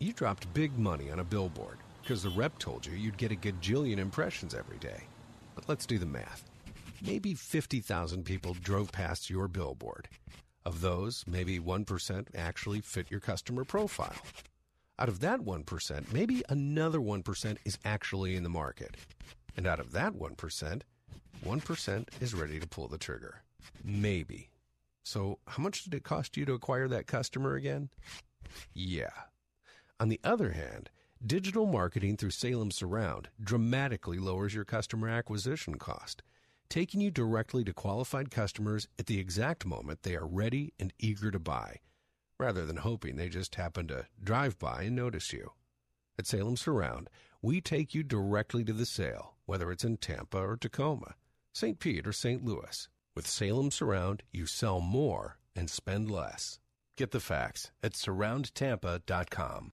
You 0.00 0.12
dropped 0.12 0.52
big 0.54 0.76
money 0.76 1.12
on 1.12 1.20
a 1.20 1.24
billboard 1.24 1.78
because 2.02 2.24
the 2.24 2.30
rep 2.30 2.58
told 2.58 2.84
you 2.84 2.96
you'd 2.96 3.16
get 3.16 3.30
a 3.30 3.36
gajillion 3.36 3.98
impressions 3.98 4.56
every 4.56 4.78
day. 4.78 5.04
But 5.54 5.68
let's 5.68 5.86
do 5.86 5.98
the 5.98 6.06
math. 6.06 6.50
Maybe 7.00 7.34
50,000 7.34 8.24
people 8.24 8.56
drove 8.60 8.90
past 8.90 9.30
your 9.30 9.46
billboard. 9.46 10.08
Of 10.66 10.82
those, 10.82 11.24
maybe 11.26 11.58
1% 11.58 12.26
actually 12.34 12.80
fit 12.82 13.10
your 13.10 13.20
customer 13.20 13.64
profile. 13.64 14.14
Out 14.98 15.08
of 15.08 15.20
that 15.20 15.40
1%, 15.40 16.12
maybe 16.12 16.42
another 16.50 16.98
1% 16.98 17.56
is 17.64 17.78
actually 17.84 18.36
in 18.36 18.42
the 18.42 18.50
market. 18.50 18.96
And 19.56 19.66
out 19.66 19.80
of 19.80 19.92
that 19.92 20.12
1%, 20.12 20.82
1% 21.44 22.08
is 22.20 22.34
ready 22.34 22.60
to 22.60 22.68
pull 22.68 22.88
the 22.88 22.98
trigger. 22.98 23.42
Maybe. 23.82 24.50
So, 25.02 25.38
how 25.46 25.62
much 25.62 25.84
did 25.84 25.94
it 25.94 26.04
cost 26.04 26.36
you 26.36 26.44
to 26.44 26.52
acquire 26.52 26.88
that 26.88 27.06
customer 27.06 27.54
again? 27.54 27.88
Yeah. 28.74 29.10
On 29.98 30.10
the 30.10 30.20
other 30.22 30.50
hand, 30.52 30.90
digital 31.26 31.64
marketing 31.64 32.18
through 32.18 32.30
Salem 32.30 32.70
Surround 32.70 33.28
dramatically 33.42 34.18
lowers 34.18 34.54
your 34.54 34.66
customer 34.66 35.08
acquisition 35.08 35.76
cost 35.76 36.22
taking 36.70 37.00
you 37.00 37.10
directly 37.10 37.64
to 37.64 37.74
qualified 37.74 38.30
customers 38.30 38.88
at 38.98 39.06
the 39.06 39.18
exact 39.18 39.66
moment 39.66 40.02
they 40.02 40.14
are 40.14 40.26
ready 40.26 40.72
and 40.78 40.92
eager 40.98 41.30
to 41.30 41.38
buy, 41.38 41.76
rather 42.38 42.64
than 42.64 42.76
hoping 42.76 43.16
they 43.16 43.28
just 43.28 43.56
happen 43.56 43.88
to 43.88 44.06
drive 44.22 44.58
by 44.58 44.84
and 44.84 44.96
notice 44.96 45.32
you. 45.32 45.50
At 46.18 46.26
Salem 46.26 46.56
Surround, 46.56 47.10
we 47.42 47.60
take 47.60 47.94
you 47.94 48.02
directly 48.02 48.64
to 48.64 48.72
the 48.72 48.86
sale, 48.86 49.34
whether 49.46 49.70
it's 49.72 49.84
in 49.84 49.96
Tampa 49.96 50.38
or 50.38 50.56
Tacoma, 50.56 51.14
St. 51.52 51.78
Pete 51.78 52.06
or 52.06 52.12
St. 52.12 52.44
Louis. 52.44 52.88
With 53.16 53.26
Salem 53.26 53.70
Surround, 53.70 54.22
you 54.30 54.46
sell 54.46 54.80
more 54.80 55.38
and 55.56 55.68
spend 55.68 56.10
less. 56.10 56.60
Get 56.96 57.10
the 57.10 57.20
facts 57.20 57.72
at 57.82 57.94
surroundtampa.com. 57.94 59.72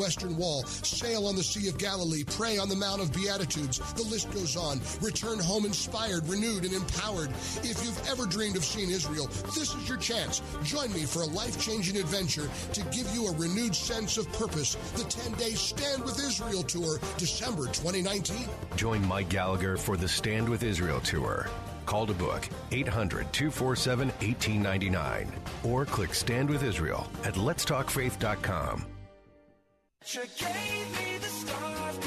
Western 0.00 0.34
Wall, 0.38 0.64
sail 0.64 1.26
on 1.26 1.36
the 1.36 1.42
Sea 1.42 1.68
of 1.68 1.76
Galilee, 1.76 2.24
pray 2.24 2.56
on 2.56 2.70
the 2.70 2.74
Mount 2.74 3.02
of 3.02 3.12
Beatitudes. 3.12 3.78
The 3.92 4.02
list 4.04 4.32
goes 4.32 4.56
on. 4.56 4.80
Return 5.02 5.38
home 5.38 5.66
inspired, 5.66 6.26
renewed, 6.26 6.64
and 6.64 6.72
empowered. 6.72 7.28
If 7.62 7.84
you've 7.84 8.08
ever 8.08 8.24
dreamed 8.24 8.56
of 8.56 8.64
seeing 8.64 8.88
Israel, 8.90 9.26
this 9.54 9.74
is 9.74 9.88
your 9.88 9.98
chance. 9.98 10.40
Join 10.64 10.90
me 10.94 11.04
for 11.04 11.20
a 11.20 11.26
life 11.26 11.60
changing 11.60 11.98
adventure 11.98 12.48
to 12.72 12.80
give 12.84 13.14
you 13.14 13.26
a 13.26 13.36
renewed 13.36 13.76
sense 13.76 14.16
of 14.16 14.30
purpose. 14.32 14.76
The 14.96 15.04
10 15.04 15.32
day 15.32 15.50
Stand 15.50 16.02
with 16.02 16.18
Israel 16.18 16.62
Tour, 16.62 16.98
December 17.18 17.66
2019. 17.66 18.48
Join 18.76 19.06
Mike 19.06 19.28
Gallagher 19.28 19.76
for 19.76 19.98
the 19.98 20.08
Stand 20.08 20.48
with 20.48 20.62
Israel 20.62 21.00
Tour. 21.00 21.46
Call 21.84 22.06
to 22.06 22.14
book 22.14 22.48
800 22.72 23.32
247 23.32 24.08
1899 24.08 25.32
or 25.64 25.84
click 25.84 26.14
Stand 26.14 26.48
with 26.48 26.62
Israel 26.62 27.06
at 27.24 27.34
letstalkfaith.com. 27.34 28.89
You 30.06 30.22
gave 30.38 30.90
me 30.96 31.18
the 31.18 31.28
stars, 31.28 31.98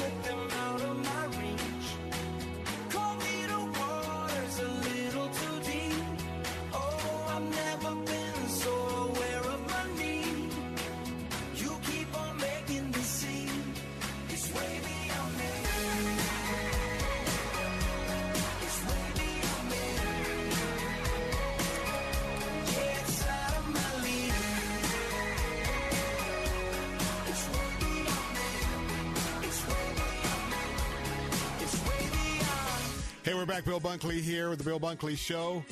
we're 33.46 33.52
back. 33.52 33.64
Bill 33.66 33.80
Bunkley 33.80 34.22
here 34.22 34.48
with 34.48 34.58
the 34.58 34.64
Bill 34.64 34.80
Bunkley 34.80 35.18
Show. 35.18 35.62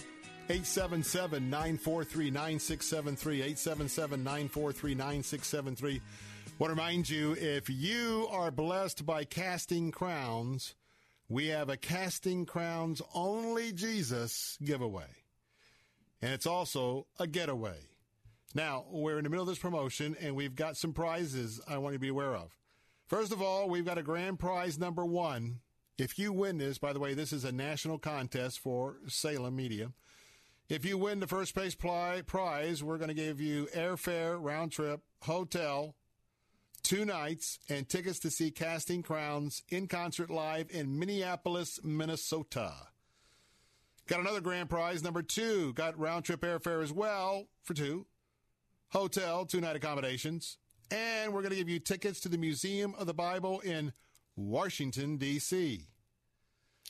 877 0.51 1.49
943 1.49 2.31
9673. 2.31 3.35
877 3.37 4.23
943 4.23 4.95
9673. 4.95 6.03
Want 6.59 6.71
to 6.71 6.75
remind 6.75 7.09
you 7.09 7.33
if 7.41 7.71
you 7.71 8.29
are 8.31 8.51
blessed 8.51 9.07
by 9.07 9.25
casting 9.25 9.91
crowns, 9.91 10.75
we 11.31 11.47
have 11.47 11.71
a 11.71 11.79
Casting 11.79 12.45
Crowns 12.45 13.01
Only 13.15 13.73
Jesus 13.73 14.59
giveaway. 14.63 15.09
And 16.21 16.35
it's 16.35 16.47
also 16.47 17.07
a 17.19 17.27
getaway. 17.27 17.79
Now, 18.55 18.85
we're 18.91 19.17
in 19.17 19.25
the 19.25 19.31
middle 19.31 19.45
of 19.45 19.49
this 19.49 19.59
promotion 19.59 20.15
and 20.21 20.37
we've 20.37 20.57
got 20.57 20.77
some 20.77 20.93
prizes 20.93 21.59
I 21.67 21.79
want 21.79 21.95
you 21.95 21.99
to 21.99 22.03
be 22.03 22.09
aware 22.09 22.37
of. 22.37 22.51
First 23.07 23.33
of 23.33 23.41
all, 23.41 23.71
we've 23.71 23.87
got 23.87 23.97
a 23.97 24.03
grand 24.03 24.39
prize 24.39 24.79
number 24.79 25.07
one. 25.07 25.61
If 25.99 26.19
you 26.19 26.33
win 26.33 26.59
this, 26.59 26.79
by 26.79 26.93
the 26.93 27.01
way, 27.01 27.15
this 27.15 27.33
is 27.33 27.45
a 27.45 27.53
national 27.53 27.99
contest 27.99 28.59
for 28.59 28.97
Salem 29.09 29.55
Media. 29.55 29.93
If 30.69 30.85
you 30.85 30.97
win 30.97 31.21
the 31.21 31.27
first 31.27 31.55
place 31.55 31.75
prize, 31.75 32.83
we're 32.83 32.97
going 32.97 33.09
to 33.09 33.15
give 33.15 33.41
you 33.41 33.69
airfare, 33.75 34.39
round 34.41 34.73
trip, 34.73 35.01
hotel, 35.21 35.95
two 36.83 37.05
nights, 37.05 37.59
and 37.69 37.89
tickets 37.89 38.19
to 38.21 38.31
see 38.31 38.51
Casting 38.51 39.03
Crowns 39.03 39.63
in 39.69 39.87
concert 39.87 40.31
live 40.31 40.69
in 40.71 40.99
Minneapolis, 40.99 41.79
Minnesota. 41.85 42.73
Got 44.07 44.21
another 44.21 44.41
grand 44.41 44.71
prize, 44.71 45.03
number 45.03 45.23
two. 45.23 45.75
Got 45.75 45.99
round 45.99 46.25
trip 46.25 46.41
airfare 46.41 46.83
as 46.83 46.93
well 46.93 47.49
for 47.63 47.75
two. 47.75 48.07
Hotel, 48.91 49.45
two 49.45 49.61
night 49.61 49.77
accommodations. 49.77 50.57
And 50.91 51.33
we're 51.33 51.43
going 51.43 51.53
to 51.53 51.57
give 51.57 51.69
you 51.69 51.79
tickets 51.79 52.21
to 52.21 52.29
the 52.29 52.39
Museum 52.39 52.95
of 52.99 53.07
the 53.07 53.15
Bible 53.15 53.61
in 53.61 53.93
Washington, 54.37 55.17
D.C. 55.17 55.89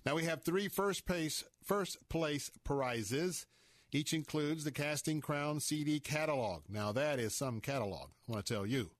Now 0.05 0.15
we 0.17 0.25
have 0.25 0.43
three 0.43 0.69
first 0.69 1.07
place, 1.07 1.45
first 1.65 2.09
place 2.09 2.51
prizes. 2.65 3.47
Each 3.93 4.13
includes 4.13 4.65
the 4.65 4.73
Casting 4.73 5.21
Crown 5.21 5.61
CD 5.61 6.01
catalog. 6.01 6.63
Now 6.69 6.93
that 6.93 7.19
is 7.19 7.35
some 7.35 7.61
catalog, 7.61 8.11
I 8.29 8.33
want 8.33 8.47
to 8.47 8.55
tell 8.55 8.67
you. 8.67 8.91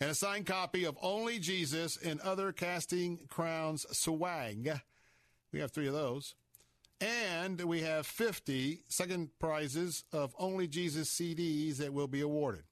And 0.00 0.10
a 0.10 0.14
signed 0.14 0.46
copy 0.46 0.84
of 0.84 0.98
Only 1.00 1.38
Jesus 1.38 1.96
and 1.96 2.20
other 2.20 2.52
Casting 2.52 3.20
Crowns 3.28 3.86
swag. 3.96 4.80
We 5.52 5.60
have 5.60 5.70
three 5.70 5.86
of 5.86 5.94
those. 5.94 6.34
And 7.00 7.60
we 7.62 7.82
have 7.82 8.06
50 8.06 8.82
second 8.88 9.30
prizes 9.38 10.04
of 10.12 10.34
Only 10.38 10.66
Jesus 10.66 11.10
CDs 11.10 11.76
that 11.78 11.92
will 11.92 12.08
be 12.08 12.20
awarded. 12.20 12.64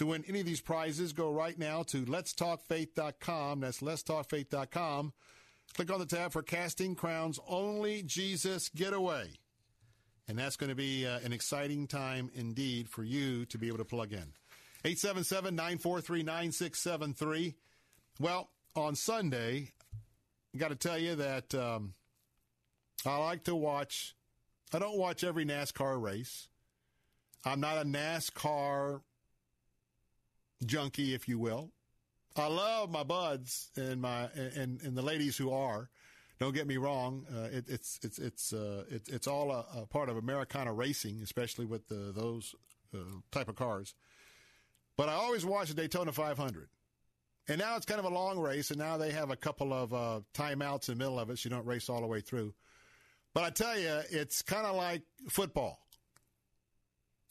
To 0.00 0.06
win 0.06 0.24
any 0.26 0.40
of 0.40 0.46
these 0.46 0.62
prizes, 0.62 1.12
go 1.12 1.30
right 1.30 1.58
now 1.58 1.82
to 1.88 2.06
letstalkfaith.com. 2.06 3.60
That's 3.60 3.82
letstalkfaith.com. 3.82 5.12
Click 5.74 5.92
on 5.92 5.98
the 5.98 6.06
tab 6.06 6.32
for 6.32 6.42
Casting 6.42 6.94
Crowns 6.94 7.38
Only 7.46 8.02
Jesus 8.02 8.70
Getaway. 8.70 9.28
And 10.26 10.38
that's 10.38 10.56
going 10.56 10.70
to 10.70 10.74
be 10.74 11.06
uh, 11.06 11.18
an 11.18 11.34
exciting 11.34 11.86
time 11.86 12.30
indeed 12.34 12.88
for 12.88 13.04
you 13.04 13.44
to 13.44 13.58
be 13.58 13.68
able 13.68 13.76
to 13.76 13.84
plug 13.84 14.14
in. 14.14 14.32
877 14.86 15.54
943 15.54 16.22
9673. 16.22 17.56
Well, 18.18 18.48
on 18.74 18.94
Sunday, 18.94 19.72
I 20.54 20.56
got 20.56 20.68
to 20.68 20.76
tell 20.76 20.96
you 20.96 21.16
that 21.16 21.54
um, 21.54 21.92
I 23.04 23.18
like 23.18 23.44
to 23.44 23.54
watch, 23.54 24.14
I 24.72 24.78
don't 24.78 24.96
watch 24.96 25.24
every 25.24 25.44
NASCAR 25.44 26.00
race. 26.00 26.48
I'm 27.44 27.60
not 27.60 27.76
a 27.76 27.84
NASCAR 27.84 29.02
junkie, 30.64 31.14
if 31.14 31.28
you 31.28 31.38
will. 31.38 31.70
I 32.36 32.46
love 32.46 32.90
my 32.90 33.02
buds 33.02 33.70
and 33.76 34.00
my 34.00 34.28
and, 34.34 34.80
and 34.82 34.96
the 34.96 35.02
ladies 35.02 35.36
who 35.36 35.50
are. 35.50 35.90
Don't 36.38 36.54
get 36.54 36.66
me 36.66 36.78
wrong. 36.78 37.26
Uh, 37.30 37.48
it, 37.52 37.64
it's 37.68 38.00
it's 38.02 38.18
it's 38.18 38.52
uh, 38.52 38.84
it, 38.88 39.08
it's 39.08 39.26
all 39.26 39.50
a, 39.50 39.66
a, 39.80 39.86
part 39.86 40.08
of 40.08 40.16
Americana 40.16 40.72
racing, 40.72 41.20
especially 41.22 41.66
with 41.66 41.86
the, 41.88 42.12
those 42.14 42.54
uh, 42.94 42.98
type 43.30 43.48
of 43.48 43.56
cars. 43.56 43.94
But 44.96 45.08
I 45.08 45.14
always 45.14 45.44
watch 45.44 45.68
the 45.68 45.74
Daytona 45.74 46.12
500. 46.12 46.68
And 47.48 47.58
now 47.58 47.76
it's 47.76 47.86
kind 47.86 47.98
of 47.98 48.06
a 48.06 48.14
long 48.14 48.38
race, 48.38 48.70
and 48.70 48.78
now 48.78 48.96
they 48.96 49.10
have 49.10 49.30
a 49.30 49.36
couple 49.36 49.72
of 49.72 49.92
uh, 49.92 50.20
timeouts 50.34 50.88
in 50.88 50.96
the 50.96 51.04
middle 51.04 51.18
of 51.18 51.30
it, 51.30 51.38
so 51.38 51.48
you 51.48 51.54
don't 51.54 51.66
race 51.66 51.88
all 51.88 52.00
the 52.00 52.06
way 52.06 52.20
through. 52.20 52.54
But 53.34 53.44
I 53.44 53.50
tell 53.50 53.78
you, 53.78 54.00
it's 54.10 54.42
kind 54.42 54.66
of 54.66 54.76
like 54.76 55.02
football. 55.28 55.80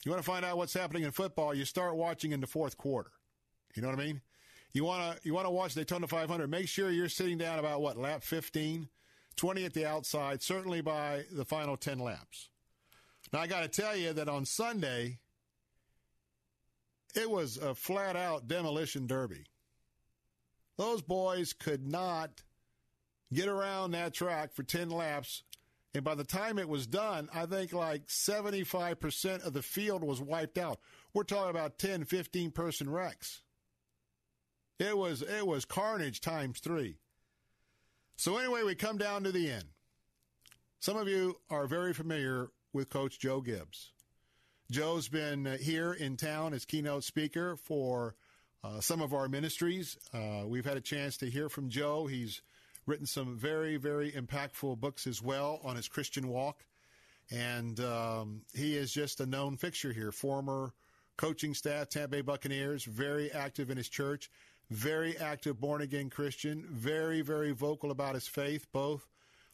You 0.05 0.11
want 0.11 0.23
to 0.23 0.29
find 0.29 0.43
out 0.43 0.57
what's 0.57 0.73
happening 0.73 1.03
in 1.03 1.11
football, 1.11 1.53
you 1.53 1.65
start 1.65 1.95
watching 1.95 2.31
in 2.31 2.41
the 2.41 2.47
fourth 2.47 2.77
quarter. 2.77 3.11
You 3.75 3.81
know 3.81 3.89
what 3.89 3.99
I 3.99 4.03
mean? 4.03 4.21
You 4.73 4.85
want 4.85 5.15
to 5.15 5.27
you 5.27 5.33
want 5.33 5.47
to 5.47 5.51
watch 5.51 5.73
the 5.73 5.81
Daytona 5.81 6.07
500. 6.07 6.49
Make 6.49 6.67
sure 6.67 6.91
you're 6.91 7.09
sitting 7.09 7.37
down 7.37 7.59
about 7.59 7.81
what 7.81 7.97
lap 7.97 8.23
15, 8.23 8.87
20 9.35 9.65
at 9.65 9.73
the 9.73 9.85
outside, 9.85 10.41
certainly 10.41 10.81
by 10.81 11.23
the 11.31 11.45
final 11.45 11.75
10 11.75 11.99
laps. 11.99 12.49
Now 13.33 13.39
I 13.39 13.47
got 13.47 13.61
to 13.61 13.81
tell 13.81 13.95
you 13.95 14.13
that 14.13 14.29
on 14.29 14.45
Sunday 14.45 15.19
it 17.15 17.29
was 17.29 17.57
a 17.57 17.73
flat 17.73 18.15
out 18.15 18.47
demolition 18.47 19.07
derby. 19.07 19.45
Those 20.77 21.01
boys 21.01 21.53
could 21.53 21.85
not 21.85 22.43
get 23.33 23.47
around 23.47 23.91
that 23.91 24.13
track 24.13 24.53
for 24.53 24.63
10 24.63 24.89
laps. 24.89 25.43
And 25.93 26.03
by 26.03 26.15
the 26.15 26.23
time 26.23 26.59
it 26.59 26.69
was 26.69 26.85
done, 26.85 27.29
I 27.33 27.47
think 27.47 27.73
like 27.73 28.07
75% 28.07 29.45
of 29.45 29.53
the 29.53 29.61
field 29.61 30.03
was 30.03 30.21
wiped 30.21 30.57
out. 30.57 30.79
We're 31.13 31.23
talking 31.23 31.49
about 31.49 31.79
10, 31.79 32.05
15 32.05 32.51
person 32.51 32.89
wrecks. 32.89 33.41
It 34.79 34.97
was 34.97 35.21
it 35.21 35.45
was 35.45 35.65
carnage 35.65 36.21
times 36.21 36.59
3. 36.59 36.95
So 38.15 38.37
anyway, 38.37 38.63
we 38.63 38.75
come 38.75 38.97
down 38.97 39.23
to 39.23 39.31
the 39.31 39.51
end. 39.51 39.65
Some 40.79 40.97
of 40.97 41.07
you 41.07 41.37
are 41.49 41.67
very 41.67 41.93
familiar 41.93 42.49
with 42.71 42.89
coach 42.89 43.19
Joe 43.19 43.41
Gibbs. 43.41 43.91
Joe's 44.71 45.09
been 45.09 45.47
uh, 45.47 45.57
here 45.57 45.93
in 45.93 46.15
town 46.15 46.53
as 46.53 46.63
keynote 46.63 47.03
speaker 47.03 47.55
for 47.55 48.15
uh, 48.63 48.79
some 48.79 49.01
of 49.01 49.13
our 49.13 49.27
ministries. 49.27 49.97
Uh, 50.13 50.43
we've 50.45 50.65
had 50.65 50.77
a 50.77 50.81
chance 50.81 51.17
to 51.17 51.29
hear 51.29 51.49
from 51.49 51.69
Joe. 51.69 52.07
He's 52.07 52.41
written 52.85 53.05
some 53.05 53.37
very, 53.37 53.77
very 53.77 54.11
impactful 54.11 54.79
books 54.79 55.07
as 55.07 55.21
well 55.21 55.59
on 55.63 55.75
his 55.75 55.87
Christian 55.87 56.27
walk. 56.27 56.65
And 57.31 57.79
um, 57.79 58.41
he 58.53 58.75
is 58.75 58.91
just 58.91 59.21
a 59.21 59.25
known 59.25 59.57
fixture 59.57 59.91
here. 59.91 60.11
Former 60.11 60.73
coaching 61.17 61.53
staff, 61.53 61.89
Tampa 61.89 62.09
Bay 62.09 62.21
Buccaneers, 62.21 62.83
very 62.83 63.31
active 63.31 63.69
in 63.69 63.77
his 63.77 63.89
church, 63.89 64.29
very 64.69 65.17
active 65.17 65.59
born 65.59 65.81
again 65.81 66.09
Christian, 66.09 66.65
very, 66.69 67.21
very 67.21 67.51
vocal 67.51 67.91
about 67.91 68.15
his 68.15 68.27
faith, 68.27 68.67
both 68.71 69.07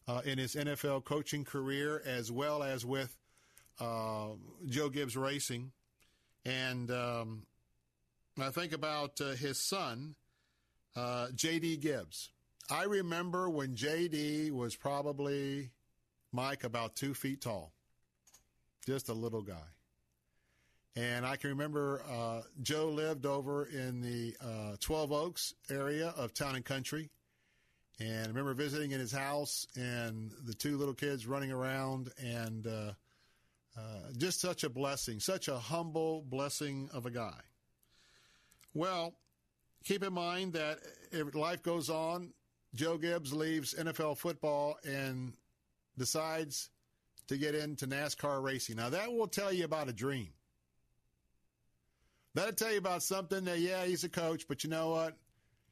uh, 0.08 0.22
in 0.26 0.38
his 0.38 0.56
NFL 0.56 1.06
coaching 1.06 1.44
career 1.46 2.02
as 2.06 2.32
well 2.32 2.64
as 2.64 2.86
with 2.86 3.18
uh, 3.80 4.30
Joe 4.68 4.90
Gibbs 4.90 5.16
Racing. 5.16 5.72
And 6.46 6.92
um, 6.92 7.44
I 8.40 8.50
think 8.50 8.74
about 8.74 9.20
uh, 9.22 9.32
his 9.32 9.60
son, 9.60 10.16
uh, 10.96 11.28
J.D. 11.34 11.78
Gibbs. 11.78 12.30
I 12.70 12.84
remember 12.84 13.50
when 13.50 13.76
J.D. 13.76 14.52
was 14.52 14.76
probably, 14.76 15.72
Mike, 16.32 16.64
about 16.64 16.96
two 16.96 17.14
feet 17.14 17.42
tall, 17.42 17.72
just 18.86 19.10
a 19.10 19.14
little 19.14 19.42
guy. 19.42 19.75
And 20.96 21.26
I 21.26 21.36
can 21.36 21.50
remember 21.50 22.04
uh, 22.10 22.42
Joe 22.62 22.88
lived 22.88 23.26
over 23.26 23.66
in 23.66 24.02
the 24.02 24.36
uh, 24.42 24.78
12 24.80 25.12
Oaks 25.12 25.54
area 25.70 26.14
of 26.16 26.34
Town 26.34 26.56
and 26.56 26.64
Country. 26.64 27.10
And 28.00 28.26
I 28.26 28.28
remember 28.28 28.54
visiting 28.54 28.92
in 28.92 29.00
his 29.00 29.12
house 29.12 29.68
and 29.76 30.32
the 30.46 30.54
two 30.54 30.78
little 30.78 30.94
kids 30.94 31.28
running 31.28 31.52
around 31.52 32.12
and 32.18 32.68
uh, 32.68 32.92
uh, 33.78 33.82
just 34.18 34.40
such 34.40 34.64
a 34.64 34.70
blessing, 34.70 35.20
such 35.20 35.48
a 35.48 35.58
humble 35.58 36.24
blessing 36.30 36.90
of 36.94 37.06
a 37.06 37.12
guy. 37.12 37.40
Well, 38.74 39.16
keep 39.84 40.04
in 40.04 40.14
mind 40.14 40.54
that 40.54 40.80
if 41.12 41.36
life 41.36 41.62
goes 41.62 41.90
on, 41.90 42.32
Joe 42.74 42.98
Gibbs 42.98 43.34
leaves 43.34 43.74
NFL 43.74 44.18
football 44.18 44.78
and 44.86 45.34
decides 45.98 46.70
to 47.28 47.38
get 47.38 47.56
into 47.56 47.88
NASCAR 47.88 48.44
racing. 48.44 48.76
Now, 48.76 48.90
that 48.90 49.12
will 49.12 49.28
tell 49.28 49.52
you 49.52 49.66
about 49.66 49.90
a 49.90 49.94
dream. 49.94 50.30
That'll 52.36 52.54
tell 52.54 52.72
you 52.72 52.78
about 52.78 53.02
something 53.02 53.46
that, 53.46 53.60
yeah, 53.60 53.86
he's 53.86 54.04
a 54.04 54.10
coach, 54.10 54.46
but 54.48 54.64
you 54.64 54.70
know 54.70 54.90
what? 54.90 55.18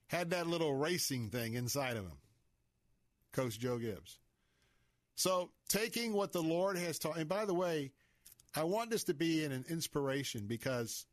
Had 0.07 0.29
that 0.29 0.47
little 0.47 0.73
racing 0.73 1.29
thing 1.29 1.55
inside 1.55 1.97
of 1.97 2.05
him. 2.05 2.17
Coach 3.33 3.59
Joe 3.59 3.77
Gibbs. 3.77 4.17
So 5.15 5.51
taking 5.67 6.13
what 6.13 6.31
the 6.31 6.41
Lord 6.41 6.77
has 6.77 6.97
taught, 6.97 7.17
and 7.17 7.27
by 7.27 7.45
the 7.45 7.53
way, 7.53 7.91
I 8.55 8.63
want 8.63 8.89
this 8.89 9.03
to 9.05 9.13
be 9.13 9.43
an 9.43 9.65
inspiration 9.69 10.45
because 10.47 11.05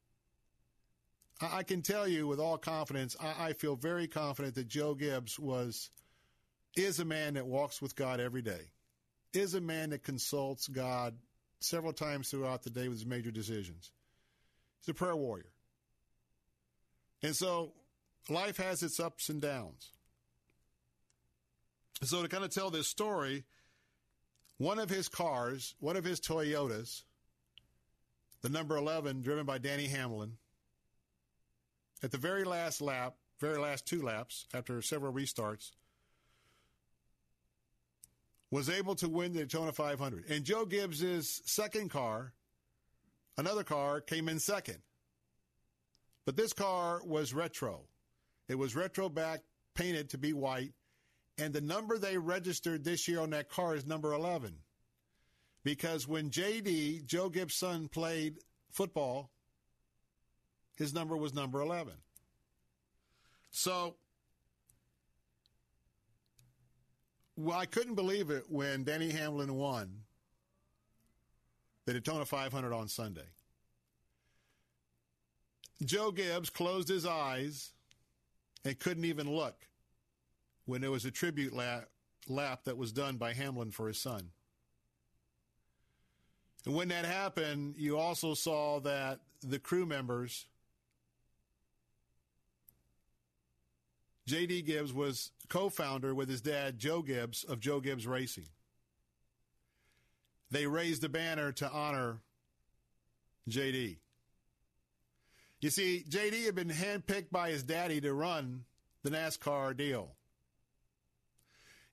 I 1.40 1.64
can 1.64 1.82
tell 1.82 2.06
you 2.06 2.26
with 2.26 2.38
all 2.38 2.58
confidence, 2.58 3.16
I 3.20 3.54
feel 3.54 3.74
very 3.74 4.06
confident 4.06 4.54
that 4.54 4.68
Joe 4.68 4.94
Gibbs 4.94 5.38
was 5.38 5.90
is 6.76 7.00
a 7.00 7.04
man 7.04 7.34
that 7.34 7.46
walks 7.46 7.82
with 7.82 7.96
God 7.96 8.20
every 8.20 8.42
day, 8.42 8.70
is 9.32 9.54
a 9.54 9.60
man 9.60 9.90
that 9.90 10.04
consults 10.04 10.68
God 10.68 11.16
several 11.58 11.92
times 11.92 12.30
throughout 12.30 12.62
the 12.62 12.70
day 12.70 12.88
with 12.88 12.98
his 12.98 13.06
major 13.06 13.32
decisions. 13.32 13.90
He's 14.80 14.88
a 14.88 14.94
prayer 14.94 15.16
warrior. 15.16 15.52
And 17.22 17.36
so 17.36 17.72
life 18.28 18.56
has 18.56 18.82
its 18.82 18.98
ups 18.98 19.28
and 19.28 19.40
downs. 19.40 19.92
So 22.02 22.22
to 22.22 22.28
kind 22.28 22.44
of 22.44 22.50
tell 22.50 22.70
this 22.70 22.88
story, 22.88 23.44
one 24.56 24.78
of 24.78 24.88
his 24.88 25.08
cars, 25.08 25.74
one 25.80 25.96
of 25.96 26.04
his 26.04 26.20
Toyotas, 26.20 27.02
the 28.42 28.48
number 28.48 28.76
11, 28.76 29.20
driven 29.20 29.44
by 29.44 29.58
Denny 29.58 29.86
Hamlin, 29.86 30.38
at 32.02 32.10
the 32.10 32.18
very 32.18 32.44
last 32.44 32.80
lap, 32.80 33.16
very 33.38 33.58
last 33.58 33.86
two 33.86 34.02
laps, 34.02 34.46
after 34.54 34.80
several 34.80 35.12
restarts, 35.12 35.72
was 38.50 38.68
able 38.68 38.94
to 38.96 39.08
win 39.08 39.32
the 39.32 39.40
Daytona 39.40 39.72
500. 39.72 40.28
And 40.30 40.44
Joe 40.44 40.64
Gibbs' 40.64 41.42
second 41.44 41.90
car, 41.90 42.32
another 43.36 43.64
car, 43.64 44.00
came 44.00 44.28
in 44.28 44.38
second. 44.38 44.78
But 46.26 46.36
this 46.36 46.52
car 46.52 47.00
was 47.04 47.34
retro. 47.34 47.82
It 48.48 48.56
was 48.56 48.76
retro 48.76 49.08
back, 49.08 49.40
painted 49.74 50.10
to 50.10 50.18
be 50.18 50.32
white, 50.32 50.72
and 51.38 51.52
the 51.54 51.60
number 51.60 51.98
they 51.98 52.18
registered 52.18 52.84
this 52.84 53.08
year 53.08 53.20
on 53.20 53.30
that 53.30 53.48
car 53.48 53.74
is 53.74 53.86
number 53.86 54.12
11. 54.12 54.54
Because 55.64 56.06
when 56.06 56.30
JD, 56.30 57.06
Joe 57.06 57.28
Gibbs' 57.28 57.54
son, 57.54 57.88
played 57.88 58.38
football, 58.70 59.30
his 60.76 60.94
number 60.94 61.16
was 61.16 61.34
number 61.34 61.60
11. 61.60 61.94
So, 63.50 63.96
well, 67.36 67.58
I 67.58 67.66
couldn't 67.66 67.94
believe 67.94 68.30
it 68.30 68.44
when 68.48 68.84
Denny 68.84 69.10
Hamlin 69.10 69.54
won 69.54 70.02
the 71.92 71.98
Daytona 71.98 72.24
500 72.24 72.72
on 72.72 72.86
Sunday. 72.86 73.26
Joe 75.84 76.12
Gibbs 76.12 76.48
closed 76.48 76.88
his 76.88 77.04
eyes 77.04 77.72
and 78.64 78.78
couldn't 78.78 79.06
even 79.06 79.28
look 79.28 79.66
when 80.66 80.80
there 80.80 80.92
was 80.92 81.04
a 81.04 81.10
tribute 81.10 81.52
lap, 81.52 81.88
lap 82.28 82.60
that 82.64 82.76
was 82.76 82.92
done 82.92 83.16
by 83.16 83.32
Hamlin 83.32 83.72
for 83.72 83.88
his 83.88 83.98
son. 83.98 84.30
And 86.64 86.76
when 86.76 86.88
that 86.88 87.06
happened, 87.06 87.74
you 87.76 87.98
also 87.98 88.34
saw 88.34 88.78
that 88.80 89.18
the 89.42 89.58
crew 89.58 89.84
members, 89.84 90.46
J.D. 94.26 94.62
Gibbs 94.62 94.92
was 94.92 95.32
co 95.48 95.70
founder 95.70 96.14
with 96.14 96.28
his 96.28 96.40
dad, 96.40 96.78
Joe 96.78 97.02
Gibbs, 97.02 97.42
of 97.42 97.58
Joe 97.58 97.80
Gibbs 97.80 98.06
Racing. 98.06 98.46
They 100.50 100.66
raised 100.66 101.04
a 101.04 101.08
banner 101.08 101.52
to 101.52 101.70
honor 101.70 102.20
J.D. 103.48 103.98
You 105.60 105.70
see, 105.70 106.04
J.D. 106.08 106.44
had 106.44 106.54
been 106.54 106.70
handpicked 106.70 107.30
by 107.30 107.50
his 107.50 107.62
daddy 107.62 108.00
to 108.00 108.12
run 108.12 108.64
the 109.02 109.10
NASCAR 109.10 109.76
deal. 109.76 110.14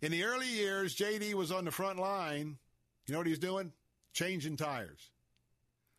In 0.02 0.12
the 0.12 0.24
early 0.24 0.48
years, 0.48 0.96
JD 0.96 1.34
was 1.34 1.52
on 1.52 1.66
the 1.66 1.72
front 1.72 2.00
line. 2.00 2.58
You 3.06 3.14
know 3.14 3.20
what 3.20 3.28
he 3.28 3.32
was 3.32 3.40
doing? 3.40 3.72
changing 4.18 4.58
tires, 4.58 5.12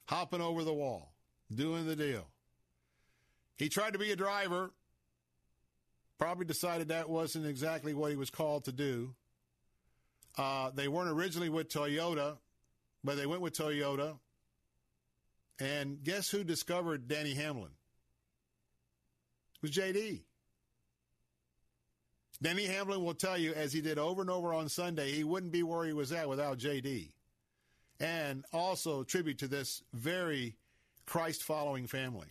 hopping 0.07 0.41
over 0.41 0.65
the 0.65 0.75
wall, 0.75 1.13
doing 1.55 1.87
the 1.87 1.95
deal. 1.95 2.27
He 3.57 3.69
tried 3.69 3.93
to 3.93 3.99
be 3.99 4.11
a 4.11 4.17
driver, 4.17 4.73
probably 6.19 6.45
decided 6.45 6.89
that 6.89 7.09
wasn't 7.09 7.47
exactly 7.47 7.95
what 7.95 8.11
he 8.11 8.17
was 8.17 8.31
called 8.31 8.65
to 8.65 8.73
do. 8.73 9.15
Uh, 10.37 10.71
they 10.75 10.89
weren't 10.89 11.11
originally 11.11 11.49
with 11.49 11.69
Toyota, 11.69 12.39
but 13.05 13.17
they 13.17 13.27
went 13.27 13.43
with 13.43 13.55
Toyota. 13.57 14.19
And 15.61 16.03
guess 16.03 16.31
who 16.31 16.45
discovered 16.45 17.09
Denny 17.09 17.35
Hamlin? 17.35 17.73
It 19.55 19.63
was 19.63 19.71
JD. 19.73 20.23
Denny 22.41 22.67
Hamlin 22.67 23.05
will 23.05 23.15
tell 23.15 23.37
you, 23.37 23.53
as 23.53 23.73
he 23.73 23.81
did 23.81 23.99
over 23.99 24.21
and 24.21 24.31
over 24.31 24.55
on 24.55 24.69
Sunday, 24.69 25.11
he 25.11 25.25
wouldn't 25.25 25.51
be 25.51 25.65
where 25.65 25.85
he 25.85 25.93
was 25.93 26.13
at 26.13 26.29
without 26.29 26.59
JD. 26.59 27.11
And 27.99 28.45
also 28.53 29.03
tribute 29.03 29.39
to 29.39 29.49
this 29.49 29.83
very 29.93 30.57
Christ 31.05 31.43
following 31.43 31.89
family. 31.89 32.29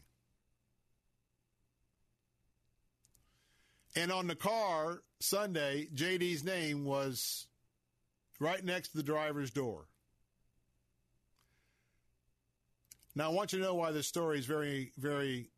And 3.97 4.11
on 4.11 4.27
the 4.27 4.35
car 4.35 5.01
Sunday, 5.19 5.89
JD's 5.93 6.43
name 6.43 6.85
was 6.85 7.47
right 8.39 8.63
next 8.63 8.89
to 8.89 8.97
the 8.97 9.03
driver's 9.03 9.51
door. 9.51 9.87
Now, 13.17 13.31
I 13.31 13.33
want 13.33 13.51
you 13.51 13.57
to 13.57 13.65
know 13.65 13.73
why 13.73 13.91
this 13.91 14.05
story 14.05 14.37
is 14.37 14.45
very, 14.45 14.91
very 14.95 15.49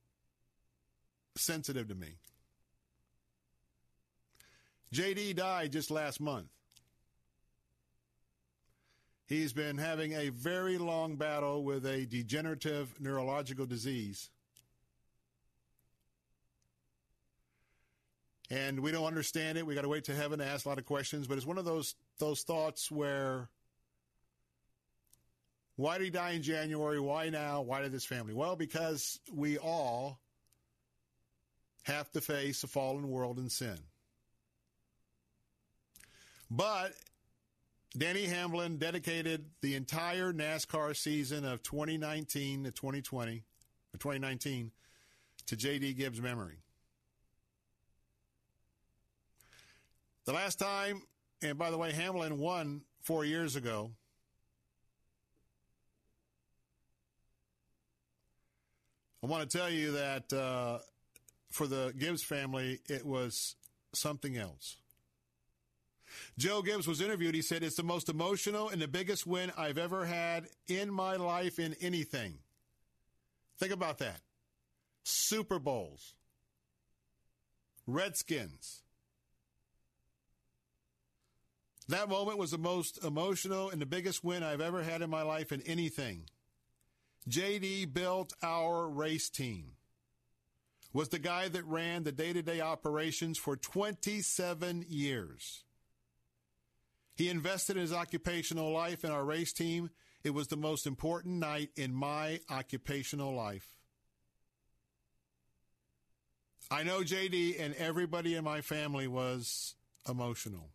sensitive 1.36 1.90
to 1.90 1.96
me. 1.96 2.08
JD 4.94 5.36
died 5.36 5.74
just 5.74 5.92
last 5.92 6.22
month. 6.22 6.48
He's 9.28 9.52
been 9.52 9.78
having 9.78 10.14
a 10.14 10.30
very 10.30 10.78
long 10.78 11.18
battle 11.18 11.66
with 11.66 11.86
a 11.86 12.06
degenerative 12.06 12.96
neurological 12.98 13.66
disease. 13.66 14.30
And 18.50 18.80
we 18.80 18.94
don't 18.94 19.04
understand 19.04 19.58
it. 19.58 19.66
We 19.66 19.76
got 19.76 19.82
to 19.82 19.90
wait 19.90 20.06
to 20.06 20.16
heaven 20.16 20.40
to 20.40 20.46
ask 20.46 20.66
a 20.66 20.70
lot 20.70 20.78
of 20.78 20.86
questions. 20.86 21.28
But 21.28 21.36
it's 21.36 21.46
one 21.46 21.58
of 21.58 21.66
those 21.66 21.96
those 22.20 22.42
thoughts 22.44 22.90
where 22.90 23.50
why 25.80 25.98
did 25.98 26.04
he 26.04 26.10
die 26.10 26.32
in 26.32 26.42
January? 26.42 27.00
Why 27.00 27.30
now? 27.30 27.62
Why 27.62 27.82
did 27.82 27.94
this 27.94 28.04
family? 28.04 28.34
Well, 28.34 28.58
because 28.58 29.18
we 29.34 29.58
all 29.58 30.20
have 31.84 32.12
to 32.12 32.20
face 32.20 32.64
a 32.64 32.68
fallen 32.68 33.10
world 33.10 33.38
and 33.38 33.50
sin. 33.50 33.80
But 36.52 36.92
Denny 37.98 38.26
Hamlin 38.26 38.76
dedicated 38.76 39.46
the 39.62 39.76
entire 39.76 40.34
NASCAR 40.34 40.98
season 40.98 41.46
of 41.46 41.64
2019 41.64 42.66
to 42.66 42.72
2020, 42.72 43.46
or 43.94 43.98
2019, 43.98 44.72
to 45.46 45.56
J.D. 45.56 45.94
Gibbs' 45.94 46.20
memory. 46.20 46.58
The 50.26 50.34
last 50.34 50.60
time, 50.60 51.04
and 51.42 51.58
by 51.58 51.72
the 51.72 51.78
way, 51.78 51.94
Hamlin 51.94 52.38
won 52.38 52.82
four 53.02 53.24
years 53.24 53.56
ago. 53.56 53.92
I 59.22 59.28
want 59.28 59.50
to 59.50 59.58
tell 59.58 59.70
you 59.70 59.92
that 59.92 60.32
uh, 60.32 60.80
for 61.52 61.68
the 61.68 61.94
Gibbs 61.98 62.24
family, 62.24 62.80
it 62.88 63.06
was 63.06 63.56
something 63.94 64.38
else. 64.38 64.78
Joe 66.38 66.62
Gibbs 66.62 66.88
was 66.88 67.02
interviewed. 67.02 67.36
He 67.36 67.42
said, 67.42 67.64
It's 67.64 67.76
the 67.76 67.84
most 67.84 68.10
emotional 68.10 68.70
and 68.70 68.82
the 68.82 68.88
biggest 68.88 69.28
win 69.28 69.52
I've 69.58 69.78
ever 69.78 70.06
had 70.06 70.48
in 70.68 70.92
my 70.92 71.18
life 71.18 71.60
in 71.60 71.76
anything. 71.82 72.40
Think 73.60 73.74
about 73.74 73.98
that. 74.00 74.22
Super 75.04 75.60
Bowls, 75.60 76.16
Redskins. 77.86 78.84
That 81.90 82.08
moment 82.08 82.38
was 82.38 82.52
the 82.52 82.60
most 82.60 83.04
emotional 83.04 83.72
and 83.72 83.82
the 83.82 83.86
biggest 83.86 84.24
win 84.24 84.44
I've 84.44 84.62
ever 84.62 84.84
had 84.84 85.02
in 85.02 85.10
my 85.10 85.24
life 85.24 85.52
in 85.52 85.62
anything. 85.64 86.26
JD 87.28 87.94
built 87.94 88.34
our 88.42 88.88
race 88.88 89.30
team. 89.30 89.72
Was 90.94 91.10
the 91.10 91.20
guy 91.20 91.48
that 91.50 91.66
ran 91.66 92.04
the 92.04 92.12
day-to-day 92.12 92.62
operations 92.62 93.38
for 93.38 93.56
27 93.56 94.86
years. 94.88 95.64
He 97.16 97.30
invested 97.30 97.76
in 97.76 97.82
his 97.82 97.94
occupational 97.94 98.72
life 98.72 99.04
in 99.04 99.12
our 99.12 99.24
race 99.24 99.54
team. 99.54 99.90
It 100.24 100.32
was 100.32 100.48
the 100.48 100.58
most 100.58 100.88
important 100.88 101.36
night 101.36 101.70
in 101.76 101.94
my 101.94 102.40
occupational 102.50 103.34
life. 103.36 103.76
I 106.72 106.84
know 106.84 107.02
JD 107.02 107.60
and 107.60 107.76
everybody 107.76 108.36
in 108.36 108.44
my 108.44 108.62
family 108.62 109.08
was 109.08 109.76
emotional. 110.08 110.70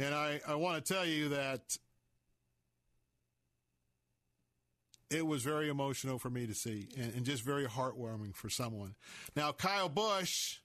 And 0.00 0.14
I, 0.14 0.40
I 0.48 0.54
want 0.54 0.82
to 0.82 0.94
tell 0.94 1.04
you 1.04 1.28
that 1.28 1.76
it 5.10 5.26
was 5.26 5.42
very 5.42 5.68
emotional 5.68 6.18
for 6.18 6.30
me 6.30 6.46
to 6.46 6.54
see 6.54 6.88
and, 6.96 7.12
and, 7.14 7.26
just 7.26 7.42
very 7.42 7.66
heartwarming 7.66 8.34
for 8.34 8.48
someone. 8.48 8.94
Now, 9.36 9.52
Kyle 9.52 9.90
Busch, 9.90 10.58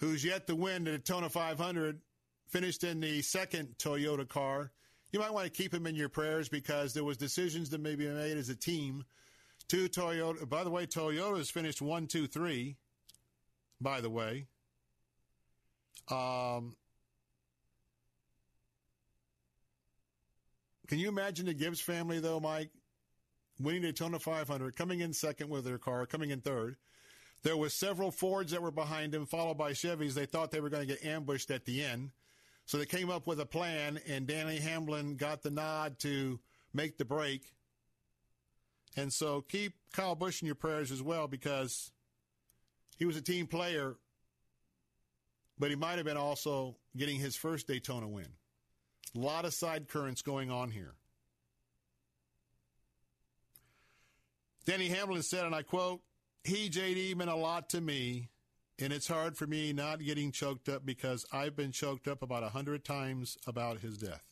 who's 0.00 0.24
yet 0.24 0.48
to 0.48 0.56
win 0.56 0.84
the 0.84 0.92
Daytona 0.92 1.28
500, 1.28 2.00
finished 2.48 2.82
in 2.82 2.98
the 2.98 3.22
second 3.22 3.76
Toyota 3.78 4.28
car. 4.28 4.72
You 5.12 5.20
might 5.20 5.32
want 5.32 5.44
to 5.44 5.50
keep 5.50 5.72
him 5.72 5.86
in 5.86 5.94
your 5.94 6.08
prayers 6.08 6.48
because 6.48 6.94
there 6.94 7.04
was 7.04 7.16
decisions 7.16 7.70
that 7.70 7.80
may 7.80 7.94
be 7.94 8.08
made 8.08 8.36
as 8.38 8.48
a 8.48 8.56
team. 8.56 9.04
Two 9.68 9.88
Toyota. 9.88 10.48
By 10.48 10.64
the 10.64 10.70
way, 10.70 10.86
Toyota's 10.86 11.50
finished 11.50 11.80
one, 11.80 12.06
two, 12.08 12.26
three. 12.26 12.76
By 13.80 14.00
the 14.00 14.10
way, 14.10 14.46
um, 16.10 16.74
Can 20.88 20.98
you 20.98 21.08
imagine 21.08 21.46
the 21.46 21.54
Gibbs 21.54 21.80
family, 21.80 22.18
though, 22.18 22.40
Mike, 22.40 22.70
winning 23.60 23.82
Daytona 23.82 24.18
500, 24.18 24.74
coming 24.74 25.00
in 25.00 25.12
second 25.12 25.50
with 25.50 25.64
their 25.64 25.78
car, 25.78 26.06
coming 26.06 26.30
in 26.30 26.40
third? 26.40 26.76
There 27.42 27.56
was 27.56 27.74
several 27.74 28.10
Fords 28.10 28.52
that 28.52 28.62
were 28.62 28.70
behind 28.70 29.14
him, 29.14 29.26
followed 29.26 29.58
by 29.58 29.72
Chevys. 29.72 30.14
They 30.14 30.26
thought 30.26 30.50
they 30.50 30.60
were 30.60 30.70
going 30.70 30.88
to 30.88 30.94
get 30.94 31.04
ambushed 31.04 31.50
at 31.50 31.66
the 31.66 31.84
end. 31.84 32.10
So 32.64 32.78
they 32.78 32.86
came 32.86 33.10
up 33.10 33.26
with 33.26 33.38
a 33.38 33.46
plan, 33.46 34.00
and 34.08 34.26
Denny 34.26 34.58
Hamlin 34.58 35.16
got 35.16 35.42
the 35.42 35.50
nod 35.50 35.98
to 36.00 36.40
make 36.72 36.98
the 36.98 37.04
break. 37.04 37.52
And 38.96 39.12
so 39.12 39.42
keep 39.42 39.74
Kyle 39.92 40.14
Busch 40.14 40.42
in 40.42 40.46
your 40.46 40.54
prayers 40.54 40.90
as 40.90 41.02
well 41.02 41.28
because 41.28 41.92
he 42.98 43.04
was 43.04 43.16
a 43.16 43.22
team 43.22 43.46
player, 43.46 43.96
but 45.58 45.70
he 45.70 45.76
might 45.76 45.96
have 45.96 46.04
been 46.04 46.16
also 46.16 46.76
getting 46.96 47.18
his 47.18 47.36
first 47.36 47.68
Daytona 47.68 48.08
win. 48.08 48.37
A 49.14 49.18
lot 49.18 49.44
of 49.44 49.54
side 49.54 49.88
currents 49.88 50.22
going 50.22 50.50
on 50.50 50.70
here. 50.70 50.94
Denny 54.64 54.88
Hamlin 54.88 55.22
said, 55.22 55.46
and 55.46 55.54
I 55.54 55.62
quote, 55.62 56.00
He, 56.44 56.68
JD, 56.68 57.16
meant 57.16 57.30
a 57.30 57.34
lot 57.34 57.70
to 57.70 57.80
me, 57.80 58.28
and 58.78 58.92
it's 58.92 59.08
hard 59.08 59.36
for 59.36 59.46
me 59.46 59.72
not 59.72 60.04
getting 60.04 60.30
choked 60.30 60.68
up 60.68 60.84
because 60.84 61.24
I've 61.32 61.56
been 61.56 61.72
choked 61.72 62.06
up 62.06 62.22
about 62.22 62.42
a 62.42 62.50
hundred 62.50 62.84
times 62.84 63.38
about 63.46 63.80
his 63.80 63.96
death. 63.96 64.24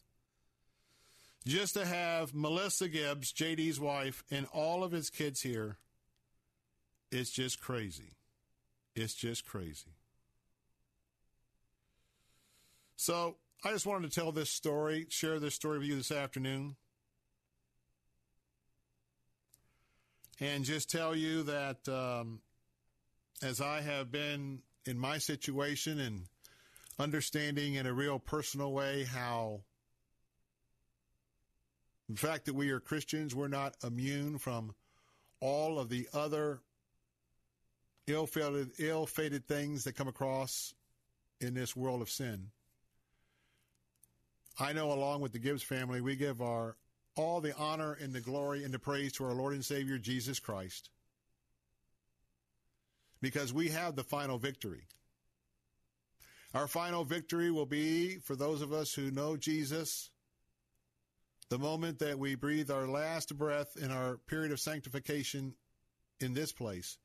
Just 1.47 1.75
to 1.75 1.87
have 1.87 2.35
Melissa 2.35 2.89
Gibbs, 2.89 3.33
JD's 3.33 3.81
wife, 3.81 4.25
and 4.31 4.47
all 4.53 4.85
of 4.85 4.93
his 4.93 5.11
kids 5.11 5.43
here, 5.43 5.79
it's 7.11 7.31
just 7.31 7.61
crazy. 7.61 8.17
It's 8.95 9.15
just 9.15 9.47
crazy. 9.47 9.95
So 12.97 13.37
I 13.67 13.73
just 13.73 13.85
wanted 13.85 14.09
to 14.13 14.21
tell 14.21 14.31
this 14.31 14.49
story, 14.49 15.09
share 15.09 15.41
this 15.41 15.57
story 15.57 15.81
with 15.81 15.89
you 15.89 15.97
this 15.97 16.13
afternoon. 16.13 16.77
And 20.39 20.65
just 20.65 20.89
tell 20.89 21.17
you 21.17 21.43
that 21.43 21.89
um, 21.89 22.43
as 23.43 23.61
I 23.61 23.81
have 23.81 24.13
been 24.13 24.61
in 24.87 24.97
my 24.97 25.19
situation 25.19 25.99
and 25.99 26.27
understanding 27.01 27.75
in 27.75 27.87
a 27.87 27.93
real 27.93 28.21
personal 28.21 28.73
way 28.73 29.03
how 29.03 29.63
the 32.09 32.17
fact 32.17 32.45
that 32.45 32.55
we 32.55 32.71
are 32.71 32.79
Christians, 32.79 33.35
we're 33.35 33.49
not 33.49 33.75
immune 33.83 34.39
from 34.39 34.77
all 35.41 35.81
of 35.81 35.89
the 35.89 36.07
other 36.15 36.61
ill-fated, 38.07 38.71
ill-fated 38.79 39.49
things 39.49 39.83
that 39.83 39.97
come 39.97 40.07
across 40.07 40.73
in 41.41 41.55
this 41.55 41.75
world 41.75 42.01
of 42.01 42.09
sin. 42.09 42.53
I 44.59 44.73
know 44.73 44.93
along 44.93 45.21
with 45.21 45.33
the 45.33 45.39
Gibbs 45.39 45.63
family, 45.63 46.01
we 46.01 46.17
give 46.17 46.41
our 46.41 46.77
all 47.17 47.41
the 47.41 47.57
honor 47.57 47.95
and 47.95 48.13
the 48.13 48.21
glory 48.21 48.63
and 48.65 48.73
the 48.73 48.79
praise 48.79 49.13
to 49.15 49.25
our 49.25 49.33
Lord 49.33 49.55
and 49.55 49.65
Savior 49.65 49.99
Jesus 49.99 50.39
Christ. 50.39 50.91
Because 53.23 53.53
we 53.53 53.69
have 53.69 53.97
the 53.97 54.05
final 54.05 54.39
victory. 54.39 54.87
Our 56.55 56.69
final 56.69 57.05
victory 57.05 57.51
will 57.51 57.67
be 57.67 58.17
for 58.19 58.37
those 58.37 58.63
of 58.63 58.73
us 58.73 58.93
who 58.93 59.11
know 59.11 59.37
Jesus. 59.37 60.11
The 61.49 61.59
moment 61.59 61.99
that 62.01 62.19
we 62.19 62.35
breathe 62.35 62.71
our 62.71 62.87
last 62.87 63.37
breath 63.37 63.77
in 63.81 63.91
our 63.91 64.19
period 64.27 64.53
of 64.53 64.61
sanctification 64.61 65.55
in 66.21 66.35
this 66.35 66.53
place, 66.53 66.99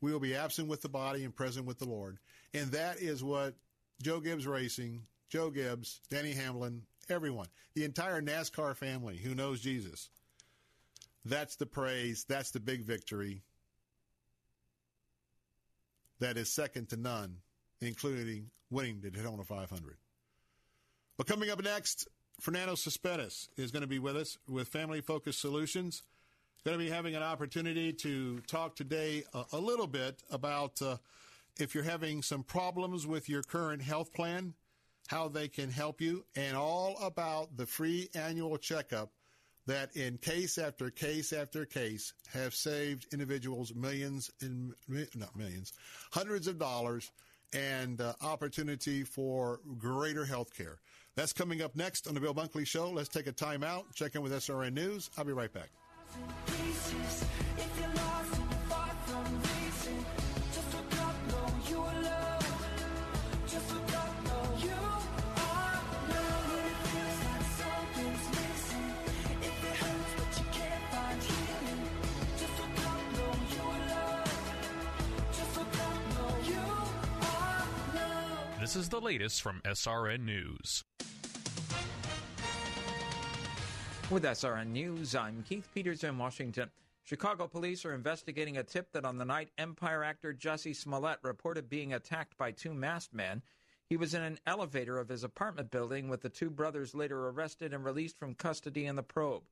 we 0.00 0.12
will 0.12 0.20
be 0.20 0.34
absent 0.34 0.68
with 0.68 0.82
the 0.82 0.88
body 0.88 1.24
and 1.24 1.34
present 1.34 1.66
with 1.66 1.78
the 1.78 1.88
Lord. 1.88 2.18
And 2.54 2.70
that 2.72 3.00
is 3.00 3.22
what 3.22 3.54
Joe 4.02 4.20
Gibbs 4.20 4.46
Racing, 4.46 5.02
Joe 5.32 5.48
Gibbs, 5.48 6.02
Denny 6.10 6.32
Hamlin, 6.32 6.82
everyone, 7.08 7.46
the 7.74 7.84
entire 7.84 8.20
NASCAR 8.20 8.76
family 8.76 9.16
who 9.16 9.34
knows 9.34 9.62
Jesus. 9.62 10.10
That's 11.24 11.56
the 11.56 11.64
praise. 11.64 12.26
That's 12.28 12.50
the 12.50 12.60
big 12.60 12.82
victory. 12.82 13.40
That 16.18 16.36
is 16.36 16.52
second 16.52 16.90
to 16.90 16.98
none, 16.98 17.36
including 17.80 18.50
winning 18.70 19.00
the 19.00 19.10
Daytona 19.10 19.42
500. 19.42 19.96
But 21.16 21.26
coming 21.26 21.48
up 21.48 21.64
next, 21.64 22.08
Fernando 22.38 22.74
Cespedes 22.74 23.48
is 23.56 23.70
going 23.70 23.80
to 23.80 23.88
be 23.88 23.98
with 23.98 24.18
us 24.18 24.36
with 24.46 24.68
Family 24.68 25.00
Focus 25.00 25.38
Solutions. 25.38 26.02
Going 26.62 26.78
to 26.78 26.84
be 26.84 26.90
having 26.90 27.16
an 27.16 27.22
opportunity 27.22 27.94
to 27.94 28.40
talk 28.40 28.76
today 28.76 29.24
a, 29.32 29.44
a 29.54 29.58
little 29.58 29.86
bit 29.86 30.22
about 30.30 30.82
uh, 30.82 30.98
if 31.58 31.74
you're 31.74 31.84
having 31.84 32.20
some 32.20 32.42
problems 32.42 33.06
with 33.06 33.30
your 33.30 33.42
current 33.42 33.80
health 33.80 34.12
plan, 34.12 34.52
how 35.08 35.28
they 35.28 35.48
can 35.48 35.70
help 35.70 36.00
you, 36.00 36.24
and 36.36 36.56
all 36.56 36.96
about 37.02 37.56
the 37.56 37.66
free 37.66 38.08
annual 38.14 38.56
checkup 38.56 39.10
that 39.66 39.94
in 39.96 40.18
case 40.18 40.58
after 40.58 40.90
case 40.90 41.32
after 41.32 41.64
case 41.64 42.14
have 42.32 42.54
saved 42.54 43.06
individuals 43.12 43.74
millions 43.74 44.30
in 44.40 44.74
not 45.14 45.36
millions 45.36 45.72
hundreds 46.10 46.46
of 46.46 46.58
dollars 46.58 47.12
and 47.52 48.00
uh, 48.00 48.12
opportunity 48.22 49.04
for 49.04 49.60
greater 49.78 50.24
health 50.24 50.52
care 50.56 50.78
that's 51.14 51.32
coming 51.32 51.62
up 51.62 51.76
next 51.76 52.08
on 52.08 52.14
the 52.14 52.20
bill 52.20 52.34
bunkley 52.34 52.66
show. 52.66 52.90
Let's 52.90 53.08
take 53.08 53.26
a 53.26 53.32
time 53.32 53.62
out 53.62 53.84
check 53.94 54.14
in 54.14 54.22
with 54.22 54.32
srn 54.32 54.72
news. 54.72 55.10
I'll 55.16 55.24
be 55.24 55.32
right 55.32 55.52
back 55.52 55.68
This 78.72 78.84
is 78.84 78.88
the 78.88 79.02
latest 79.02 79.42
from 79.42 79.60
SRN 79.66 80.24
News. 80.24 80.82
With 84.08 84.22
SRN 84.22 84.68
News, 84.68 85.14
I'm 85.14 85.44
Keith 85.46 85.68
Peters 85.74 86.04
in 86.04 86.16
Washington. 86.16 86.70
Chicago 87.02 87.46
police 87.46 87.84
are 87.84 87.92
investigating 87.92 88.56
a 88.56 88.62
tip 88.62 88.90
that 88.92 89.04
on 89.04 89.18
the 89.18 89.26
night 89.26 89.50
Empire 89.58 90.02
actor 90.02 90.32
Jussie 90.32 90.74
Smollett 90.74 91.18
reported 91.22 91.68
being 91.68 91.92
attacked 91.92 92.38
by 92.38 92.50
two 92.50 92.72
masked 92.72 93.12
men. 93.12 93.42
He 93.90 93.98
was 93.98 94.14
in 94.14 94.22
an 94.22 94.38
elevator 94.46 94.98
of 94.98 95.10
his 95.10 95.22
apartment 95.22 95.70
building 95.70 96.08
with 96.08 96.22
the 96.22 96.30
two 96.30 96.48
brothers 96.48 96.94
later 96.94 97.28
arrested 97.28 97.74
and 97.74 97.84
released 97.84 98.18
from 98.18 98.34
custody 98.34 98.86
in 98.86 98.96
the 98.96 99.02
probe. 99.02 99.42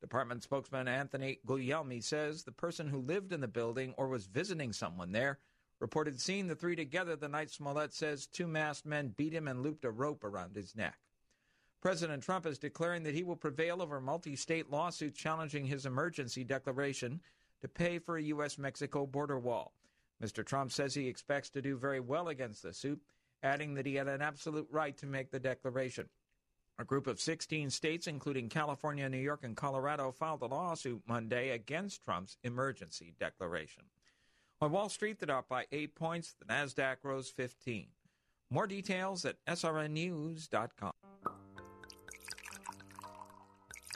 Department 0.00 0.42
spokesman 0.42 0.88
Anthony 0.88 1.40
Guglielmi 1.46 2.02
says 2.02 2.44
the 2.44 2.52
person 2.52 2.88
who 2.88 3.02
lived 3.02 3.34
in 3.34 3.42
the 3.42 3.48
building 3.48 3.92
or 3.98 4.08
was 4.08 4.24
visiting 4.24 4.72
someone 4.72 5.12
there 5.12 5.40
reported 5.82 6.20
seeing 6.20 6.46
the 6.46 6.54
three 6.54 6.76
together 6.76 7.16
the 7.16 7.28
night 7.28 7.50
Smollett 7.50 7.92
says 7.92 8.28
two 8.28 8.46
masked 8.46 8.86
men 8.86 9.12
beat 9.16 9.34
him 9.34 9.48
and 9.48 9.64
looped 9.64 9.84
a 9.84 9.90
rope 9.90 10.22
around 10.22 10.54
his 10.54 10.76
neck. 10.76 10.96
President 11.80 12.22
Trump 12.22 12.46
is 12.46 12.60
declaring 12.60 13.02
that 13.02 13.16
he 13.16 13.24
will 13.24 13.34
prevail 13.34 13.82
over 13.82 14.00
multi 14.00 14.36
state 14.36 14.70
lawsuit 14.70 15.16
challenging 15.16 15.66
his 15.66 15.84
emergency 15.84 16.44
declaration 16.44 17.20
to 17.60 17.66
pay 17.66 17.98
for 17.98 18.16
a 18.16 18.22
U.S. 18.22 18.58
Mexico 18.58 19.06
border 19.06 19.40
wall. 19.40 19.72
Mr. 20.22 20.46
Trump 20.46 20.70
says 20.70 20.94
he 20.94 21.08
expects 21.08 21.50
to 21.50 21.60
do 21.60 21.76
very 21.76 21.98
well 21.98 22.28
against 22.28 22.62
the 22.62 22.72
suit, 22.72 23.00
adding 23.42 23.74
that 23.74 23.84
he 23.84 23.96
had 23.96 24.06
an 24.06 24.22
absolute 24.22 24.68
right 24.70 24.96
to 24.98 25.06
make 25.06 25.32
the 25.32 25.40
declaration. 25.40 26.08
A 26.78 26.84
group 26.84 27.08
of 27.08 27.20
16 27.20 27.70
states, 27.70 28.06
including 28.06 28.48
California, 28.48 29.08
New 29.08 29.18
York, 29.18 29.42
and 29.42 29.56
Colorado, 29.56 30.12
filed 30.12 30.42
a 30.42 30.46
lawsuit 30.46 31.02
Monday 31.08 31.50
against 31.50 32.04
Trump's 32.04 32.38
emergency 32.44 33.14
declaration. 33.18 33.82
On 34.62 34.70
Wall 34.70 34.88
Street, 34.88 35.18
the 35.18 35.26
Dow 35.26 35.44
by 35.48 35.64
8 35.72 35.96
points, 35.96 36.36
the 36.38 36.44
NASDAQ 36.44 36.98
rose 37.02 37.28
15. 37.30 37.88
More 38.48 38.68
details 38.68 39.24
at 39.24 39.34
srnnews.com. 39.48 40.92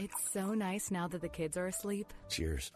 It's 0.01 0.33
so 0.33 0.55
nice 0.55 0.91
now 0.91 1.07
that 1.07 1.21
the 1.21 1.29
kids 1.29 1.57
are 1.57 1.69
asleep. 1.69 2.13
Cheers. 2.29 2.73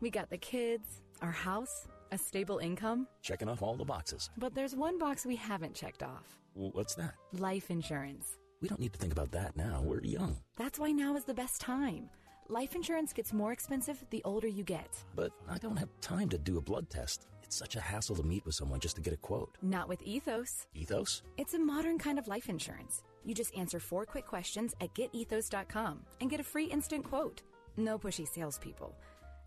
We 0.00 0.10
got 0.10 0.28
the 0.28 0.38
kids, 0.38 1.02
our 1.22 1.30
house, 1.30 1.86
a 2.10 2.18
stable 2.18 2.58
income. 2.58 3.06
Checking 3.22 3.48
off 3.48 3.62
all 3.62 3.76
the 3.76 3.84
boxes. 3.84 4.28
But 4.36 4.56
there's 4.56 4.74
one 4.74 4.98
box 4.98 5.24
we 5.24 5.36
haven't 5.36 5.74
checked 5.74 6.02
off 6.02 6.36
What's 6.54 6.96
that? 6.96 7.14
life 7.32 7.70
insurance. 7.70 8.38
We 8.60 8.66
don't 8.66 8.80
need 8.80 8.92
to 8.92 8.98
think 8.98 9.12
about 9.12 9.30
that 9.30 9.56
now. 9.56 9.82
We're 9.84 10.02
young. 10.02 10.36
That's 10.56 10.80
why 10.80 10.90
now 10.90 11.14
is 11.14 11.26
the 11.26 11.34
best 11.34 11.60
time. 11.60 12.10
Life 12.50 12.74
insurance 12.74 13.12
gets 13.12 13.32
more 13.32 13.52
expensive 13.52 14.04
the 14.10 14.22
older 14.24 14.48
you 14.48 14.64
get. 14.64 14.88
But 15.14 15.30
I 15.48 15.56
don't 15.58 15.76
have 15.76 15.88
time 16.00 16.28
to 16.30 16.36
do 16.36 16.58
a 16.58 16.60
blood 16.60 16.90
test. 16.90 17.28
It's 17.44 17.54
such 17.54 17.76
a 17.76 17.80
hassle 17.80 18.16
to 18.16 18.24
meet 18.24 18.44
with 18.44 18.56
someone 18.56 18.80
just 18.80 18.96
to 18.96 19.00
get 19.02 19.14
a 19.14 19.16
quote. 19.16 19.56
Not 19.62 19.88
with 19.88 20.02
Ethos. 20.02 20.66
Ethos? 20.74 21.22
It's 21.36 21.54
a 21.54 21.60
modern 21.60 21.96
kind 21.96 22.18
of 22.18 22.26
life 22.26 22.48
insurance. 22.48 23.04
You 23.24 23.36
just 23.36 23.56
answer 23.56 23.78
four 23.78 24.04
quick 24.04 24.26
questions 24.26 24.74
at 24.80 24.92
getethos.com 24.94 26.00
and 26.20 26.28
get 26.28 26.40
a 26.40 26.42
free 26.42 26.64
instant 26.64 27.04
quote. 27.04 27.42
No 27.76 27.96
pushy 28.00 28.26
salespeople. 28.26 28.96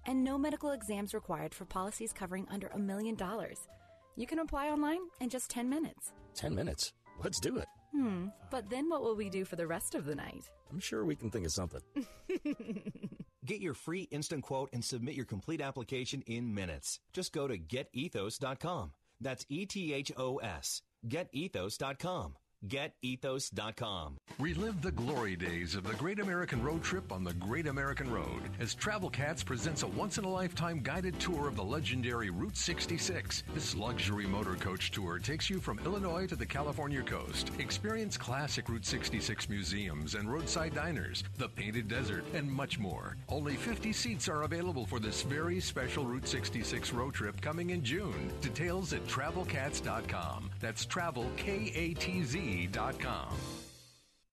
And 0.05 0.23
no 0.23 0.37
medical 0.37 0.71
exams 0.71 1.13
required 1.13 1.53
for 1.53 1.65
policies 1.65 2.13
covering 2.13 2.47
under 2.49 2.67
a 2.67 2.79
million 2.79 3.15
dollars. 3.15 3.67
You 4.15 4.27
can 4.27 4.39
apply 4.39 4.69
online 4.69 5.01
in 5.19 5.27
just 5.27 5.49
10 5.49 5.69
minutes. 5.69 6.13
10 6.35 6.55
minutes. 6.55 6.93
Let's 7.21 7.41
do 7.41 7.57
it. 7.57 7.67
Hmm, 7.93 8.27
but 8.49 8.69
then 8.69 8.89
what 8.89 9.03
will 9.03 9.15
we 9.15 9.29
do 9.29 9.45
for 9.45 9.55
the 9.55 9.67
rest 9.67 9.93
of 9.93 10.05
the 10.05 10.15
night? 10.15 10.49
I'm 10.71 10.79
sure 10.79 11.05
we 11.05 11.15
can 11.15 11.29
think 11.29 11.45
of 11.45 11.51
something. 11.51 11.81
Get 13.45 13.61
your 13.61 13.73
free 13.73 14.03
instant 14.09 14.43
quote 14.43 14.69
and 14.73 14.83
submit 14.83 15.15
your 15.15 15.25
complete 15.25 15.61
application 15.61 16.23
in 16.25 16.53
minutes. 16.53 16.99
Just 17.11 17.33
go 17.33 17.47
to 17.47 17.57
getethos.com. 17.57 18.93
That's 19.21 19.45
E 19.49 19.65
T 19.65 19.93
H 19.93 20.11
O 20.17 20.37
S. 20.37 20.81
Getethos.com. 21.07 22.35
GetEthos.com. 22.67 24.17
Relive 24.39 24.81
the 24.81 24.91
glory 24.91 25.35
days 25.35 25.75
of 25.75 25.83
the 25.83 25.93
Great 25.93 26.19
American 26.19 26.63
Road 26.63 26.81
Trip 26.83 27.11
on 27.11 27.23
the 27.23 27.33
Great 27.33 27.67
American 27.67 28.11
Road 28.11 28.41
as 28.59 28.73
Travel 28.73 29.09
Katz 29.09 29.43
presents 29.43 29.83
a 29.83 29.87
once 29.87 30.17
in 30.17 30.23
a 30.23 30.29
lifetime 30.29 30.79
guided 30.81 31.19
tour 31.19 31.47
of 31.47 31.55
the 31.55 31.63
legendary 31.63 32.29
Route 32.29 32.55
66. 32.55 33.43
This 33.53 33.75
luxury 33.75 34.25
motor 34.25 34.55
coach 34.55 34.91
tour 34.91 35.19
takes 35.19 35.49
you 35.49 35.59
from 35.59 35.79
Illinois 35.79 36.25
to 36.27 36.35
the 36.35 36.45
California 36.45 37.01
coast. 37.01 37.51
Experience 37.59 38.17
classic 38.17 38.69
Route 38.69 38.85
66 38.85 39.49
museums 39.49 40.15
and 40.15 40.31
roadside 40.31 40.73
diners, 40.73 41.23
the 41.37 41.49
painted 41.49 41.87
desert, 41.87 42.23
and 42.33 42.49
much 42.49 42.79
more. 42.79 43.17
Only 43.29 43.55
50 43.55 43.91
seats 43.91 44.29
are 44.29 44.43
available 44.43 44.85
for 44.85 44.99
this 44.99 45.21
very 45.23 45.59
special 45.59 46.05
Route 46.05 46.27
66 46.27 46.93
road 46.93 47.13
trip 47.13 47.41
coming 47.41 47.71
in 47.71 47.83
June. 47.83 48.31
Details 48.41 48.93
at 48.93 49.05
travelkatz.com. 49.07 50.49
That's 50.59 50.85
travel 50.85 51.29
K 51.35 51.71
A 51.75 51.93
T 51.93 52.23
Z 52.23 52.52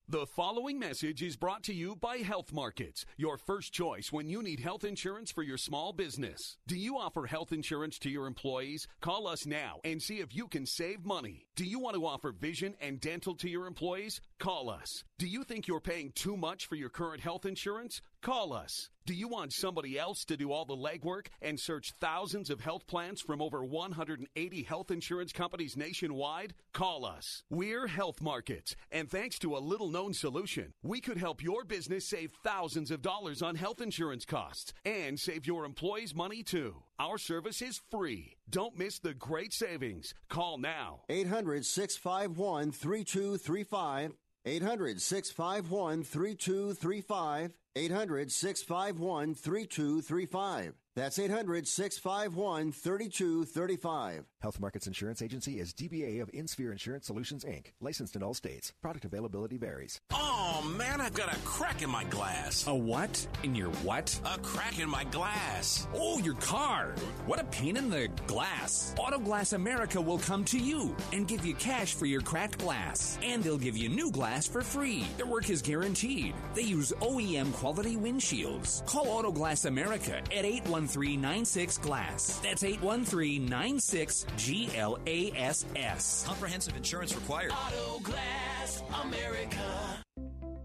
The 0.06 0.26
following 0.26 0.78
message 0.78 1.22
is 1.22 1.36
brought 1.36 1.62
to 1.62 1.72
you 1.72 1.96
by 1.96 2.18
Health 2.18 2.52
Markets, 2.52 3.06
your 3.16 3.38
first 3.38 3.72
choice 3.72 4.12
when 4.12 4.28
you 4.28 4.42
need 4.42 4.60
health 4.60 4.84
insurance 4.84 5.32
for 5.32 5.42
your 5.42 5.56
small 5.56 5.94
business. 5.94 6.58
Do 6.66 6.76
you 6.76 6.98
offer 6.98 7.26
health 7.26 7.50
insurance 7.50 7.98
to 8.00 8.10
your 8.10 8.26
employees? 8.26 8.86
Call 9.00 9.26
us 9.26 9.46
now 9.46 9.80
and 9.84 10.02
see 10.02 10.18
if 10.18 10.34
you 10.36 10.48
can 10.48 10.66
save 10.66 11.06
money. 11.06 11.46
Do 11.60 11.66
you 11.66 11.78
want 11.78 11.94
to 11.94 12.06
offer 12.06 12.32
vision 12.32 12.74
and 12.80 12.98
dental 12.98 13.34
to 13.34 13.46
your 13.46 13.66
employees? 13.66 14.22
Call 14.38 14.70
us. 14.70 15.04
Do 15.18 15.26
you 15.26 15.44
think 15.44 15.68
you're 15.68 15.78
paying 15.78 16.10
too 16.12 16.34
much 16.34 16.64
for 16.64 16.74
your 16.74 16.88
current 16.88 17.20
health 17.20 17.44
insurance? 17.44 18.00
Call 18.22 18.54
us. 18.54 18.88
Do 19.04 19.12
you 19.12 19.28
want 19.28 19.52
somebody 19.52 19.98
else 19.98 20.24
to 20.26 20.38
do 20.38 20.52
all 20.52 20.64
the 20.64 20.74
legwork 20.74 21.26
and 21.42 21.60
search 21.60 21.92
thousands 22.00 22.48
of 22.48 22.60
health 22.60 22.86
plans 22.86 23.20
from 23.20 23.42
over 23.42 23.62
180 23.62 24.62
health 24.62 24.90
insurance 24.90 25.32
companies 25.32 25.76
nationwide? 25.76 26.54
Call 26.72 27.04
us. 27.04 27.42
We're 27.50 27.88
Health 27.88 28.22
Markets, 28.22 28.74
and 28.90 29.10
thanks 29.10 29.38
to 29.40 29.54
a 29.54 29.58
little 29.58 29.90
known 29.90 30.14
solution, 30.14 30.72
we 30.82 31.00
could 31.00 31.18
help 31.18 31.42
your 31.42 31.64
business 31.64 32.06
save 32.06 32.32
thousands 32.42 32.90
of 32.90 33.02
dollars 33.02 33.42
on 33.42 33.56
health 33.56 33.82
insurance 33.82 34.24
costs 34.24 34.72
and 34.86 35.20
save 35.20 35.46
your 35.46 35.66
employees 35.66 36.14
money 36.14 36.42
too. 36.42 36.76
Our 37.00 37.16
service 37.16 37.62
is 37.62 37.80
free. 37.90 38.36
Don't 38.50 38.76
miss 38.76 38.98
the 38.98 39.14
great 39.14 39.54
savings. 39.54 40.12
Call 40.28 40.58
now. 40.58 41.00
800 41.08 41.64
651 41.64 42.72
3235. 42.72 44.12
800 44.44 45.00
651 45.00 46.04
3235. 46.04 47.52
800 47.74 48.30
651 48.30 49.34
3235. 49.34 50.74
That's 50.96 51.20
800 51.20 51.68
651 51.68 52.72
3235. 52.72 54.24
Health 54.40 54.58
Markets 54.58 54.88
Insurance 54.88 55.22
Agency 55.22 55.60
is 55.60 55.72
DBA 55.72 56.20
of 56.20 56.32
InSphere 56.32 56.72
Insurance 56.72 57.06
Solutions, 57.06 57.44
Inc., 57.44 57.66
licensed 57.80 58.16
in 58.16 58.24
all 58.24 58.34
states. 58.34 58.72
Product 58.82 59.04
availability 59.04 59.56
varies. 59.56 60.00
Oh, 60.12 60.68
man, 60.76 61.00
I've 61.00 61.14
got 61.14 61.32
a 61.32 61.38
crack 61.40 61.82
in 61.82 61.90
my 61.90 62.02
glass. 62.04 62.66
A 62.66 62.74
what? 62.74 63.24
In 63.44 63.54
your 63.54 63.68
what? 63.84 64.18
A 64.24 64.38
crack 64.40 64.80
in 64.80 64.90
my 64.90 65.04
glass. 65.04 65.86
Oh, 65.94 66.18
your 66.18 66.34
car. 66.34 66.94
What 67.24 67.38
a 67.38 67.44
pain 67.44 67.76
in 67.76 67.88
the 67.88 68.08
glass. 68.26 68.92
Auto 68.98 69.20
Glass 69.20 69.52
America 69.52 70.00
will 70.00 70.18
come 70.18 70.44
to 70.46 70.58
you 70.58 70.96
and 71.12 71.28
give 71.28 71.46
you 71.46 71.54
cash 71.54 71.94
for 71.94 72.06
your 72.06 72.20
cracked 72.20 72.58
glass. 72.58 73.16
And 73.22 73.44
they'll 73.44 73.58
give 73.58 73.76
you 73.76 73.88
new 73.88 74.10
glass 74.10 74.48
for 74.48 74.62
free. 74.62 75.04
Their 75.18 75.26
work 75.26 75.50
is 75.50 75.62
guaranteed. 75.62 76.34
They 76.54 76.62
use 76.62 76.92
OEM 77.00 77.52
quality 77.52 77.96
windshields. 77.96 78.84
Call 78.86 79.06
Auto 79.08 79.30
Glass 79.30 79.66
America 79.66 80.16
at 80.16 80.44
813 80.44 80.89
96 80.96 81.78
Glass. 81.78 82.40
That's 82.42 82.64
813 82.64 83.46
96 83.46 84.26
G 84.36 84.70
L 84.76 84.98
A 85.06 85.32
S 85.32 85.66
S. 85.76 86.24
Comprehensive 86.26 86.76
insurance 86.76 87.14
required. 87.14 87.52
Auto 87.52 88.00
Glass 88.00 88.82
America. 89.04 90.04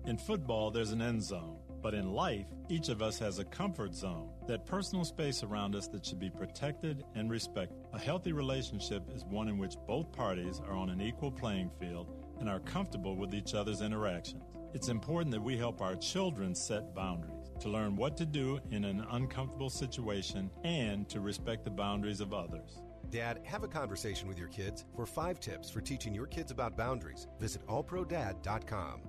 In 0.05 0.17
football, 0.17 0.71
there's 0.71 0.91
an 0.91 1.01
end 1.01 1.23
zone. 1.23 1.57
But 1.85 1.93
in 1.93 2.13
life, 2.13 2.47
each 2.67 2.89
of 2.89 3.03
us 3.03 3.19
has 3.19 3.37
a 3.37 3.45
comfort 3.45 3.93
zone, 3.93 4.29
that 4.47 4.65
personal 4.65 5.05
space 5.05 5.43
around 5.43 5.75
us 5.75 5.87
that 5.89 6.03
should 6.03 6.19
be 6.19 6.31
protected 6.31 7.03
and 7.13 7.29
respected. 7.29 7.77
A 7.93 7.99
healthy 7.99 8.31
relationship 8.31 9.03
is 9.13 9.23
one 9.23 9.47
in 9.49 9.59
which 9.59 9.75
both 9.87 10.11
parties 10.11 10.61
are 10.67 10.73
on 10.73 10.89
an 10.89 10.99
equal 10.99 11.31
playing 11.31 11.69
field 11.79 12.07
and 12.39 12.49
are 12.49 12.59
comfortable 12.61 13.15
with 13.15 13.35
each 13.35 13.53
other's 13.53 13.81
interactions. 13.81 14.41
It's 14.73 14.89
important 14.89 15.29
that 15.31 15.43
we 15.43 15.57
help 15.57 15.79
our 15.79 15.95
children 15.95 16.55
set 16.55 16.95
boundaries, 16.95 17.34
to 17.59 17.69
learn 17.69 17.95
what 17.95 18.17
to 18.17 18.25
do 18.25 18.59
in 18.71 18.85
an 18.85 19.05
uncomfortable 19.11 19.69
situation, 19.69 20.49
and 20.63 21.07
to 21.09 21.19
respect 21.19 21.63
the 21.63 21.71
boundaries 21.71 22.21
of 22.21 22.33
others. 22.33 22.81
Dad, 23.09 23.41
have 23.43 23.63
a 23.63 23.67
conversation 23.67 24.27
with 24.27 24.37
your 24.37 24.47
kids. 24.47 24.85
For 24.95 25.05
five 25.05 25.39
tips 25.39 25.69
for 25.69 25.81
teaching 25.81 26.13
your 26.13 26.27
kids 26.27 26.51
about 26.51 26.75
boundaries, 26.75 27.27
visit 27.39 27.65
allprodad.com. 27.67 29.01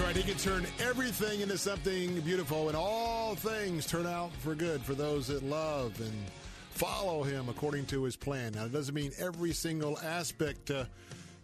Right. 0.00 0.16
He 0.16 0.22
can 0.22 0.38
turn 0.38 0.66
everything 0.80 1.40
into 1.40 1.58
something 1.58 2.20
beautiful, 2.22 2.68
and 2.68 2.76
all 2.76 3.34
things 3.34 3.86
turn 3.86 4.06
out 4.06 4.32
for 4.36 4.54
good 4.54 4.82
for 4.82 4.94
those 4.94 5.28
that 5.28 5.42
love 5.42 6.00
and 6.00 6.12
follow 6.70 7.22
him 7.22 7.48
according 7.48 7.84
to 7.86 8.02
his 8.04 8.16
plan. 8.16 8.54
Now, 8.54 8.64
it 8.64 8.72
doesn't 8.72 8.94
mean 8.94 9.12
every 9.18 9.52
single 9.52 9.98
aspect 9.98 10.70
uh, 10.70 10.86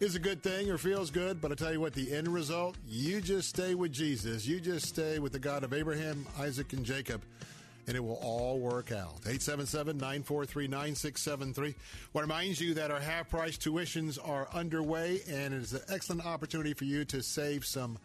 is 0.01 0.15
a 0.15 0.19
good 0.19 0.43
thing 0.43 0.71
or 0.71 0.79
feels 0.79 1.11
good, 1.11 1.41
but 1.41 1.53
I 1.53 1.55
tell 1.55 1.73
you 1.73 1.81
what, 1.81 1.93
the 1.93 2.13
end 2.13 2.29
result, 2.29 2.77
you 2.89 3.21
just 3.21 3.51
stay 3.51 3.75
with 3.75 3.93
Jesus. 3.93 4.47
You 4.47 4.59
just 4.59 4.87
stay 4.87 5.19
with 5.19 5.33
the 5.33 5.39
God 5.39 5.63
of 5.63 5.73
Abraham, 5.73 6.27
Isaac, 6.39 6.73
and 6.73 6.85
Jacob. 6.85 7.23
And 7.87 7.97
it 7.97 8.01
will 8.01 8.19
all 8.23 8.59
work 8.59 8.91
out. 8.91 9.19
877 9.27 9.97
943 9.97 10.67
9673. 10.67 11.67
Want 11.67 11.77
to 12.15 12.21
remind 12.21 12.59
you 12.59 12.75
that 12.75 12.91
our 12.91 13.01
half 13.01 13.29
price 13.29 13.57
tuitions 13.57 14.19
are 14.27 14.49
underway, 14.53 15.21
and 15.29 15.55
it 15.55 15.63
is 15.63 15.73
an 15.75 15.83
excellent 15.89 16.27
opportunity 16.27 16.75
for 16.75 16.85
you 16.85 17.05
to 17.05 17.23
save 17.23 17.65
some 17.65 17.99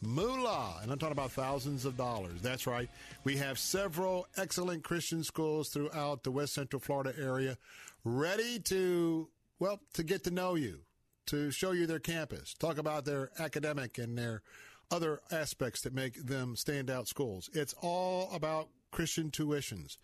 moolah. 0.00 0.80
And 0.82 0.90
I'm 0.90 0.98
talking 0.98 1.12
about 1.12 1.32
thousands 1.32 1.84
of 1.84 1.96
dollars. 1.96 2.40
That's 2.42 2.66
right. 2.66 2.88
We 3.24 3.36
have 3.36 3.58
several 3.58 4.26
excellent 4.36 4.84
Christian 4.84 5.24
schools 5.24 5.68
throughout 5.68 6.22
the 6.22 6.30
West 6.30 6.54
Central 6.54 6.80
Florida 6.80 7.12
area 7.18 7.56
ready 8.04 8.58
to, 8.60 9.28
well, 9.58 9.80
to 9.94 10.02
get 10.02 10.24
to 10.24 10.30
know 10.30 10.54
you, 10.54 10.80
to 11.26 11.50
show 11.50 11.72
you 11.72 11.86
their 11.86 11.98
campus, 11.98 12.54
talk 12.54 12.78
about 12.78 13.04
their 13.04 13.30
academic 13.38 13.98
and 13.98 14.16
their 14.16 14.42
other 14.90 15.20
aspects 15.32 15.82
that 15.82 15.92
make 15.92 16.14
them 16.24 16.54
standout 16.54 17.08
schools. 17.08 17.50
It's 17.52 17.74
all 17.82 18.30
about 18.32 18.68
Christian 18.92 19.30
tuitions. 19.30 19.96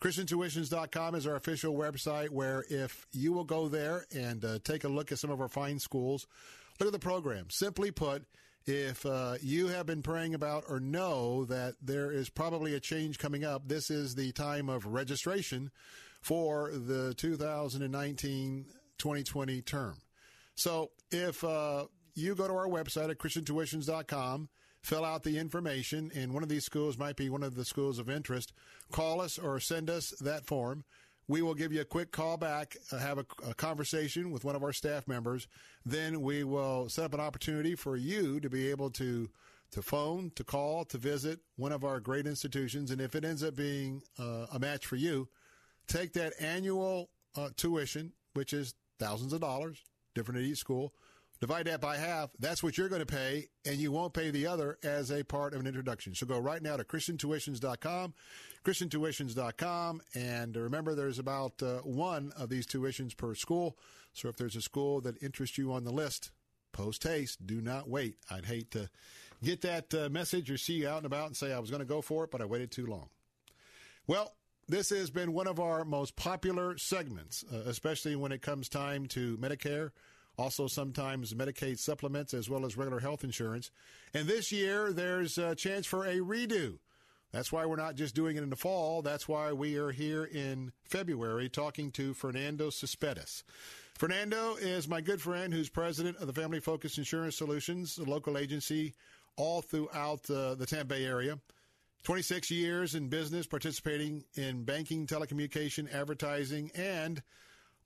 ChristianTuitions.com 0.00 1.16
is 1.16 1.26
our 1.26 1.34
official 1.34 1.74
website 1.74 2.30
where 2.30 2.64
if 2.70 3.08
you 3.12 3.32
will 3.32 3.44
go 3.44 3.68
there 3.68 4.06
and 4.14 4.44
uh, 4.44 4.58
take 4.62 4.84
a 4.84 4.88
look 4.88 5.10
at 5.10 5.18
some 5.18 5.30
of 5.30 5.40
our 5.40 5.48
fine 5.48 5.80
schools, 5.80 6.28
look 6.78 6.86
at 6.86 6.92
the 6.92 7.00
program. 7.00 7.50
Simply 7.50 7.90
put, 7.90 8.24
if 8.68 9.06
uh, 9.06 9.36
you 9.40 9.68
have 9.68 9.86
been 9.86 10.02
praying 10.02 10.34
about 10.34 10.64
or 10.68 10.78
know 10.78 11.44
that 11.46 11.76
there 11.80 12.12
is 12.12 12.28
probably 12.28 12.74
a 12.74 12.80
change 12.80 13.18
coming 13.18 13.44
up, 13.44 13.66
this 13.66 13.90
is 13.90 14.14
the 14.14 14.30
time 14.32 14.68
of 14.68 14.84
registration 14.84 15.70
for 16.20 16.70
the 16.72 17.14
2019 17.14 18.66
2020 18.98 19.62
term. 19.62 19.94
So 20.56 20.90
if 21.10 21.44
uh, 21.44 21.86
you 22.14 22.34
go 22.34 22.48
to 22.48 22.54
our 22.54 22.66
website 22.66 23.10
at 23.10 23.18
ChristianTuitions.com, 23.18 24.48
fill 24.82 25.04
out 25.04 25.22
the 25.22 25.38
information, 25.38 26.10
and 26.14 26.34
one 26.34 26.42
of 26.42 26.48
these 26.48 26.64
schools 26.64 26.98
might 26.98 27.16
be 27.16 27.30
one 27.30 27.44
of 27.44 27.54
the 27.54 27.64
schools 27.64 27.98
of 27.98 28.10
interest, 28.10 28.52
call 28.90 29.20
us 29.20 29.38
or 29.38 29.60
send 29.60 29.88
us 29.88 30.12
that 30.20 30.46
form. 30.46 30.84
We 31.28 31.42
will 31.42 31.54
give 31.54 31.72
you 31.72 31.82
a 31.82 31.84
quick 31.84 32.10
call 32.10 32.36
back, 32.38 32.76
uh, 32.90 32.98
have 32.98 33.18
a, 33.18 33.26
a, 33.46 33.54
conversation 33.54 34.30
with 34.30 34.44
one 34.44 34.56
of 34.56 34.64
our 34.64 34.72
staff 34.72 35.06
members. 35.06 35.46
Then 35.84 36.22
we 36.22 36.42
will 36.42 36.88
set 36.88 37.04
up 37.04 37.14
an 37.14 37.20
opportunity 37.20 37.74
for 37.74 37.96
you 37.96 38.40
to 38.40 38.48
be 38.48 38.70
able 38.70 38.90
to 38.92 39.28
to 39.70 39.82
phone, 39.82 40.32
to 40.34 40.44
call, 40.44 40.84
to 40.86 40.96
visit 40.96 41.40
one 41.56 41.72
of 41.72 41.84
our 41.84 42.00
great 42.00 42.26
institutions. 42.26 42.90
And 42.90 43.02
if 43.02 43.14
it 43.14 43.24
ends 43.24 43.42
up 43.42 43.54
being 43.54 44.02
uh, 44.18 44.46
a 44.52 44.58
match 44.58 44.86
for 44.86 44.96
you, 44.96 45.28
take 45.86 46.14
that 46.14 46.32
annual 46.40 47.10
uh, 47.36 47.50
tuition, 47.56 48.12
which 48.32 48.52
is 48.52 48.74
thousands 48.98 49.32
of 49.32 49.40
dollars, 49.40 49.82
different 50.14 50.40
at 50.40 50.46
each 50.46 50.58
school. 50.58 50.94
Divide 51.40 51.66
that 51.66 51.80
by 51.80 51.96
half. 51.96 52.30
That's 52.40 52.64
what 52.64 52.76
you're 52.76 52.88
going 52.88 53.04
to 53.04 53.06
pay, 53.06 53.46
and 53.64 53.76
you 53.76 53.92
won't 53.92 54.12
pay 54.12 54.30
the 54.30 54.46
other 54.46 54.76
as 54.82 55.12
a 55.12 55.22
part 55.22 55.54
of 55.54 55.60
an 55.60 55.68
introduction. 55.68 56.14
So 56.14 56.26
go 56.26 56.38
right 56.38 56.60
now 56.60 56.76
to 56.76 56.82
ChristianTuitions.com, 56.82 58.14
ChristianTuitions.com, 58.64 60.02
and 60.14 60.56
remember 60.56 60.94
there's 60.94 61.18
about 61.18 61.62
uh, 61.62 61.78
one 61.78 62.32
of 62.36 62.48
these 62.48 62.66
tuitions 62.66 63.16
per 63.16 63.34
school. 63.34 63.78
So 64.12 64.28
if 64.28 64.36
there's 64.36 64.56
a 64.56 64.60
school 64.60 65.00
that 65.02 65.22
interests 65.22 65.58
you 65.58 65.72
on 65.72 65.84
the 65.84 65.92
list, 65.92 66.30
post 66.72 67.02
haste. 67.04 67.46
Do 67.46 67.60
not 67.60 67.88
wait. 67.88 68.16
I'd 68.30 68.46
hate 68.46 68.70
to 68.72 68.90
get 69.42 69.62
that 69.62 69.94
uh, 69.94 70.08
message 70.08 70.50
or 70.50 70.58
see 70.58 70.74
you 70.74 70.88
out 70.88 70.98
and 70.98 71.06
about 71.06 71.26
and 71.28 71.36
say 71.36 71.52
I 71.52 71.58
was 71.58 71.70
going 71.70 71.80
to 71.80 71.86
go 71.86 72.02
for 72.02 72.24
it, 72.24 72.30
but 72.30 72.40
I 72.40 72.44
waited 72.44 72.70
too 72.70 72.86
long. 72.86 73.08
Well, 74.06 74.34
this 74.68 74.90
has 74.90 75.10
been 75.10 75.32
one 75.32 75.46
of 75.46 75.60
our 75.60 75.84
most 75.84 76.16
popular 76.16 76.76
segments, 76.78 77.44
uh, 77.52 77.62
especially 77.66 78.16
when 78.16 78.32
it 78.32 78.42
comes 78.42 78.68
time 78.68 79.06
to 79.06 79.36
Medicare 79.38 79.90
also 80.38 80.68
sometimes 80.68 81.34
Medicaid 81.34 81.78
supplements 81.78 82.32
as 82.32 82.48
well 82.48 82.64
as 82.64 82.76
regular 82.76 83.00
health 83.00 83.24
insurance. 83.24 83.70
And 84.14 84.28
this 84.28 84.52
year, 84.52 84.92
there's 84.92 85.36
a 85.36 85.54
chance 85.54 85.84
for 85.84 86.04
a 86.04 86.18
redo. 86.18 86.78
That's 87.32 87.52
why 87.52 87.66
we're 87.66 87.76
not 87.76 87.94
just 87.94 88.14
doing 88.14 88.36
it 88.36 88.42
in 88.42 88.50
the 88.50 88.56
fall. 88.56 89.02
That's 89.02 89.28
why 89.28 89.52
we 89.52 89.76
are 89.76 89.90
here 89.90 90.24
in 90.24 90.72
February 90.84 91.48
talking 91.48 91.90
to 91.92 92.14
Fernando 92.14 92.70
Cespedes. 92.70 93.44
Fernando 93.98 94.54
is 94.54 94.88
my 94.88 95.00
good 95.00 95.20
friend 95.20 95.52
who's 95.52 95.68
president 95.68 96.16
of 96.18 96.26
the 96.26 96.32
Family 96.32 96.60
Focus 96.60 96.96
Insurance 96.96 97.36
Solutions, 97.36 97.98
a 97.98 98.04
local 98.04 98.38
agency 98.38 98.94
all 99.36 99.60
throughout 99.60 100.28
uh, 100.30 100.54
the 100.54 100.66
Tampa 100.66 100.94
Bay 100.94 101.04
area. 101.04 101.38
26 102.04 102.50
years 102.50 102.94
in 102.94 103.08
business, 103.08 103.46
participating 103.46 104.24
in 104.34 104.64
banking, 104.64 105.06
telecommunication, 105.06 105.92
advertising, 105.92 106.70
and 106.74 107.22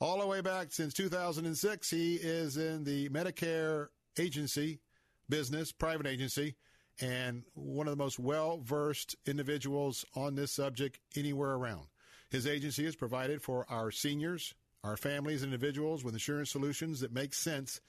all 0.01 0.21
the 0.21 0.27
way 0.27 0.41
back 0.41 0.73
since 0.73 0.93
2006, 0.95 1.91
he 1.91 2.17
is 2.17 2.57
in 2.57 2.85
the 2.85 3.09
Medicare 3.09 3.89
agency 4.19 4.81
business, 5.29 5.73
private 5.73 6.07
agency, 6.07 6.57
and 7.01 7.45
one 7.55 7.87
of 7.87 7.97
the 7.97 8.03
most 8.03 8.19
well 8.19 8.61
versed 8.63 9.17
individuals 9.27 10.05
on 10.15 10.35
this 10.35 10.53
subject 10.53 10.99
anywhere 11.17 11.53
around. 11.53 11.87
His 12.31 12.47
agency 12.47 12.85
has 12.85 12.97
provided 12.97 13.43
for 13.43 13.67
our 13.69 13.91
seniors, 13.91 14.55
our 14.85 14.97
families, 14.97 15.43
and 15.43 15.53
individuals 15.53 16.03
with 16.03 16.15
insurance 16.15 16.51
solutions 16.51 17.01
that 17.01 17.13
make 17.13 17.35
sense. 17.35 17.81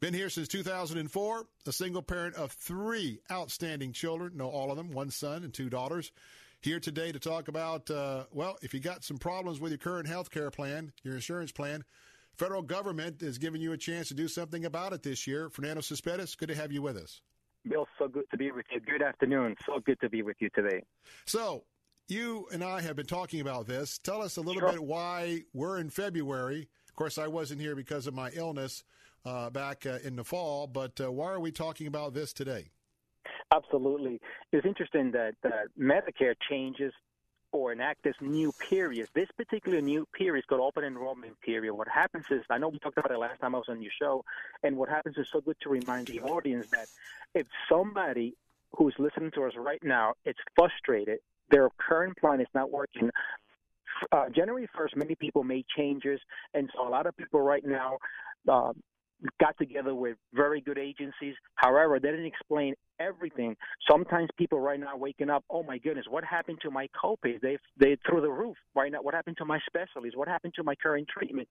Been 0.00 0.14
here 0.14 0.30
since 0.30 0.48
2004, 0.48 1.46
a 1.66 1.72
single 1.72 2.02
parent 2.02 2.34
of 2.34 2.52
three 2.52 3.20
outstanding 3.30 3.92
children, 3.92 4.36
know 4.36 4.48
all 4.48 4.70
of 4.70 4.76
them, 4.76 4.90
one 4.90 5.10
son 5.10 5.44
and 5.44 5.54
two 5.54 5.70
daughters 5.70 6.10
here 6.62 6.80
today 6.80 7.12
to 7.12 7.18
talk 7.18 7.48
about, 7.48 7.90
uh, 7.90 8.24
well, 8.32 8.56
if 8.62 8.72
you 8.72 8.80
got 8.80 9.04
some 9.04 9.18
problems 9.18 9.60
with 9.60 9.72
your 9.72 9.78
current 9.78 10.06
health 10.08 10.30
care 10.30 10.50
plan, 10.50 10.92
your 11.02 11.14
insurance 11.14 11.52
plan, 11.52 11.84
federal 12.36 12.62
government 12.62 13.22
is 13.22 13.38
giving 13.38 13.60
you 13.60 13.72
a 13.72 13.76
chance 13.76 14.08
to 14.08 14.14
do 14.14 14.28
something 14.28 14.64
about 14.64 14.92
it 14.92 15.02
this 15.02 15.26
year. 15.26 15.50
Fernando 15.50 15.80
Cespedes, 15.80 16.34
good 16.36 16.48
to 16.48 16.54
have 16.54 16.72
you 16.72 16.80
with 16.80 16.96
us. 16.96 17.20
Bill, 17.68 17.86
so 17.98 18.08
good 18.08 18.24
to 18.30 18.36
be 18.36 18.50
with 18.50 18.66
you. 18.70 18.80
Good 18.80 19.02
afternoon. 19.02 19.56
So 19.66 19.80
good 19.80 20.00
to 20.00 20.08
be 20.08 20.22
with 20.22 20.36
you 20.40 20.48
today. 20.54 20.82
So, 21.26 21.64
you 22.08 22.46
and 22.52 22.64
I 22.64 22.80
have 22.80 22.96
been 22.96 23.06
talking 23.06 23.40
about 23.40 23.66
this. 23.66 23.98
Tell 23.98 24.20
us 24.20 24.36
a 24.36 24.40
little 24.40 24.60
Sure. 24.60 24.72
bit 24.72 24.82
why 24.82 25.44
we're 25.52 25.78
in 25.78 25.88
February. 25.88 26.68
Of 26.88 26.96
course, 26.96 27.16
I 27.16 27.28
wasn't 27.28 27.60
here 27.60 27.76
because 27.76 28.06
of 28.06 28.14
my 28.14 28.30
illness, 28.32 28.84
uh, 29.24 29.50
back 29.50 29.86
uh, 29.86 29.98
in 30.02 30.16
the 30.16 30.24
fall. 30.24 30.66
But 30.66 31.00
uh, 31.00 31.12
why 31.12 31.30
are 31.30 31.40
we 31.40 31.52
talking 31.52 31.86
about 31.86 32.12
this 32.12 32.32
today? 32.32 32.70
Absolutely. 33.54 34.20
It's 34.52 34.66
interesting 34.66 35.12
that, 35.12 35.34
that 35.42 35.68
Medicare 35.78 36.34
changes 36.50 36.92
or 37.52 37.72
enact 37.72 38.02
this 38.02 38.16
new 38.20 38.52
period. 38.52 39.08
This 39.14 39.28
particular 39.36 39.80
new 39.80 40.06
period 40.16 40.40
is 40.40 40.44
called 40.46 40.62
open 40.62 40.84
enrollment 40.84 41.40
period. 41.40 41.74
What 41.74 41.88
happens 41.88 42.24
is, 42.30 42.42
I 42.50 42.58
know 42.58 42.68
we 42.68 42.78
talked 42.78 42.98
about 42.98 43.10
it 43.10 43.18
last 43.18 43.40
time 43.40 43.54
I 43.54 43.58
was 43.58 43.68
on 43.68 43.82
your 43.82 43.92
show, 44.00 44.24
and 44.62 44.76
what 44.76 44.88
happens 44.88 45.16
is 45.18 45.26
so 45.32 45.40
good 45.40 45.56
to 45.62 45.68
remind 45.68 46.08
the 46.08 46.20
audience 46.20 46.66
that 46.72 46.88
if 47.34 47.46
somebody 47.68 48.34
who's 48.76 48.94
listening 48.98 49.30
to 49.32 49.44
us 49.44 49.52
right 49.56 49.82
now 49.82 50.14
is 50.24 50.34
frustrated, 50.56 51.18
their 51.50 51.68
current 51.78 52.16
plan 52.18 52.40
is 52.40 52.46
not 52.54 52.70
working. 52.70 53.10
Uh, 54.10 54.28
January 54.34 54.68
1st, 54.76 54.96
many 54.96 55.14
people 55.14 55.44
made 55.44 55.66
changes, 55.76 56.18
and 56.54 56.70
so 56.74 56.88
a 56.88 56.90
lot 56.90 57.06
of 57.06 57.16
people 57.16 57.40
right 57.40 57.64
now 57.64 57.98
uh, 58.48 58.72
got 59.38 59.56
together 59.58 59.94
with 59.94 60.16
very 60.32 60.60
good 60.60 60.78
agencies. 60.78 61.34
However, 61.54 62.00
they 62.00 62.10
didn't 62.10 62.26
explain 62.26 62.74
everything. 63.02 63.56
Sometimes 63.90 64.28
people 64.36 64.60
right 64.60 64.78
now 64.78 64.96
waking 64.96 65.30
up, 65.30 65.44
oh 65.50 65.62
my 65.62 65.78
goodness, 65.78 66.06
what 66.08 66.24
happened 66.24 66.58
to 66.62 66.70
my 66.70 66.88
copays? 67.02 67.40
They 67.40 67.58
they 67.76 67.96
through 68.06 68.20
the 68.20 68.30
roof 68.30 68.56
right 68.74 68.90
now. 68.90 69.02
What 69.02 69.14
happened 69.14 69.36
to 69.38 69.44
my 69.44 69.58
specialties? 69.66 70.12
What 70.14 70.28
happened 70.28 70.54
to 70.54 70.62
my 70.62 70.74
current 70.74 71.08
treatment? 71.08 71.48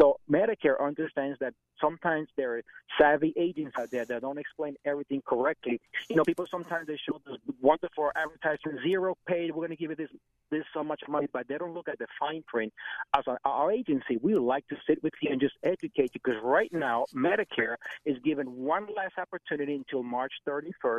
So 0.00 0.18
Medicare 0.30 0.80
understands 0.80 1.38
that 1.40 1.54
sometimes 1.80 2.28
there 2.36 2.56
are 2.56 2.62
savvy 2.98 3.32
agents 3.36 3.72
out 3.78 3.90
there 3.90 4.04
that 4.04 4.22
don't 4.22 4.38
explain 4.38 4.76
everything 4.84 5.22
correctly. 5.26 5.80
You 6.08 6.16
know, 6.16 6.24
people 6.24 6.46
sometimes 6.50 6.86
they 6.86 6.96
show 6.96 7.20
this 7.26 7.36
wonderful 7.60 8.10
advertisement, 8.16 8.80
zero 8.86 9.16
paid. 9.26 9.50
We're 9.50 9.66
going 9.66 9.70
to 9.70 9.76
give 9.76 9.90
you 9.90 9.96
this 9.96 10.10
this 10.50 10.64
so 10.72 10.84
much 10.84 11.00
money, 11.08 11.26
but 11.32 11.48
they 11.48 11.58
don't 11.58 11.74
look 11.74 11.88
at 11.88 11.98
the 11.98 12.06
fine 12.18 12.42
print. 12.46 12.72
As 13.16 13.26
a, 13.26 13.36
our 13.44 13.72
agency, 13.72 14.18
we 14.22 14.34
would 14.34 14.42
like 14.42 14.66
to 14.68 14.76
sit 14.86 15.02
with 15.02 15.12
you 15.20 15.30
and 15.32 15.40
just 15.40 15.54
educate 15.64 16.10
you 16.14 16.20
because 16.22 16.40
right 16.42 16.72
now 16.72 17.06
Medicare 17.14 17.76
is 18.04 18.16
given 18.24 18.46
one 18.46 18.86
last 18.94 19.14
opportunity 19.18 19.74
until 19.74 20.02
March 20.02 20.32
31st 20.46 20.93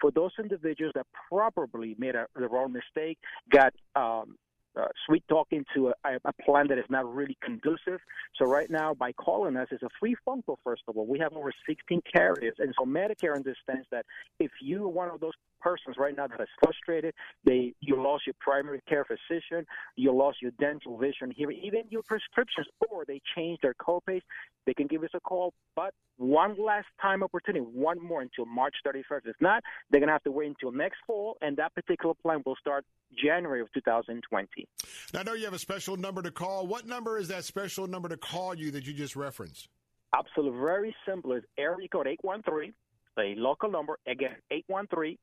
for 0.00 0.10
those 0.10 0.32
individuals 0.38 0.92
that 0.94 1.06
probably 1.28 1.96
made 1.98 2.14
a, 2.14 2.26
the 2.34 2.48
wrong 2.48 2.72
mistake, 2.72 3.18
got 3.50 3.72
um, 3.96 4.36
uh, 4.76 4.86
sweet 5.06 5.24
talking 5.28 5.64
to 5.74 5.92
a, 6.04 6.18
a 6.24 6.32
plan 6.44 6.68
that 6.68 6.78
is 6.78 6.84
not 6.88 7.12
really 7.12 7.36
conducive. 7.42 8.00
So 8.36 8.46
right 8.46 8.70
now, 8.70 8.94
by 8.94 9.12
calling 9.12 9.56
us, 9.56 9.68
it's 9.70 9.82
a 9.82 9.88
free 9.98 10.14
phone 10.24 10.42
call. 10.42 10.58
First 10.62 10.82
of 10.88 10.96
all, 10.96 11.06
we 11.06 11.18
have 11.18 11.32
over 11.32 11.52
16 11.68 12.02
carriers, 12.12 12.54
and 12.58 12.74
so 12.78 12.84
Medicare 12.84 13.34
understands 13.34 13.86
that 13.90 14.06
if 14.38 14.50
you 14.62 14.84
are 14.84 14.88
one 14.88 15.10
of 15.10 15.20
those 15.20 15.32
persons 15.60 15.96
right 15.98 16.16
now 16.16 16.26
that 16.26 16.40
are 16.40 16.48
frustrated, 16.62 17.14
they 17.44 17.74
you 17.80 18.00
lost 18.02 18.26
your 18.26 18.34
primary 18.40 18.80
care 18.88 19.04
physician, 19.04 19.66
you 19.96 20.12
lost 20.12 20.42
your 20.42 20.52
dental 20.58 20.96
vision 20.98 21.30
here, 21.30 21.50
even 21.50 21.82
your 21.88 22.02
prescriptions, 22.02 22.66
or 22.90 23.04
they 23.04 23.20
changed 23.36 23.62
their 23.62 23.74
copays, 23.74 24.22
they 24.66 24.74
can 24.74 24.86
give 24.86 25.02
us 25.02 25.10
a 25.14 25.20
call. 25.20 25.52
But 25.76 25.94
one 26.16 26.56
last 26.62 26.86
time 27.00 27.22
opportunity, 27.22 27.64
one 27.64 28.02
more 28.02 28.20
until 28.20 28.46
March 28.46 28.74
31st. 28.86 29.26
If 29.26 29.36
not, 29.40 29.62
they're 29.90 30.00
gonna 30.00 30.12
have 30.12 30.22
to 30.24 30.32
wait 30.32 30.48
until 30.48 30.72
next 30.72 30.98
fall, 31.06 31.36
and 31.40 31.56
that 31.56 31.74
particular 31.74 32.14
plan 32.14 32.42
will 32.44 32.56
start 32.56 32.84
January 33.16 33.60
of 33.60 33.72
2020. 33.72 34.68
Now, 35.12 35.20
I 35.20 35.22
know 35.22 35.32
you 35.34 35.44
have 35.44 35.54
a 35.54 35.58
special 35.58 35.96
number 35.96 36.22
to 36.22 36.30
call. 36.30 36.66
What 36.66 36.86
number 36.86 37.18
is 37.18 37.28
that 37.28 37.44
special 37.44 37.86
number 37.86 38.08
to 38.08 38.16
call 38.16 38.54
you 38.54 38.70
that 38.72 38.86
you 38.86 38.92
just 38.92 39.16
referenced? 39.16 39.68
Absolutely, 40.16 40.58
very 40.58 40.96
simple. 41.06 41.32
It's 41.32 41.46
area 41.56 41.88
code 41.88 42.06
813 42.06 42.74
a 43.18 43.34
local 43.36 43.70
number 43.70 43.98
again 44.06 44.36
813-533-3000 44.70 45.18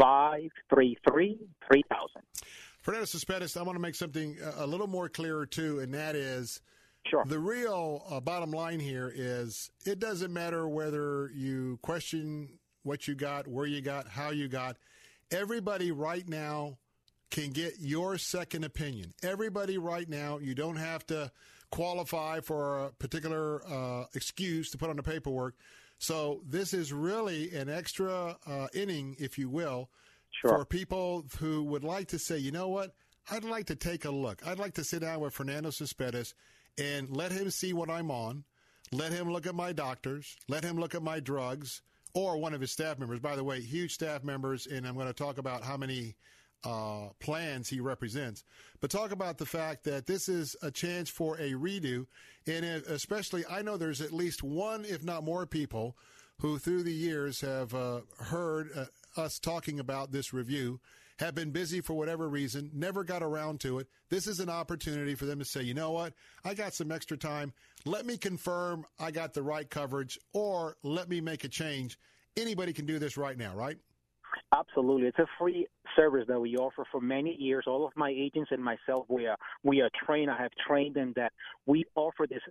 533-3000 0.00 1.36
Fernando 2.82 3.04
Cespedes, 3.04 3.56
I 3.58 3.62
want 3.62 3.76
to 3.76 3.80
make 3.80 3.94
something 3.94 4.38
a 4.56 4.66
little 4.66 4.86
more 4.86 5.10
clearer 5.10 5.44
too, 5.44 5.80
and 5.80 5.92
that 5.92 6.16
is 6.16 6.62
Sure. 7.06 7.24
The 7.24 7.38
real 7.38 8.04
uh, 8.10 8.20
bottom 8.20 8.50
line 8.50 8.78
here 8.78 9.10
is 9.14 9.70
it 9.86 9.98
doesn't 9.98 10.32
matter 10.32 10.68
whether 10.68 11.30
you 11.34 11.78
question 11.82 12.58
what 12.82 13.08
you 13.08 13.14
got, 13.14 13.48
where 13.48 13.66
you 13.66 13.80
got, 13.80 14.08
how 14.08 14.30
you 14.30 14.48
got. 14.48 14.76
Everybody 15.30 15.92
right 15.92 16.28
now 16.28 16.78
can 17.30 17.50
get 17.50 17.74
your 17.78 18.18
second 18.18 18.64
opinion. 18.64 19.14
Everybody 19.22 19.78
right 19.78 20.08
now, 20.08 20.38
you 20.38 20.54
don't 20.54 20.76
have 20.76 21.06
to 21.06 21.30
qualify 21.70 22.40
for 22.40 22.86
a 22.86 22.90
particular 22.90 23.62
uh, 23.66 24.04
excuse 24.14 24.70
to 24.70 24.78
put 24.78 24.90
on 24.90 24.96
the 24.96 25.02
paperwork. 25.02 25.54
So 25.98 26.42
this 26.48 26.72
is 26.72 26.92
really 26.92 27.54
an 27.54 27.68
extra 27.68 28.36
uh, 28.46 28.68
inning, 28.72 29.16
if 29.18 29.38
you 29.38 29.48
will, 29.48 29.90
sure. 30.30 30.58
for 30.58 30.64
people 30.64 31.26
who 31.38 31.62
would 31.64 31.84
like 31.84 32.08
to 32.08 32.18
say, 32.18 32.38
you 32.38 32.52
know 32.52 32.68
what, 32.68 32.94
I'd 33.30 33.44
like 33.44 33.66
to 33.66 33.76
take 33.76 34.04
a 34.04 34.10
look. 34.10 34.44
I'd 34.46 34.58
like 34.58 34.74
to 34.74 34.84
sit 34.84 35.02
down 35.02 35.20
with 35.20 35.34
Fernando 35.34 35.70
Cespedes 35.70 36.34
and 36.78 37.14
let 37.14 37.32
him 37.32 37.50
see 37.50 37.72
what 37.72 37.90
I'm 37.90 38.10
on. 38.10 38.44
Let 38.92 39.12
him 39.12 39.30
look 39.30 39.46
at 39.46 39.54
my 39.54 39.72
doctors. 39.72 40.36
Let 40.48 40.64
him 40.64 40.78
look 40.78 40.94
at 40.94 41.02
my 41.02 41.20
drugs 41.20 41.82
or 42.14 42.38
one 42.38 42.54
of 42.54 42.60
his 42.60 42.72
staff 42.72 42.98
members. 42.98 43.20
By 43.20 43.36
the 43.36 43.44
way, 43.44 43.60
huge 43.60 43.94
staff 43.94 44.24
members, 44.24 44.66
and 44.66 44.86
I'm 44.86 44.94
going 44.94 45.06
to 45.06 45.12
talk 45.12 45.38
about 45.38 45.62
how 45.62 45.76
many 45.76 46.16
uh, 46.64 47.08
plans 47.20 47.68
he 47.68 47.80
represents. 47.80 48.44
But 48.80 48.90
talk 48.90 49.12
about 49.12 49.38
the 49.38 49.46
fact 49.46 49.84
that 49.84 50.06
this 50.06 50.28
is 50.28 50.56
a 50.62 50.70
chance 50.70 51.08
for 51.08 51.36
a 51.36 51.52
redo, 51.52 52.06
and 52.46 52.64
especially 52.64 53.44
I 53.48 53.62
know 53.62 53.76
there's 53.76 54.00
at 54.00 54.12
least 54.12 54.42
one, 54.42 54.84
if 54.84 55.02
not 55.02 55.24
more, 55.24 55.46
people 55.46 55.96
who 56.40 56.58
through 56.58 56.82
the 56.82 56.92
years 56.92 57.40
have 57.42 57.74
uh, 57.74 58.00
heard 58.18 58.70
uh, 58.74 59.20
us 59.20 59.38
talking 59.38 59.78
about 59.80 60.12
this 60.12 60.32
review. 60.32 60.80
Have 61.18 61.34
been 61.34 61.50
busy 61.50 61.82
for 61.82 61.92
whatever 61.92 62.30
reason, 62.30 62.70
never 62.72 63.04
got 63.04 63.22
around 63.22 63.60
to 63.60 63.78
it. 63.78 63.88
This 64.08 64.26
is 64.26 64.40
an 64.40 64.48
opportunity 64.48 65.14
for 65.14 65.26
them 65.26 65.38
to 65.38 65.44
say, 65.44 65.60
you 65.60 65.74
know 65.74 65.90
what? 65.90 66.14
I 66.46 66.54
got 66.54 66.72
some 66.72 66.90
extra 66.90 67.18
time. 67.18 67.52
Let 67.84 68.06
me 68.06 68.16
confirm 68.16 68.86
I 68.98 69.10
got 69.10 69.34
the 69.34 69.42
right 69.42 69.68
coverage 69.68 70.18
or 70.32 70.78
let 70.82 71.10
me 71.10 71.20
make 71.20 71.44
a 71.44 71.48
change. 71.48 71.98
Anybody 72.38 72.72
can 72.72 72.86
do 72.86 72.98
this 72.98 73.18
right 73.18 73.36
now, 73.36 73.54
right? 73.54 73.76
Absolutely, 74.52 75.06
it's 75.06 75.18
a 75.18 75.26
free 75.38 75.66
service 75.94 76.24
that 76.26 76.40
we 76.40 76.56
offer 76.56 76.84
for 76.90 77.00
many 77.00 77.36
years. 77.38 77.64
All 77.68 77.86
of 77.86 77.92
my 77.94 78.10
agents 78.10 78.50
and 78.50 78.62
myself, 78.62 79.06
we 79.08 79.26
are 79.26 79.36
we 79.62 79.80
are 79.80 79.90
trained. 80.04 80.28
I 80.28 80.36
have 80.42 80.50
trained 80.66 80.96
them 80.96 81.12
that 81.14 81.32
we 81.66 81.84
offer 81.94 82.26
this 82.28 82.42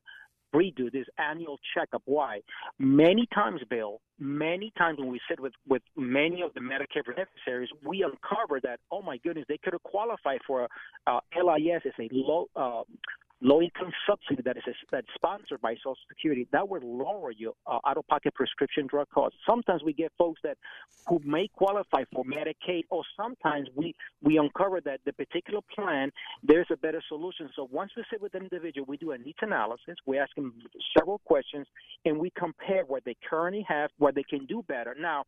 redo 0.53 0.91
this 0.91 1.05
annual 1.17 1.59
checkup. 1.73 2.01
Why? 2.05 2.39
Many 2.77 3.27
times, 3.33 3.61
Bill, 3.69 4.01
many 4.17 4.71
times 4.77 4.99
when 4.99 5.09
we 5.09 5.19
sit 5.29 5.39
with, 5.39 5.53
with 5.67 5.81
many 5.95 6.41
of 6.41 6.53
the 6.53 6.59
Medicare 6.59 7.05
beneficiaries, 7.05 7.69
we 7.85 8.03
uncover 8.03 8.59
that, 8.63 8.79
oh 8.91 9.01
my 9.01 9.17
goodness, 9.17 9.45
they 9.47 9.59
could 9.63 9.73
have 9.73 9.83
qualified 9.83 10.39
for 10.47 10.67
a 11.07 11.19
LIS 11.35 11.81
as 11.85 11.93
a 11.99 12.09
low 12.11 12.47
uh, 12.55 12.83
low 13.41 13.61
income 13.61 13.91
subsidy 14.07 14.41
that 14.43 14.57
is 14.57 14.63
that's 14.91 15.07
sponsored 15.15 15.61
by 15.61 15.75
Social 15.75 15.95
Security 16.09 16.47
that 16.51 16.67
would 16.67 16.83
lower 16.83 17.31
your 17.31 17.53
uh, 17.67 17.79
out 17.87 17.97
of 17.97 18.05
pocket 18.07 18.33
prescription 18.35 18.87
drug 18.87 19.07
costs. 19.13 19.37
Sometimes 19.47 19.81
we 19.83 19.93
get 19.93 20.11
folks 20.17 20.39
that 20.43 20.57
who 21.07 21.21
may 21.23 21.47
qualify 21.47 22.03
for 22.13 22.23
Medicaid, 22.25 22.83
or 22.89 23.03
sometimes 23.15 23.67
we 23.75 23.95
we 24.21 24.37
uncover 24.37 24.81
that 24.81 24.99
the 25.05 25.13
particular 25.13 25.61
plan 25.73 26.11
there's 26.43 26.67
a 26.71 26.77
better 26.77 27.01
solution. 27.07 27.49
So 27.55 27.67
once 27.71 27.91
we 27.95 28.03
sit 28.11 28.21
with 28.21 28.33
an 28.35 28.43
individual, 28.43 28.85
we 28.87 28.97
do 28.97 29.11
a 29.11 29.17
needs 29.17 29.37
analysis. 29.41 29.95
We 30.05 30.17
ask 30.17 30.33
them 30.35 30.53
several 30.97 31.19
questions, 31.19 31.67
and 32.05 32.17
we 32.17 32.31
compare 32.37 32.83
what 32.85 33.05
they 33.05 33.15
currently 33.29 33.65
have, 33.67 33.89
what 33.97 34.15
they 34.15 34.23
can 34.23 34.45
do 34.45 34.63
better. 34.67 34.95
Now, 34.99 35.25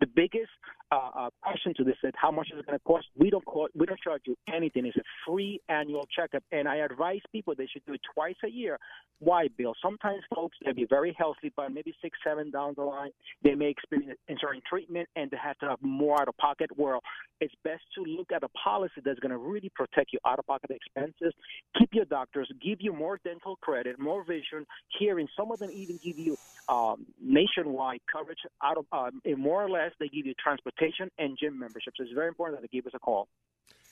the 0.00 0.06
biggest 0.06 0.50
uh, 0.94 1.10
uh, 1.26 1.30
question 1.42 1.74
to 1.76 1.84
this 1.84 1.96
is 2.04 2.12
how 2.14 2.30
much 2.30 2.48
is 2.52 2.58
it 2.58 2.66
going 2.66 2.78
to 2.78 2.84
cost? 2.84 3.06
We 3.16 3.30
don't 3.30 3.44
cost, 3.44 3.72
we 3.74 3.86
don't 3.86 4.00
charge 4.00 4.22
you 4.26 4.36
anything. 4.52 4.86
It's 4.86 4.96
a 4.96 5.02
free 5.26 5.60
annual 5.68 6.06
checkup, 6.14 6.44
and 6.52 6.68
I 6.68 6.76
advise 6.76 7.20
people 7.32 7.54
they 7.56 7.66
should 7.66 7.84
do 7.86 7.94
it 7.94 8.00
twice 8.14 8.36
a 8.44 8.48
year. 8.48 8.78
Why, 9.18 9.48
Bill? 9.56 9.74
Sometimes 9.82 10.20
folks 10.34 10.56
they'll 10.64 10.74
be 10.74 10.86
very 10.88 11.14
healthy, 11.18 11.52
but 11.56 11.72
maybe 11.72 11.94
six, 12.00 12.16
seven 12.24 12.50
down 12.50 12.74
the 12.76 12.82
line, 12.82 13.10
they 13.42 13.54
may 13.54 13.70
experience 13.70 14.18
certain 14.40 14.60
treatment 14.68 15.08
and 15.16 15.30
they 15.30 15.36
have 15.42 15.58
to 15.58 15.68
have 15.68 15.78
more 15.82 16.20
out 16.20 16.28
of 16.28 16.36
pocket. 16.36 16.70
Well, 16.76 17.00
it's 17.40 17.54
best 17.64 17.82
to 17.96 18.04
look 18.04 18.30
at 18.32 18.42
a 18.42 18.48
policy 18.48 19.00
that's 19.04 19.18
going 19.20 19.30
to 19.30 19.38
really 19.38 19.70
protect 19.74 20.12
your 20.12 20.20
out 20.26 20.38
of 20.38 20.46
pocket 20.46 20.70
expenses. 20.70 21.32
Keep 21.78 21.90
your 21.94 22.04
doctors, 22.04 22.50
give 22.62 22.78
you 22.80 22.92
more 22.92 23.18
dental 23.24 23.56
credit, 23.56 23.98
more 23.98 24.24
vision, 24.24 24.66
hearing. 24.98 25.26
Some 25.36 25.50
of 25.50 25.58
them 25.58 25.70
even 25.72 25.98
give 26.04 26.18
you 26.18 26.36
um, 26.68 27.06
nationwide 27.20 28.00
coverage 28.10 28.38
out 28.62 28.76
of 28.78 28.86
um, 28.92 29.20
more 29.38 29.62
or 29.62 29.70
less 29.70 29.92
they 29.98 30.08
give 30.08 30.26
you 30.26 30.34
transportation 30.42 30.83
and 31.18 31.38
gym 31.38 31.58
memberships. 31.58 31.98
So 31.98 32.04
it's 32.04 32.12
very 32.12 32.28
important 32.28 32.60
that 32.60 32.70
they 32.70 32.76
give 32.76 32.86
us 32.86 32.92
a 32.94 32.98
call. 32.98 33.28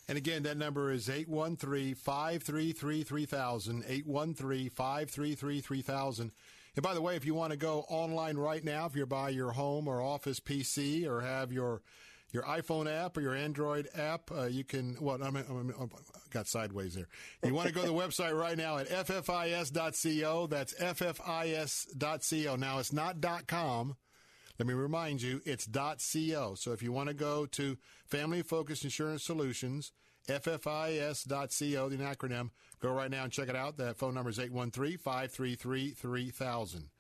And 0.08 0.18
again, 0.18 0.42
that 0.42 0.56
number 0.56 0.90
is 0.90 1.08
813 1.08 1.94
533 1.94 3.02
3000. 3.04 3.84
813 3.86 4.70
533 4.70 5.60
3000. 5.60 6.32
And 6.74 6.82
by 6.82 6.94
the 6.94 7.02
way, 7.02 7.16
if 7.16 7.24
you 7.24 7.34
want 7.34 7.52
to 7.52 7.56
go 7.56 7.84
online 7.88 8.36
right 8.36 8.64
now, 8.64 8.86
if 8.86 8.96
you're 8.96 9.06
by 9.06 9.28
your 9.28 9.52
home 9.52 9.86
or 9.86 10.00
office 10.00 10.40
PC 10.40 11.06
or 11.06 11.20
have 11.20 11.52
your 11.52 11.82
your 12.32 12.42
iPhone 12.44 12.90
app 12.90 13.16
or 13.18 13.20
your 13.20 13.34
Android 13.34 13.88
app, 13.94 14.30
uh, 14.32 14.44
you 14.44 14.64
can. 14.64 14.96
Well, 15.00 15.22
I, 15.22 15.30
mean, 15.30 15.44
I 15.78 15.84
got 16.30 16.48
sideways 16.48 16.94
there. 16.94 17.08
You 17.44 17.52
want 17.52 17.68
to 17.68 17.74
go 17.74 17.82
to 17.82 17.86
the 17.86 17.92
website 17.94 18.38
right 18.38 18.56
now 18.56 18.78
at 18.78 18.88
ffis.co. 18.88 20.46
That's 20.46 20.74
ffis.co. 20.74 22.56
Now 22.56 22.78
it's 22.78 22.92
not 22.92 23.46
.com. 23.46 23.96
Let 24.62 24.68
me 24.68 24.74
remind 24.74 25.20
you, 25.22 25.42
it's 25.44 25.66
.co. 25.66 26.54
So 26.54 26.70
if 26.70 26.84
you 26.84 26.92
want 26.92 27.08
to 27.08 27.14
go 27.14 27.46
to 27.46 27.76
Family 28.06 28.42
Focused 28.42 28.84
Insurance 28.84 29.24
Solutions 29.24 29.90
FFIS.co, 30.28 31.88
the 31.88 31.96
acronym. 31.96 32.50
Go 32.78 32.92
right 32.92 33.10
now 33.10 33.24
and 33.24 33.32
check 33.32 33.48
it 33.48 33.56
out. 33.56 33.78
That 33.78 33.96
phone 33.96 34.14
number 34.14 34.30
is 34.30 34.38
813 34.38 34.98
533 34.98 35.90
3000. 35.90 36.90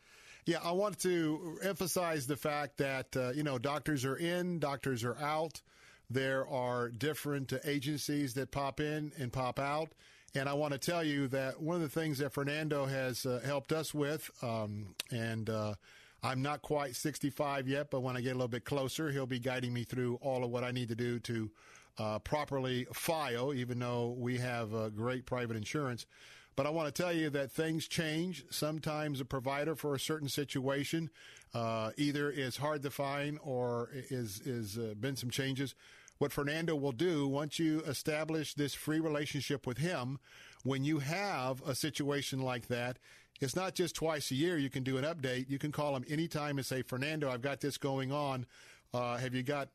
Yeah, 0.44 0.56
I 0.64 0.72
want 0.72 0.98
to 1.02 1.60
emphasize 1.62 2.26
the 2.26 2.36
fact 2.36 2.78
that, 2.78 3.16
uh, 3.16 3.30
you 3.30 3.44
know, 3.44 3.58
doctors 3.58 4.04
are 4.04 4.16
in, 4.16 4.58
doctors 4.58 5.04
are 5.04 5.16
out. 5.18 5.62
There 6.10 6.44
are 6.48 6.88
different 6.88 7.52
agencies 7.64 8.34
that 8.34 8.50
pop 8.50 8.80
in 8.80 9.12
and 9.20 9.32
pop 9.32 9.60
out. 9.60 9.92
And 10.34 10.48
I 10.48 10.54
want 10.54 10.72
to 10.72 10.78
tell 10.78 11.04
you 11.04 11.28
that 11.28 11.62
one 11.62 11.76
of 11.76 11.82
the 11.82 11.88
things 11.88 12.18
that 12.18 12.32
Fernando 12.32 12.86
has 12.86 13.24
uh, 13.24 13.40
helped 13.44 13.70
us 13.70 13.94
with, 13.94 14.32
um, 14.42 14.96
and 15.12 15.48
uh, 15.48 15.74
I'm 16.22 16.40
not 16.40 16.62
quite 16.62 16.94
65 16.94 17.66
yet, 17.66 17.90
but 17.90 18.00
when 18.00 18.16
I 18.16 18.20
get 18.20 18.30
a 18.30 18.34
little 18.34 18.48
bit 18.48 18.64
closer, 18.64 19.10
he'll 19.10 19.26
be 19.26 19.40
guiding 19.40 19.72
me 19.72 19.84
through 19.84 20.16
all 20.22 20.44
of 20.44 20.50
what 20.50 20.62
I 20.62 20.70
need 20.70 20.88
to 20.88 20.94
do 20.94 21.18
to 21.20 21.50
uh, 21.98 22.18
properly 22.20 22.86
file, 22.92 23.52
even 23.52 23.78
though 23.78 24.14
we 24.16 24.38
have 24.38 24.74
uh, 24.74 24.88
great 24.90 25.26
private 25.26 25.56
insurance. 25.56 26.06
But 26.54 26.66
I 26.66 26.70
want 26.70 26.94
to 26.94 27.02
tell 27.02 27.12
you 27.12 27.30
that 27.30 27.50
things 27.50 27.88
change. 27.88 28.44
Sometimes 28.50 29.20
a 29.20 29.24
provider 29.24 29.74
for 29.74 29.94
a 29.94 29.98
certain 30.00 30.28
situation 30.28 31.10
uh, 31.54 31.90
either 31.96 32.30
is 32.30 32.56
hard 32.56 32.82
to 32.82 32.90
find 32.90 33.38
or 33.42 33.90
is 33.92 34.40
is 34.40 34.78
uh, 34.78 34.94
been 35.00 35.16
some 35.16 35.30
changes. 35.30 35.74
What 36.18 36.32
Fernando 36.32 36.76
will 36.76 36.92
do 36.92 37.26
once 37.26 37.58
you 37.58 37.80
establish 37.80 38.54
this 38.54 38.74
free 38.74 39.00
relationship 39.00 39.66
with 39.66 39.78
him, 39.78 40.20
when 40.62 40.84
you 40.84 41.00
have 41.00 41.60
a 41.66 41.74
situation 41.74 42.40
like 42.40 42.68
that, 42.68 42.98
it's 43.42 43.56
not 43.56 43.74
just 43.74 43.94
twice 43.94 44.30
a 44.30 44.34
year 44.34 44.56
you 44.56 44.70
can 44.70 44.82
do 44.82 44.96
an 44.96 45.04
update. 45.04 45.50
You 45.50 45.58
can 45.58 45.72
call 45.72 45.94
them 45.94 46.04
anytime 46.08 46.58
and 46.58 46.66
say, 46.66 46.82
Fernando, 46.82 47.30
I've 47.30 47.42
got 47.42 47.60
this 47.60 47.76
going 47.76 48.12
on. 48.12 48.46
Uh, 48.94 49.16
have 49.16 49.34
you 49.34 49.42
got 49.42 49.68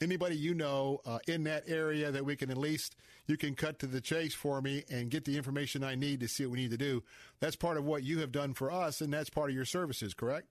anybody 0.00 0.36
you 0.36 0.54
know 0.54 1.00
uh, 1.06 1.18
in 1.26 1.44
that 1.44 1.64
area 1.68 2.10
that 2.10 2.24
we 2.24 2.36
can 2.36 2.50
at 2.50 2.56
least 2.56 2.96
you 3.26 3.36
can 3.36 3.54
cut 3.54 3.78
to 3.78 3.86
the 3.86 4.00
chase 4.00 4.34
for 4.34 4.60
me 4.60 4.84
and 4.90 5.10
get 5.10 5.24
the 5.24 5.36
information 5.36 5.82
I 5.82 5.94
need 5.94 6.20
to 6.20 6.28
see 6.28 6.44
what 6.44 6.52
we 6.52 6.58
need 6.58 6.70
to 6.70 6.76
do. 6.76 7.02
That's 7.40 7.56
part 7.56 7.76
of 7.76 7.84
what 7.84 8.02
you 8.02 8.20
have 8.20 8.30
done 8.32 8.54
for 8.54 8.70
us, 8.70 9.00
and 9.00 9.12
that's 9.12 9.30
part 9.30 9.50
of 9.50 9.56
your 9.56 9.64
services, 9.64 10.14
correct? 10.14 10.46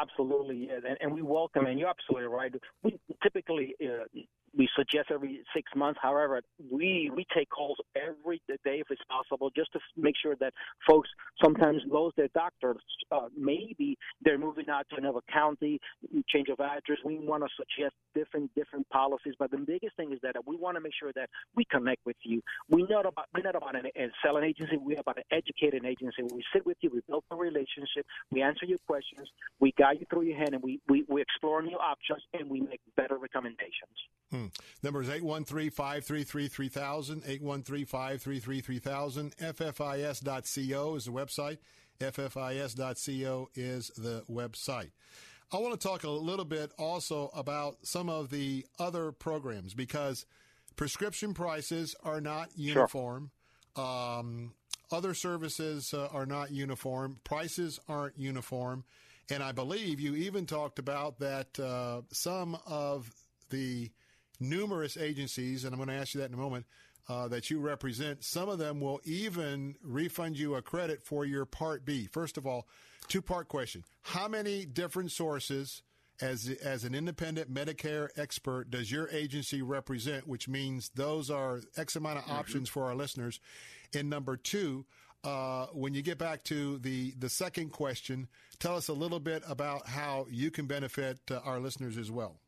Absolutely, 0.00 0.68
yeah. 0.68 0.76
and, 0.88 0.96
and 1.00 1.14
we 1.14 1.22
welcome. 1.22 1.66
And 1.66 1.78
you're 1.78 1.88
absolutely 1.88 2.28
right. 2.28 2.52
We 2.82 2.98
typically 3.22 3.74
uh, 3.82 4.04
we 4.56 4.68
suggest 4.76 5.10
every 5.12 5.40
six 5.54 5.70
months. 5.74 5.98
However, 6.02 6.40
we 6.70 7.10
we 7.14 7.26
take 7.34 7.48
calls 7.50 7.78
every 7.96 8.40
day 8.48 8.80
if 8.80 8.86
it's 8.90 9.02
possible, 9.08 9.50
just 9.54 9.72
to 9.72 9.80
make 9.96 10.14
sure 10.20 10.34
that 10.40 10.52
folks 10.88 11.08
sometimes 11.42 11.82
lose 11.88 12.12
their 12.16 12.28
doctors. 12.34 12.82
Uh, 13.10 13.28
maybe 13.36 13.96
they're 14.22 14.38
moving 14.38 14.68
out 14.68 14.86
to 14.90 14.96
another 14.96 15.20
county, 15.32 15.80
change 16.28 16.48
of 16.48 16.60
address. 16.60 16.98
We 17.04 17.18
want 17.18 17.44
to 17.44 17.48
suggest 17.56 17.94
different 18.14 18.54
different 18.54 18.88
policies, 18.90 19.34
but 19.38 19.50
the 19.50 19.58
biggest 19.58 19.96
thing 19.96 20.12
is 20.12 20.18
that 20.22 20.36
we 20.46 20.56
want 20.56 20.76
to 20.76 20.80
make 20.80 20.92
sure 20.98 21.12
that 21.14 21.28
we 21.54 21.64
connect 21.70 22.04
with 22.04 22.16
you. 22.22 22.42
We're 22.68 22.86
not 22.88 23.06
about 23.06 23.26
we're 23.34 23.42
not 23.42 23.56
about 23.56 23.76
an, 23.76 23.86
a 23.86 24.08
selling 24.24 24.44
agency. 24.44 24.76
We're 24.76 25.00
about 25.00 25.18
an 25.18 25.24
educated 25.30 25.84
agency. 25.84 26.22
We 26.22 26.42
sit 26.52 26.64
with 26.66 26.76
you. 26.80 26.90
We 26.92 27.00
build 27.08 27.24
a 27.30 27.36
relationship. 27.36 28.06
We 28.30 28.42
answer 28.42 28.66
your 28.66 28.78
questions. 28.86 29.28
We 29.60 29.72
guide 29.78 29.98
you 30.00 30.06
through 30.10 30.22
your 30.22 30.36
hand, 30.36 30.54
and 30.54 30.62
we 30.62 30.80
we, 30.88 31.04
we 31.08 31.22
explore 31.22 31.62
new 31.62 31.76
options, 31.76 32.22
and 32.32 32.48
we 32.48 32.60
make 32.60 32.80
better 32.96 33.16
recommendations. 33.18 33.96
Hmm. 34.38 34.46
Number 34.82 35.02
is 35.02 35.08
813-533-3000, 35.08 37.40
813-533-3000. 37.42 39.34
FFIS.co 39.36 40.94
is 40.94 41.04
the 41.04 41.10
website. 41.10 41.58
FFIS.co 42.00 43.50
is 43.54 43.90
the 43.96 44.24
website. 44.30 44.90
I 45.50 45.56
want 45.58 45.80
to 45.80 45.88
talk 45.88 46.04
a 46.04 46.10
little 46.10 46.44
bit 46.44 46.72
also 46.78 47.30
about 47.34 47.78
some 47.82 48.10
of 48.10 48.30
the 48.30 48.66
other 48.78 49.10
programs 49.12 49.74
because 49.74 50.26
prescription 50.76 51.34
prices 51.34 51.96
are 52.04 52.20
not 52.20 52.50
uniform. 52.56 53.30
Sure. 53.76 53.84
Um, 53.84 54.52
other 54.90 55.12
services 55.14 55.94
uh, 55.94 56.08
are 56.12 56.26
not 56.26 56.50
uniform. 56.50 57.20
Prices 57.24 57.80
aren't 57.88 58.18
uniform. 58.18 58.84
And 59.30 59.42
I 59.42 59.52
believe 59.52 60.00
you 60.00 60.14
even 60.14 60.44
talked 60.46 60.78
about 60.78 61.18
that 61.18 61.58
uh, 61.58 62.02
some 62.10 62.58
of 62.66 63.10
the 63.50 63.90
numerous 64.40 64.96
agencies, 64.96 65.64
and 65.64 65.72
I'm 65.72 65.78
going 65.78 65.88
to 65.88 65.94
ask 65.94 66.14
you 66.14 66.20
that 66.20 66.28
in 66.28 66.34
a 66.34 66.38
moment, 66.38 66.66
uh, 67.08 67.28
that 67.28 67.50
you 67.50 67.58
represent. 67.58 68.22
Some 68.22 68.48
of 68.48 68.58
them 68.58 68.80
will 68.80 69.00
even 69.04 69.76
refund 69.82 70.38
you 70.38 70.54
a 70.54 70.62
credit 70.62 71.02
for 71.02 71.24
your 71.24 71.44
Part 71.44 71.84
B. 71.84 72.06
First 72.06 72.36
of 72.36 72.46
all, 72.46 72.66
two 73.08 73.22
part 73.22 73.48
question: 73.48 73.84
How 74.02 74.28
many 74.28 74.64
different 74.64 75.12
sources? 75.12 75.82
As, 76.20 76.50
as 76.64 76.82
an 76.82 76.96
independent 76.96 77.54
Medicare 77.54 78.08
expert, 78.16 78.72
does 78.72 78.90
your 78.90 79.08
agency 79.10 79.62
represent? 79.62 80.26
Which 80.26 80.48
means 80.48 80.90
those 80.96 81.30
are 81.30 81.60
X 81.76 81.94
amount 81.94 82.18
of 82.18 82.24
mm-hmm. 82.24 82.32
options 82.32 82.68
for 82.68 82.86
our 82.86 82.96
listeners. 82.96 83.38
And 83.94 84.10
number 84.10 84.36
two, 84.36 84.84
uh, 85.22 85.66
when 85.66 85.94
you 85.94 86.02
get 86.02 86.18
back 86.18 86.42
to 86.44 86.78
the 86.78 87.14
the 87.18 87.28
second 87.28 87.70
question, 87.70 88.26
tell 88.58 88.76
us 88.76 88.88
a 88.88 88.92
little 88.92 89.20
bit 89.20 89.42
about 89.46 89.86
how 89.86 90.26
you 90.28 90.50
can 90.50 90.66
benefit 90.66 91.20
uh, 91.30 91.38
our 91.44 91.60
listeners 91.60 91.96
as 91.96 92.10
well. 92.10 92.40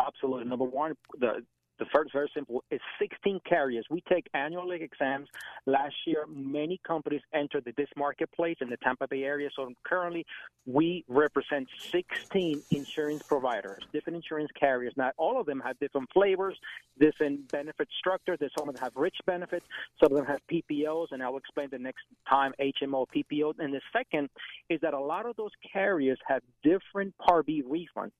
Absolutely. 0.00 0.44
Number 0.44 0.64
one, 0.64 0.94
the 1.18 1.42
the 1.78 1.86
first 1.94 2.12
very 2.12 2.30
simple 2.34 2.64
is 2.70 2.80
16 2.98 3.40
carriers. 3.46 3.84
We 3.90 4.02
take 4.08 4.28
annual 4.32 4.70
exams. 4.70 5.28
Last 5.66 5.94
year, 6.06 6.24
many 6.26 6.80
companies 6.86 7.20
entered 7.34 7.64
the 7.64 7.72
this 7.76 7.88
marketplace 7.96 8.56
in 8.60 8.70
the 8.70 8.78
Tampa 8.78 9.06
Bay 9.08 9.24
area. 9.24 9.50
So 9.54 9.70
currently, 9.84 10.24
we 10.64 11.04
represent 11.08 11.68
16 11.92 12.62
insurance 12.70 13.22
providers, 13.22 13.84
different 13.92 14.16
insurance 14.16 14.50
carriers. 14.58 14.94
Not 14.96 15.12
all 15.18 15.38
of 15.38 15.46
them 15.46 15.60
have 15.60 15.78
different 15.78 16.08
flavors, 16.12 16.58
different 16.98 17.48
benefit 17.48 17.88
structure. 17.98 18.36
There's 18.38 18.52
some 18.58 18.68
of 18.68 18.74
them 18.74 18.82
have 18.82 18.96
rich 18.96 19.16
benefits. 19.26 19.66
Some 20.02 20.12
of 20.12 20.16
them 20.16 20.26
have 20.26 20.40
PPOs, 20.50 21.08
and 21.10 21.22
I'll 21.22 21.36
explain 21.36 21.68
the 21.70 21.78
next 21.78 22.04
time 22.28 22.52
HMO 22.58 23.06
PPO. 23.14 23.54
And 23.58 23.74
the 23.74 23.82
second 23.92 24.30
is 24.70 24.80
that 24.80 24.94
a 24.94 25.00
lot 25.00 25.26
of 25.26 25.36
those 25.36 25.52
carriers 25.72 26.18
have 26.26 26.42
different 26.62 27.14
Part 27.18 27.46
B 27.46 27.62
refunds 27.62 28.12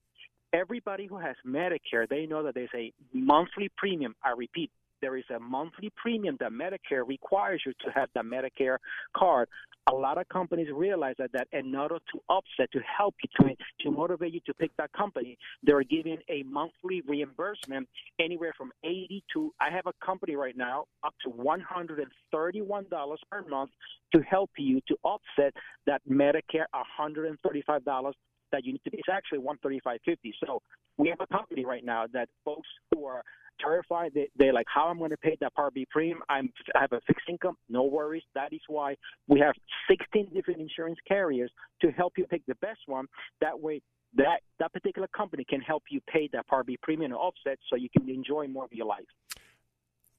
everybody 0.56 1.06
who 1.06 1.18
has 1.18 1.36
Medicare, 1.46 2.08
they 2.08 2.26
know 2.26 2.42
that 2.42 2.54
there's 2.54 2.68
a 2.74 2.92
monthly 3.12 3.70
premium. 3.76 4.14
I 4.24 4.30
repeat, 4.36 4.70
there 5.02 5.16
is 5.16 5.24
a 5.34 5.38
monthly 5.38 5.92
premium 5.94 6.36
that 6.40 6.52
Medicare 6.52 7.06
requires 7.06 7.62
you 7.66 7.72
to 7.84 7.90
have 7.94 8.08
the 8.14 8.20
Medicare 8.20 8.78
card. 9.14 9.48
A 9.88 9.94
lot 9.94 10.18
of 10.18 10.28
companies 10.30 10.68
realize 10.74 11.14
that, 11.18 11.30
that 11.32 11.48
in 11.52 11.76
order 11.76 11.98
to 12.12 12.20
offset, 12.28 12.72
to 12.72 12.80
help 12.80 13.14
you, 13.22 13.28
to, 13.38 13.54
to 13.84 13.90
motivate 13.90 14.32
you 14.32 14.40
to 14.46 14.54
pick 14.54 14.70
that 14.78 14.92
company, 14.94 15.36
they're 15.62 15.84
giving 15.84 16.18
a 16.28 16.42
monthly 16.44 17.02
reimbursement 17.06 17.86
anywhere 18.18 18.52
from 18.56 18.72
80 18.82 19.22
to, 19.34 19.52
I 19.60 19.70
have 19.70 19.86
a 19.86 19.92
company 20.04 20.34
right 20.34 20.56
now, 20.56 20.86
up 21.04 21.14
to 21.24 21.30
$131 21.30 23.16
per 23.30 23.44
month 23.48 23.70
to 24.14 24.22
help 24.22 24.50
you 24.56 24.80
to 24.88 24.96
offset 25.04 25.52
that 25.86 26.00
Medicare 26.10 26.64
$135 26.98 28.12
that 28.56 28.64
you 28.64 28.72
need 28.72 28.82
to 28.84 28.90
be. 28.90 28.98
It's 28.98 29.08
actually 29.12 29.38
135.50. 29.38 30.16
So 30.44 30.62
we 30.96 31.08
have 31.08 31.20
a 31.20 31.26
company 31.26 31.64
right 31.64 31.84
now 31.84 32.06
that 32.12 32.28
folks 32.44 32.68
who 32.92 33.04
are 33.04 33.22
terrified, 33.60 34.12
they, 34.14 34.28
they're 34.36 34.52
like, 34.52 34.66
how 34.72 34.90
am 34.90 34.96
I 34.96 34.98
going 35.00 35.10
to 35.10 35.16
pay 35.18 35.36
that 35.40 35.54
Part 35.54 35.74
B 35.74 35.86
premium? 35.90 36.20
I'm, 36.28 36.50
I 36.74 36.80
have 36.80 36.92
a 36.92 37.00
fixed 37.06 37.28
income. 37.28 37.56
No 37.68 37.84
worries. 37.84 38.22
That 38.34 38.52
is 38.52 38.60
why 38.68 38.96
we 39.28 39.40
have 39.40 39.54
16 39.90 40.28
different 40.34 40.60
insurance 40.60 40.98
carriers 41.06 41.50
to 41.82 41.90
help 41.90 42.14
you 42.16 42.26
pick 42.26 42.42
the 42.46 42.54
best 42.56 42.80
one. 42.86 43.06
That 43.40 43.58
way, 43.58 43.82
that 44.14 44.40
that 44.58 44.72
particular 44.72 45.08
company 45.08 45.44
can 45.48 45.60
help 45.60 45.84
you 45.90 46.00
pay 46.10 46.28
that 46.32 46.46
Part 46.46 46.66
B 46.66 46.78
premium 46.82 47.12
offset 47.12 47.58
so 47.68 47.76
you 47.76 47.88
can 47.90 48.08
enjoy 48.08 48.46
more 48.48 48.64
of 48.64 48.72
your 48.72 48.86
life. 48.86 49.04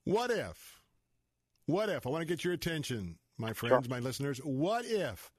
What 0.03 0.29
if? 0.29 0.81
What 1.65 1.89
if? 1.89 2.05
I 2.05 2.09
want 2.09 2.21
to 2.21 2.25
get 2.25 2.43
your 2.43 2.53
attention, 2.53 3.17
my 3.37 3.53
friends, 3.53 3.87
sure. 3.87 3.89
my 3.89 3.99
listeners. 3.99 4.39
What 4.39 4.85
if 4.85 5.31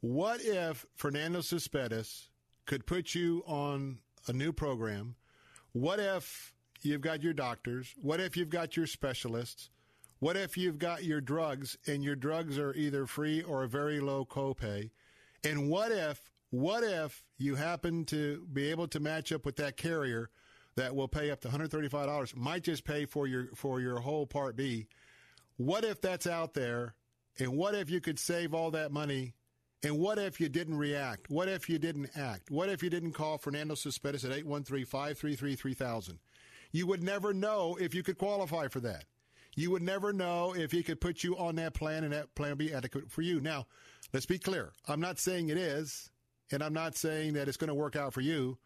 what 0.00 0.40
if 0.42 0.86
Fernando 0.94 1.40
Cespedes 1.40 2.30
could 2.66 2.86
put 2.86 3.14
you 3.14 3.42
on 3.46 3.98
a 4.26 4.32
new 4.32 4.52
program? 4.52 5.16
What 5.72 5.98
if 5.98 6.54
you've 6.82 7.00
got 7.00 7.22
your 7.22 7.32
doctors? 7.32 7.94
What 8.00 8.20
if 8.20 8.36
you've 8.36 8.50
got 8.50 8.76
your 8.76 8.86
specialists? 8.86 9.70
What 10.20 10.36
if 10.36 10.56
you've 10.56 10.78
got 10.78 11.04
your 11.04 11.20
drugs 11.20 11.78
and 11.86 12.02
your 12.02 12.16
drugs 12.16 12.58
are 12.58 12.74
either 12.74 13.06
free 13.06 13.42
or 13.42 13.62
a 13.62 13.68
very 13.68 14.00
low 14.00 14.24
copay? 14.24 14.90
And 15.44 15.68
what 15.68 15.92
if, 15.92 16.30
what 16.50 16.82
if 16.82 17.22
you 17.36 17.54
happen 17.54 18.04
to 18.06 18.46
be 18.52 18.70
able 18.70 18.88
to 18.88 19.00
match 19.00 19.32
up 19.32 19.46
with 19.46 19.56
that 19.56 19.76
carrier 19.76 20.30
that 20.76 20.94
will 20.94 21.08
pay 21.08 21.30
up 21.30 21.40
to 21.40 21.48
$135, 21.48 22.36
might 22.36 22.62
just 22.62 22.84
pay 22.84 23.04
for 23.04 23.26
your, 23.26 23.48
for 23.54 23.80
your 23.80 23.98
whole 24.00 24.26
Part 24.26 24.56
B? 24.56 24.86
What 25.56 25.84
if 25.84 26.00
that's 26.00 26.26
out 26.26 26.54
there? 26.54 26.94
And 27.38 27.56
what 27.56 27.74
if 27.74 27.90
you 27.90 28.00
could 28.00 28.18
save 28.18 28.54
all 28.54 28.72
that 28.72 28.90
money 28.90 29.34
and 29.82 29.98
what 29.98 30.18
if 30.18 30.40
you 30.40 30.48
didn't 30.48 30.76
react? 30.76 31.30
What 31.30 31.48
if 31.48 31.68
you 31.68 31.78
didn't 31.78 32.10
act? 32.16 32.50
What 32.50 32.68
if 32.68 32.82
you 32.82 32.90
didn't 32.90 33.12
call 33.12 33.38
Fernando 33.38 33.74
Cespedes 33.74 34.24
at 34.24 34.32
813-533-3000? 34.44 36.18
You 36.72 36.86
would 36.86 37.02
never 37.02 37.32
know 37.32 37.76
if 37.80 37.94
you 37.94 38.02
could 38.02 38.18
qualify 38.18 38.68
for 38.68 38.80
that. 38.80 39.04
You 39.54 39.70
would 39.70 39.82
never 39.82 40.12
know 40.12 40.54
if 40.54 40.72
he 40.72 40.82
could 40.82 41.00
put 41.00 41.24
you 41.24 41.36
on 41.36 41.56
that 41.56 41.74
plan 41.74 42.04
and 42.04 42.12
that 42.12 42.34
plan 42.34 42.56
be 42.56 42.72
adequate 42.72 43.10
for 43.10 43.22
you. 43.22 43.40
Now, 43.40 43.66
let's 44.12 44.26
be 44.26 44.38
clear. 44.38 44.72
I'm 44.86 45.00
not 45.00 45.18
saying 45.18 45.48
it 45.48 45.56
is, 45.56 46.10
and 46.52 46.62
I'm 46.62 46.74
not 46.74 46.96
saying 46.96 47.32
that 47.34 47.48
it's 47.48 47.56
going 47.56 47.68
to 47.68 47.74
work 47.74 47.96
out 47.96 48.12
for 48.12 48.20
you, 48.20 48.58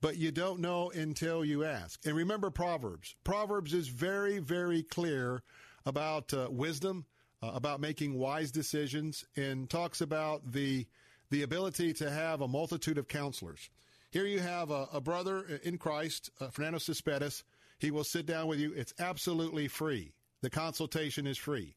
but 0.00 0.16
you 0.16 0.30
don't 0.30 0.60
know 0.60 0.90
until 0.90 1.44
you 1.44 1.64
ask. 1.64 2.04
And 2.04 2.14
remember 2.14 2.50
Proverbs. 2.50 3.16
Proverbs 3.24 3.72
is 3.72 3.88
very, 3.88 4.38
very 4.38 4.82
clear 4.82 5.42
about 5.86 6.34
uh, 6.34 6.48
wisdom, 6.50 7.06
uh, 7.44 7.52
about 7.54 7.80
making 7.80 8.14
wise 8.14 8.50
decisions, 8.50 9.24
and 9.36 9.68
talks 9.68 10.00
about 10.00 10.52
the 10.52 10.86
the 11.30 11.42
ability 11.42 11.92
to 11.92 12.10
have 12.10 12.40
a 12.40 12.48
multitude 12.48 12.98
of 12.98 13.08
counselors. 13.08 13.70
Here 14.10 14.26
you 14.26 14.38
have 14.40 14.70
a, 14.70 14.88
a 14.92 15.00
brother 15.00 15.60
in 15.64 15.78
Christ, 15.78 16.30
uh, 16.40 16.48
Fernando 16.48 16.78
Cespedes. 16.78 17.42
He 17.78 17.90
will 17.90 18.04
sit 18.04 18.26
down 18.26 18.46
with 18.46 18.60
you. 18.60 18.72
It's 18.72 18.94
absolutely 19.00 19.66
free. 19.66 20.12
The 20.42 20.50
consultation 20.50 21.26
is 21.26 21.38
free. 21.38 21.74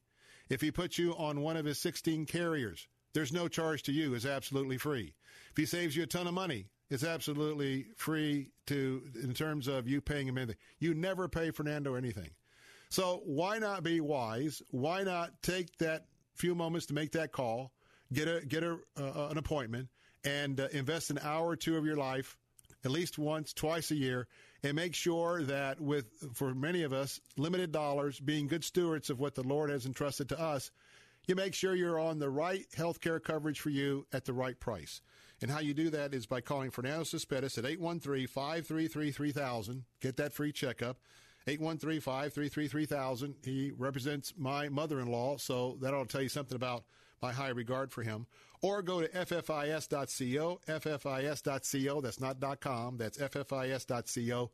If 0.50 0.62
he 0.62 0.72
puts 0.72 0.98
you 0.98 1.14
on 1.14 1.42
one 1.42 1.58
of 1.58 1.66
his 1.66 1.80
16 1.80 2.26
carriers, 2.26 2.88
there's 3.14 3.34
no 3.34 3.48
charge 3.48 3.84
to 3.84 3.92
you. 3.92 4.14
It's 4.14 4.26
absolutely 4.26 4.78
free. 4.78 5.14
If 5.52 5.58
he 5.58 5.66
saves 5.66 5.96
you 5.96 6.04
a 6.04 6.08
ton 6.08 6.28
of 6.28 6.34
money, 6.34 6.68
it's 6.90 7.04
absolutely 7.04 7.88
free 7.96 8.52
to 8.68 9.02
in 9.24 9.34
terms 9.34 9.68
of 9.68 9.88
you 9.88 10.00
paying 10.00 10.28
him 10.28 10.38
anything. 10.38 10.56
You 10.80 10.94
never 10.94 11.28
pay 11.28 11.52
Fernando 11.52 11.96
anything. 11.96 12.30
So 12.90 13.22
why 13.26 13.60
not 13.60 13.84
be 13.84 14.00
wise? 14.00 14.62
Why 14.72 15.04
not 15.04 15.42
take 15.42 15.78
that 15.78 16.06
few 16.36 16.56
moments 16.56 16.88
to 16.88 16.94
make 16.94 17.14
that 17.14 17.32
call, 17.32 17.72
get 18.14 18.28
a 18.28 18.46
get 18.46 18.64
a 18.64 18.78
uh, 18.98 19.28
an 19.30 19.38
appointment, 19.38 19.90
and 20.24 20.60
uh, 20.60 20.68
invest 20.72 21.10
an 21.10 21.20
hour 21.22 21.48
or 21.48 21.56
two 21.56 21.78
of 21.78 21.86
your 21.86 21.98
life, 21.98 22.38
at 22.86 22.92
least 22.92 23.18
once, 23.18 23.54
twice 23.54 23.92
a 23.92 23.96
year, 23.96 24.28
and 24.64 24.76
make 24.76 24.96
sure 24.96 25.44
that 25.44 25.82
with 25.82 26.06
for 26.34 26.54
many 26.54 26.84
of 26.84 26.94
us 26.94 27.20
limited 27.36 27.72
dollars, 27.72 28.20
being 28.20 28.48
good 28.48 28.64
stewards 28.64 29.10
of 29.10 29.20
what 29.20 29.36
the 29.36 29.44
Lord 29.44 29.70
has 29.70 29.86
entrusted 29.86 30.30
to 30.30 30.40
us, 30.40 30.72
you 31.28 31.36
make 31.36 31.54
sure 31.54 31.76
you're 31.76 32.00
on 32.00 32.20
the 32.20 32.30
right 32.30 32.66
health 32.76 33.02
care 33.02 33.20
coverage 33.20 33.60
for 33.60 33.70
you 33.70 34.08
at 34.14 34.24
the 34.26 34.34
right 34.34 34.60
price. 34.60 35.02
And 35.42 35.52
how 35.52 35.60
you 35.60 35.76
do 35.76 35.92
that 35.92 36.16
is 36.16 36.26
by 36.26 36.42
calling 36.42 36.72
Fernando 36.72 37.04
Cespedes 37.04 37.60
at 37.60 37.66
813-533-3000. 37.66 39.84
Get 40.02 40.18
that 40.18 40.34
free 40.34 40.52
checkup. 40.52 40.98
813-533-3000. 41.48 43.34
He 43.44 43.72
represents 43.78 44.34
my 44.38 44.70
mother-in-law, 44.70 45.38
so 45.38 45.78
that'll 45.82 46.06
tell 46.06 46.22
you 46.22 46.30
something 46.30 46.56
about 46.56 46.84
my 47.22 47.32
high 47.32 47.50
regard 47.50 47.92
for 47.92 48.04
him. 48.04 48.28
Or 48.62 48.82
go 48.82 49.02
to 49.02 49.08
ffis.co, 49.08 50.60
ffis.co. 50.68 52.02
That's 52.02 52.20
not 52.20 52.60
.com. 52.60 52.98
That's 52.98 53.18
ffis.co. 53.18 54.52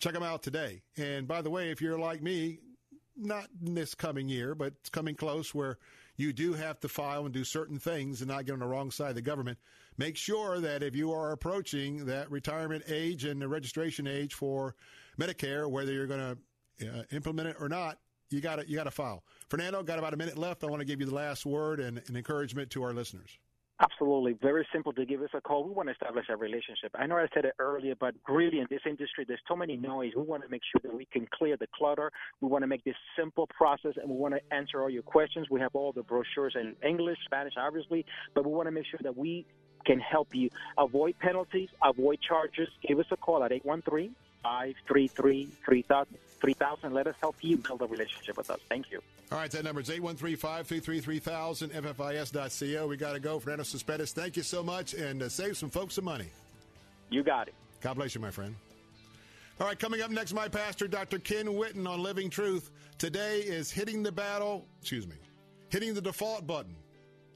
Check 0.00 0.14
them 0.14 0.22
out 0.22 0.42
today. 0.42 0.82
And 0.96 1.26
by 1.26 1.42
the 1.42 1.50
way, 1.50 1.70
if 1.70 1.80
you're 1.80 1.98
like 1.98 2.22
me, 2.22 2.60
not 3.16 3.48
this 3.60 3.94
coming 3.94 4.28
year, 4.28 4.54
but 4.54 4.74
it's 4.80 4.90
coming 4.90 5.16
close 5.16 5.52
where 5.54 5.78
you 6.16 6.32
do 6.32 6.52
have 6.52 6.78
to 6.80 6.88
file 6.88 7.24
and 7.24 7.34
do 7.34 7.42
certain 7.42 7.78
things 7.78 8.20
and 8.20 8.28
not 8.28 8.44
get 8.44 8.52
on 8.52 8.60
the 8.60 8.66
wrong 8.66 8.90
side 8.90 9.10
of 9.10 9.14
the 9.16 9.22
government. 9.22 9.58
Make 9.96 10.16
sure 10.16 10.60
that 10.60 10.84
if 10.84 10.94
you 10.94 11.12
are 11.12 11.32
approaching 11.32 12.06
that 12.06 12.30
retirement 12.30 12.84
age 12.86 13.24
and 13.24 13.42
the 13.42 13.48
registration 13.48 14.06
age 14.06 14.34
for 14.34 14.76
Medicare, 15.18 15.70
whether 15.70 15.92
you're 15.92 16.06
going 16.06 16.36
to 16.80 16.88
uh, 16.88 17.02
implement 17.12 17.48
it 17.48 17.56
or 17.60 17.68
not, 17.68 17.98
you 18.30 18.40
got 18.40 18.56
to 18.56 18.68
you 18.68 18.76
got 18.76 18.84
to 18.84 18.90
file. 18.90 19.24
Fernando, 19.48 19.82
got 19.82 19.98
about 19.98 20.14
a 20.14 20.16
minute 20.16 20.36
left. 20.36 20.62
I 20.62 20.66
want 20.66 20.80
to 20.80 20.86
give 20.86 21.00
you 21.00 21.06
the 21.06 21.14
last 21.14 21.46
word 21.46 21.80
and, 21.80 22.00
and 22.06 22.16
encouragement 22.16 22.70
to 22.70 22.82
our 22.82 22.92
listeners. 22.92 23.38
Absolutely. 23.80 24.36
Very 24.42 24.66
simple 24.72 24.92
to 24.94 25.06
give 25.06 25.22
us 25.22 25.30
a 25.34 25.40
call. 25.40 25.62
We 25.62 25.70
want 25.70 25.88
to 25.88 25.92
establish 25.92 26.26
a 26.28 26.36
relationship. 26.36 26.90
I 26.96 27.06
know 27.06 27.16
I 27.16 27.28
said 27.32 27.44
it 27.44 27.54
earlier, 27.60 27.94
but 27.98 28.12
really 28.28 28.58
in 28.58 28.66
this 28.68 28.80
industry, 28.84 29.24
there's 29.26 29.40
so 29.46 29.54
many 29.54 29.76
noise. 29.76 30.12
We 30.16 30.22
want 30.22 30.42
to 30.42 30.48
make 30.48 30.62
sure 30.72 30.80
that 30.82 30.92
we 30.92 31.06
can 31.12 31.28
clear 31.32 31.56
the 31.56 31.68
clutter. 31.72 32.10
We 32.40 32.48
want 32.48 32.62
to 32.64 32.66
make 32.66 32.82
this 32.82 32.96
simple 33.16 33.46
process 33.56 33.92
and 33.96 34.10
we 34.10 34.16
want 34.16 34.34
to 34.34 34.40
answer 34.54 34.82
all 34.82 34.90
your 34.90 35.04
questions. 35.04 35.46
We 35.48 35.60
have 35.60 35.76
all 35.76 35.92
the 35.92 36.02
brochures 36.02 36.56
in 36.56 36.74
English, 36.86 37.18
Spanish, 37.24 37.54
obviously, 37.56 38.04
but 38.34 38.44
we 38.44 38.52
want 38.52 38.66
to 38.66 38.72
make 38.72 38.84
sure 38.90 38.98
that 39.04 39.16
we 39.16 39.46
can 39.86 40.00
help 40.00 40.34
you 40.34 40.50
avoid 40.76 41.14
penalties, 41.20 41.68
avoid 41.80 42.18
charges. 42.20 42.68
Give 42.86 42.98
us 42.98 43.06
a 43.12 43.16
call 43.16 43.44
at 43.44 43.52
813 43.52 44.12
533 44.42 45.48
3000. 45.64 46.92
Let 46.92 47.06
us 47.06 47.14
help 47.20 47.36
you 47.40 47.56
build 47.56 47.82
a 47.82 47.86
relationship 47.86 48.36
with 48.36 48.50
us. 48.50 48.60
Thank 48.68 48.90
you. 48.90 49.00
All 49.30 49.38
right, 49.38 49.50
that 49.50 49.62
number 49.62 49.82
is 49.82 49.88
813-533-3000, 49.90 51.70
ffis.co. 51.70 52.86
We 52.86 52.96
got 52.96 53.12
to 53.12 53.20
go. 53.20 53.38
Fernando 53.38 53.62
Cespedes, 53.62 54.12
thank 54.12 54.36
you 54.36 54.42
so 54.42 54.62
much, 54.62 54.94
and 54.94 55.22
uh, 55.22 55.28
save 55.28 55.56
some 55.56 55.68
folks 55.68 55.94
some 55.94 56.06
money. 56.06 56.30
You 57.10 57.22
got 57.22 57.48
it. 57.48 57.54
God 57.82 57.94
bless 57.94 58.14
you, 58.14 58.22
my 58.22 58.30
friend. 58.30 58.54
All 59.60 59.66
right, 59.66 59.78
coming 59.78 60.00
up 60.00 60.10
next, 60.10 60.32
my 60.32 60.48
pastor, 60.48 60.88
Dr. 60.88 61.18
Ken 61.18 61.46
Whitten 61.46 61.86
on 61.86 62.02
Living 62.02 62.30
Truth. 62.30 62.70
Today 62.96 63.40
is 63.40 63.70
hitting 63.70 64.02
the 64.02 64.12
battle, 64.12 64.64
excuse 64.80 65.06
me, 65.06 65.16
hitting 65.68 65.92
the 65.94 66.00
default 66.00 66.46
button. 66.46 66.74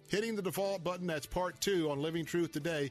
Hitting 0.08 0.36
the 0.36 0.42
default 0.42 0.84
button, 0.84 1.06
that's 1.06 1.26
part 1.26 1.60
two 1.60 1.90
on 1.90 2.00
Living 2.00 2.24
Truth 2.24 2.52
today. 2.52 2.90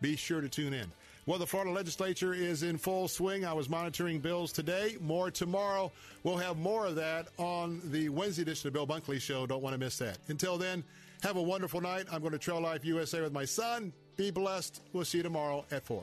Be 0.00 0.16
sure 0.16 0.40
to 0.40 0.48
tune 0.48 0.72
in. 0.72 0.90
Well, 1.30 1.38
the 1.38 1.46
Florida 1.46 1.70
legislature 1.70 2.34
is 2.34 2.64
in 2.64 2.76
full 2.76 3.06
swing. 3.06 3.44
I 3.44 3.52
was 3.52 3.68
monitoring 3.68 4.18
bills 4.18 4.50
today. 4.50 4.96
More 5.00 5.30
tomorrow. 5.30 5.92
We'll 6.24 6.38
have 6.38 6.58
more 6.58 6.86
of 6.86 6.96
that 6.96 7.28
on 7.38 7.80
the 7.84 8.08
Wednesday 8.08 8.42
edition 8.42 8.66
of 8.66 8.72
Bill 8.72 8.84
Bunkley 8.84 9.20
Show. 9.20 9.46
Don't 9.46 9.62
want 9.62 9.74
to 9.74 9.78
miss 9.78 9.96
that. 9.98 10.18
Until 10.26 10.58
then, 10.58 10.82
have 11.22 11.36
a 11.36 11.42
wonderful 11.42 11.80
night. 11.80 12.06
I'm 12.10 12.20
going 12.20 12.32
to 12.32 12.38
Trail 12.38 12.60
Life 12.60 12.84
USA 12.84 13.20
with 13.20 13.32
my 13.32 13.44
son. 13.44 13.92
Be 14.16 14.32
blessed. 14.32 14.82
We'll 14.92 15.04
see 15.04 15.18
you 15.18 15.22
tomorrow 15.22 15.64
at 15.70 15.84
4. 15.84 16.02